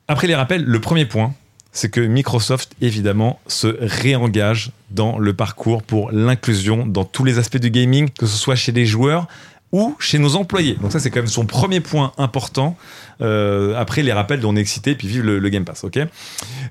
[0.07, 1.33] Après les rappels, le premier point,
[1.71, 7.57] c'est que Microsoft, évidemment, se réengage dans le parcours pour l'inclusion dans tous les aspects
[7.57, 9.27] du gaming, que ce soit chez les joueurs
[9.71, 10.77] ou chez nos employés.
[10.81, 12.75] Donc ça, c'est quand même son premier point important.
[13.21, 15.99] Euh, après les rappels dont on est excité, puis vive le, Game Pass, ok?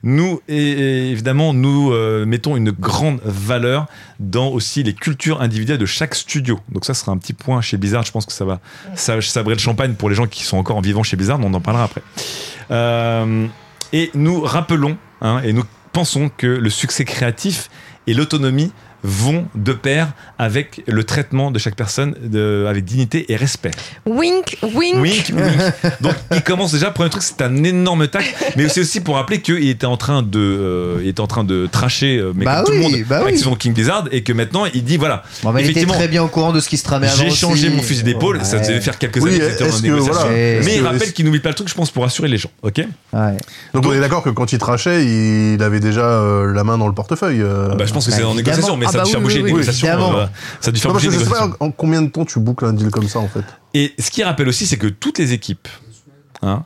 [0.03, 3.87] Nous, et, évidemment, nous euh, mettons une grande valeur
[4.19, 6.59] dans aussi les cultures individuelles de chaque studio.
[6.69, 8.05] Donc ça sera un petit point chez Blizzard.
[8.05, 8.61] Je pense que ça va
[8.97, 11.39] ça, sabrer le champagne pour les gens qui sont encore en vivant chez Blizzard.
[11.41, 12.03] On en parlera après.
[12.71, 13.47] Euh,
[13.93, 17.69] et nous rappelons hein, et nous pensons que le succès créatif
[18.07, 20.09] et l'autonomie vont de pair
[20.39, 23.71] avec le traitement de chaque personne de- avec dignité et respect.
[24.07, 24.97] Wink, wink.
[24.97, 25.93] Wink, wink.
[26.01, 28.25] Donc il commence déjà, premier truc, c'est un énorme tac,
[28.57, 31.45] mais c'est aussi pour rappeler qu'il était en train de, euh, il était en train
[31.45, 33.29] de tracher, euh, mais Bah comme tout le oui, monde, bah oui.
[33.29, 36.09] Activision King Blizzard, et que maintenant il dit voilà, Bon, mais il était effectivement, très
[36.09, 37.17] bien au courant de ce qui se tramait avant.
[37.23, 40.13] j'ai changé mon fusil d'épaule, ça devait faire quelques Oui, années que en que, négociation.
[40.13, 40.31] voilà,
[40.65, 42.79] mais il rappelle qu'il n'oublie pas le truc, je pense, pour rassurer les gens, ok
[43.13, 43.37] Ouais.
[43.75, 46.87] Donc, on est d'accord que quand il trachait, il avait déjà euh, la main dans
[46.87, 47.41] le portefeuille.
[47.43, 47.69] euh.
[47.73, 49.39] Ah bah, je pense que Bah, c'est en négociation, mais ça a dû faire bouger
[49.39, 49.89] les négociations.
[50.61, 52.73] ça a dû faire bouger je sais pas en combien de temps tu boucles un
[52.73, 53.45] deal comme ça en fait.
[53.75, 55.69] Et ce qui rappelle aussi, c'est que toutes les équipes,
[56.43, 56.65] hein,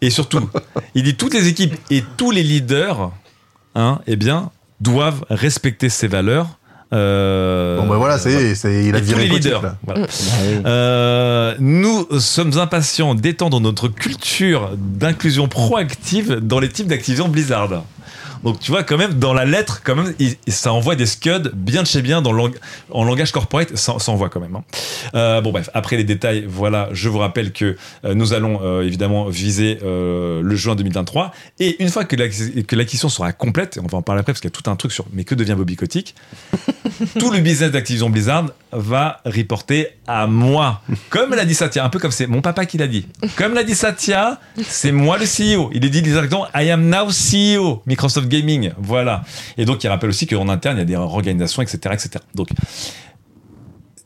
[0.00, 0.48] et surtout,
[0.94, 3.10] il dit toutes les équipes et tous les leaders,
[3.74, 6.58] hein, eh bien, doivent respecter ces valeurs.
[6.92, 9.62] euh, Bon bah voilà, c'est, c'est il a et tous viré les leaders.
[9.62, 9.76] là.
[9.84, 10.02] Voilà.
[10.06, 10.68] Bah.
[10.68, 17.82] Euh, nous sommes impatients d'étendre notre culture d'inclusion proactive dans les types d'Activision Blizzard.
[18.44, 21.50] Donc tu vois quand même dans la lettre quand même il- ça envoie des scuds
[21.54, 22.54] bien de chez bien dans lang-
[22.90, 24.54] en langage corporate ça, ça envoie quand même.
[24.56, 24.62] hein.
[25.14, 28.82] Euh, bon bref après les détails voilà je vous rappelle que euh, nous allons euh,
[28.82, 33.80] évidemment viser le juin 2023 et une fois que l'acqui- que l'acquisition sera complète et
[33.80, 35.34] on va en parler après parce qu'il y a tout un truc sur mais que
[35.34, 36.14] devient Bobby Kotick
[37.18, 40.82] tout le business d'Activision Blizzard va reporter à moi.
[41.08, 43.06] Comme l'a dit Satya, un peu comme c'est mon papa qui l'a dit.
[43.36, 45.70] Comme l'a dit Satya, c'est moi le CEO.
[45.72, 48.72] Il est dit directement I am now CEO Microsoft Gaming.
[48.78, 49.24] Voilà.
[49.56, 52.24] Et donc il rappelle aussi qu'en interne il y a des organisations, etc., etc.
[52.34, 52.48] Donc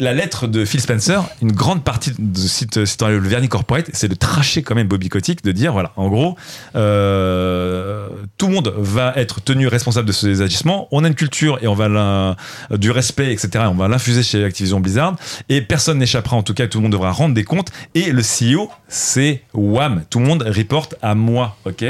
[0.01, 4.07] la lettre de Phil Spencer, une grande partie de site, citant le vernis corporate, c'est
[4.07, 6.37] de tracher quand même Bobby Kotick, de dire voilà, en gros,
[6.77, 10.87] euh, tout le monde va être tenu responsable de ses agissements.
[10.93, 12.37] On a une culture et on va
[12.71, 13.65] du respect, etc.
[13.69, 15.17] On va l'infuser chez Activision Blizzard
[15.49, 16.37] et personne n'échappera.
[16.37, 17.71] En tout cas, tout le monde devra rendre des comptes.
[17.97, 20.05] Et le CEO, c'est Wham.
[20.11, 21.85] Tout le monde reporte à moi, ok?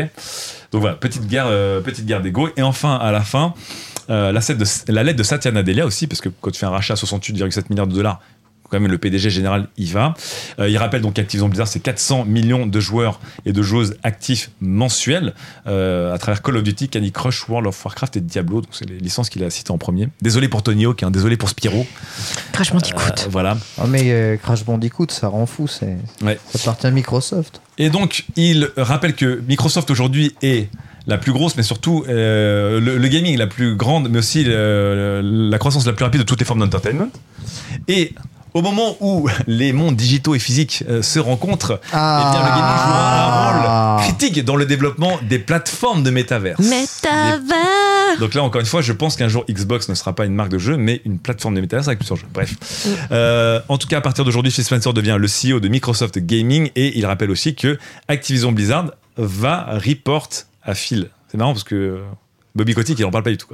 [0.72, 2.48] Donc voilà, petite guerre, euh, petite d'ego.
[2.56, 3.54] Et enfin, à la fin.
[4.10, 6.66] Euh, la, lettre de, la lettre de Satya Nadella aussi, parce que quand tu fais
[6.66, 8.20] un rachat à 68,7 milliards de dollars,
[8.70, 10.14] quand même le PDG général y va.
[10.58, 14.50] Euh, il rappelle donc qu'Activision Blizzard, c'est 400 millions de joueurs et de joueuses actifs
[14.60, 15.34] mensuels
[15.66, 18.60] euh, à travers Call of Duty, Candy Crush, World of Warcraft et Diablo.
[18.60, 20.08] Donc c'est les licences qu'il a citées en premier.
[20.22, 21.86] Désolé pour Tony Hawk, hein, désolé pour Spyro.
[22.52, 23.00] Crash Bandicoot.
[23.00, 23.56] Euh, voilà.
[23.78, 25.66] Ah, mais euh, Crash Bandicoot, ça rend fou.
[25.66, 25.96] C'est...
[26.22, 26.38] Ouais.
[26.54, 27.60] Ça appartient à Microsoft.
[27.78, 30.68] Et donc, il rappelle que Microsoft aujourd'hui est
[31.08, 35.22] la plus grosse, mais surtout euh, le, le gaming la plus grande, mais aussi euh,
[35.24, 37.08] la croissance la plus rapide de toutes les formes d'entertainment.
[37.88, 38.14] Et
[38.58, 42.76] au moment où les mondes digitaux et physiques euh, se rencontrent, eh bien, le gaming
[42.84, 46.60] jouera un rôle critique dans le développement des plateformes de métaverse.
[46.60, 50.34] Métavers Donc là, encore une fois, je pense qu'un jour Xbox ne sera pas une
[50.34, 52.26] marque de jeu, mais une plateforme de métaverse avec plusieurs jeux.
[52.34, 52.54] Bref.
[53.12, 56.70] Euh, en tout cas, à partir d'aujourd'hui, Phil Spencer devient le CEO de Microsoft Gaming
[56.74, 57.78] et il rappelle aussi que
[58.08, 60.28] Activision Blizzard va report
[60.64, 61.10] à Phil.
[61.30, 62.00] C'est marrant parce que
[62.58, 63.48] Bobby Kotick, il en parle pas du tout.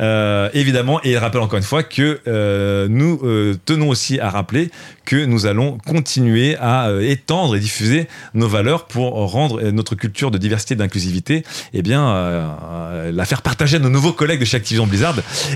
[0.00, 4.28] Euh, évidemment, et il rappelle encore une fois que euh, nous euh, tenons aussi à
[4.28, 4.70] rappeler
[5.06, 9.94] que nous allons continuer à euh, étendre et diffuser nos valeurs pour rendre euh, notre
[9.94, 14.40] culture de diversité et d'inclusivité, eh bien, euh, la faire partager à nos nouveaux collègues
[14.40, 15.14] de chez Activision Blizzard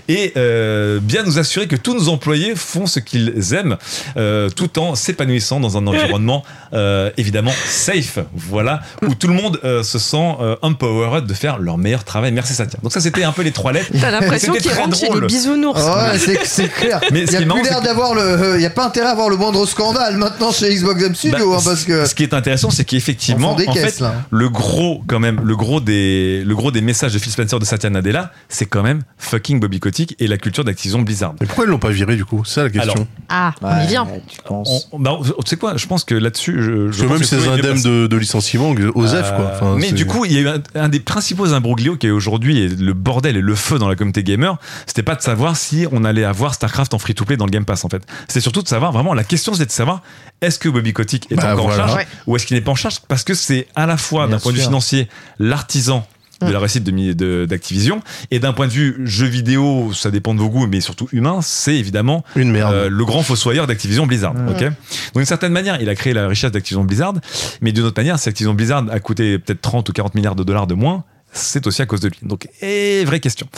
[0.08, 3.76] et euh, bien nous assurer que tous nos employés font ce qu'ils aiment,
[4.16, 9.58] euh, tout en s'épanouissant dans un environnement euh, évidemment safe, voilà, où tout le monde
[9.64, 12.30] euh, se sent euh, empowered de faire leur meilleur travail.
[12.32, 12.78] Merci Satya.
[12.82, 13.90] Donc ça, c'était un peu les trois lettres.
[14.00, 15.82] T'as l'impression C'était qu'il très rentre chez les bisounours.
[15.82, 17.00] Ouais, c'est, c'est clair.
[17.12, 18.54] Mais Il n'y a plus l'air d'avoir le.
[18.54, 21.50] Il n'y a pas intérêt à avoir le moindre scandale maintenant chez Xbox Game Studio,
[21.50, 22.06] Bah, hein, parce que.
[22.06, 24.14] ce qui est intéressant, c'est qu'effectivement, On en caisses, fait, là.
[24.30, 27.64] le gros, quand même, le gros des, le gros des messages de Phil Spencer de
[27.64, 31.34] Satya Nadella, c'est quand même fucking Bobby Kotick et la culture d'Activision Blizzard.
[31.40, 32.42] Mais pourquoi ils l'ont pas viré du coup?
[32.44, 32.92] C'est ça la question.
[32.92, 34.06] Alors, Ah, on Ouais, y vient.
[34.28, 34.88] Tu penses.
[34.92, 35.76] On- bah, tu sais quoi?
[35.76, 38.70] Je pense que là-dessus, je, je que pense même que ces indemnes de, de licenciement,
[38.94, 39.44] Osef quoi.
[39.46, 42.06] Euh, Enfin, mais du coup, il y a eu un, un des principaux imbroglios qui
[42.06, 45.22] est aujourd'hui et le bordel et le feu dans la communauté gamer, c'était pas de
[45.22, 48.02] savoir si on allait avoir StarCraft en free-to-play dans le Game Pass en fait.
[48.28, 50.02] C'est surtout de savoir vraiment la question, c'est de savoir
[50.42, 51.84] est-ce que Bobby Kotick est Bah, encore voilà.
[51.84, 52.06] en charge Ouais.
[52.26, 53.00] ou est-ce qu'il n'est pas en charge?
[53.08, 55.08] Parce que c'est à la fois d'un point de vue financier
[55.38, 56.06] l'artisan
[56.42, 58.00] de la réussite de mi- de- d'Activision
[58.30, 61.40] et d'un point de vue jeu vidéo ça dépend de vos goûts mais surtout humain
[61.42, 62.72] c'est évidemment une merde.
[62.72, 64.32] euh, le grand fossoyeur d'Activision Blizzard.
[64.32, 64.48] Mm.
[64.48, 64.60] ok?
[64.62, 64.72] Donc
[65.16, 67.12] d'une certaine manière, il a créé la richesse d'Activision Blizzard,
[67.60, 70.42] mais d'une autre manière, si Activision Blizzard a coûté peut-être 30 ou 40 milliards de
[70.42, 72.18] dollars de moins, c'est aussi à cause de lui.
[72.22, 73.48] Donc, et vraie question.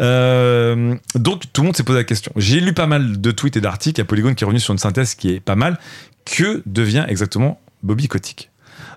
[0.00, 2.32] Euh, donc, tout le monde s'est posé la question.
[2.36, 4.00] J'ai lu pas mal de tweets et d'articles.
[4.00, 5.78] A Polygon qui est revenu sur une synthèse qui est pas mal.
[6.24, 8.50] Que devient exactement Bobby Kotick?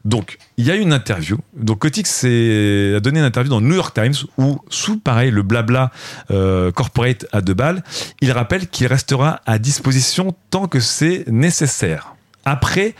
[0.03, 1.37] Donc, il y a une interview.
[1.55, 5.41] Donc, Kotick a donné une interview dans le New York Times où, sous pareil, le
[5.41, 5.91] blabla
[6.29, 7.83] euh, corporate à deux balles,
[8.21, 12.15] il rappelle qu'il restera à disposition tant que c'est nécessaire.
[12.45, 12.93] Après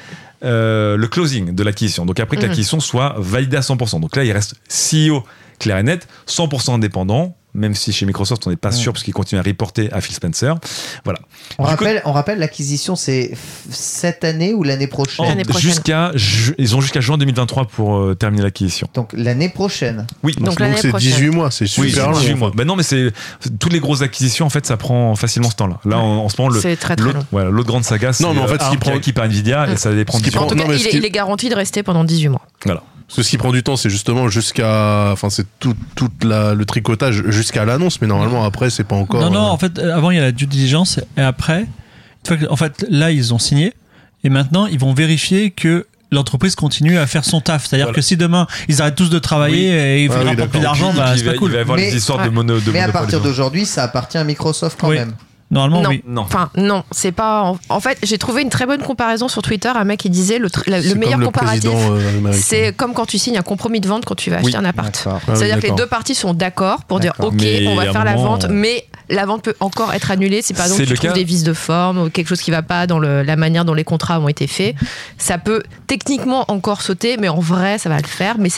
[0.45, 2.47] euh, le closing de l'acquisition, donc après que Mhm.
[2.49, 3.99] l'acquisition soit validée à 100%.
[3.99, 5.23] Donc là, il reste CEO
[5.59, 9.13] clair et net, 100% indépendant, même si chez Microsoft, on n'est pas sûr parce qu'il
[9.13, 10.55] continue à reporter à Phil Spencer.
[11.03, 11.19] Voilà.
[11.57, 13.31] On Du rappelle, on rappelle l'acquisition, c'est
[13.69, 15.25] cette année ou l'année prochaine?
[15.25, 15.61] L'année prochaine.
[15.71, 18.87] Jusqu'à, ju- ils ont jusqu'à juin 2023 pour euh, terminer l'acquisition.
[18.93, 20.05] Donc l'année prochaine.
[20.23, 21.11] Oui, Donc, Donc l'année c'est prochaine.
[21.11, 22.19] 18 mois, c'est oui, super long.
[22.19, 22.51] 18 mois.
[22.53, 23.11] Ben non, mais c'est
[23.59, 25.79] toutes les grosses acquisitions en fait, ça prend facilement ce temps-là.
[25.85, 27.25] Là, en, en ce moment, le, C'est très très l'autre, long.
[27.31, 29.69] voilà, l'autre grande saga, c'est Non, mais en fait, ce qui prend- qui par Nvidia
[29.71, 31.05] et ça dépend Ce qui de prend- En tout non, cas, mais il, ce il
[31.05, 32.41] est garanti de rester pendant 18 mois.
[32.65, 32.83] Voilà.
[33.07, 35.09] Parce que ce qui prend du temps, c'est justement jusqu'à.
[35.11, 39.21] Enfin, c'est tout, tout la- le tricotage jusqu'à l'annonce, mais normalement, après, c'est pas encore.
[39.21, 41.65] Non, non, euh, en fait, avant, il y a la due diligence et après,
[42.49, 43.73] en fait, là, ils ont signé
[44.23, 47.65] et maintenant, ils vont vérifier que l'entreprise continue à faire son taf.
[47.67, 47.95] C'est-à-dire Voilà.
[47.95, 49.75] que si demain, ils arrêtent tous de travailler Oui.
[49.75, 50.75] et ils Ah font oui, rapportent plus d'accord.
[50.75, 51.49] d'argent, bah, il c'est pas cool.
[51.49, 52.25] Il va y avoir Mais- des histoires Ouais.
[52.25, 52.59] de mono.
[52.59, 54.95] De Mais à partir d'aujourd'hui, ça appartient à Microsoft quand Oui.
[54.97, 55.13] même.
[55.55, 55.89] Normalement, non.
[55.89, 56.03] oui.
[56.05, 56.21] Non.
[56.21, 57.41] Enfin, non, c'est pas.
[57.43, 59.69] En, en fait, j'ai trouvé une très bonne comparaison sur Twitter.
[59.73, 63.05] Un mec qui disait le, tr- la- c'est le meilleur comparatif, euh, c'est comme quand
[63.05, 64.55] tu signes un compromis de vente quand tu vas acheter Oui.
[64.55, 65.03] un appart.
[65.09, 67.91] Ah oui, C'est-à-dire que les deux parties sont d'accord pour dire ok, Mais on va
[67.91, 70.89] faire la vente, euh, mais la vente peut encore être annulée si par exemple tu
[70.89, 73.23] le trouves cas- des vices de forme ou quelque chose qui va pas dans le-
[73.23, 74.75] la manière dont les contrats ont été faits.
[75.17, 78.35] Ça peut techniquement encore sauter, mais en vrai ça va le faire.
[78.39, 78.49] Mais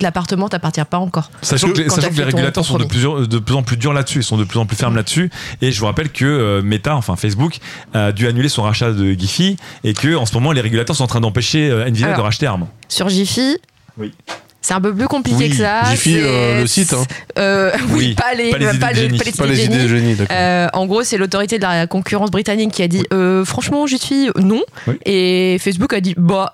[0.00, 1.30] l'appartement t'appartient pas encore.
[1.42, 3.92] Sachant que, sachant que les ton régulateurs sont de plus, de plus en plus durs
[3.92, 5.30] là-dessus, ils sont de plus en plus fermes là-dessus.
[5.60, 7.58] Et je vous rappelle que euh, Meta, enfin Facebook,
[7.94, 11.04] a dû annuler son rachat de Giphy et que en ce moment les régulateurs sont
[11.04, 12.18] en train d'empêcher euh, Nvidia Alors.
[12.18, 12.66] de racheter ARM.
[12.88, 13.56] Sur Jiffy,
[13.98, 14.12] Oui.
[14.62, 15.82] C'est un peu plus compliqué Oui, que ça.
[15.90, 17.02] Jiffy, euh, le site, hein.
[17.38, 19.18] Euh, oui, Oui, pas les, pas les idées pas de génie.
[19.18, 19.78] pas les idées
[20.14, 20.26] de.
[20.30, 24.30] Euh, en gros, c'est l'autorité de la concurrence britannique qui a dit euh, franchement, suis
[24.40, 24.62] non.
[24.86, 24.94] Oui.
[25.04, 26.52] Et Facebook a dit bah.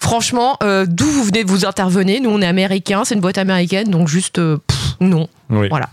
[0.00, 3.36] Franchement, euh, d'où vous venez de vous intervenir Nous, on est américains, c'est une boîte
[3.38, 5.26] américaine, donc juste euh, pff, non.
[5.50, 5.66] Oui.
[5.70, 5.88] Voilà.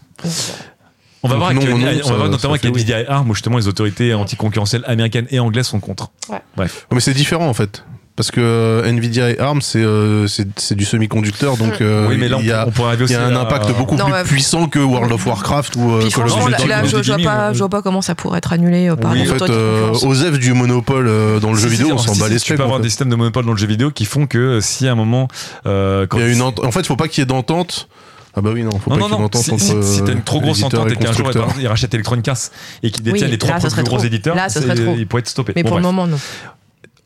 [1.23, 2.69] On va voir, non, avec, non, on ça- va voir notamment avec oui.
[2.69, 6.11] Nvidia et ARM où justement les autorités anticoncurrentielles américaines et anglaises sont contre.
[6.29, 6.37] Ouais.
[6.55, 6.85] Bref.
[6.93, 7.83] Mais c'est différent en fait.
[8.15, 12.15] Parce que euh, Nvidia et ARM, c'est euh, c'est c'est du semi-conducteur, donc euh, oui,
[12.17, 13.41] mais là on, il y a, on pourrait arriver il aussi y a un à-
[13.41, 16.45] impact beaucoup Non, plus mais- puissant que World of Warcraft ou euh, Puis Call of
[16.47, 16.67] Duty.
[16.69, 19.21] là, je, vois pas, je vois pas comment ça pourrait être annulé euh, par Oui,
[19.23, 20.03] En fait, euh, concurrence.
[20.03, 22.63] aux F du monopole euh, dans le jeu vidéo, on s'en bat les Tu peux
[22.63, 24.95] avoir des systèmes de monopole dans le jeu vidéo qui font que si à un
[24.95, 25.27] moment.
[25.65, 27.89] quand Il y a une ent- En fait, il faut pas qu'il y ait d'entente.
[28.37, 29.23] Ah bah oui, non, faut non, pas non, qu'il y ait non.
[29.23, 31.29] d'entente Si, entre si, si t'as une trop grosse entente et qu'un jour
[31.59, 32.37] ils rachètent Electronic Arts
[32.81, 34.05] et qu'ils détiennent Oui, les trois plus gros trop.
[34.05, 34.95] éditeurs, Là, ça c'est- serait trop.
[34.97, 35.51] ils pourraient être stoppés.
[35.55, 36.17] Mais Bon, pour le moment, non.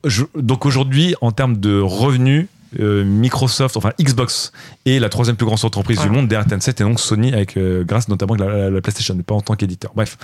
[0.05, 2.47] Je- donc aujourd'hui, en termes de revenus,
[2.79, 4.51] euh, Microsoft, enfin Xbox,
[4.85, 7.83] est la troisième plus grande entreprise du monde derrière Tencent et donc Sony, avec euh,
[7.83, 9.91] grâce notamment à la, la- la PlayStation, mais pas en tant qu'éditeur.
[9.95, 10.17] Bref,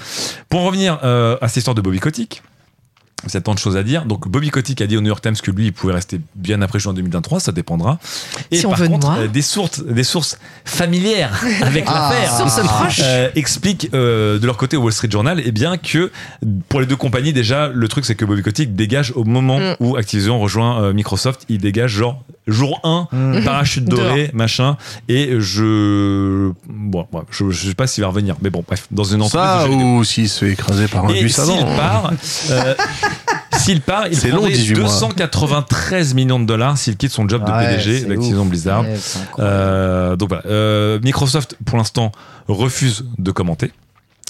[0.49, 2.41] pour en revenir euh, à cette histoire de Bobby Kotick.
[3.27, 4.06] Il y a tant de choses à dire.
[4.06, 6.61] Donc Bobby Kotick a dit au New York Times que lui, il pouvait rester bien
[6.61, 7.97] après juin 2023, ça dépendra.
[8.52, 11.31] Et Si on par veut de contre, euh, des sources, des sources familières
[11.61, 12.11] avec Ah.
[12.11, 13.02] l'affaire Sources proches.
[13.03, 16.11] euh, expliquent euh, de leur côté au Wall Street Journal eh bien que
[16.69, 19.76] pour les deux compagnies déjà le truc c'est que Bobby Kotick dégage au moment Mm.
[19.80, 23.43] où Activision rejoint euh, Microsoft il dégage genre jour 1 Mm.
[23.45, 24.77] parachute doré machin
[25.07, 29.22] et je bon je, je sais pas s'il va revenir mais bon bref dans une
[29.22, 31.76] entreprise Ça ou s'il se fait écraser par un et bus s'il avant.
[31.76, 32.11] part
[32.52, 32.76] euh,
[33.58, 34.90] s'il part il prendrait 18 mois.
[34.90, 38.46] 293 millions de dollars s'il quitte son job de Ouais, PDG d'Activision.
[38.46, 38.86] Blizzard
[39.40, 40.44] euh, donc voilà.
[40.46, 42.12] Euh, Microsoft, pour l'instant,
[42.48, 43.72] refuse de commenter.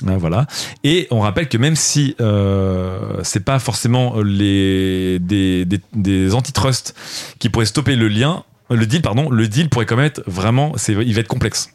[0.06, 0.46] Hein, voilà.
[0.84, 6.96] Et on rappelle que même si euh, c'est pas forcément les des, des, des antitrust
[7.40, 10.74] qui pourraient stopper le lien, le deal, pardon, le deal pourrait quand même être vraiment,
[10.76, 11.70] c'est, il va être complexe.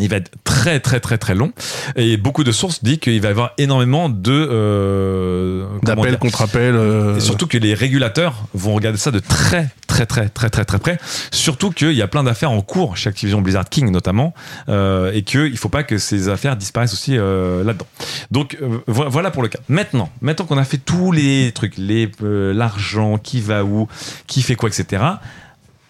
[0.00, 1.52] Il va être très très très très long
[1.96, 6.18] et beaucoup de sources disent qu'il va y avoir énormément de euh, comment D'appel dire,
[6.18, 6.74] contre appel.
[6.74, 10.64] euh, et surtout que les régulateurs vont regarder ça de très très très très très
[10.64, 10.98] très près.
[11.32, 14.34] Surtout qu'il y a plein d'affaires en cours chez Activision Blizzard King notamment,
[14.68, 17.86] euh, et qu'il ne faut pas que ces affaires disparaissent aussi euh, là-dedans.
[18.30, 18.56] Donc
[18.86, 19.58] vo- voilà pour le cas.
[19.68, 23.88] Maintenant, maintenant qu'on a fait tous les trucs, les l'argent, qui va où,
[24.26, 25.02] qui fait quoi, etc.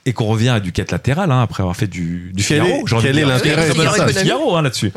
[0.06, 2.68] Et qu'on revient à du quête latéral hein, après avoir fait du, du Quel Figaro.
[2.81, 4.93] est- j'ai envie quel est l'intérêt de Figaro hein, là-dessus.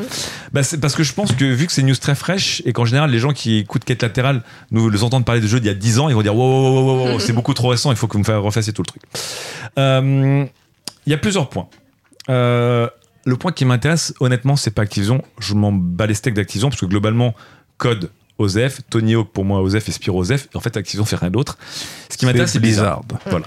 [0.53, 2.71] Bah, c'est parce que je pense que vu que c'est une news très fraîche et
[2.71, 5.67] qu'en général les gens qui écoutent Quête latérale nous les entendent parler de jeux d'il
[5.67, 7.67] y a 10 ans, ils vont dire wow, wow, wow, wow, wow, c'est beaucoup trop
[7.67, 9.01] récent, il faut que vous me refassiez tout le truc.
[9.77, 10.45] Euh,
[11.05, 11.67] Il y a plusieurs points.
[12.29, 12.87] Euh,
[13.25, 15.21] le point qui m'intéresse, honnêtement, c'est pas Activision.
[15.39, 17.33] Je m'en bats les steaks d'Activision parce que globalement,
[17.77, 18.09] Code,
[18.39, 21.29] OZEF, Tony Hawk pour moi, OZEF et Spyro OZEF, et en fait, Activision fait rien
[21.29, 21.57] d'autre.
[22.09, 23.01] Ce qui m'intéresse, c'est Blizzard.
[23.29, 23.45] Voilà.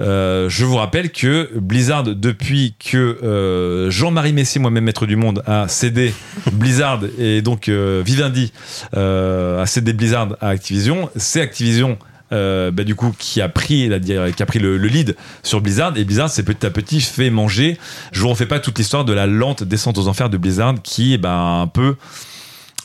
[0.00, 5.42] Euh, je vous rappelle que Blizzard, depuis que euh, Jean-Marie Messier, moi-même maître du monde,
[5.46, 6.12] a cédé
[6.52, 8.52] Blizzard et donc euh, Vivendi
[8.92, 11.98] a cédé Blizzard à Activision, c'est Activision.
[12.30, 15.96] bah, du coup qui a pris la, qui a pris le, le lead sur Blizzard
[15.96, 17.78] et Blizzard s'est petit à petit fait manger
[18.12, 21.14] je vous refais pas toute l'histoire de la lente descente aux enfers de Blizzard qui
[21.14, 21.96] est bah, un peu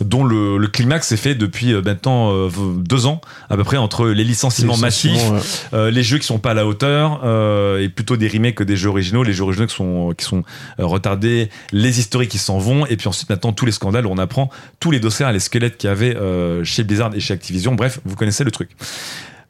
[0.02, 3.78] dont le, le climax s'est fait depuis euh, maintenant euh, deux ans à peu près
[3.78, 5.40] entre les licenciements massifs ouais.
[5.74, 8.64] euh, les jeux qui sont pas à la hauteur euh, et plutôt des remakes que
[8.64, 9.24] des jeux originaux.
[9.24, 10.44] Les jeux originaux qui sont qui sont
[10.80, 14.18] retardés les historiques qui s'en vont et puis ensuite maintenant tous les scandales où on
[14.18, 14.50] apprend
[14.80, 16.18] tous les dossiers les squelettes qu'il y avait
[16.64, 17.76] chez Blizzard et chez Activision.
[17.76, 18.72] Bref vous connaissez le truc.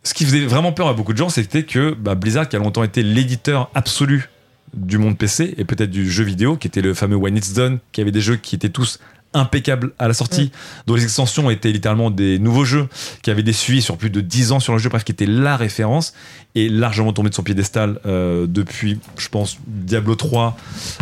[0.03, 2.59] Ce qui faisait vraiment peur à beaucoup de gens c'était que bah, Blizzard qui a
[2.59, 4.29] longtemps été l'éditeur absolu
[4.73, 7.79] du monde PC et peut-être du jeu vidéo qui était le fameux When It's Done
[7.91, 8.99] qui avait des jeux qui étaient tous
[9.33, 10.51] impeccables à la sortie,
[10.87, 12.87] dont les extensions étaient littéralement des nouveaux jeux
[13.21, 15.25] qui avaient des suivis sur plus de 10 ans sur le jeu, bref, qui était
[15.25, 16.13] la référence
[16.55, 20.57] et largement tombé de son piédestal euh, depuis, je pense, Diablo 3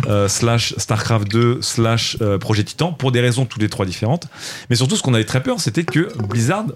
[0.06, 4.28] euh, slash Starcraft 2 slash euh, Projet Titan pour des raisons toutes les trois différentes.
[4.70, 6.66] Mais surtout, ce qu'on avait très peur, c'était que Blizzard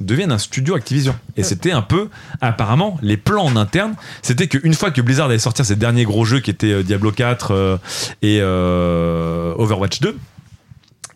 [0.00, 1.14] devienne un studio Activision.
[1.36, 2.08] Et c'était un peu,
[2.40, 6.24] apparemment, les plans en interne, c'était qu'une fois que Blizzard allait sortir ses derniers gros
[6.24, 7.76] jeux qui étaient euh, Diablo 4 euh,
[8.22, 10.16] et Overwatch 2,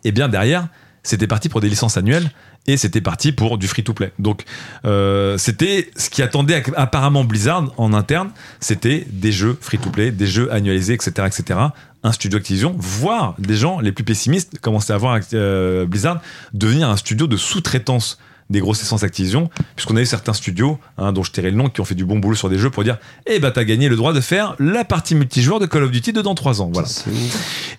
[0.05, 0.69] et bien derrière,
[1.03, 2.31] c'était parti pour des licences annuelles
[2.67, 4.11] et c'était parti pour du free-to-play.
[4.17, 4.43] Donc
[4.85, 10.51] euh, c'était ce qui attendait apparemment Blizzard en interne, c'était des jeux free-to-play, des jeux
[10.51, 11.59] annualisés, etc., etc.
[12.03, 16.21] Un studio Activision, voire des gens les plus pessimistes commençaient à voir euh, Blizzard
[16.53, 18.19] devenir un studio de sous-traitance
[18.49, 21.67] des grosses licences Activision, puisqu'on a eu certains studios, hein, dont je tairai le nom,
[21.67, 23.89] qui ont fait du bon boulot sur des jeux pour dire Eh ben, t'as gagné
[23.89, 26.69] le droit de faire la partie multijoueur de Call of Duty de dans 3 ans.
[26.71, 26.87] Voilà.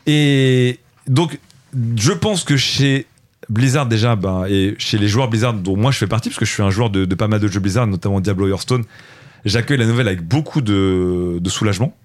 [0.07, 1.39] Et donc,
[1.97, 3.07] je pense que chez
[3.49, 6.45] Blizzard déjà, ben, et chez les joueurs Blizzard dont moi je fais partie, parce que
[6.45, 8.85] je suis un joueur de, pas mal de jeux Blizzard, notamment Diablo Hearthstone,
[9.45, 11.97] j'accueille la nouvelle avec beaucoup de, soulagement,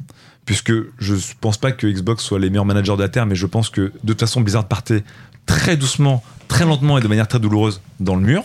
[0.46, 3.46] puisque je pense pas que Xbox soit les meilleurs managers de la Terre, mais je
[3.46, 5.04] pense que de toute façon Blizzard partait
[5.46, 8.44] très doucement, très lentement et de manière très douloureuse dans le mur.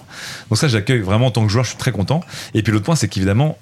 [0.48, 2.22] Donc ça, j'accueille vraiment en tant que joueur, je suis très content.
[2.54, 3.58] Et puis l'autre point, c'est qu'évidemment,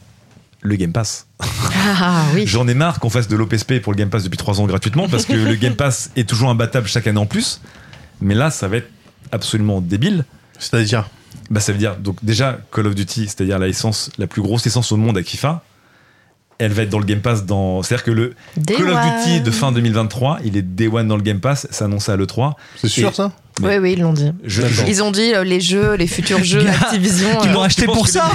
[0.65, 1.28] le Game Pass.
[1.39, 2.47] Ah oui.
[2.47, 5.09] J'en ai marre qu'on fasse de l'OPSP pour le Game Pass depuis 3 ans gratuitement,
[5.09, 7.61] parce que le Game Pass est toujours imbattable chaque année en plus.
[8.20, 8.91] Mais là, ça va être
[9.31, 10.24] absolument débile.
[10.59, 11.09] C'est-à-dire?
[11.51, 14.65] Bah, ça veut dire, donc déjà, Call of Duty, c'est-à-dire la licence, la plus grosse
[14.65, 15.62] licence au monde avec FIFA,
[16.59, 17.82] elle va être dans le Game Pass dans.
[17.82, 21.16] C'est-à-dire que le Day Call of Duty de fin 2023, il est Day One dans
[21.16, 22.52] le Game Pass, c'est annoncé à l'E3.
[22.81, 23.32] C'est sûr Et- ça?
[23.62, 24.32] Oui, oui, ils l'ont dit.
[24.89, 27.28] Ils ont dit euh, les jeux, les futurs jeux Gars, Activision.
[27.44, 28.28] Ils euh, l'ont acheté pour ça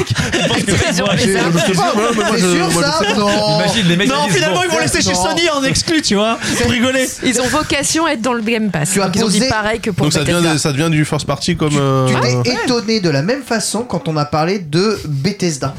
[1.33, 3.15] ça.
[3.17, 5.13] Non Imagine les mecs Non, qui disent, finalement, bon, ils vont laisser chez.
[5.13, 7.05] Sony en exclu, tu vois, pour rigoler.
[7.25, 8.91] Ils ont vocation à être dans le Game Pass.
[8.93, 11.27] Tu as ils ont dit pareil que pour Donc ça devient, ça devient du first
[11.27, 11.75] party comme.
[11.77, 15.75] euh, Tu t'es étonné de la même façon quand on a parlé de Bethesda.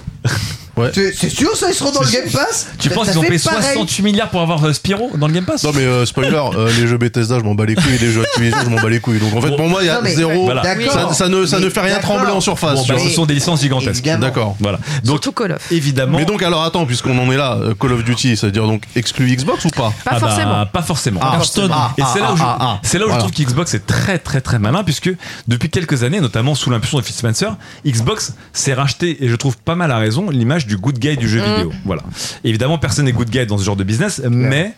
[0.81, 0.91] Ouais.
[0.95, 3.23] C'est sûr ça ils seront dans le Game Pass Tu Ça- penses ça qu'ils ont
[3.23, 3.63] fait payé pareil.
[3.75, 6.71] 68 milliards pour avoir euh, Spyro dans le Game Pass Non mais euh, spoiler, euh,
[6.79, 9.01] les jeux Bethesda je m'en bats les couilles, les jeux Activision je m'en bats les
[9.01, 9.19] couilles.
[9.19, 9.57] Donc en fait Bon.
[9.57, 10.45] pour moi il y a Non, mais- zéro.
[10.45, 10.63] Voilà.
[10.63, 10.93] D'accord.
[10.93, 12.17] Ça, ça ne, ça ne Mais fait rien d'accord.
[12.17, 12.75] trembler en surface.
[12.77, 13.05] Bon, tu bah, vois.
[13.09, 13.91] ce sont des licences gigantesques.
[14.01, 14.21] Évidemment.
[14.21, 14.57] D'accord.
[14.61, 14.79] Voilà.
[15.05, 15.73] Donc, Surtout Call of.
[15.73, 16.19] évidemment.
[16.19, 18.67] Mais donc alors attends, puisqu'on en est là, euh, Call of Duty, ça veut dire
[18.67, 20.67] donc exclu Xbox ou pas Pas Ah bah, forcément.
[20.67, 21.21] pas forcément.
[21.23, 21.71] Ah, Hearthstone.
[21.73, 23.25] Ah, Et c'est là où je, ah, ah, c'est là où voilà.
[23.25, 25.11] je trouve qu'Xbox est très très très malin puisque
[25.49, 29.57] depuis quelques années, notamment sous l'impulsion de Phil Spencer, Xbox s'est racheté et je trouve
[29.59, 31.55] pas mal à raison l'image du good guy du jeu Mm.
[31.57, 31.73] vidéo.
[31.85, 32.03] Voilà.
[32.45, 34.73] Évidemment, personne n'est good guy dans ce genre de business, mais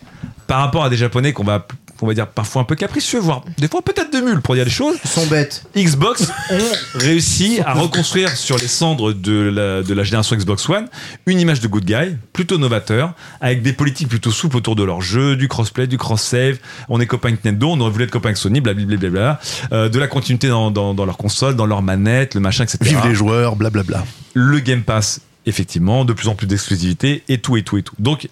[0.47, 1.65] par rapport à des Japonais qu'on va
[2.01, 4.65] on va dire parfois un peu capricieux, voire des fois peut-être de mules pour dire
[4.65, 5.63] les choses, Ils sont bêtes.
[5.73, 6.57] Xbox ont
[6.99, 10.87] réussi à reconstruire sur les cendres de la, de la génération Xbox One
[11.27, 14.99] une image de good guy, plutôt novateur, avec des politiques plutôt souples autour de leur
[15.01, 16.57] jeu, du crossplay, du cross-save.
[16.89, 19.39] On est copains avec Nintendo, on aurait voulu être copains avec Sony, blablabla.
[19.71, 22.79] Euh, de la continuité dans, dans, dans leur console, dans leur manette, le machin, etc.
[22.81, 24.03] Vive les joueurs, blablabla.
[24.33, 27.95] Le Game Pass, effectivement, de plus en plus d'exclusivité et tout et tout et tout.
[27.99, 28.27] Donc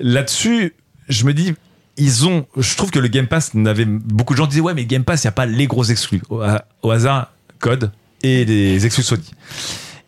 [0.00, 0.74] là-dessus,
[1.08, 1.54] je me dis,
[1.96, 2.46] ils ont.
[2.56, 3.84] Je trouve que le Game Pass n'avait.
[3.84, 6.22] Beaucoup de gens disaient, ouais, mais Game Pass, il n'y a pas les gros exclus.
[6.30, 7.90] Au, hasard, Code
[8.22, 9.30] et les exclus Sony.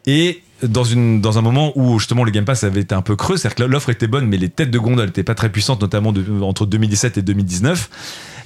[0.06, 3.16] Et dans, une, dans un moment où justement le Game Pass avait été un peu
[3.16, 5.80] creux, c'est-à-dire que l'offre était bonne, mais les têtes de gondole n'étaient pas très puissantes,
[5.80, 6.12] notamment
[6.42, 7.90] entre 2017 et 2019.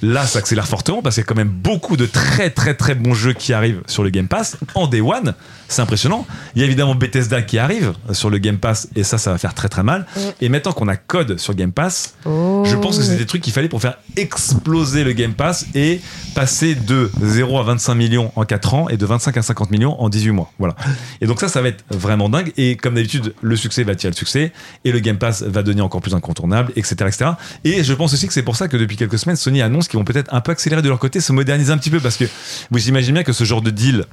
[0.01, 2.95] Là, ça accélère fortement parce qu'il y a quand même beaucoup de très très très
[2.95, 5.33] bons jeux qui arrivent sur le Game Pass en Day One.
[5.67, 6.27] C'est impressionnant.
[6.55, 9.37] Il y a évidemment Bethesda qui arrive sur le Game Pass et ça, ça va
[9.37, 10.05] faire très très mal.
[10.41, 13.53] Et maintenant qu'on a Code sur Game Pass, je pense que c'est des trucs qu'il
[13.53, 16.01] fallait pour faire exploser le Game Pass et
[16.35, 19.99] passer de 0 à 25 millions en 4 ans et de 25 à 50 millions
[20.01, 20.51] en 18 mois.
[20.59, 20.75] Voilà.
[21.21, 22.51] Et donc ça, ça va être vraiment dingue.
[22.57, 24.51] Et comme d'habitude, le succès va tirer le succès
[24.83, 27.31] et le Game Pass va devenir encore plus incontournable, etc., etc.
[27.63, 29.97] Et je pense aussi que c'est pour ça que depuis quelques semaines, Sony annonce qu'ils
[29.97, 32.25] vont peut-être un peu accélérer de leur côté, se moderniser un petit peu parce que
[32.71, 34.05] vous imaginez bien que ce genre de deal,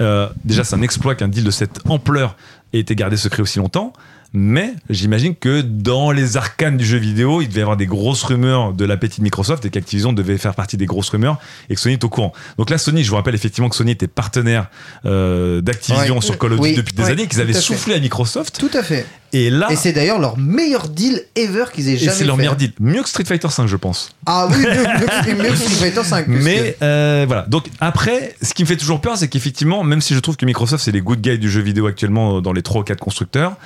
[0.00, 2.36] euh, déjà c'est un exploit qu'un deal de cette ampleur
[2.72, 3.92] ait été gardé secret aussi longtemps.
[4.32, 8.22] Mais j'imagine que dans les arcanes du jeu vidéo, il devait y avoir des grosses
[8.22, 11.38] rumeurs de l'appétit de Microsoft et qu'Activision devait faire partie des grosses rumeurs
[11.70, 12.32] et que Sony est au courant.
[12.58, 14.68] Donc là, Sony, je vous rappelle effectivement que Sony était partenaire
[15.04, 16.20] euh, d'Activision Ouais.
[16.20, 16.76] sur Call of Duty Oui.
[16.76, 17.10] depuis des Ouais.
[17.10, 17.60] années, qu'ils avaient fait.
[17.60, 18.58] soufflé à Microsoft.
[18.58, 19.06] Tout à fait.
[19.32, 22.42] Et là, Et c'est d'ailleurs leur meilleur deal ever qu'ils aient jamais c'est leur fait.
[22.42, 22.72] meilleur deal.
[22.80, 24.10] Mieux que Street Fighter 5, je pense.
[24.24, 26.26] Ah oui, mieux, mieux, mieux que Street Fighter 5.
[26.28, 27.42] Mais euh, voilà.
[27.42, 30.46] Donc après, ce qui me fait toujours peur, c'est qu'effectivement, même si je trouve que
[30.46, 33.00] Microsoft c'est les good guys du jeu vidéo actuellement euh, dans les 3 ou 4
[33.00, 33.56] constructeurs,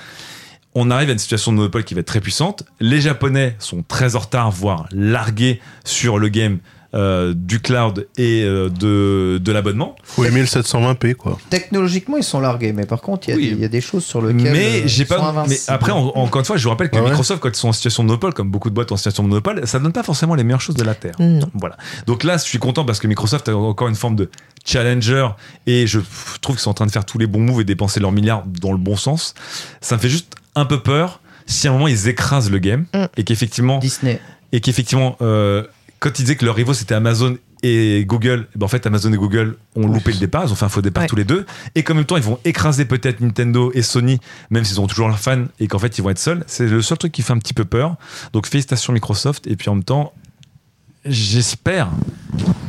[0.81, 2.65] on arrive à une situation de monopole qui va être très puissante.
[2.81, 6.59] Les Japonais sont très en retard, voire largués sur le game
[6.93, 9.94] euh, du cloud et euh, de, de l'abonnement.
[10.02, 11.39] Faut aimer le 720p quoi.
[11.48, 13.47] Technologiquement, ils sont largués, mais par contre, il y, a Oui.
[13.51, 14.52] des- il y a des choses sur lesquelles.
[14.52, 15.44] Mais euh, j'ai ils sont pas.
[15.48, 17.55] Mais après, en- encore une fois, je vous rappelle que Ah ouais Microsoft, quand ils
[17.55, 19.93] sont en situation de monopole, comme beaucoup de boîtes en situation de monopole, ça donne
[19.93, 21.15] pas forcément les meilleures choses de la terre.
[21.20, 21.48] Non.
[21.55, 21.77] Voilà.
[22.09, 24.28] Donc là, je suis content parce que Microsoft a encore une forme de
[24.66, 25.28] challenger
[25.69, 26.01] et je
[26.40, 28.43] trouve qu'ils sont en train de faire tous les bons moves et dépenser leurs milliards
[28.47, 29.35] dans le bon sens.
[29.81, 32.85] Ça me fait juste un peu peur si à un moment ils écrasent le game
[32.94, 33.05] Mm.
[33.16, 34.20] et qu'effectivement, Disney.
[34.52, 35.64] et qu'effectivement, euh,
[35.98, 39.16] quand ils disaient que leurs rivaux c'était Amazon et Google, ben en fait Amazon et
[39.16, 41.09] Google ont loupé le départ, ils ont fait un faux départ Ouais.
[41.09, 41.44] tous les deux,
[41.74, 44.18] et qu'en même temps ils vont écraser peut-être Nintendo et Sony,
[44.48, 46.43] même s'ils ont toujours leurs fans et qu'en fait ils vont être seuls.
[46.47, 47.97] C'est le seul truc qui fait un petit peu peur.
[48.32, 50.14] Donc félicitations Microsoft, et puis en même temps,
[51.05, 51.89] j'espère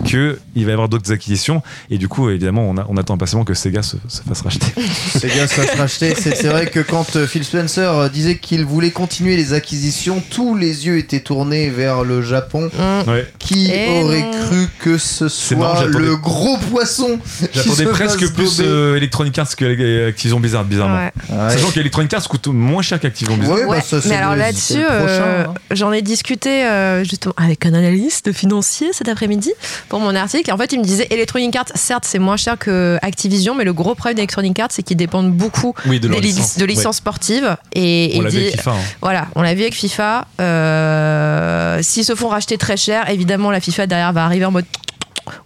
[0.10, 3.14] que il va y avoir d'autres acquisitions, et du coup évidemment on, a- on attend
[3.14, 4.66] impatiemment que Sega se, se fasse racheter.
[5.20, 6.16] Sega se fasse racheter.
[6.16, 10.56] C'est vrai que quand euh, Phil Spencer euh, disait qu'il voulait continuer les acquisitions, tous
[10.56, 12.72] les yeux étaient tournés vers le Japon.
[12.74, 13.10] Mmh.
[13.10, 13.28] Ouais.
[13.38, 14.32] Qui Eh aurait non.
[14.32, 17.20] cru que ce soit j'attendais- le gros poisson
[17.54, 20.96] J'attendais presque plus euh, Electronic Arts que Activision Blizzard, bizarrement.
[20.98, 21.12] Ouais.
[21.30, 21.52] Ouais.
[21.52, 23.70] Sachant qu'Electronic Arts coûte moins cher qu'Activision Blizzard.
[23.70, 25.54] Ouais, bah, ça, mais alors là-dessus, euh, hein.
[25.70, 29.52] j'en ai discuté euh, justement avec un analyste financier cet après-midi
[29.90, 30.50] pour mon article.
[30.50, 33.64] Et en fait, il me disait Electronic Arts, certes, c'est moins cher que Activision, mais
[33.64, 36.58] le gros problème d'Electronic Arts, c'est qu'ils dépendent beaucoup Oui, de des licence.
[36.58, 37.56] de licences sportives.
[37.74, 38.72] Et, On l'a vu avec FIFA.
[38.72, 38.76] hein.
[39.02, 40.28] Voilà, on l'a vu avec FIFA.
[40.40, 44.66] Euh, S'ils se font racheter très cher, évidemment, la FIFA derrière va arriver en mode.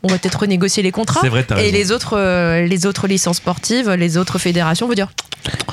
[0.04, 1.22] On va peut-être renégocier les contrats.
[1.22, 1.74] C'est vrai, t'as Et raison.
[1.74, 5.08] les autres, euh, les autres licences sportives, les autres fédérations vont dire.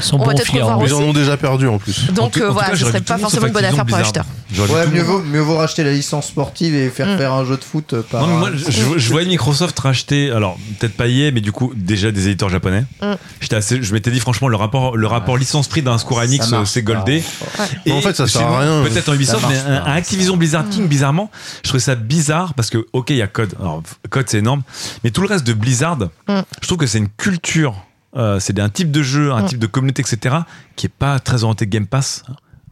[0.00, 0.84] Sont On va peut-être revoir hein.
[0.86, 2.10] Ils en ont déjà perdu en plus.
[2.12, 4.26] Donc en euh, voilà, cas, ce serait pas forcément une bonne affaire pour l'acheteur.
[4.58, 7.16] Ouais, mieux vaut, mieux vaut racheter la licence sportive et faire Mm.
[7.16, 8.20] faire un jeu de foot par.
[8.20, 11.52] Non, mais moi, je, je- je voyais Microsoft racheter, alors peut-être pas EA, mais du
[11.52, 12.84] coup, déjà des éditeurs japonais.
[13.00, 13.12] Mm.
[13.40, 16.82] J'étais assez, je m'étais dit, franchement, le rapport, le rapport licence-prix d'un Square Enix, c'est
[16.82, 17.22] goldé.
[17.90, 18.82] En fait, ça sert à rien.
[18.84, 21.30] Peut-être en Ubisoft, mais un, Activision Blizzard King, bizarrement,
[21.62, 23.54] je trouvais ça bizarre parce que, ok, il y a Code.
[23.58, 24.62] Alors, Code, c'est énorme.
[25.04, 25.98] Mais tout le reste de Blizzard,
[26.28, 26.40] Mm.
[26.60, 27.74] je trouve que c'est une culture.
[28.14, 29.46] euh, c'est un type de jeu, un Mm.
[29.46, 30.34] type de communauté, etc.,
[30.76, 32.24] qui est pas très orienté Game Pass.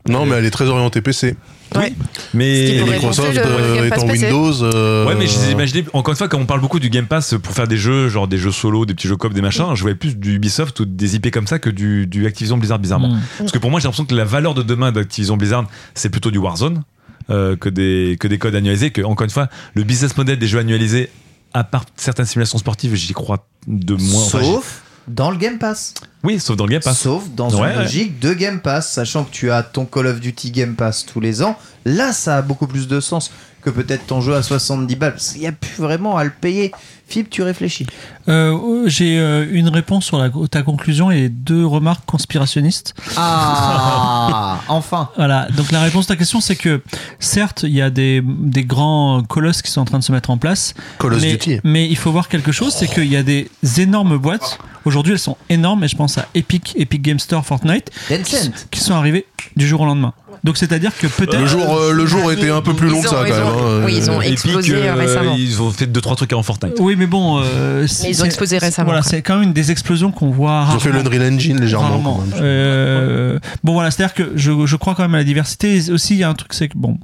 [0.08, 1.34] Non, mais elle est très orientée PC.
[1.76, 1.92] Ouais.
[2.34, 4.08] Mais Microsoft euh, est Pass en.
[4.08, 4.62] Windows.
[4.64, 7.34] euh, Ouais, mais j'ai imaginé, encore une fois, quand on parle beaucoup du Game Pass
[7.42, 9.80] pour faire des jeux, genre des jeux solo, des petits jeux coop, des machins, je
[9.82, 13.08] voyais plus du Ubisoft ou des IP comme ça que du, du Activision Blizzard, bizarrement.
[13.14, 13.20] Mm.
[13.38, 16.30] Parce que pour moi, j'ai l'impression que la valeur de demain d'Activision Blizzard, c'est plutôt
[16.30, 16.82] du Warzone
[17.30, 18.90] euh, que, des, que des codes annualisés.
[18.90, 21.10] Que, encore une fois, le business model des jeux annualisés,
[21.54, 24.22] à part certaines simulations sportives, j'y crois de moins.
[24.24, 25.94] enfin, Sauf dans le Game Pass.
[26.22, 27.00] oui, sauf dans le Game Pass.
[27.00, 27.82] Sauf dans Ouais, une ouais.
[27.84, 31.18] logique de Game Pass, sachant que tu as ton Call of Duty Game Pass tous
[31.20, 31.58] les ans.
[31.84, 33.32] Là, ça a beaucoup plus de sens
[33.62, 35.16] que peut-être ton jeu à 70 balles.
[35.16, 36.70] Qu'il n'y a plus vraiment à le payer.
[37.10, 37.86] Fib, tu réfléchis.
[38.28, 42.94] Euh, J'ai euh, une réponse sur la- ta conclusion et deux remarques conspirationnistes.
[43.16, 45.08] Ah, enfin.
[45.16, 46.82] Voilà, donc la réponse à ta question, c'est que
[47.18, 50.30] certes, il y a des, des grands colosses qui sont en train de se mettre
[50.30, 51.58] en place, of mais, Duty.
[51.64, 54.58] mais il faut voir quelque chose, c'est qu'il y a des énormes boîtes.
[54.84, 57.90] Aujourd'hui, elles sont énormes, et je pense à Epic, Epic Game Store, Fortnite,
[58.24, 58.36] qui,
[58.70, 59.26] qui sont arrivées
[59.56, 60.14] du jour au lendemain.
[60.42, 61.38] Donc c'est-à-dire que peut-être...
[61.38, 63.42] Le jour, euh, le jour était un peu plus long que ça quand même.
[63.46, 63.82] ont- hein.
[63.84, 65.34] oui, ils ont Epic, explosé euh, récemment.
[65.36, 66.76] Ils ont fait 2-3 trucs avant Fortnite.
[66.80, 69.70] Oui, mais bon, euh, c'est- ils ont explosé récemment, Voilà, c'est quand même une des
[69.72, 71.88] explosions qu'on voit Ils ont fait l'Unreal Engine légèrement.
[71.88, 72.14] Rarement.
[72.16, 72.40] quand même.
[72.42, 75.76] Euh, bon voilà, c'est-à-dire que je, je crois quand même à la diversité.
[75.76, 76.98] Et aussi, il y a un truc, c'est que bon,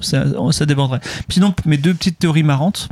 [0.00, 1.00] ça, ça déborderait.
[1.00, 2.88] Puis Sinon, mes deux petites théories marrantes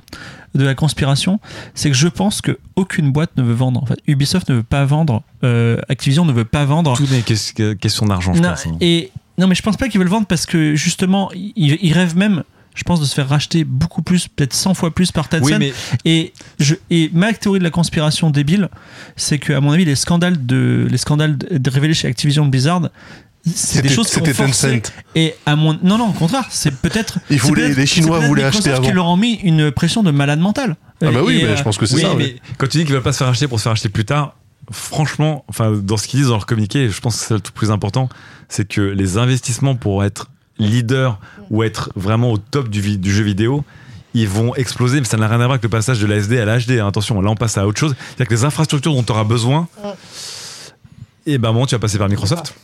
[0.55, 1.39] de la conspiration,
[1.74, 3.82] c'est que je pense que aucune boîte ne veut vendre.
[3.82, 6.97] En fait, Ubisoft ne veut pas vendre, euh, Activision ne veut pas vendre.
[6.97, 8.66] Tout n'est que- question d'argent, je non, pense.
[8.66, 8.76] hein.
[8.80, 12.16] et non, mais je pense pas qu'ils veulent vendre parce que justement, ils, ils rêvent
[12.16, 12.43] même.
[12.79, 15.43] Je pense de se faire racheter beaucoup plus, peut-être 100 fois plus par Tencent.
[15.45, 15.73] Oui, mais
[16.05, 18.69] Et, je, et ma théorie de la conspiration débile,
[19.17, 22.47] c'est que à mon avis, les scandales de les scandales de, de révélés chez Activision
[22.47, 22.83] Blizzard,
[23.45, 24.33] c'est des C'était- choses qui C'était.
[24.33, 24.93] Tencent.
[25.17, 28.63] Et à mon non non au contraire, c'est peut-être Ils voulaient- les Chinois voulaient acheter
[28.65, 28.93] qui avant.
[28.93, 30.77] leur ont mis une pression de malade mental.
[31.03, 32.15] Ah bah oui, mais euh, je pense que c'est oui, ça.
[32.17, 32.37] mais ouais.
[32.59, 34.37] quand tu dis qu'ils veulent pas se faire acheter pour se faire acheter plus tard,
[34.71, 37.53] franchement, enfin, dans ce qu'ils disent dans leur communiqué, je pense que c'est le tout
[37.53, 38.09] plus important,
[38.49, 41.18] c'est que les investissements pour être leader
[41.51, 43.64] ou être vraiment au top du, jeu vidéo,
[44.14, 46.39] ils vont exploser, mais ça n'a rien à voir avec le passage de la SD
[46.39, 46.72] à la HD.
[46.80, 46.89] hein.
[46.89, 47.94] Attention, là on passe à autre chose.
[47.98, 49.68] C'est-à-dire que les infrastructures dont tu auras besoin,
[51.26, 52.55] et ben, à un moment, tu vas passer par Microsoft.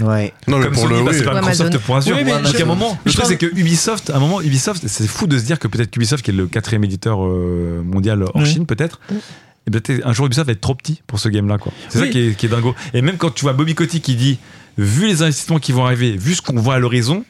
[0.00, 0.32] Ouais.
[0.48, 1.04] Non, mais Comme pour Sony le.
[1.04, 1.24] passait oui.
[1.24, 2.16] par Microsoft pour Azure.
[2.16, 4.40] Oui, mais Donc je- à un moment, le truc c'est que Ubisoft, à un moment,
[4.40, 7.82] Ubisoft, c'est fou de se dire que peut-être qu'Ubisoft, qui est le quatrième éditeur euh,
[7.84, 8.46] mondial hors Oui.
[8.46, 9.00] Chine, peut-être,
[9.66, 11.72] et peut-être un jour Ubisoft va être trop petit pour ce game-là, quoi.
[11.88, 12.06] C'est Oui.
[12.06, 12.74] ça qui est, qui est dingo.
[12.92, 14.38] Et même quand tu vois Bobby Kotick qui dit,
[14.78, 17.24] vu les investissements qui vont arriver, vu ce qu'on voit à l'horizon,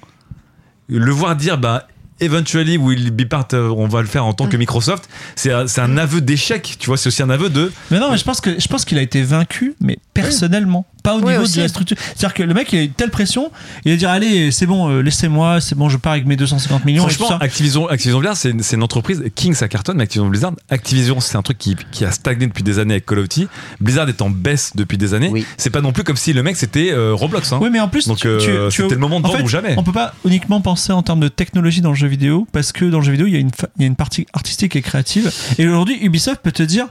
[0.88, 1.86] le voir dire, bah,
[2.20, 5.96] eventually will be part, on va le faire en tant que Microsoft, c'est un, un
[5.96, 8.58] aveu d'échec, tu vois, c'est aussi un aveu de, Mais non, mais je pense que
[8.58, 11.58] je pense qu'il a été vaincu, mais personnellement, pas au Ouais, niveau aussi.
[11.58, 11.96] de la structure.
[12.00, 13.52] C'est-à-dire que le mec, il a eu telle pression,
[13.84, 16.84] il va dire allez, c'est bon, euh, laissez-moi, c'est bon, je pars avec mes 250
[16.84, 17.04] millions.
[17.06, 17.44] et tout Franchement, ça.
[17.44, 19.22] Activision, Activision Blizzard, c'est une, une entreprise.
[19.36, 22.62] King, ça cartonne, mais Activision Blizzard, Activision, c'est un truc qui, qui a stagné depuis
[22.64, 23.46] des années avec Call of Duty.
[23.80, 25.28] Blizzard est en baisse depuis des années.
[25.30, 25.46] Oui.
[25.58, 27.52] C'est pas non plus comme si le mec c'était euh, Roblox.
[27.52, 27.58] Hein.
[27.60, 29.38] Oui, mais en plus, Donc tu- euh, tu- tu- c'était le moment de en vendre
[29.40, 29.74] fait, ou jamais.
[29.76, 32.86] On peut pas uniquement penser en termes de technologie dans le jeu vidéo, parce que
[32.86, 34.74] dans le jeu vidéo, il y a une, fa- il y a une partie artistique
[34.74, 35.30] et créative.
[35.58, 36.86] Et aujourd'hui, Ubisoft peut te dire,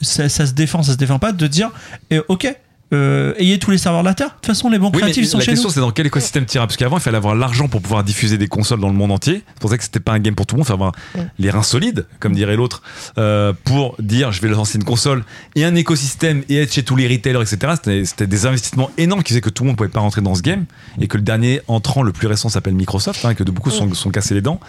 [0.00, 1.70] ça, ça se défend, ça se défend pas, de dire,
[2.10, 2.54] eh, ok,
[2.92, 4.28] euh, ayez tous les serveurs de la Terre.
[4.28, 5.74] De toute façon, les bons Oui, créatifs sont la chez question nous.
[5.74, 8.36] c'est dans quel écosystème tu iras Parce qu'avant il fallait avoir l'argent pour pouvoir diffuser
[8.38, 9.42] des consoles dans le monde entier.
[9.46, 10.66] C'est pour ça que c'était pas un game pour tout le monde.
[10.66, 10.92] Il fallait avoir
[11.38, 12.82] les reins solides, comme dirait l'autre,
[13.18, 16.96] euh, pour dire je vais lancer une console et un écosystème et être chez tous
[16.96, 17.74] les retailers, etc.
[18.04, 20.42] C'était- des investissements énormes qui faisaient que tout le monde pouvait pas rentrer dans ce
[20.42, 20.64] game
[21.00, 23.92] et que le dernier entrant le plus récent s'appelle Microsoft, hein, que de beaucoup sont,
[23.94, 24.60] sont cassés les dents.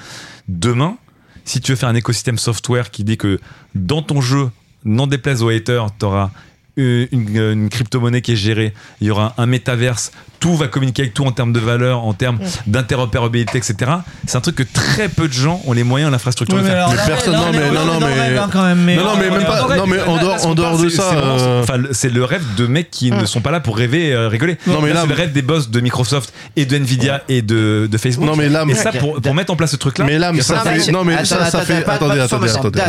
[0.48, 0.98] Demain,
[1.45, 3.39] si tu veux faire un écosystème software qui dit que
[3.76, 4.49] dans ton jeu,
[4.85, 6.31] n'en déplaise aux haters, tu auras
[6.77, 11.03] une, une- une crypto-monnaie qui est gérée, il y aura un métaverse, tout va communiquer
[11.03, 13.91] avec tout en termes de valeur, en termes d'interopérabilité, etc.
[14.26, 16.73] C'est un truc que très peu de gens ont les moyens, l'infrastructure Ouais, de mais
[16.73, 17.06] faire.
[17.06, 18.48] personne- non, on est- mais- on non, non, mais- hein,
[18.95, 22.10] Non, mais même pas- non, mais en dehors- en dehors de ça, c'est euh, c'est
[22.10, 24.57] le rêve de mecs qui ne sont pas là pour rêver, euh, rigoler.
[24.68, 27.88] Non, mais là- c'est le rêve des boss de Microsoft et de Nvidia et de,
[27.91, 28.26] de Facebook.
[28.26, 30.56] Non, mais là, et ça, pour, mettre en place ce truc-là, Mais là, mais ça
[30.56, 30.91] Non, mais fait.
[30.91, 31.85] Non, mais ça, ça fait.
[31.88, 32.80] Attendez, attendez, attendez.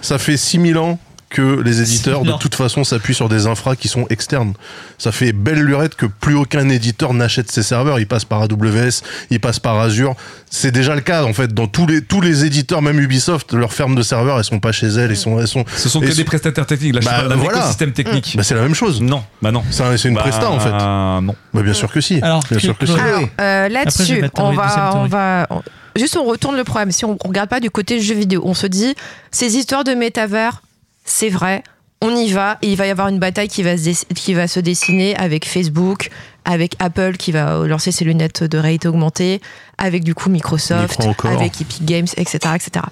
[0.00, 0.98] Ça fait 6000 ans
[1.28, 4.54] que les éditeurs, 6000 de toute façon, s'appuient sur des infras qui sont externes.
[4.98, 7.98] Ça fait belle lurette que plus aucun éditeur n'achète ses serveurs.
[7.98, 10.14] Il passe par AWS, il passe par Azure.
[10.50, 11.52] C'est déjà le cas, en fait.
[11.52, 14.72] Dans tous les, tous les éditeurs, même Ubisoft, leurs fermes de serveurs, elles sont pas
[14.72, 15.10] chez elles.
[15.10, 16.94] Elles sont, elles sont, ce sont que des prestataires techniques.
[16.94, 17.58] Là, je Bah, voilà.
[17.58, 18.34] écosystème technique.
[18.36, 19.00] Bah, c'est la même chose.
[19.02, 19.62] Non, bah non.
[19.70, 20.70] C'est un- c'est une Bah, presta, en fait.
[20.70, 21.34] Non.
[21.52, 22.20] Bah, bien sûr que si.
[22.22, 22.92] Alors, bien sûr que si.
[22.92, 25.48] Chloé- Alors, euh, là-dessus, on va, on va,
[25.96, 26.92] juste on retourne le problème.
[26.92, 28.94] Si on, regarde pas du côté jeux vidéo, on se dit
[29.32, 30.62] ces histoires de métavers,
[31.06, 31.62] c'est vrai,
[32.02, 32.58] on y va.
[32.62, 35.48] Et il va y avoir une bataille qui va se, qui va se dessiner avec
[35.48, 36.10] Facebook,
[36.44, 39.40] avec Apple qui va lancer ses lunettes de réalité augmentée,
[39.78, 42.84] avec du coup Microsoft, avec Epic Games, etc., etc.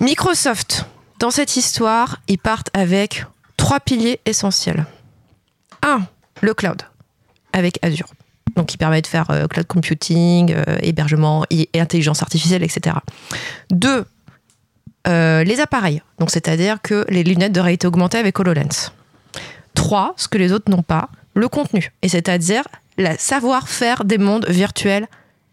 [0.00, 0.86] Microsoft,
[1.18, 3.24] dans cette histoire, ils partent avec
[3.56, 4.84] trois piliers essentiels.
[5.82, 6.02] Un,
[6.42, 6.82] le cloud,
[7.52, 8.08] avec Azure.
[8.56, 12.96] Donc, qui permet de faire euh, cloud computing, euh, hébergement et, et intelligence artificielle, etc.
[13.70, 14.06] Deux,
[15.06, 16.02] euh, les appareils.
[16.18, 18.92] Donc, c'est-à-dire que les lunettes de réalité augmentée avec HoloLens.
[19.74, 21.92] Trois, ce que les autres n'ont pas, le contenu.
[22.02, 22.62] Et c'est-à-dire
[22.98, 25.06] la savoir-faire des mondes virtuels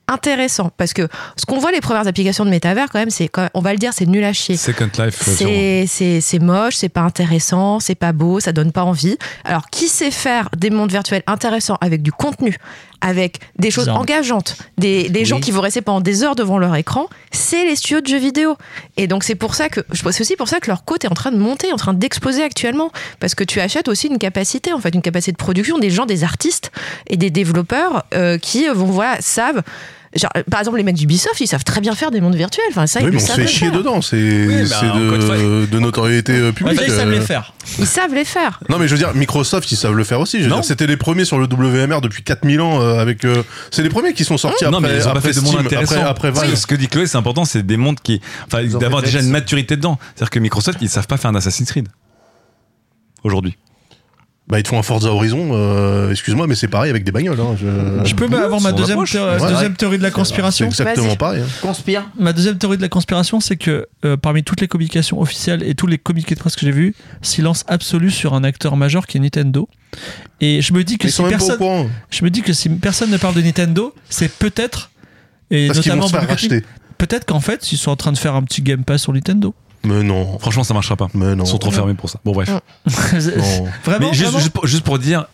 [0.08, 0.72] intéressants.
[0.78, 1.08] Parce que
[1.38, 3.94] ce qu'on voit les premières applications de métavers, quand même, c'est, on va le dire,
[3.94, 4.58] c'est nul à chier.
[4.58, 5.28] Second Life.
[5.28, 5.52] euh, sûrement.
[5.52, 9.18] C'est, c'est, c'est moche, c'est pas intéressant, c'est pas beau, ça donne pas envie.
[9.46, 12.58] Alors, qui sait faire des mondes virtuels intéressants avec du contenu,
[13.04, 14.00] avec des choses Genre.
[14.00, 17.76] engageantes, des, des gens qui vont rester pendant des heures devant leur écran, c'est les
[17.76, 18.56] studios de jeux vidéo.
[18.96, 21.04] Et donc, c'est pour ça que, je pense c'est aussi pour ça que leur cote
[21.04, 22.92] est en train de monter, en train d'exploser actuellement.
[23.20, 26.06] Parce que tu achètes aussi une capacité, en fait, une capacité de production des gens,
[26.06, 26.72] des artistes
[27.08, 29.62] et des développeurs euh, qui vont, voilà, savent.
[30.16, 32.66] Genre, par exemple, les mecs d'Ubisoft, ils savent très bien faire des mondes virtuels.
[32.70, 33.78] Enfin, ça, Oui, ils mais on se fait chier faire.
[33.78, 34.02] dedans.
[34.02, 36.80] C'est Oui, bah, de, de notoriété euh, publique.
[36.86, 37.12] ils savent euh.
[37.12, 37.54] les faire.
[37.80, 38.60] Ils savent les faire.
[38.70, 40.46] Non mais je veux dire Microsoft ils savent le faire aussi.
[40.62, 43.26] C'était les premiers sur le WMR depuis 4000 ans euh, avec.
[43.26, 45.40] euh, c'est les premiers qui sont sortis non, mais après, ils ont pas après fait
[45.40, 46.56] Steam, après, après Valve.
[46.56, 49.76] ce que dit Chloé, c'est important, c'est des mondes qui, enfin, d'avoir déjà une maturité
[49.76, 49.98] dedans.
[50.16, 51.88] C'est-à-dire que Microsoft, ils savent pas faire un Assassin's Creed.
[53.24, 53.58] Aujourd'hui.
[54.54, 55.50] Bah ils te font un Forza Horizon.
[55.54, 57.40] euh, Excuse-moi mais c'est pareil avec des bagnoles.
[57.40, 57.56] Hein.
[57.60, 58.06] Je...
[58.08, 59.14] Je peux bah, avoir ma deuxième, rapproche.
[59.14, 59.52] théo- Ouais.
[59.52, 60.66] deuxième théorie de la C'est conspiration.
[60.68, 61.42] exactement pareil.
[61.42, 61.48] hein.
[61.64, 62.04] Conspire.
[62.20, 65.74] Ma deuxième théorie de la conspiration, c'est que euh, parmi toutes les communications officielles et
[65.74, 69.18] tous les communiqués de presse que j'ai vus, silence absolu sur un acteur majeur qui
[69.18, 69.68] est Nintendo.
[70.40, 73.10] Et je me dis que Ils si personne, courant je me dis que si personne
[73.10, 74.92] ne parle de Nintendo, c'est peut-être
[75.50, 76.08] et parce notamment
[77.00, 79.56] peut-être qu'en fait ils sont en train de faire un petit Game Pass sur Nintendo.
[79.86, 80.40] Mais non.
[80.40, 81.08] Franchement, ça marchera pas.
[81.14, 81.44] Mais non.
[81.44, 82.20] Ils sont trop fermés pour ça.
[82.24, 82.50] Bon, bref.
[83.14, 83.68] Non.
[83.84, 85.26] vraiment, mais juste, vraiment juste, pour, juste pour dire,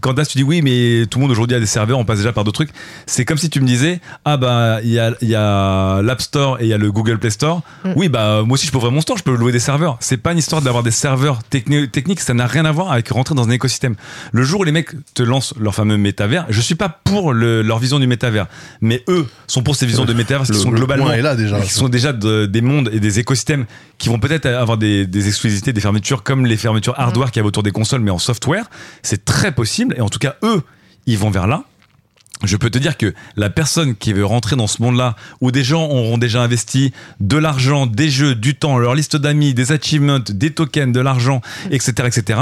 [0.00, 2.32] quand tu dis oui, mais tout le monde aujourd'hui a des serveurs, on passe déjà
[2.32, 2.70] par d'autres trucs.
[3.06, 6.20] C'est comme si tu me disais, ah bah, il y a, il y a l'App
[6.20, 7.62] Store et il y a le Google Play Store.
[7.84, 7.92] Mm.
[7.96, 9.96] Oui, bah, moi aussi, je peux ouvrir mon store, je peux louer des serveurs.
[10.00, 13.08] C'est pas une histoire d'avoir des serveurs techni- techniques, ça n'a rien à voir avec
[13.08, 13.94] rentrer dans un écosystème.
[14.32, 17.62] Le jour où les mecs te lancent leur fameux métavers, je suis pas pour le-
[17.62, 18.46] leur vision du métavers,
[18.80, 21.36] mais eux sont pour ces visions de métavers qui sont le globalement point est là
[21.36, 21.60] déjà.
[21.60, 23.66] qui sont déjà de- des mondes et des écosystèmes
[23.98, 27.44] qui vont peut-être avoir des, des exclusivités, des fermetures comme les fermetures hardware qu'il y
[27.44, 28.64] a autour des consoles, mais en software.
[29.02, 29.67] C'est très possible.
[29.96, 30.62] Et en tout cas, eux,
[31.06, 31.64] ils vont vers là.
[32.44, 35.64] Je peux te dire que la personne qui veut rentrer dans ce monde-là, où des
[35.64, 40.20] gens auront déjà investi de l'argent, des jeux, du temps, leur liste d'amis, des achievements,
[40.20, 41.40] des tokens, de l'argent,
[41.70, 42.40] etc., etc.,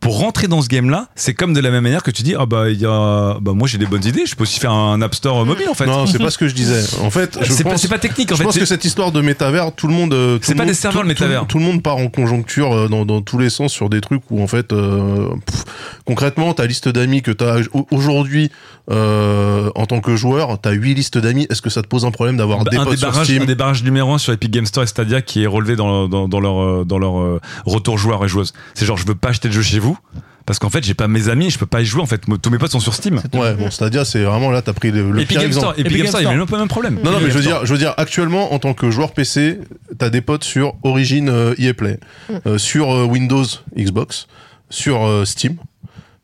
[0.00, 2.46] pour rentrer dans ce game-là, c'est comme de la même manière que tu dis, ah
[2.46, 5.14] bah, y a, bah moi j'ai des bonnes idées, je peux aussi faire un App
[5.14, 5.86] Store mobile en fait.
[5.86, 6.80] Non, c'est pas ce que je disais.
[7.02, 8.44] En fait, je c'est pas, technique en je fait.
[8.44, 10.12] pense que cette histoire de métavers, tout le monde.
[10.12, 11.46] euh, C'est pas des serveurs, le métavers.
[11.46, 14.22] Tout, le monde part en conjoncture euh, dans, dans tous les sens sur des trucs
[14.30, 15.64] où en fait, euh, pff,
[16.04, 17.58] concrètement, ta liste d'amis que tu as
[17.90, 18.50] aujourd'hui
[18.90, 21.46] euh, en tant que joueur, tu as 8 listes d'amis.
[21.50, 24.12] Est-ce que ça te pose un problème d'avoir des potes sur Steam un débarrage numéro
[24.12, 26.98] 1 sur Epic Game Store et Stadia qui est relevé dans, dans, dans leur, dans
[26.98, 28.52] leur retour joueur et joueuse.
[28.74, 29.98] C'est genre, je veux pas acheter de jeu chez vous
[30.46, 32.00] parce qu'en fait, j'ai pas mes amis, je peux pas y jouer.
[32.02, 33.20] En fait, tous mes potes sont sur Steam.
[33.34, 35.66] Ouais, bon, Stadia, c'est vraiment là, t'as pris le, le Epic pire Game exemple.
[35.66, 36.46] Store, Epic Epic Game Store, il y a Store.
[36.46, 36.98] pas le même problème.
[37.04, 39.12] Non, non, Epic mais je veux dire, je veux dire, actuellement, en tant que joueur
[39.12, 39.60] PC,
[39.98, 42.00] t'as des potes sur Origin euh, EA Play,
[42.46, 43.44] euh, sur euh, Windows
[43.78, 44.26] Xbox,
[44.70, 45.56] sur euh, Steam,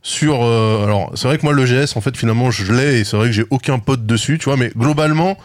[0.03, 0.43] sur.
[0.43, 3.17] euh, alors, c'est vrai que moi, le GS, en fait, finalement, je l'ai et c'est
[3.17, 5.39] vrai que j'ai aucun pote dessus, tu vois, mais globalement,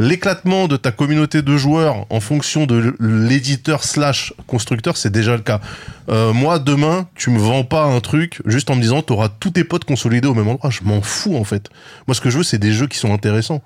[0.00, 5.42] l'éclatement de ta communauté de joueurs en fonction de l'éditeur slash constructeur, c'est déjà le
[5.42, 5.60] cas.
[6.08, 9.50] Euh, moi, demain, tu me vends pas un truc juste en me disant, t'auras tous
[9.50, 10.70] tes potes consolidés au même endroit.
[10.70, 11.68] Je m'en fous, en fait.
[12.08, 13.62] Moi, ce que je veux, c'est des jeux qui sont intéressants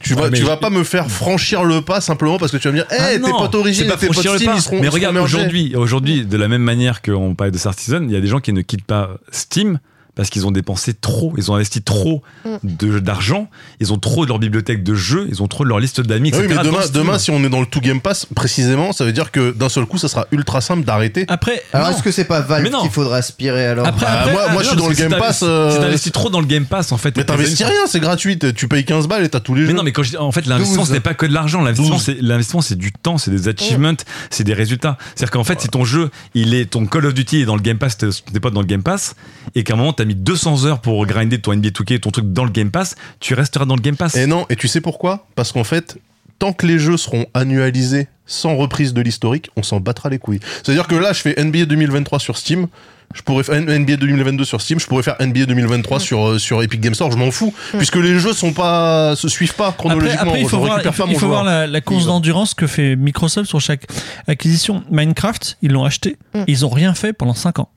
[0.00, 2.66] Tu vas, Ouais, tu vas pas me faire franchir le pas simplement parce que tu
[2.66, 4.56] vas me dire, Ah eh, tes potes origines, tes potes franchir le Steam, pas.
[4.56, 4.80] ils seront.
[4.80, 8.16] Mais regarde, aujourd'hui, aujourd'hui, de la même manière qu'on parlait de Star Citizen, il y
[8.16, 9.78] a des gens qui ne quittent pas Steam
[10.14, 12.56] parce qu'ils ont dépensé trop, ils ont investi trop Mm.
[12.62, 13.48] de- d'argent,
[13.80, 16.30] ils ont trop de leur bibliothèque de jeux, ils ont trop de leur liste d'amis,
[16.32, 16.60] Ah etc.
[16.62, 19.30] oui, mais demain, si on est dans le tout Game Pass, précisément, ça veut dire
[19.30, 21.24] que d'un seul coup, ça sera ultra simple d'arrêter.
[21.28, 22.80] Après, Alors est-ce que c'est pas Valve Mais non.
[22.82, 25.12] qu'il faudrait aspirer alors Après, Bah, moi, ah, moi, mais je suis dans le Game
[25.12, 25.40] si Pass.
[25.42, 27.16] euh, Si t'investis trop dans le Game Pass, en fait.
[27.16, 28.38] Mais t'investis rien, c'est gratuit.
[28.38, 29.66] Tu payes 15 balles et t'as tous les jeux.
[29.68, 30.88] Mais non, mais quand je dis, en fait, l'investissement, 12.
[30.90, 31.60] ce n'est pas que de l'argent.
[31.62, 32.04] L'investissement, 12.
[32.04, 33.94] c'est, l'investissement, c'est du temps, c'est des achievements,
[34.30, 34.96] c'est des résultats.
[35.14, 37.62] C'est-à-dire qu'en fait, si ton jeu, il est, ton Call of Duty est dans le
[37.62, 39.14] Game Pass, t'es t'es pas dans le Game Pass,
[39.54, 42.30] et qu'à un moment, t'as mis 200 heures pour grinder ton NBA 2K, ton truc
[42.32, 44.14] dans le Game Pass, tu resteras dans le Game Pass.
[44.16, 45.26] Et non, et tu sais pourquoi?
[45.34, 45.96] Parce qu'en fait,
[46.38, 50.40] tant que les jeux seront annualisés sans reprise de l'historique, on s'en battra les couilles.
[50.62, 52.66] C'est-à-dire que là, je fais NBA 2023 sur Steam.
[53.14, 56.62] Je pourrais faire NBA 2022 sur Steam, je pourrais faire NBA 2023 sur, euh, sur
[56.62, 60.22] Epic Games Store, je m'en fous, puisque les jeux sont pas, se suivent pas chronologiquement.
[60.22, 62.96] après, il faut, voir, il faut, il faut voir la, la course d'endurance que fait
[62.96, 63.86] Microsoft sur chaque
[64.26, 64.82] acquisition.
[64.90, 66.44] Minecraft, ils l'ont acheté, Mm.
[66.48, 67.68] ils ont rien fait pendant 5 ans.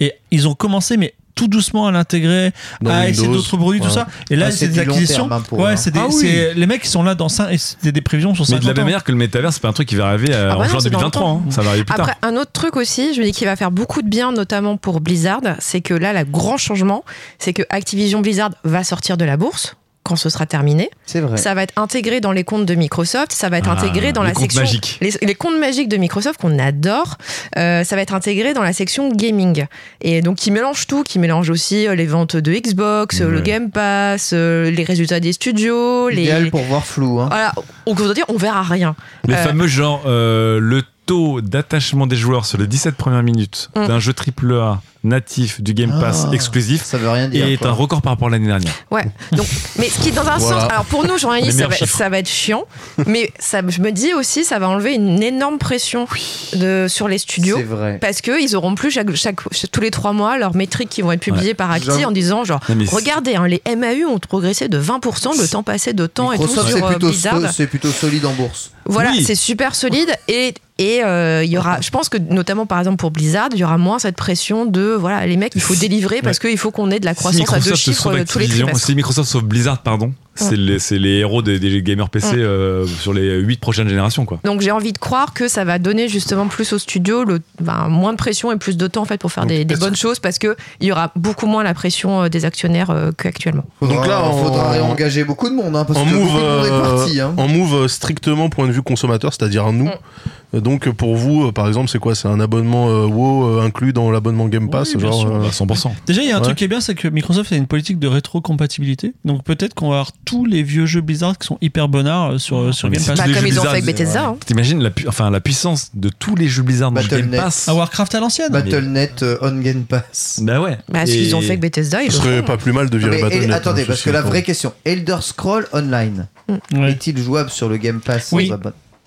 [0.00, 2.52] Et ils ont commencé, mais tout doucement à l'intégrer,
[2.84, 4.08] à essayer d'autres produits, tout ça.
[4.30, 5.28] Et là, Ah, c'est des acquisitions.
[5.28, 6.14] terme, hein, ouais, c'est des, Ah oui.
[6.20, 8.62] c'est- les mecs qui sont là dans 5 et c'est des prévisions sur Mais 50
[8.62, 10.48] de la même manière que le métavers, c'est pas un truc qui va arriver euh,
[10.50, 11.22] Ah bah en non, juin c'est dans 2023.
[11.28, 11.42] longtemps.
[11.46, 11.50] hein.
[11.50, 12.30] Ça va arriver plus Après, tard.
[12.30, 15.00] un autre truc aussi, je me dis qu'il va faire beaucoup de bien, notamment pour
[15.00, 17.04] Blizzard, c'est que là, le grand changement,
[17.38, 20.90] c'est que Activision Blizzard va sortir de la bourse quand ce sera terminé.
[21.06, 21.36] C'est vrai.
[21.36, 24.22] Ça va être intégré dans les comptes de Microsoft, ça va être Ah, intégré dans
[24.22, 24.98] les la comptes section magiques.
[25.00, 27.16] Les, les comptes magiques de Microsoft qu'on adore,
[27.58, 29.66] euh, ça va être intégré dans la section gaming.
[30.00, 33.40] Et donc qui mélange tout, qui mélange aussi euh, les ventes de Xbox, euh, le.
[33.40, 37.20] Game Pass, euh, les résultats des studios, les Idéal pour voir flou.
[37.20, 37.26] Hein.
[37.30, 37.52] voilà,
[37.86, 38.96] on peut dire on verra rien.
[39.26, 43.70] Les Euh, fameux genre, euh, le taux d'attachement des joueurs sur les 17 premières minutes
[43.76, 43.86] Mm.
[43.86, 47.46] d'un jeu AAA natif du Game Pass Ah, exclusif Ça veut rien dire.
[47.46, 47.68] est quoi.
[47.68, 48.72] un record par rapport à l'année dernière.
[48.90, 49.04] Ouais.
[49.32, 49.46] Donc,
[49.78, 50.60] mais ce qui dans un Voilà.
[50.62, 52.64] sens, alors pour nous journalistes, ça va, ça va être chiant,
[53.06, 56.06] mais ça, je me dis aussi, ça va enlever une énorme pression
[56.54, 57.56] de sur les studios.
[57.56, 57.98] C'est vrai.
[58.00, 59.36] Parce qu'ils auront plus chaque, chaque,
[59.72, 62.60] tous les trois mois leurs métriques qui vont être publiées par Acti en disant genre
[62.68, 66.38] Non, regardez hein, les MAU ont progressé de 20% le temps passé de temps et
[66.38, 67.40] tout sur euh, plutôt, Blizzard.
[67.52, 68.70] c'est plutôt solide en bourse.
[68.88, 69.24] Voilà, Oui.
[69.24, 72.98] c'est super solide et et euh, il y aura, je pense que notamment par exemple
[72.98, 76.22] pour Blizzard, il y aura moins cette pression de voilà les mecs, il faut délivrer
[76.22, 78.86] parce qu'il faut qu'on ait de la croissance à deux chiffres euh, tous les trimestres.
[78.86, 82.40] si Microsoft sauve Blizzard, pardon, c'est les, c'est les héros des, des gamers PC Mm.
[82.40, 84.24] euh, sur les 8 prochaines générations.
[84.24, 84.40] Quoi.
[84.44, 87.88] Donc j'ai envie de croire que ça va donner justement plus au studio le, ben,
[87.88, 90.18] moins de pression et plus de temps en fait pour faire Donc, des, bonnes choses
[90.18, 93.64] parce que il y aura beaucoup moins la pression euh, des actionnaires euh, qu'actuellement.
[93.80, 96.42] Donc là, on- faudra réengager beaucoup de monde, hein, parce en que move, beaucoup de
[96.42, 97.20] monde est euh, parti.
[97.20, 97.34] Hein.
[97.36, 99.86] en move strictement point de vue consommateur, c'est-à-dire nous.
[99.86, 100.60] Mm.
[100.60, 102.14] Donc pour vous, par exemple, c'est quoi?
[102.14, 105.34] C'est un abonnement euh, WoW inclus dans l'abonnement Game Pass Oui, genre, sûr.
[105.34, 105.90] euh, Bah, 100%.
[106.06, 106.44] Déjà, il y a un Ouais.
[106.44, 109.12] truc qui est bien, c'est que Microsoft a une politique de rétrocompatibilité.
[109.24, 112.38] Donc peut-être qu'on va avoir tous les vieux jeux Blizzard qui sont hyper bonnards euh,
[112.38, 113.16] sur, sur Game Pass.
[113.16, 114.24] Bah, comme ils ont fait avec Bethesda.
[114.26, 114.36] hein.
[114.44, 117.40] T'imagines la, pu- enfin, la puissance de tous les jeux Blizzard dans le Game Battle.net.
[117.40, 118.52] Pass À Warcraft à l'ancienne.
[118.52, 120.40] Battle.net euh, on Game Pass.
[120.42, 120.76] Bah ouais.
[120.90, 123.22] Bah, Et- qu'ils ont fait avec Bethesda, ils Ce serait pas plus mal de virer
[123.22, 123.48] Battle.net.
[123.48, 126.26] et- attendez, hein, parce que la vraie question, Elder Scroll Online,
[126.74, 126.90] Ouais.
[126.90, 128.52] est-il jouable sur le Game Pass Oui.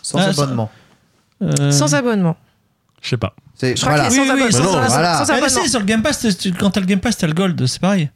[0.01, 0.71] sans, Ah, abonnement
[1.43, 2.35] Euh, Sans abonnement.
[3.01, 3.33] Je sais pas.
[3.61, 4.07] Je crois voilà.
[4.09, 4.73] qu'il est sans Oui, oui, abonnement.
[4.73, 5.25] bah voilà.
[5.25, 6.25] sans Ah, sur le Game Pass,
[6.57, 8.09] quand t'as le Game Pass, t'as le Gold, c'est pareil.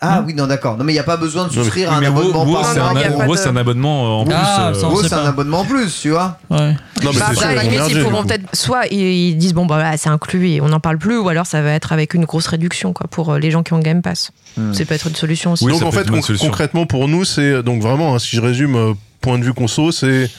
[0.00, 0.76] Ah oui, non, d'accord.
[0.76, 2.92] Non, mais il n'y a pas besoin de souscrire à un abonnement par c'est un,
[2.94, 4.34] il y a pas WoW, de- c'est un abonnement en plus.
[4.36, 6.38] Ah, euh, sans- WoW, sait c'est un abonnement en plus, tu vois.
[6.50, 6.74] Ouais.
[7.02, 8.28] Non, mais Bah, c'est à la ils vont limite, merger, ils du pourront coup.
[8.28, 11.28] peut-être soit ils disent bon bah voilà, c'est inclus et on n'en parle plus ou
[11.28, 13.78] alors ça va être avec une grosse réduction quoi pour euh, les gens qui ont
[13.80, 14.30] Game Pass.
[14.56, 14.72] Hmm.
[14.72, 15.64] C'est peut être une solution aussi.
[15.64, 16.46] Oui, donc ça en peut fait, être une bonne con- solution.
[16.48, 19.92] concrètement pour nous, c'est donc vraiment, hein, si je résume, euh, point de vue conso,
[19.92, 20.30] c'est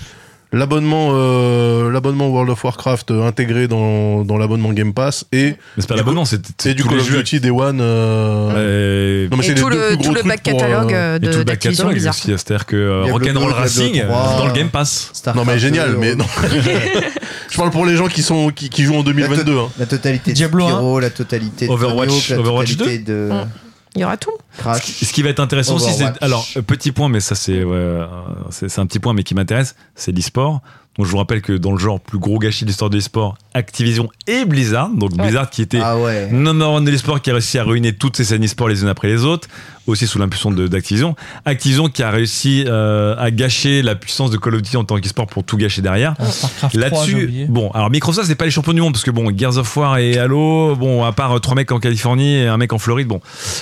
[0.53, 5.88] l'abonnement, euh, l'abonnement World of Warcraft euh, intégré dans, dans l'abonnement Game Pass et, c'est
[5.88, 6.40] pas Du l'abonnement, c'est
[6.73, 7.17] du Call of jeux.
[7.17, 7.80] Duty Day One.
[7.82, 11.32] euh, Non, mais c'est et tout le, tout le back catalogue euh, euh, et tout
[11.32, 12.14] de le back catalogue Blizzard.
[12.14, 12.27] aussi.
[12.27, 15.09] C'est-à-dire que euh, Rock'n'Roll 2, Racing Diablo 3, dans le Game Pass.
[15.14, 16.25] Starcraft Non mais génial, 2, mais non.
[17.49, 19.57] je parle pour les gens qui sont qui, qui jouent en 2022.
[19.57, 19.69] hein.
[19.80, 23.48] La totalité de Diablo Spyro, la totalité de Overwatch- la Overwatch totalité de Mm.
[23.95, 24.31] Il y aura tout.
[24.57, 24.83] Crash.
[24.85, 27.75] Ce qui va être intéressant aussi, c'est alors euh, petit point, mais ça c'est ouais,
[27.75, 28.05] euh,
[28.49, 30.61] c'est c'est un petit point, mais qui m'intéresse, c'est l'e-sport.
[30.97, 33.35] Donc je vous rappelle que dans le genre plus gros gâchis de l'histoire de l'e-sport,
[33.55, 35.23] Activision et Blizzard, donc Ouais.
[35.23, 36.30] Blizzard qui était Ah ouais.
[36.31, 38.88] number one de l'e-sport qui a réussi à ruiner toutes ces scènes e-sport les unes
[38.89, 39.47] après les autres,
[39.87, 41.15] aussi sous l'impulsion d'Activision.
[41.45, 44.99] Activision qui a réussi euh, à gâcher la puissance de Call of Duty en tant
[44.99, 46.15] qu'e-sport pour tout gâcher derrière.
[46.19, 49.03] Ah, Starcraft 3, j'ai Là-dessus, bon, alors Microsoft, c'est pas les champions du monde parce
[49.03, 52.35] que bon, Gears of War et Halo, bon, à part euh, trois mecs en Californie
[52.35, 53.21] et un mec en Floride, bon.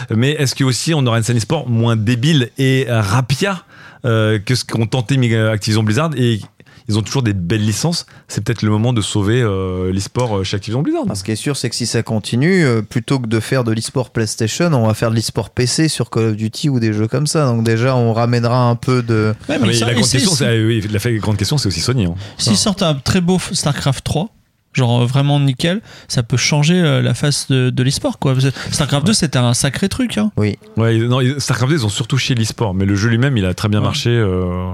[0.10, 3.64] Mais est-ce que aussi on aura une scène e-sport moins débile et euh, rapia
[4.06, 5.16] euh, que ce qu'ont tenté
[5.52, 6.40] Activision Blizzard et
[6.88, 8.06] ils ont toujours des belles licences.
[8.28, 11.04] C'est peut-être le moment de sauver euh, l'e-sport euh, chez Activision Blizzard.
[11.16, 13.72] Ce qui est sûr, c'est que si ça continue, euh, plutôt que de faire de
[13.72, 17.08] l'e-sport PlayStation, on va faire de l'e-sport PC sur Call of Duty ou des jeux
[17.08, 17.46] comme ça.
[17.46, 19.34] Donc déjà, on ramènera un peu de...
[19.50, 21.82] Ouais, Ah, mais ça- la grande question, c'est ah oui, la grande question, c'est aussi
[21.82, 22.06] Sony.
[22.06, 22.16] hein.
[22.38, 24.30] S'ils sortent un très beau StarCraft 3,
[24.74, 28.36] genre euh, vraiment nickel, ça peut changer la face de, de l'e-sport quoi.
[28.72, 30.18] StarCraft 2 c'était un sacré truc.
[30.18, 30.32] Hein.
[30.38, 30.58] Oui.
[30.78, 33.54] Ouais, non, StarCraft 2, ils ont surtout chez l'e-sport, mais le jeu lui-même, il a
[33.54, 33.86] très bien Ouais.
[33.86, 34.10] marché.
[34.12, 34.72] euh,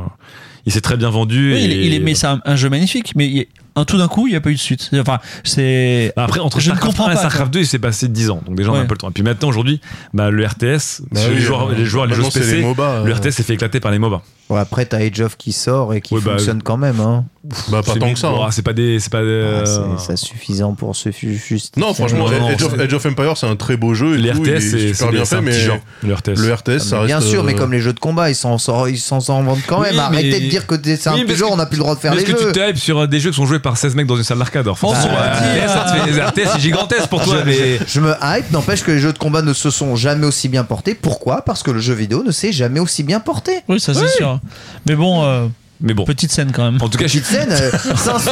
[0.68, 1.54] il s'est très bien vendu.
[1.54, 3.48] Oui, et- il est, mais c'est un, un jeu magnifique, mais
[3.78, 4.90] un, tout d'un coup il n'y a pas eu de suite.
[5.00, 6.14] Enfin, c'est.
[6.16, 8.08] Bah, Après, entre Je ne StarCraft comprends 1 et pas, StarCraft 2, il s'est passé
[8.08, 8.42] 10 ans.
[8.46, 8.84] Donc déjà, on a Ouais.
[8.84, 9.10] un peu le temps.
[9.10, 9.80] Et puis maintenant, aujourd'hui,
[10.14, 13.04] bah, le RTS, Bah oui, les, joueurs, euh, les joueurs, les jeux PC, les MOBA,
[13.06, 13.16] le euh.
[13.16, 14.22] RTS s'est fait éclater par les MOBA.
[14.50, 17.02] Bon, après, t'as Age of qui sort et qui Ouais, bah, fonctionne quand même.
[17.02, 17.26] Hein.
[17.70, 18.30] Bah, pas tant que ça.
[18.30, 18.48] hein.
[18.52, 19.00] C'est pas des.
[19.00, 19.66] C'est pas des, Ah,
[19.98, 21.82] c'est- euh, suffisant pour se fu- justifier.
[21.82, 24.16] Non, franchement, non, Age, of, c'est- Age of Empire, c'est un très beau jeu.
[24.16, 25.68] Et les tout, RTS, c'est super bien fait, mais.
[26.04, 26.36] Le RTS.
[26.40, 27.28] le RTS, ça Bien reste.
[27.30, 30.00] sûr, mais euh, comme les jeux de combat, ils s'en vendent quand même.
[30.00, 32.14] Arrêtez mais- de dire que c'est un jeu, on n'a plus le droit de faire
[32.16, 32.48] les est-ce que jeux.
[32.54, 34.38] tu tapes sur euh, des jeux qui sont joués par 16 mecs dans une salle
[34.40, 37.80] d'arcade forcément, Bah, euh, ça te fait- les RTS, c'est gigantesque pour toi, mais.
[37.86, 40.64] Je me hype, n'empêche que les jeux de combat ne se sont jamais aussi bien
[40.64, 40.96] portés.
[40.96, 41.42] Pourquoi?
[41.44, 43.52] Parce que le jeu vidéo ne s'est jamais aussi bien porté.
[43.68, 44.40] Oui, ça c'est sûr.
[44.86, 45.48] Mais bon, euh,
[45.82, 46.06] Mais bon.
[46.06, 46.82] petite scène quand même.
[46.82, 48.32] En tout cas, je Petite scène, euh, 500,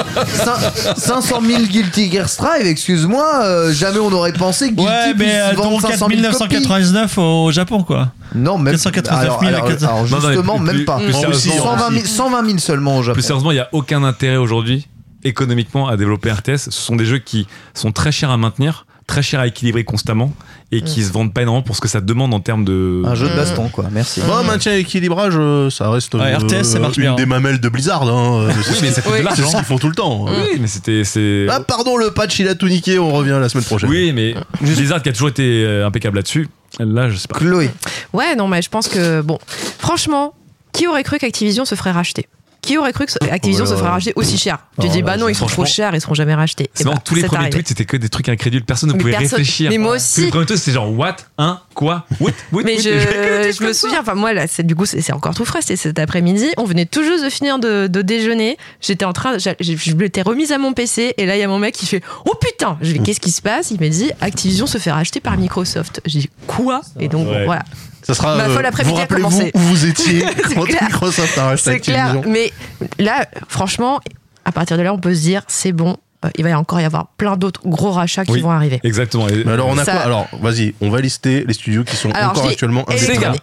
[0.97, 5.35] 500 000 Guilty Gear Strive, excuse-moi, euh, jamais on aurait pensé que Guilty Ouais, mais
[5.41, 6.21] euh, dont 500 000 copies.
[6.21, 8.11] 4999 au Japon quoi.
[8.33, 9.85] Non, même 499 alors, 000 à alors, 400.
[9.87, 10.97] alors, Non, non, justement, plus- même plus- pas.
[10.97, 13.13] plus sérieusement, 120 000, 120 000 seulement au Japon.
[13.13, 14.87] Plus sérieusement, il n'y a aucun intérêt aujourd'hui,
[15.25, 16.57] économiquement, à développer RTS.
[16.57, 20.33] Ce sont des jeux qui sont très chers à maintenir, très chers à équilibrer constamment,
[20.71, 23.03] et qui se vendent pas énormément pour ce que ça demande en termes de.
[23.05, 23.85] Un jeu de baston, quoi.
[23.91, 24.21] Merci.
[24.25, 27.15] Bon, maintien et équilibrage, euh, ça reste Ouais, euh, RTS, ça marche une bien.
[27.15, 28.03] des mamelles de Blizzard.
[28.03, 28.47] Hein.
[28.63, 29.47] C'est Oui, mais ça coûte de c'est l'argent.
[29.49, 30.25] ce qu'ils font tout le temps.
[30.25, 31.03] Oui, mais c'était.
[31.03, 32.97] c'est- Ah, pardon, le patch, il a tout niqué.
[32.99, 33.89] On revient la semaine prochaine.
[33.89, 36.47] Oui, mais Blizzard qui a toujours été euh, impeccable là-dessus.
[36.79, 37.37] Là, je sais pas.
[37.37, 37.69] Chloé.
[38.11, 39.37] Ouais, non, mais je pense que, bon,
[39.79, 40.33] franchement,
[40.73, 42.27] qui aurait cru qu'Activision se ferait racheter?
[42.65, 45.01] Qui aurait cru que Activision Oh se là ferait racheter aussi cher Tu Oh dis,
[45.03, 46.69] bah non, ils sont trop chers, ils seront jamais rachetés.
[46.73, 47.51] C'est Et marrant, bah, tous les premiers arrivé.
[47.57, 48.63] tweets, c'était que des trucs incrédules.
[48.65, 49.69] Personne ne pouvait personne- réfléchir.
[49.69, 50.21] mais moi aussi.
[50.25, 53.73] les premiers tweets, c'était genre, what Hein Quoi What What Mais What je, je me
[53.73, 55.61] souviens, enfin moi là, c'est du coup c'est encore tout frais.
[55.61, 56.47] C'était cet après-midi.
[56.57, 58.57] On venait tout juste de finir de, de déjeuner.
[58.81, 61.47] J'étais en train, je, je m'étais remise à mon PC et là il y a
[61.47, 62.77] mon mec qui fait oh putain.
[62.81, 63.71] Je vais qu'est-ce qui se passe?
[63.71, 66.01] Il m'a dit Activision se fait racheter par Microsoft.
[66.05, 66.81] J'ai dit quoi?
[66.99, 67.63] Et donc voilà,
[68.05, 68.35] Ça sera.
[68.35, 70.83] Ma euh, folle après-midi vous a où vous étiez C'est quand clair.
[70.83, 72.21] Microsoft a racheté c'est clair.
[72.27, 72.51] Mais
[72.99, 73.99] là, franchement,
[74.45, 75.97] à partir de là, on peut se dire c'est bon.
[76.23, 78.41] euh, Il va y encore y avoir plein d'autres gros rachats qui Oui.
[78.41, 78.79] vont arriver.
[78.83, 79.27] Exactement.
[79.27, 80.01] Et- Mais alors, on a Ça- quoi?
[80.01, 83.33] Alors, vas-y, on va lister les studios qui sont Alors, encore actuellement indépendants.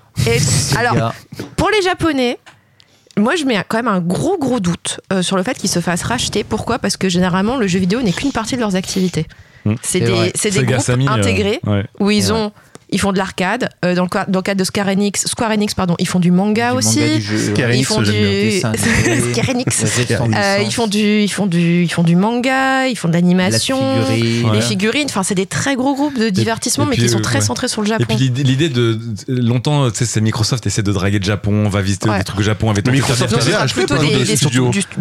[0.76, 1.12] alors.
[1.57, 2.39] Pour les Japonais,
[3.18, 5.81] moi je mets quand même un gros gros doute euh, sur le fait qu'ils se
[5.81, 6.44] fassent racheter.
[6.44, 6.78] Pourquoi?
[6.78, 9.26] Parce que généralement le jeu vidéo n'est qu'une partie de leurs activités.
[9.65, 9.74] Hmm.
[9.82, 11.84] C'est des, des groupes Sammy, euh, intégrés ouais.
[12.00, 12.52] où ils ont
[12.93, 13.69] ils font de l'arcade.
[13.85, 16.21] Euh, dans, le, cas- dans le cadre de Square Enix, Square Enix pardon, ils font
[16.21, 17.01] du manga Du aussi.
[17.01, 18.11] manga, du jeu, Square ils Enix, font du.
[19.33, 23.12] Square Euh, ils font du ils font du ils font du manga, ils font de
[23.15, 24.53] l'animation, La figurine.
[24.53, 25.07] les figurines.
[25.09, 27.39] Enfin, c'est des très gros groupes de divertissement, et mais puis, qui sont euh, très
[27.41, 27.45] ouais.
[27.45, 28.05] centrés sur le Et Japon.
[28.17, 28.99] puis l'idée- de
[29.29, 32.19] longtemps, tu sais, c'est Microsoft essaie de draguer le Japon, on va visiter Ouais.
[32.19, 33.35] des trucs au Japon, avec Mais Microsoft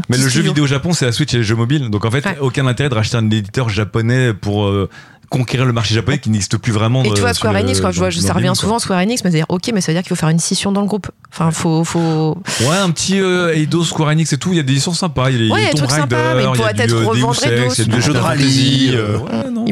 [0.10, 1.90] Mais le jeu vidéo au Japon, c'est la Switch et les jeux mobiles.
[1.90, 2.38] Donc en fait, Ouais.
[2.40, 4.90] aucun intérêt de racheter un éditeur japonais pour euh,
[5.32, 7.03] conquérir le marché japonais qui n'existe plus vraiment.
[7.03, 9.48] Et tu vois, Square Enix, quand je vois, ça revient souvent Square Enix, mais c'est-à-dire,
[9.50, 11.10] ok, mais ça veut dire qu'il faut faire une scission dans le groupe.
[11.32, 12.38] Enfin, faut, faut.
[12.60, 15.30] Ouais, un petit euh, Eidos, Square Enix et tout, il y a des licences sympas.
[15.30, 16.51] Il y a, il Ouais, y il y a a des trucs sympas, mais il
[16.51, 17.74] pourrait être euh, revendre Eidos.
[17.77, 18.98] il Des jeux de rallye,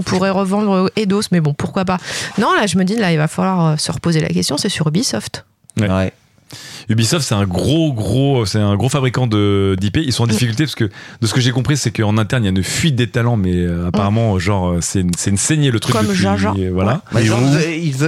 [0.05, 1.97] pourraient revendre euh, Eidos, mais bon, pourquoi pas.
[2.38, 4.88] Non, là, je me dis, là, il va falloir se reposer la question, c'est sur
[4.88, 5.45] Ubisoft.
[5.77, 6.13] Ouais.
[6.89, 9.97] Ubisoft, c'est un gros, gros, c'est un gros fabricant de d'IP.
[9.97, 10.85] Ils sont en difficulté parce que
[11.21, 13.37] de ce que j'ai compris, c'est qu'en interne, il y a une fuite des talents,
[13.37, 16.25] mais euh, apparemment, genre, c'est une, c'est une saignée le truc Comme depuis.
[16.25, 17.01] Euh, Voilà.
[17.11, 17.39] Bah, Ils genre,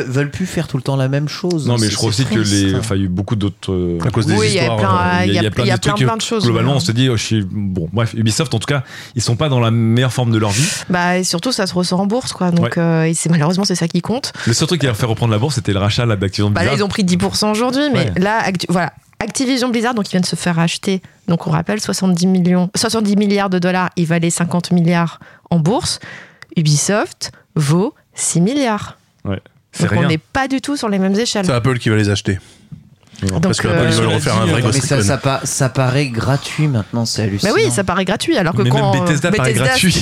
[0.08, 1.68] veulent plus faire tout le temps la même chose.
[1.68, 2.54] Non, mais C'est- je crois c'est aussi que triste.
[2.54, 3.72] les, enfin, il y a eu beaucoup d'autres.
[3.72, 4.80] euh, À cause des Oui, il y a histoires.
[4.80, 6.44] plein- euh, il y a- il y a plein, de choses.
[6.44, 6.78] Globalement, ouais.
[6.78, 7.88] on se dit, oh, je suis bon.
[7.94, 8.84] Bref, Ubisoft, en tout cas,
[9.16, 10.68] ils sont pas dans la meilleure forme de leur vie.
[10.90, 12.52] Bah, et surtout, ça se ressort en bourse, quoi.
[12.52, 12.72] Donc, Ouais.
[12.80, 14.34] euh, et c'est malheureusement, c'est ça qui compte.
[14.48, 16.62] Le seul truc qui a fait reprendre la bourse, c'était le rachat là, d'Activision Bah,
[16.62, 16.80] là, Blizzard.
[16.80, 18.14] ils ont pris 10% aujourd'hui, mais Ouais.
[18.20, 18.94] là, Actu- voilà.
[19.20, 21.02] Activision Blizzard, donc ils viennent de se faire racheter.
[21.28, 25.20] Donc on rappelle 70 millions, 70 milliards de dollars, il valait 50 milliards
[25.52, 26.00] en bourse.
[26.58, 28.98] Ubisoft vaut 6 milliards.
[29.80, 31.46] Donc on n'est pas du tout sur les mêmes échelles.
[31.46, 32.40] C'est Apple qui va les acheter.
[33.28, 35.08] Donc, Parce qu'Apple, euh, ils veulent refaire un vrai euh, Ghost Mais ça, Recon.
[35.08, 37.54] ça, pa- ça paraît gratuit maintenant, c'est Mais hallucinant.
[37.54, 39.96] oui, ça paraît gratuit, alors que Mais quand même Bethesda paraît gratuit.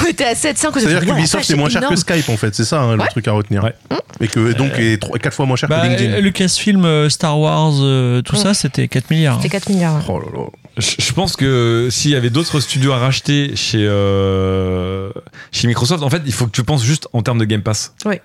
[0.00, 0.78] on était à 7,5.
[0.78, 3.32] C'est-à-dire qu'Ubisoft est moins cher que Skype en fait, c'est ça hein, le truc à
[3.32, 3.64] retenir.
[3.64, 3.74] Ouais.
[4.20, 6.20] Et que donc est 4 fois moins cher Bah, que LinkedIn.
[6.20, 8.38] Lucasfilm, euh, Star Wars, euh, tout Mm.
[8.38, 9.36] ça, c'était 4 milliards.
[9.42, 10.02] C'était 4 milliards.
[10.08, 10.44] Oh là là.
[10.78, 15.10] Je je pense que s'il y avait d'autres studios à racheter chez, euh,
[15.52, 17.94] chez Microsoft, en fait, il faut que tu penses juste en termes de Game Pass.
[18.04, 18.16] Oui.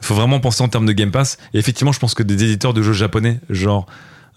[0.00, 1.38] Il faut vraiment penser en termes de Game Pass.
[1.54, 3.86] Et effectivement, je pense que des éditeurs de jeux japonais, genre,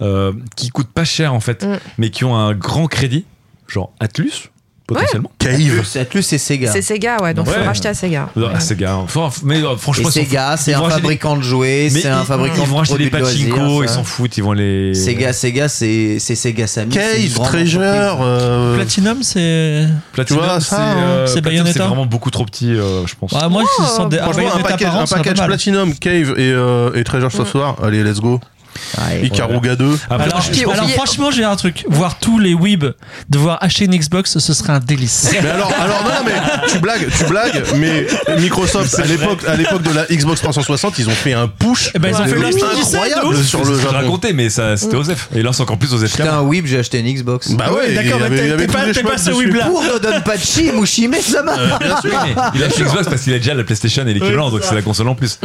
[0.02, 1.78] euh, qui coûtent pas cher en fait, Mm.
[2.00, 3.26] mais qui ont un grand crédit,
[3.68, 4.50] genre Atlus,
[4.94, 5.32] potentiellement.
[5.40, 5.86] Cave.
[6.02, 6.72] Atlus, c'est Sega.
[6.72, 7.54] C'est Sega, ouais, donc Ouais.
[7.54, 8.30] faut racheter à Sega.
[8.54, 8.96] Ah, Sega.
[8.98, 11.38] Enfin, mais euh, Et franchement, ils s'en Sega, c'est ils un vont acheter des- fabricant
[11.38, 13.58] de jouets, Mais c'est un ils- fabricant Ils vont de acheter des produits de pachinko,
[13.58, 13.96] loisirs, ils ça.
[13.96, 14.94] s'en foutent, ils vont les.
[14.94, 16.94] Sega, Sega, c'est c'est Sega Sammy.
[16.94, 17.82] c'est une Cave, grande Treasure.
[18.22, 19.88] euh, Platinum, c'est.
[20.14, 20.96] Platinum, Tu vois, c'est ça, hein.
[20.98, 23.32] euh, C'est Platinum, Bayonetta c'est vraiment beaucoup trop petit, euh, je pense.
[23.32, 24.18] Ouais, moi, je sens des.
[24.18, 25.46] Franchement, un package, un.
[25.48, 27.76] Platinum, Cave et, euh, et Treasure Software.
[27.84, 28.40] Allez, let's go.
[28.98, 29.26] Ouais.
[29.26, 30.00] Ikaruga 2.
[30.10, 31.86] Après, Alors, je- franchement, j'ai un truc.
[31.90, 32.94] Voir tous les weebs
[33.30, 35.30] devoir acheter une Xbox, ce serait un délice.
[35.42, 38.08] Mais alors, alors non, non, mais tu blagues, tu blagues, mais
[38.40, 42.00] Microsoft à l'époque, à l'époque de la Xbox 360, ils ont fait un push Eh
[42.00, 43.96] ben, ils ont fait leur Steam incroyable sur le ce Japon.
[43.96, 45.30] racontais, mais ça, c'était Osef.
[45.36, 47.52] Et là, c'est encore plus Osef J'étais un whip, j'ai acheté une Xbox.
[47.52, 49.46] Bah ouais, d'accord, il mais avait, t'es- pas- les t'es pas schmucks ce dessus.
[49.48, 49.66] Weeb-là.
[49.66, 51.56] Pour Dodonpachi, Mushime Sama.
[51.80, 52.12] Bien sûr.
[52.56, 54.82] Il a acheté Xbox parce qu'il a déjà la PlayStation et l'équivalent, donc c'est la
[54.82, 55.40] console en plus.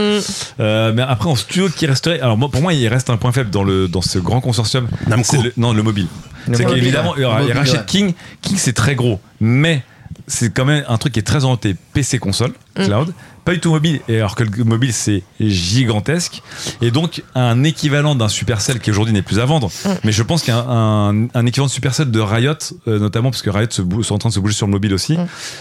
[0.61, 2.21] Euh, mais après, en studio qui resterait.
[2.21, 4.89] Alors, moi, pour moi, il reste un point faible dans, le, dans ce grand consortium.
[5.09, 6.07] Le- non, le mobile.
[6.49, 7.47] Le C'est qu'évidemment, ouais.
[7.49, 7.87] il rachète ouais.
[7.87, 8.15] King.
[8.41, 9.21] King, c'est très gros.
[9.41, 9.83] Mais
[10.27, 13.13] c'est quand même un truc qui est très orienté PC console, cloud.
[13.47, 16.43] Pas du tout mobile, et alors que le mobile c'est gigantesque,
[16.83, 19.71] et donc un équivalent d'un Supercell qui aujourd'hui n'est plus à vendre.
[20.05, 22.55] Mais je pense qu'un un, un équivalent de Supercell de Riot,
[22.89, 24.93] euh, notamment parce que Riot se sont en train de se bouger sur le mobile
[24.95, 25.17] aussi,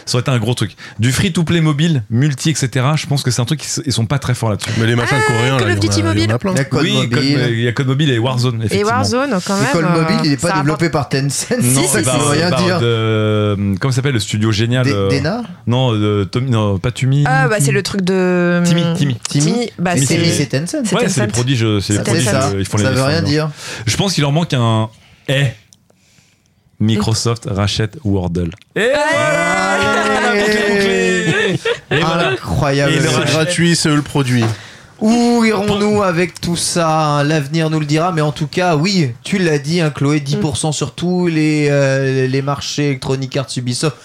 [0.05, 0.75] ça aurait été un gros truc.
[0.99, 2.69] Du free-to-play mobile, multi, etc.
[2.95, 4.71] Je pense que c'est un truc ils sont pas très forts là-dessus.
[4.79, 6.39] Mais les machins Ah, coréens, là, il y en a- Duty il y en a
[6.39, 6.53] plein.
[6.55, 7.39] Code oui, Code- mobile.
[7.51, 8.61] il y a Code Mobile et Warzone.
[8.61, 8.91] Et effectivement.
[8.93, 9.65] Warzone, quand même.
[9.67, 11.47] L'école euh, mobile, il n'est pas ça développé par Tencent.
[11.61, 12.79] Non, Si, par- veut rien par dire.
[12.79, 15.91] de- comment ça s'appelle le studio génial euh, Dena Non,
[16.25, 17.23] Tommy, non, pas Tumi.
[17.27, 18.63] Ah, bah, c'est le truc de.
[18.65, 19.17] Timmy, Timmy.
[19.29, 20.15] Timmy, bah, Timmy, c'est.
[20.15, 20.91] Timmy, c'est Tencent.
[20.93, 22.49] Ouais, c'est les produits, je- c'est les ça.
[22.51, 23.49] je- ils font Ça les veut ils font rien dire.
[23.85, 24.89] Je pense qu'il leur manque un.
[25.27, 25.43] Eh
[26.79, 28.49] Microsoft rachète Wordle.
[28.75, 31.59] Et voilà, bouclé, bouclé.
[31.91, 32.01] Et.
[32.01, 32.93] Incroyable.
[33.01, 34.43] C'est gratuit, c'est eux le produit.
[34.99, 37.23] Où irons-nous avec tout ça?
[37.25, 40.71] L'avenir nous le dira, mais en tout cas, oui, tu l'as dit, hein, Chloé, 10%
[40.73, 43.95] sur tous les, euh, les marchés Electronic Arts Ubisoft.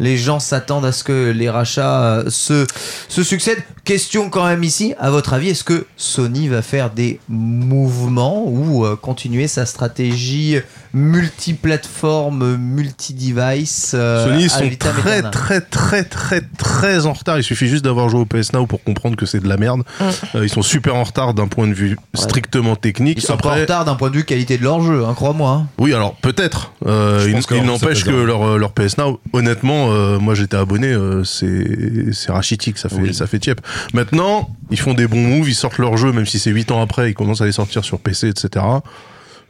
[0.00, 2.66] Les gens s'attendent à ce que les rachats euh, se,
[3.08, 3.62] se succèdent.
[3.84, 8.84] Question quand même ici, à votre avis, est-ce que Sony va faire des mouvements ou
[8.84, 10.58] euh, continuer sa stratégie
[10.92, 17.38] multiplateforme, multi-device euh, Sony, ils sont très, très, très, très, très en retard.
[17.38, 19.82] Il suffit juste d'avoir joué au PS Now pour comprendre que c'est de la merde.
[20.34, 23.18] Euh, ils sont super en retard d'un point de vue strictement technique.
[23.18, 25.14] Ils sont pas en Après, retard d'un point de vue qualité de leur jeu, hein,
[25.14, 25.50] crois-moi.
[25.50, 25.66] hein.
[25.78, 26.72] oui, alors peut-être.
[26.84, 31.24] Il que n'empêche que pèse leur, leur PS Now, honnêtement, euh, moi j'étais abonné, euh,
[31.24, 33.14] c'est c'est rachitique, ça fait, Oui.
[33.14, 33.60] ça fait tiep.
[33.94, 36.80] Maintenant, ils font des bons moves, ils sortent leur jeu, même si c'est 8 ans
[36.82, 38.64] après, ils commencent à les sortir sur PC, etc.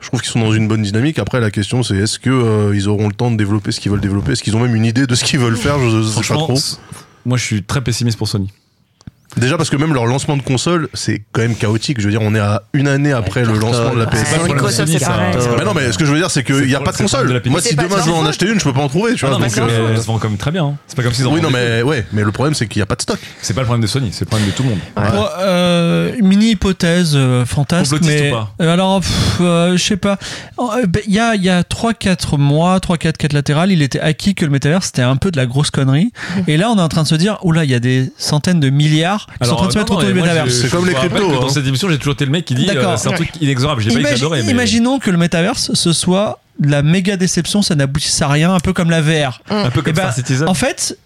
[0.01, 1.19] Je trouve qu'ils sont dans une bonne dynamique.
[1.19, 3.91] Après, la question c'est est-ce que euh, ils auront le temps de développer ce qu'ils
[3.93, 4.33] veulent développer?
[4.33, 5.79] Est-ce qu'ils ont même une idée de ce qu'ils veulent faire?
[5.79, 6.59] Je sais pas trop.
[7.27, 8.51] moi je suis très pessimiste pour Sony.
[9.37, 12.01] Déjà parce que même leur lancement de console, c'est quand même chaotique.
[12.01, 14.17] Je veux dire, on est à une année après le lancement de la Ouais, PS5.
[14.17, 15.11] C'est pas le problème de Microsoft, Sony, c'est ça.
[15.11, 15.35] pareil.
[15.39, 16.81] C'est pas le Mais non, mais ce que je veux dire, c'est qu'il n'y a
[16.81, 17.29] pas de console.
[17.47, 17.63] Moi, PS5.
[17.69, 19.15] si demain de je veux en acheter une, je peux pas en trouver.
[19.15, 20.65] Tu Ah vois, donc, euh, se vend quand même très bien.
[20.65, 20.75] hein.
[20.87, 22.87] C'est pas comme en Oui, non, mais ouais, mais le problème, c'est qu'il n'y a
[22.87, 23.19] pas de stock.
[23.43, 24.79] C'est pas le problème de Sony, c'est le problème de tout le monde.
[25.41, 29.01] Euh, mini hypothèse euh, Complotiste mais ou pas alors
[29.41, 30.19] euh, je sais pas.
[30.57, 33.71] Oh, ben, Il y a il y a trois quatre mois, trois quatre quatre latérales,
[33.73, 36.13] il était acquis que le métavers c'était un peu de la grosse connerie.
[36.47, 38.61] Et là, on est en train de se dire, oula, il y a des centaines
[38.61, 40.47] de milliards qui sont en train de se mettre autour du mais moi, métavers.
[40.47, 41.41] je- C'est comme les cryptos, que hein.
[41.41, 42.93] Dans cette émission, j'ai toujours été le mec qui dit D'accord.
[42.93, 43.83] euh, c'est un truc inexorable.
[43.83, 48.29] J'ai pas mais Imaginons que le métaverse ce soit la méga déception, ça n'aboutisse à
[48.29, 49.41] rien, un peu comme la VR.
[49.51, 50.49] un peu comme Eh ben, Star Citizen.
[50.49, 50.99] En fait,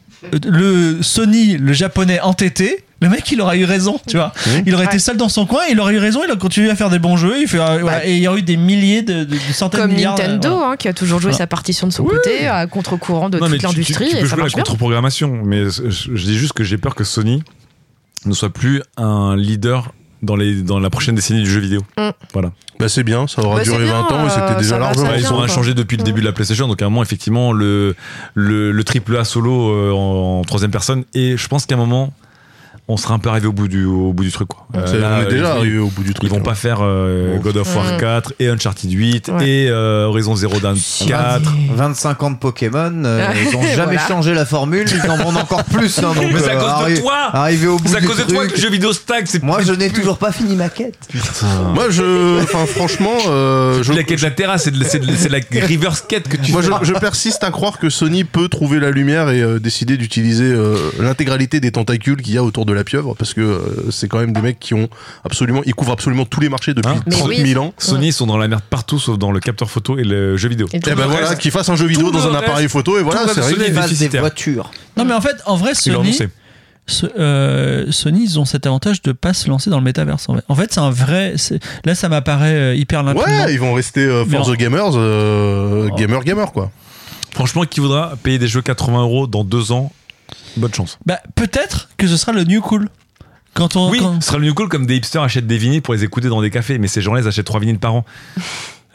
[0.44, 4.32] le Sony, le japonais entêté, le mec il aurait eu raison, tu vois.
[4.66, 6.74] Il aurait été seul dans son coin, il aurait eu raison, il a continué à
[6.74, 9.02] faire des bons jeux, il fait, euh, voilà, et il y aurait eu des milliers
[9.02, 10.16] de, de- de centaines Comme de milliards.
[10.16, 10.70] Nintendo, euh, voilà.
[10.72, 11.38] hein, qui a toujours joué Voilà.
[11.38, 14.20] sa partition de son côté, à contre-courant de Non, toute tu- tu- l'industrie, Tu, et
[14.20, 17.04] peux ça jouer à la contre-programmation, mais je, je dis juste que j'ai peur que
[17.04, 17.42] Sony
[18.26, 21.80] ne soit plus un leader dans, les, dans la prochaine décennie du jeu vidéo.
[21.98, 22.10] Mm.
[22.32, 22.52] Voilà.
[22.80, 24.68] Bah, c'est bien, ça aura Bah, duré c'est 20 bien, ans et c'était euh, déjà
[24.70, 25.08] ça va, largement.
[25.10, 25.46] Ouais, ils bien, ont quoi.
[25.48, 27.94] changé depuis le début de la PlayStation, donc à un moment, effectivement, le,
[28.34, 31.78] le, le triple A solo euh, en, en troisième personne, et je pense qu'à un
[31.78, 32.12] moment,
[32.86, 34.48] on sera un peu arrivé au bout du, au bout du truc.
[34.48, 34.66] Quoi.
[34.76, 36.28] Euh, là, on est déjà ils- arrivé au bout du truc.
[36.28, 36.44] Ils vont hein.
[36.44, 37.98] pas faire euh, God of War Mm.
[37.98, 39.48] 4 et Uncharted 8 Ouais.
[39.48, 41.40] et euh, Horizon Zero Dawn 4.
[41.74, 44.06] 25 ans de Pokémon, euh, ils ont jamais Voilà.
[44.08, 45.98] changé la formule, ils en vendent encore plus.
[46.00, 48.24] hein, donc, Mais c'est à cause de toi Arrivé au bout C'est à cause de
[48.24, 49.24] toi que le jeu vidéo stagne.
[49.26, 50.98] C'est Moi, je n'ai toujours pas fini ma quête.
[51.74, 52.42] Moi, je.
[52.42, 53.94] Enfin, franchement, euh, je.
[53.94, 56.62] la quête latérale, c'est de, c'est de- c'est de la reverse quête que tu Moi,
[56.62, 56.68] fais.
[56.82, 60.44] je, je persiste à croire que Sony peut trouver la lumière et euh, décider d'utiliser
[60.52, 64.08] euh, l'intégralité des tentacules qu'il y a autour de la pieuvre, parce que euh, c'est
[64.08, 64.88] quand même des mecs qui ont
[65.24, 67.46] absolument, ils couvrent absolument tous les marchés depuis Hein Mais 30 oui.
[67.46, 67.72] 000 ans.
[67.78, 70.48] Sony ils sont dans la merde partout sauf dans le capteur photo et le jeu
[70.48, 70.66] vidéo.
[70.72, 71.18] Et tout le ben reste.
[71.20, 73.28] voilà, qu'ils fassent un jeu vidéo tout dans le un appareil photo et voilà, le
[73.28, 73.66] c'est reste, réglé.
[73.66, 74.20] Sony, des déficitaire.
[74.20, 74.70] voitures.
[74.96, 76.28] Non, mais en fait, en vrai, Ils l'ont Sony, annoncé.
[76.86, 80.28] ce- euh, Sony, ils ont cet avantage de pas se lancer dans le métaverse.
[80.28, 81.34] En fait, en fait c'est un vrai.
[81.36, 83.26] c'est- Là, ça m'apparaît euh, hyper limpidement.
[83.44, 85.94] Ouais, ils vont rester euh, for Mais en- the gamers, euh, Oh.
[85.96, 86.70] gamer gamer quoi.
[87.32, 89.90] Franchement, qui voudra payer des jeux 80 euros dans deux ans
[90.56, 90.98] Bonne chance.
[91.06, 92.88] Bah, peut-être que ce sera le new cool.
[93.54, 93.88] Quand on.
[93.90, 96.02] Oui, quand- ce sera le new cool comme des hipsters achètent des vinyles pour les
[96.04, 98.04] écouter dans des cafés, mais ces gens-là, ils achètent trois vinyles par an.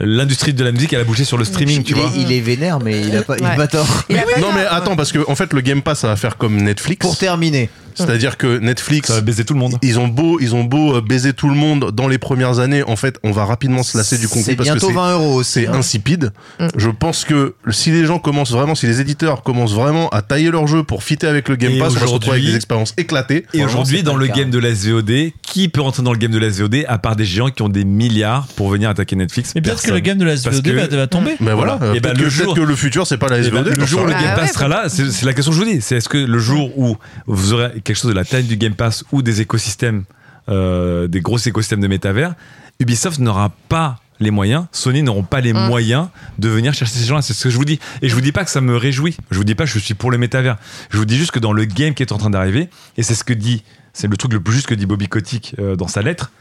[0.01, 2.09] L'industrie de la musique, elle a bougé sur le streaming, tu il, vois.
[2.09, 3.55] est, il est vénère, mais il a pas, il a Ouais.
[3.57, 4.05] pas tort.
[4.39, 7.05] Non mais attends parce que en fait le Game Pass ça va faire comme Netflix.
[7.05, 7.69] Pour terminer,
[8.05, 9.77] C'est-à-dire que Netflix Ça va baiser tout le monde.
[9.81, 12.83] ils ont beau ils ont beau euh, baiser tout le monde dans les premières années
[12.83, 15.13] en fait on va rapidement se lasser du contenu c'est parce que bientôt c'est 20
[15.13, 15.73] euros c'est hein.
[15.75, 16.31] insipide.
[16.59, 16.67] Mm.
[16.77, 20.51] Je pense que si les gens commencent vraiment, si les éditeurs commencent vraiment à tailler
[20.51, 22.55] leur jeu pour fitter avec le Game Et Pass, on va se retrouver avec des
[22.55, 23.45] expériences éclatées.
[23.53, 24.33] Et aujourd'hui, dans le le cas.
[24.39, 25.11] game de la SVOD,
[25.41, 27.69] qui peut rentrer dans le game de la SVOD à part des géants qui ont
[27.69, 29.53] des milliards pour venir attaquer Netflix?
[29.55, 31.35] Mais peut-être que le game de la SVOD que- va, va tomber.
[31.39, 31.95] Mais voilà, Voilà.
[31.95, 33.77] Et ben, peut-être le que, jour- que le futur c'est pas la Eh ben, SVOD.
[33.77, 35.63] le jour où le Ah Game Pass sera là, c'est c'est la question que je
[35.63, 35.81] vous dis.
[35.81, 36.97] C'est est-ce que le jour où
[37.27, 40.03] vous aurez quelque chose de la taille du Game Pass ou des écosystèmes,
[40.47, 42.35] euh, des gros écosystèmes de métavers,
[42.79, 45.67] Ubisoft n'aura pas les moyens, Sony n'auront pas les Mm.
[45.67, 47.23] moyens de venir chercher ces gens-là.
[47.23, 47.79] C'est ce que je vous dis.
[48.03, 49.17] Et je vous dis pas que ça me réjouit.
[49.31, 50.57] Je vous dis pas que je suis pour le métavers.
[50.91, 53.15] Je vous dis juste que dans le game qui est en train d'arriver, et c'est
[53.15, 55.87] ce que dit, c'est le truc le plus juste que dit Bobby Kotick euh, dans
[55.87, 56.31] sa lettre,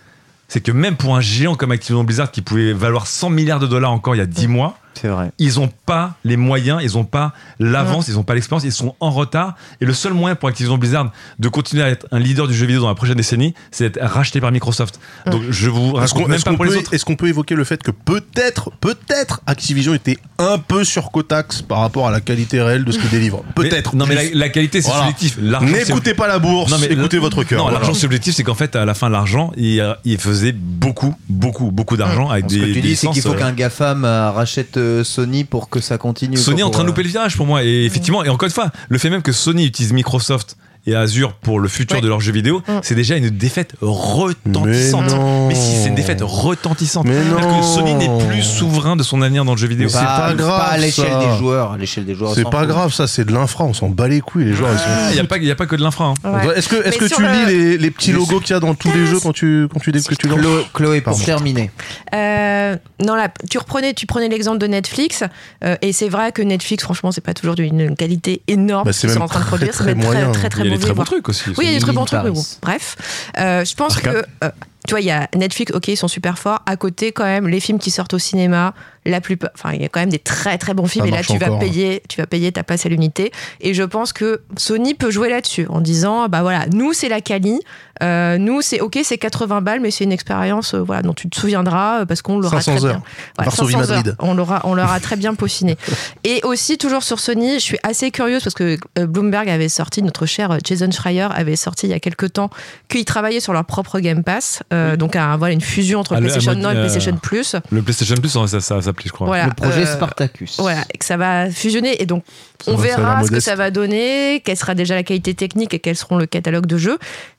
[0.49, 3.67] c'est que même pour un géant comme Activision Blizzard qui pouvait valoir 100 milliards de
[3.67, 5.31] dollars encore il y a 10 mois, C'est vrai.
[5.39, 8.95] ils ont pas les moyens, ils ont pas l'avance, ils ont pas l'expérience, ils sont
[9.01, 9.55] en retard.
[9.81, 12.67] Et le seul moyen pour Activision Blizzard de continuer à être un leader du jeu
[12.67, 14.99] vidéo dans la prochaine décennie, c'est d'être racheté par Microsoft.
[15.27, 16.95] Donc je vous Est-ce raconte qu'on même est-ce pas qu'on pour les peut, autres.
[16.95, 21.79] est-ce qu'on peut évoquer le fait que peut-être, peut-être Activision était un peu surcotaxe par
[21.81, 23.95] rapport à la qualité réelle de ce qu'il délivre Peut-être.
[23.97, 25.07] Non mais la, qualité c'est Voilà.
[25.09, 25.39] subjectif.
[25.39, 27.59] N'écoutez pas la bourse, Non, mais écoutez votre cœur.
[27.59, 27.79] Non, voilà.
[27.79, 31.97] l'argent subjectif, c'est qu'en fait, à la fin, l'argent, il, il faisait beaucoup, beaucoup, beaucoup
[31.97, 32.61] d'argent avec Ce des.
[32.61, 35.81] que tu dis, c'est qu'il faut euh, qu'un GAFAM euh, rachète euh, Sony pour que
[35.81, 36.37] ça continue.
[36.37, 37.65] Sony est en train de pour, louper le virage pour moi.
[37.65, 41.33] Et effectivement, et encore une fois, le fait même que Sony utilise Microsoft et Azure
[41.35, 42.03] pour le futur Ouais.
[42.03, 42.73] de leurs jeux vidéo, Mm.
[42.83, 45.05] c'est déjà une défaite retentissante.
[45.07, 45.49] Mais non.
[45.49, 47.07] Mais si, c'est une défaite retentissante.
[47.07, 47.61] Mais C'est-à-dire non.
[47.61, 49.89] que Sony n'est plus souverain de son avenir dans le jeu vidéo.
[49.89, 51.73] C'est Pas, pas grave, pas à l'échelle des joueurs.
[51.73, 52.35] À l'échelle des joueurs.
[52.35, 54.71] C'est pas grave, ça, c'est de l'infra, on s'en bat les couilles, les joueurs.
[55.11, 56.15] Il n'y a, pas- y a pas que de l'infra.
[56.25, 56.47] hein.
[56.47, 56.59] Ouais.
[56.59, 58.61] Est-ce que, est-ce Mais que tu le- lis les, les petits logos qu'il y a
[58.61, 61.25] dans tous les jeux quand tu, quand tu, que tu lances Chloé, Chloé, pour Pardon.
[61.25, 61.71] terminer.
[62.15, 65.23] Euh, non, là, tu reprenais, tu prenais l'exemple de Netflix,
[65.65, 69.01] euh, et c'est vrai que Netflix, franchement, c'est pas toujours d'une qualité énorme Bah, ce
[69.01, 69.73] c'est qu'ils sont même en train de produire.
[69.75, 70.33] Ça très va être moyen.
[70.33, 71.51] très, très, y a des très bons trucs aussi.
[71.51, 72.97] Oui, il y a des très bons trucs, mais bon, bref.
[73.39, 74.27] Euh, je pense Arcade.
[74.41, 74.51] que, euh,
[74.87, 76.63] tu vois, il y a Netflix, ok, ils sont super forts.
[76.67, 78.75] À côté, quand même, les films qui sortent au cinéma,
[79.09, 81.07] la plupart, enfin, il y a quand même des très très bons films.
[81.07, 81.59] Ça et là, tu vas encore.
[81.59, 83.33] payer, tu vas payer ta place à l'unité.
[83.61, 87.21] Et je pense que Sony peut jouer là-dessus en disant, bah voilà, nous c'est la
[87.21, 87.61] Cali,
[88.03, 91.29] euh, nous c'est ok, c'est 80 balles, mais c'est une expérience, euh, voilà, dont tu
[91.29, 92.93] te souviendras euh, parce qu'on l'aura 500 très heures.
[92.95, 93.03] bien.
[93.37, 93.97] Voilà, Varsovie 500 heures.
[93.97, 94.17] Madrid.
[94.21, 95.77] On l'aura, on l'aura très bien peaufiné.
[96.25, 100.27] Et aussi toujours sur Sony, je suis assez curieuse parce que Bloomberg avait sorti, notre
[100.27, 102.51] cher Jason Schreier avait sorti il y a quelques temps
[102.89, 106.17] qu'ils travaillaient sur leur propre Game Pass, euh, donc un- voilà une fusion entre Ah,
[106.21, 107.57] le- PlayStation à mode, Now et euh, PlayStation Plus.
[107.71, 109.27] Le PlayStation Plus, ça, ça, ça s'appelait, je crois.
[109.27, 110.61] Voilà, Le projet euh, Spartacus.
[110.61, 112.25] Voilà, et que ça va fusionner et donc
[112.63, 115.79] Ça on verra ce que ça va donner, quelle sera déjà la qualité technique et
[115.79, 116.99] quels seront le catalogue de jeux.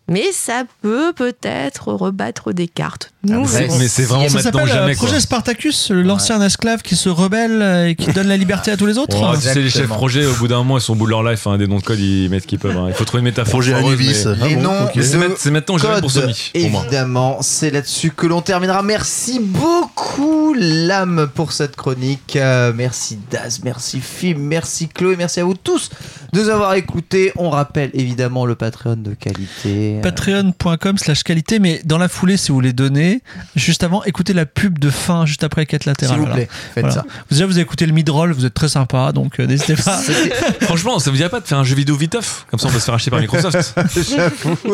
[0.10, 3.12] Mais ça peut peut-être rebattre des cartes.
[3.24, 3.78] Nous Après, verrons.
[3.78, 4.92] Mais c'est vraiment Ça maintenant s'appelle jamais.
[4.94, 5.08] euh, quoi.
[5.08, 8.86] Projet Spartacus, l'ancien esclave qui se rebelle euh, et qui donne la liberté à tous
[8.86, 9.18] les autres.
[9.22, 11.12] Oh, tu sais, les chefs projets, au bout d'un moment, ils sont au bout de
[11.12, 11.46] leur life.
[11.48, 12.78] hein, des noms de code, ils mettent ce qu'ils peuvent.
[12.78, 12.86] hein.
[12.88, 13.52] Il faut trouver une métaphore.
[13.60, 14.24] Projet Anubis.
[14.26, 16.52] mais- Ah Les bon, noms c'est maintenant- jamais pour Sony.
[16.54, 18.82] Évidemment, c'est là-dessus que l'on terminera.
[18.84, 22.36] Merci beaucoup, l'âme, pour cette chronique.
[22.38, 25.90] Euh, merci Daz, merci Fim, merci Chloé, merci à vous tous
[26.34, 27.32] de nous avoir écoutés.
[27.38, 29.99] On rappelle évidemment le Patreon de qualité.
[30.02, 33.22] Patreon.com slash qualité, mais dans la foulée, si vous voulez donner,
[33.56, 36.18] juste avant, écoutez la pub de fin, juste après quête S'il latérale.
[36.18, 36.36] vous voilà.
[36.36, 36.94] plaît, faites Voilà.
[37.02, 37.06] ça.
[37.30, 40.00] Vous, déjà, vous avez écouté le mid-roll, vous êtes très sympa, donc euh, n'hésitez pas.
[40.62, 42.80] Franchement, ça vous dirait pas de faire un jeu vidéo viteuf Comme ça, on peut
[42.80, 43.58] se faire acheter par Microsoft.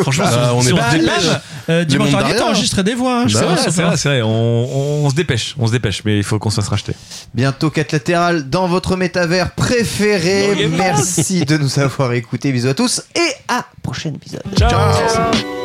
[0.01, 1.23] Franchement, Bah, on si est on pas- se dépêche.
[1.69, 3.21] Euh, dimanche dernier, enregistré des voix.
[3.21, 4.21] hein, Bah ouais, C'est vrai, c'est vrai.
[4.21, 6.93] On, on se dépêche, on se dépêche, mais il faut qu'on se fasse racheter.
[7.33, 10.67] Bientôt quête latérale dans votre métavers préféré.
[10.77, 12.51] Merci de nous avoir écoutés.
[12.51, 14.41] Bisous à tous et à prochain épisode.
[14.57, 15.14] Ciao.
[15.15, 15.64] girl.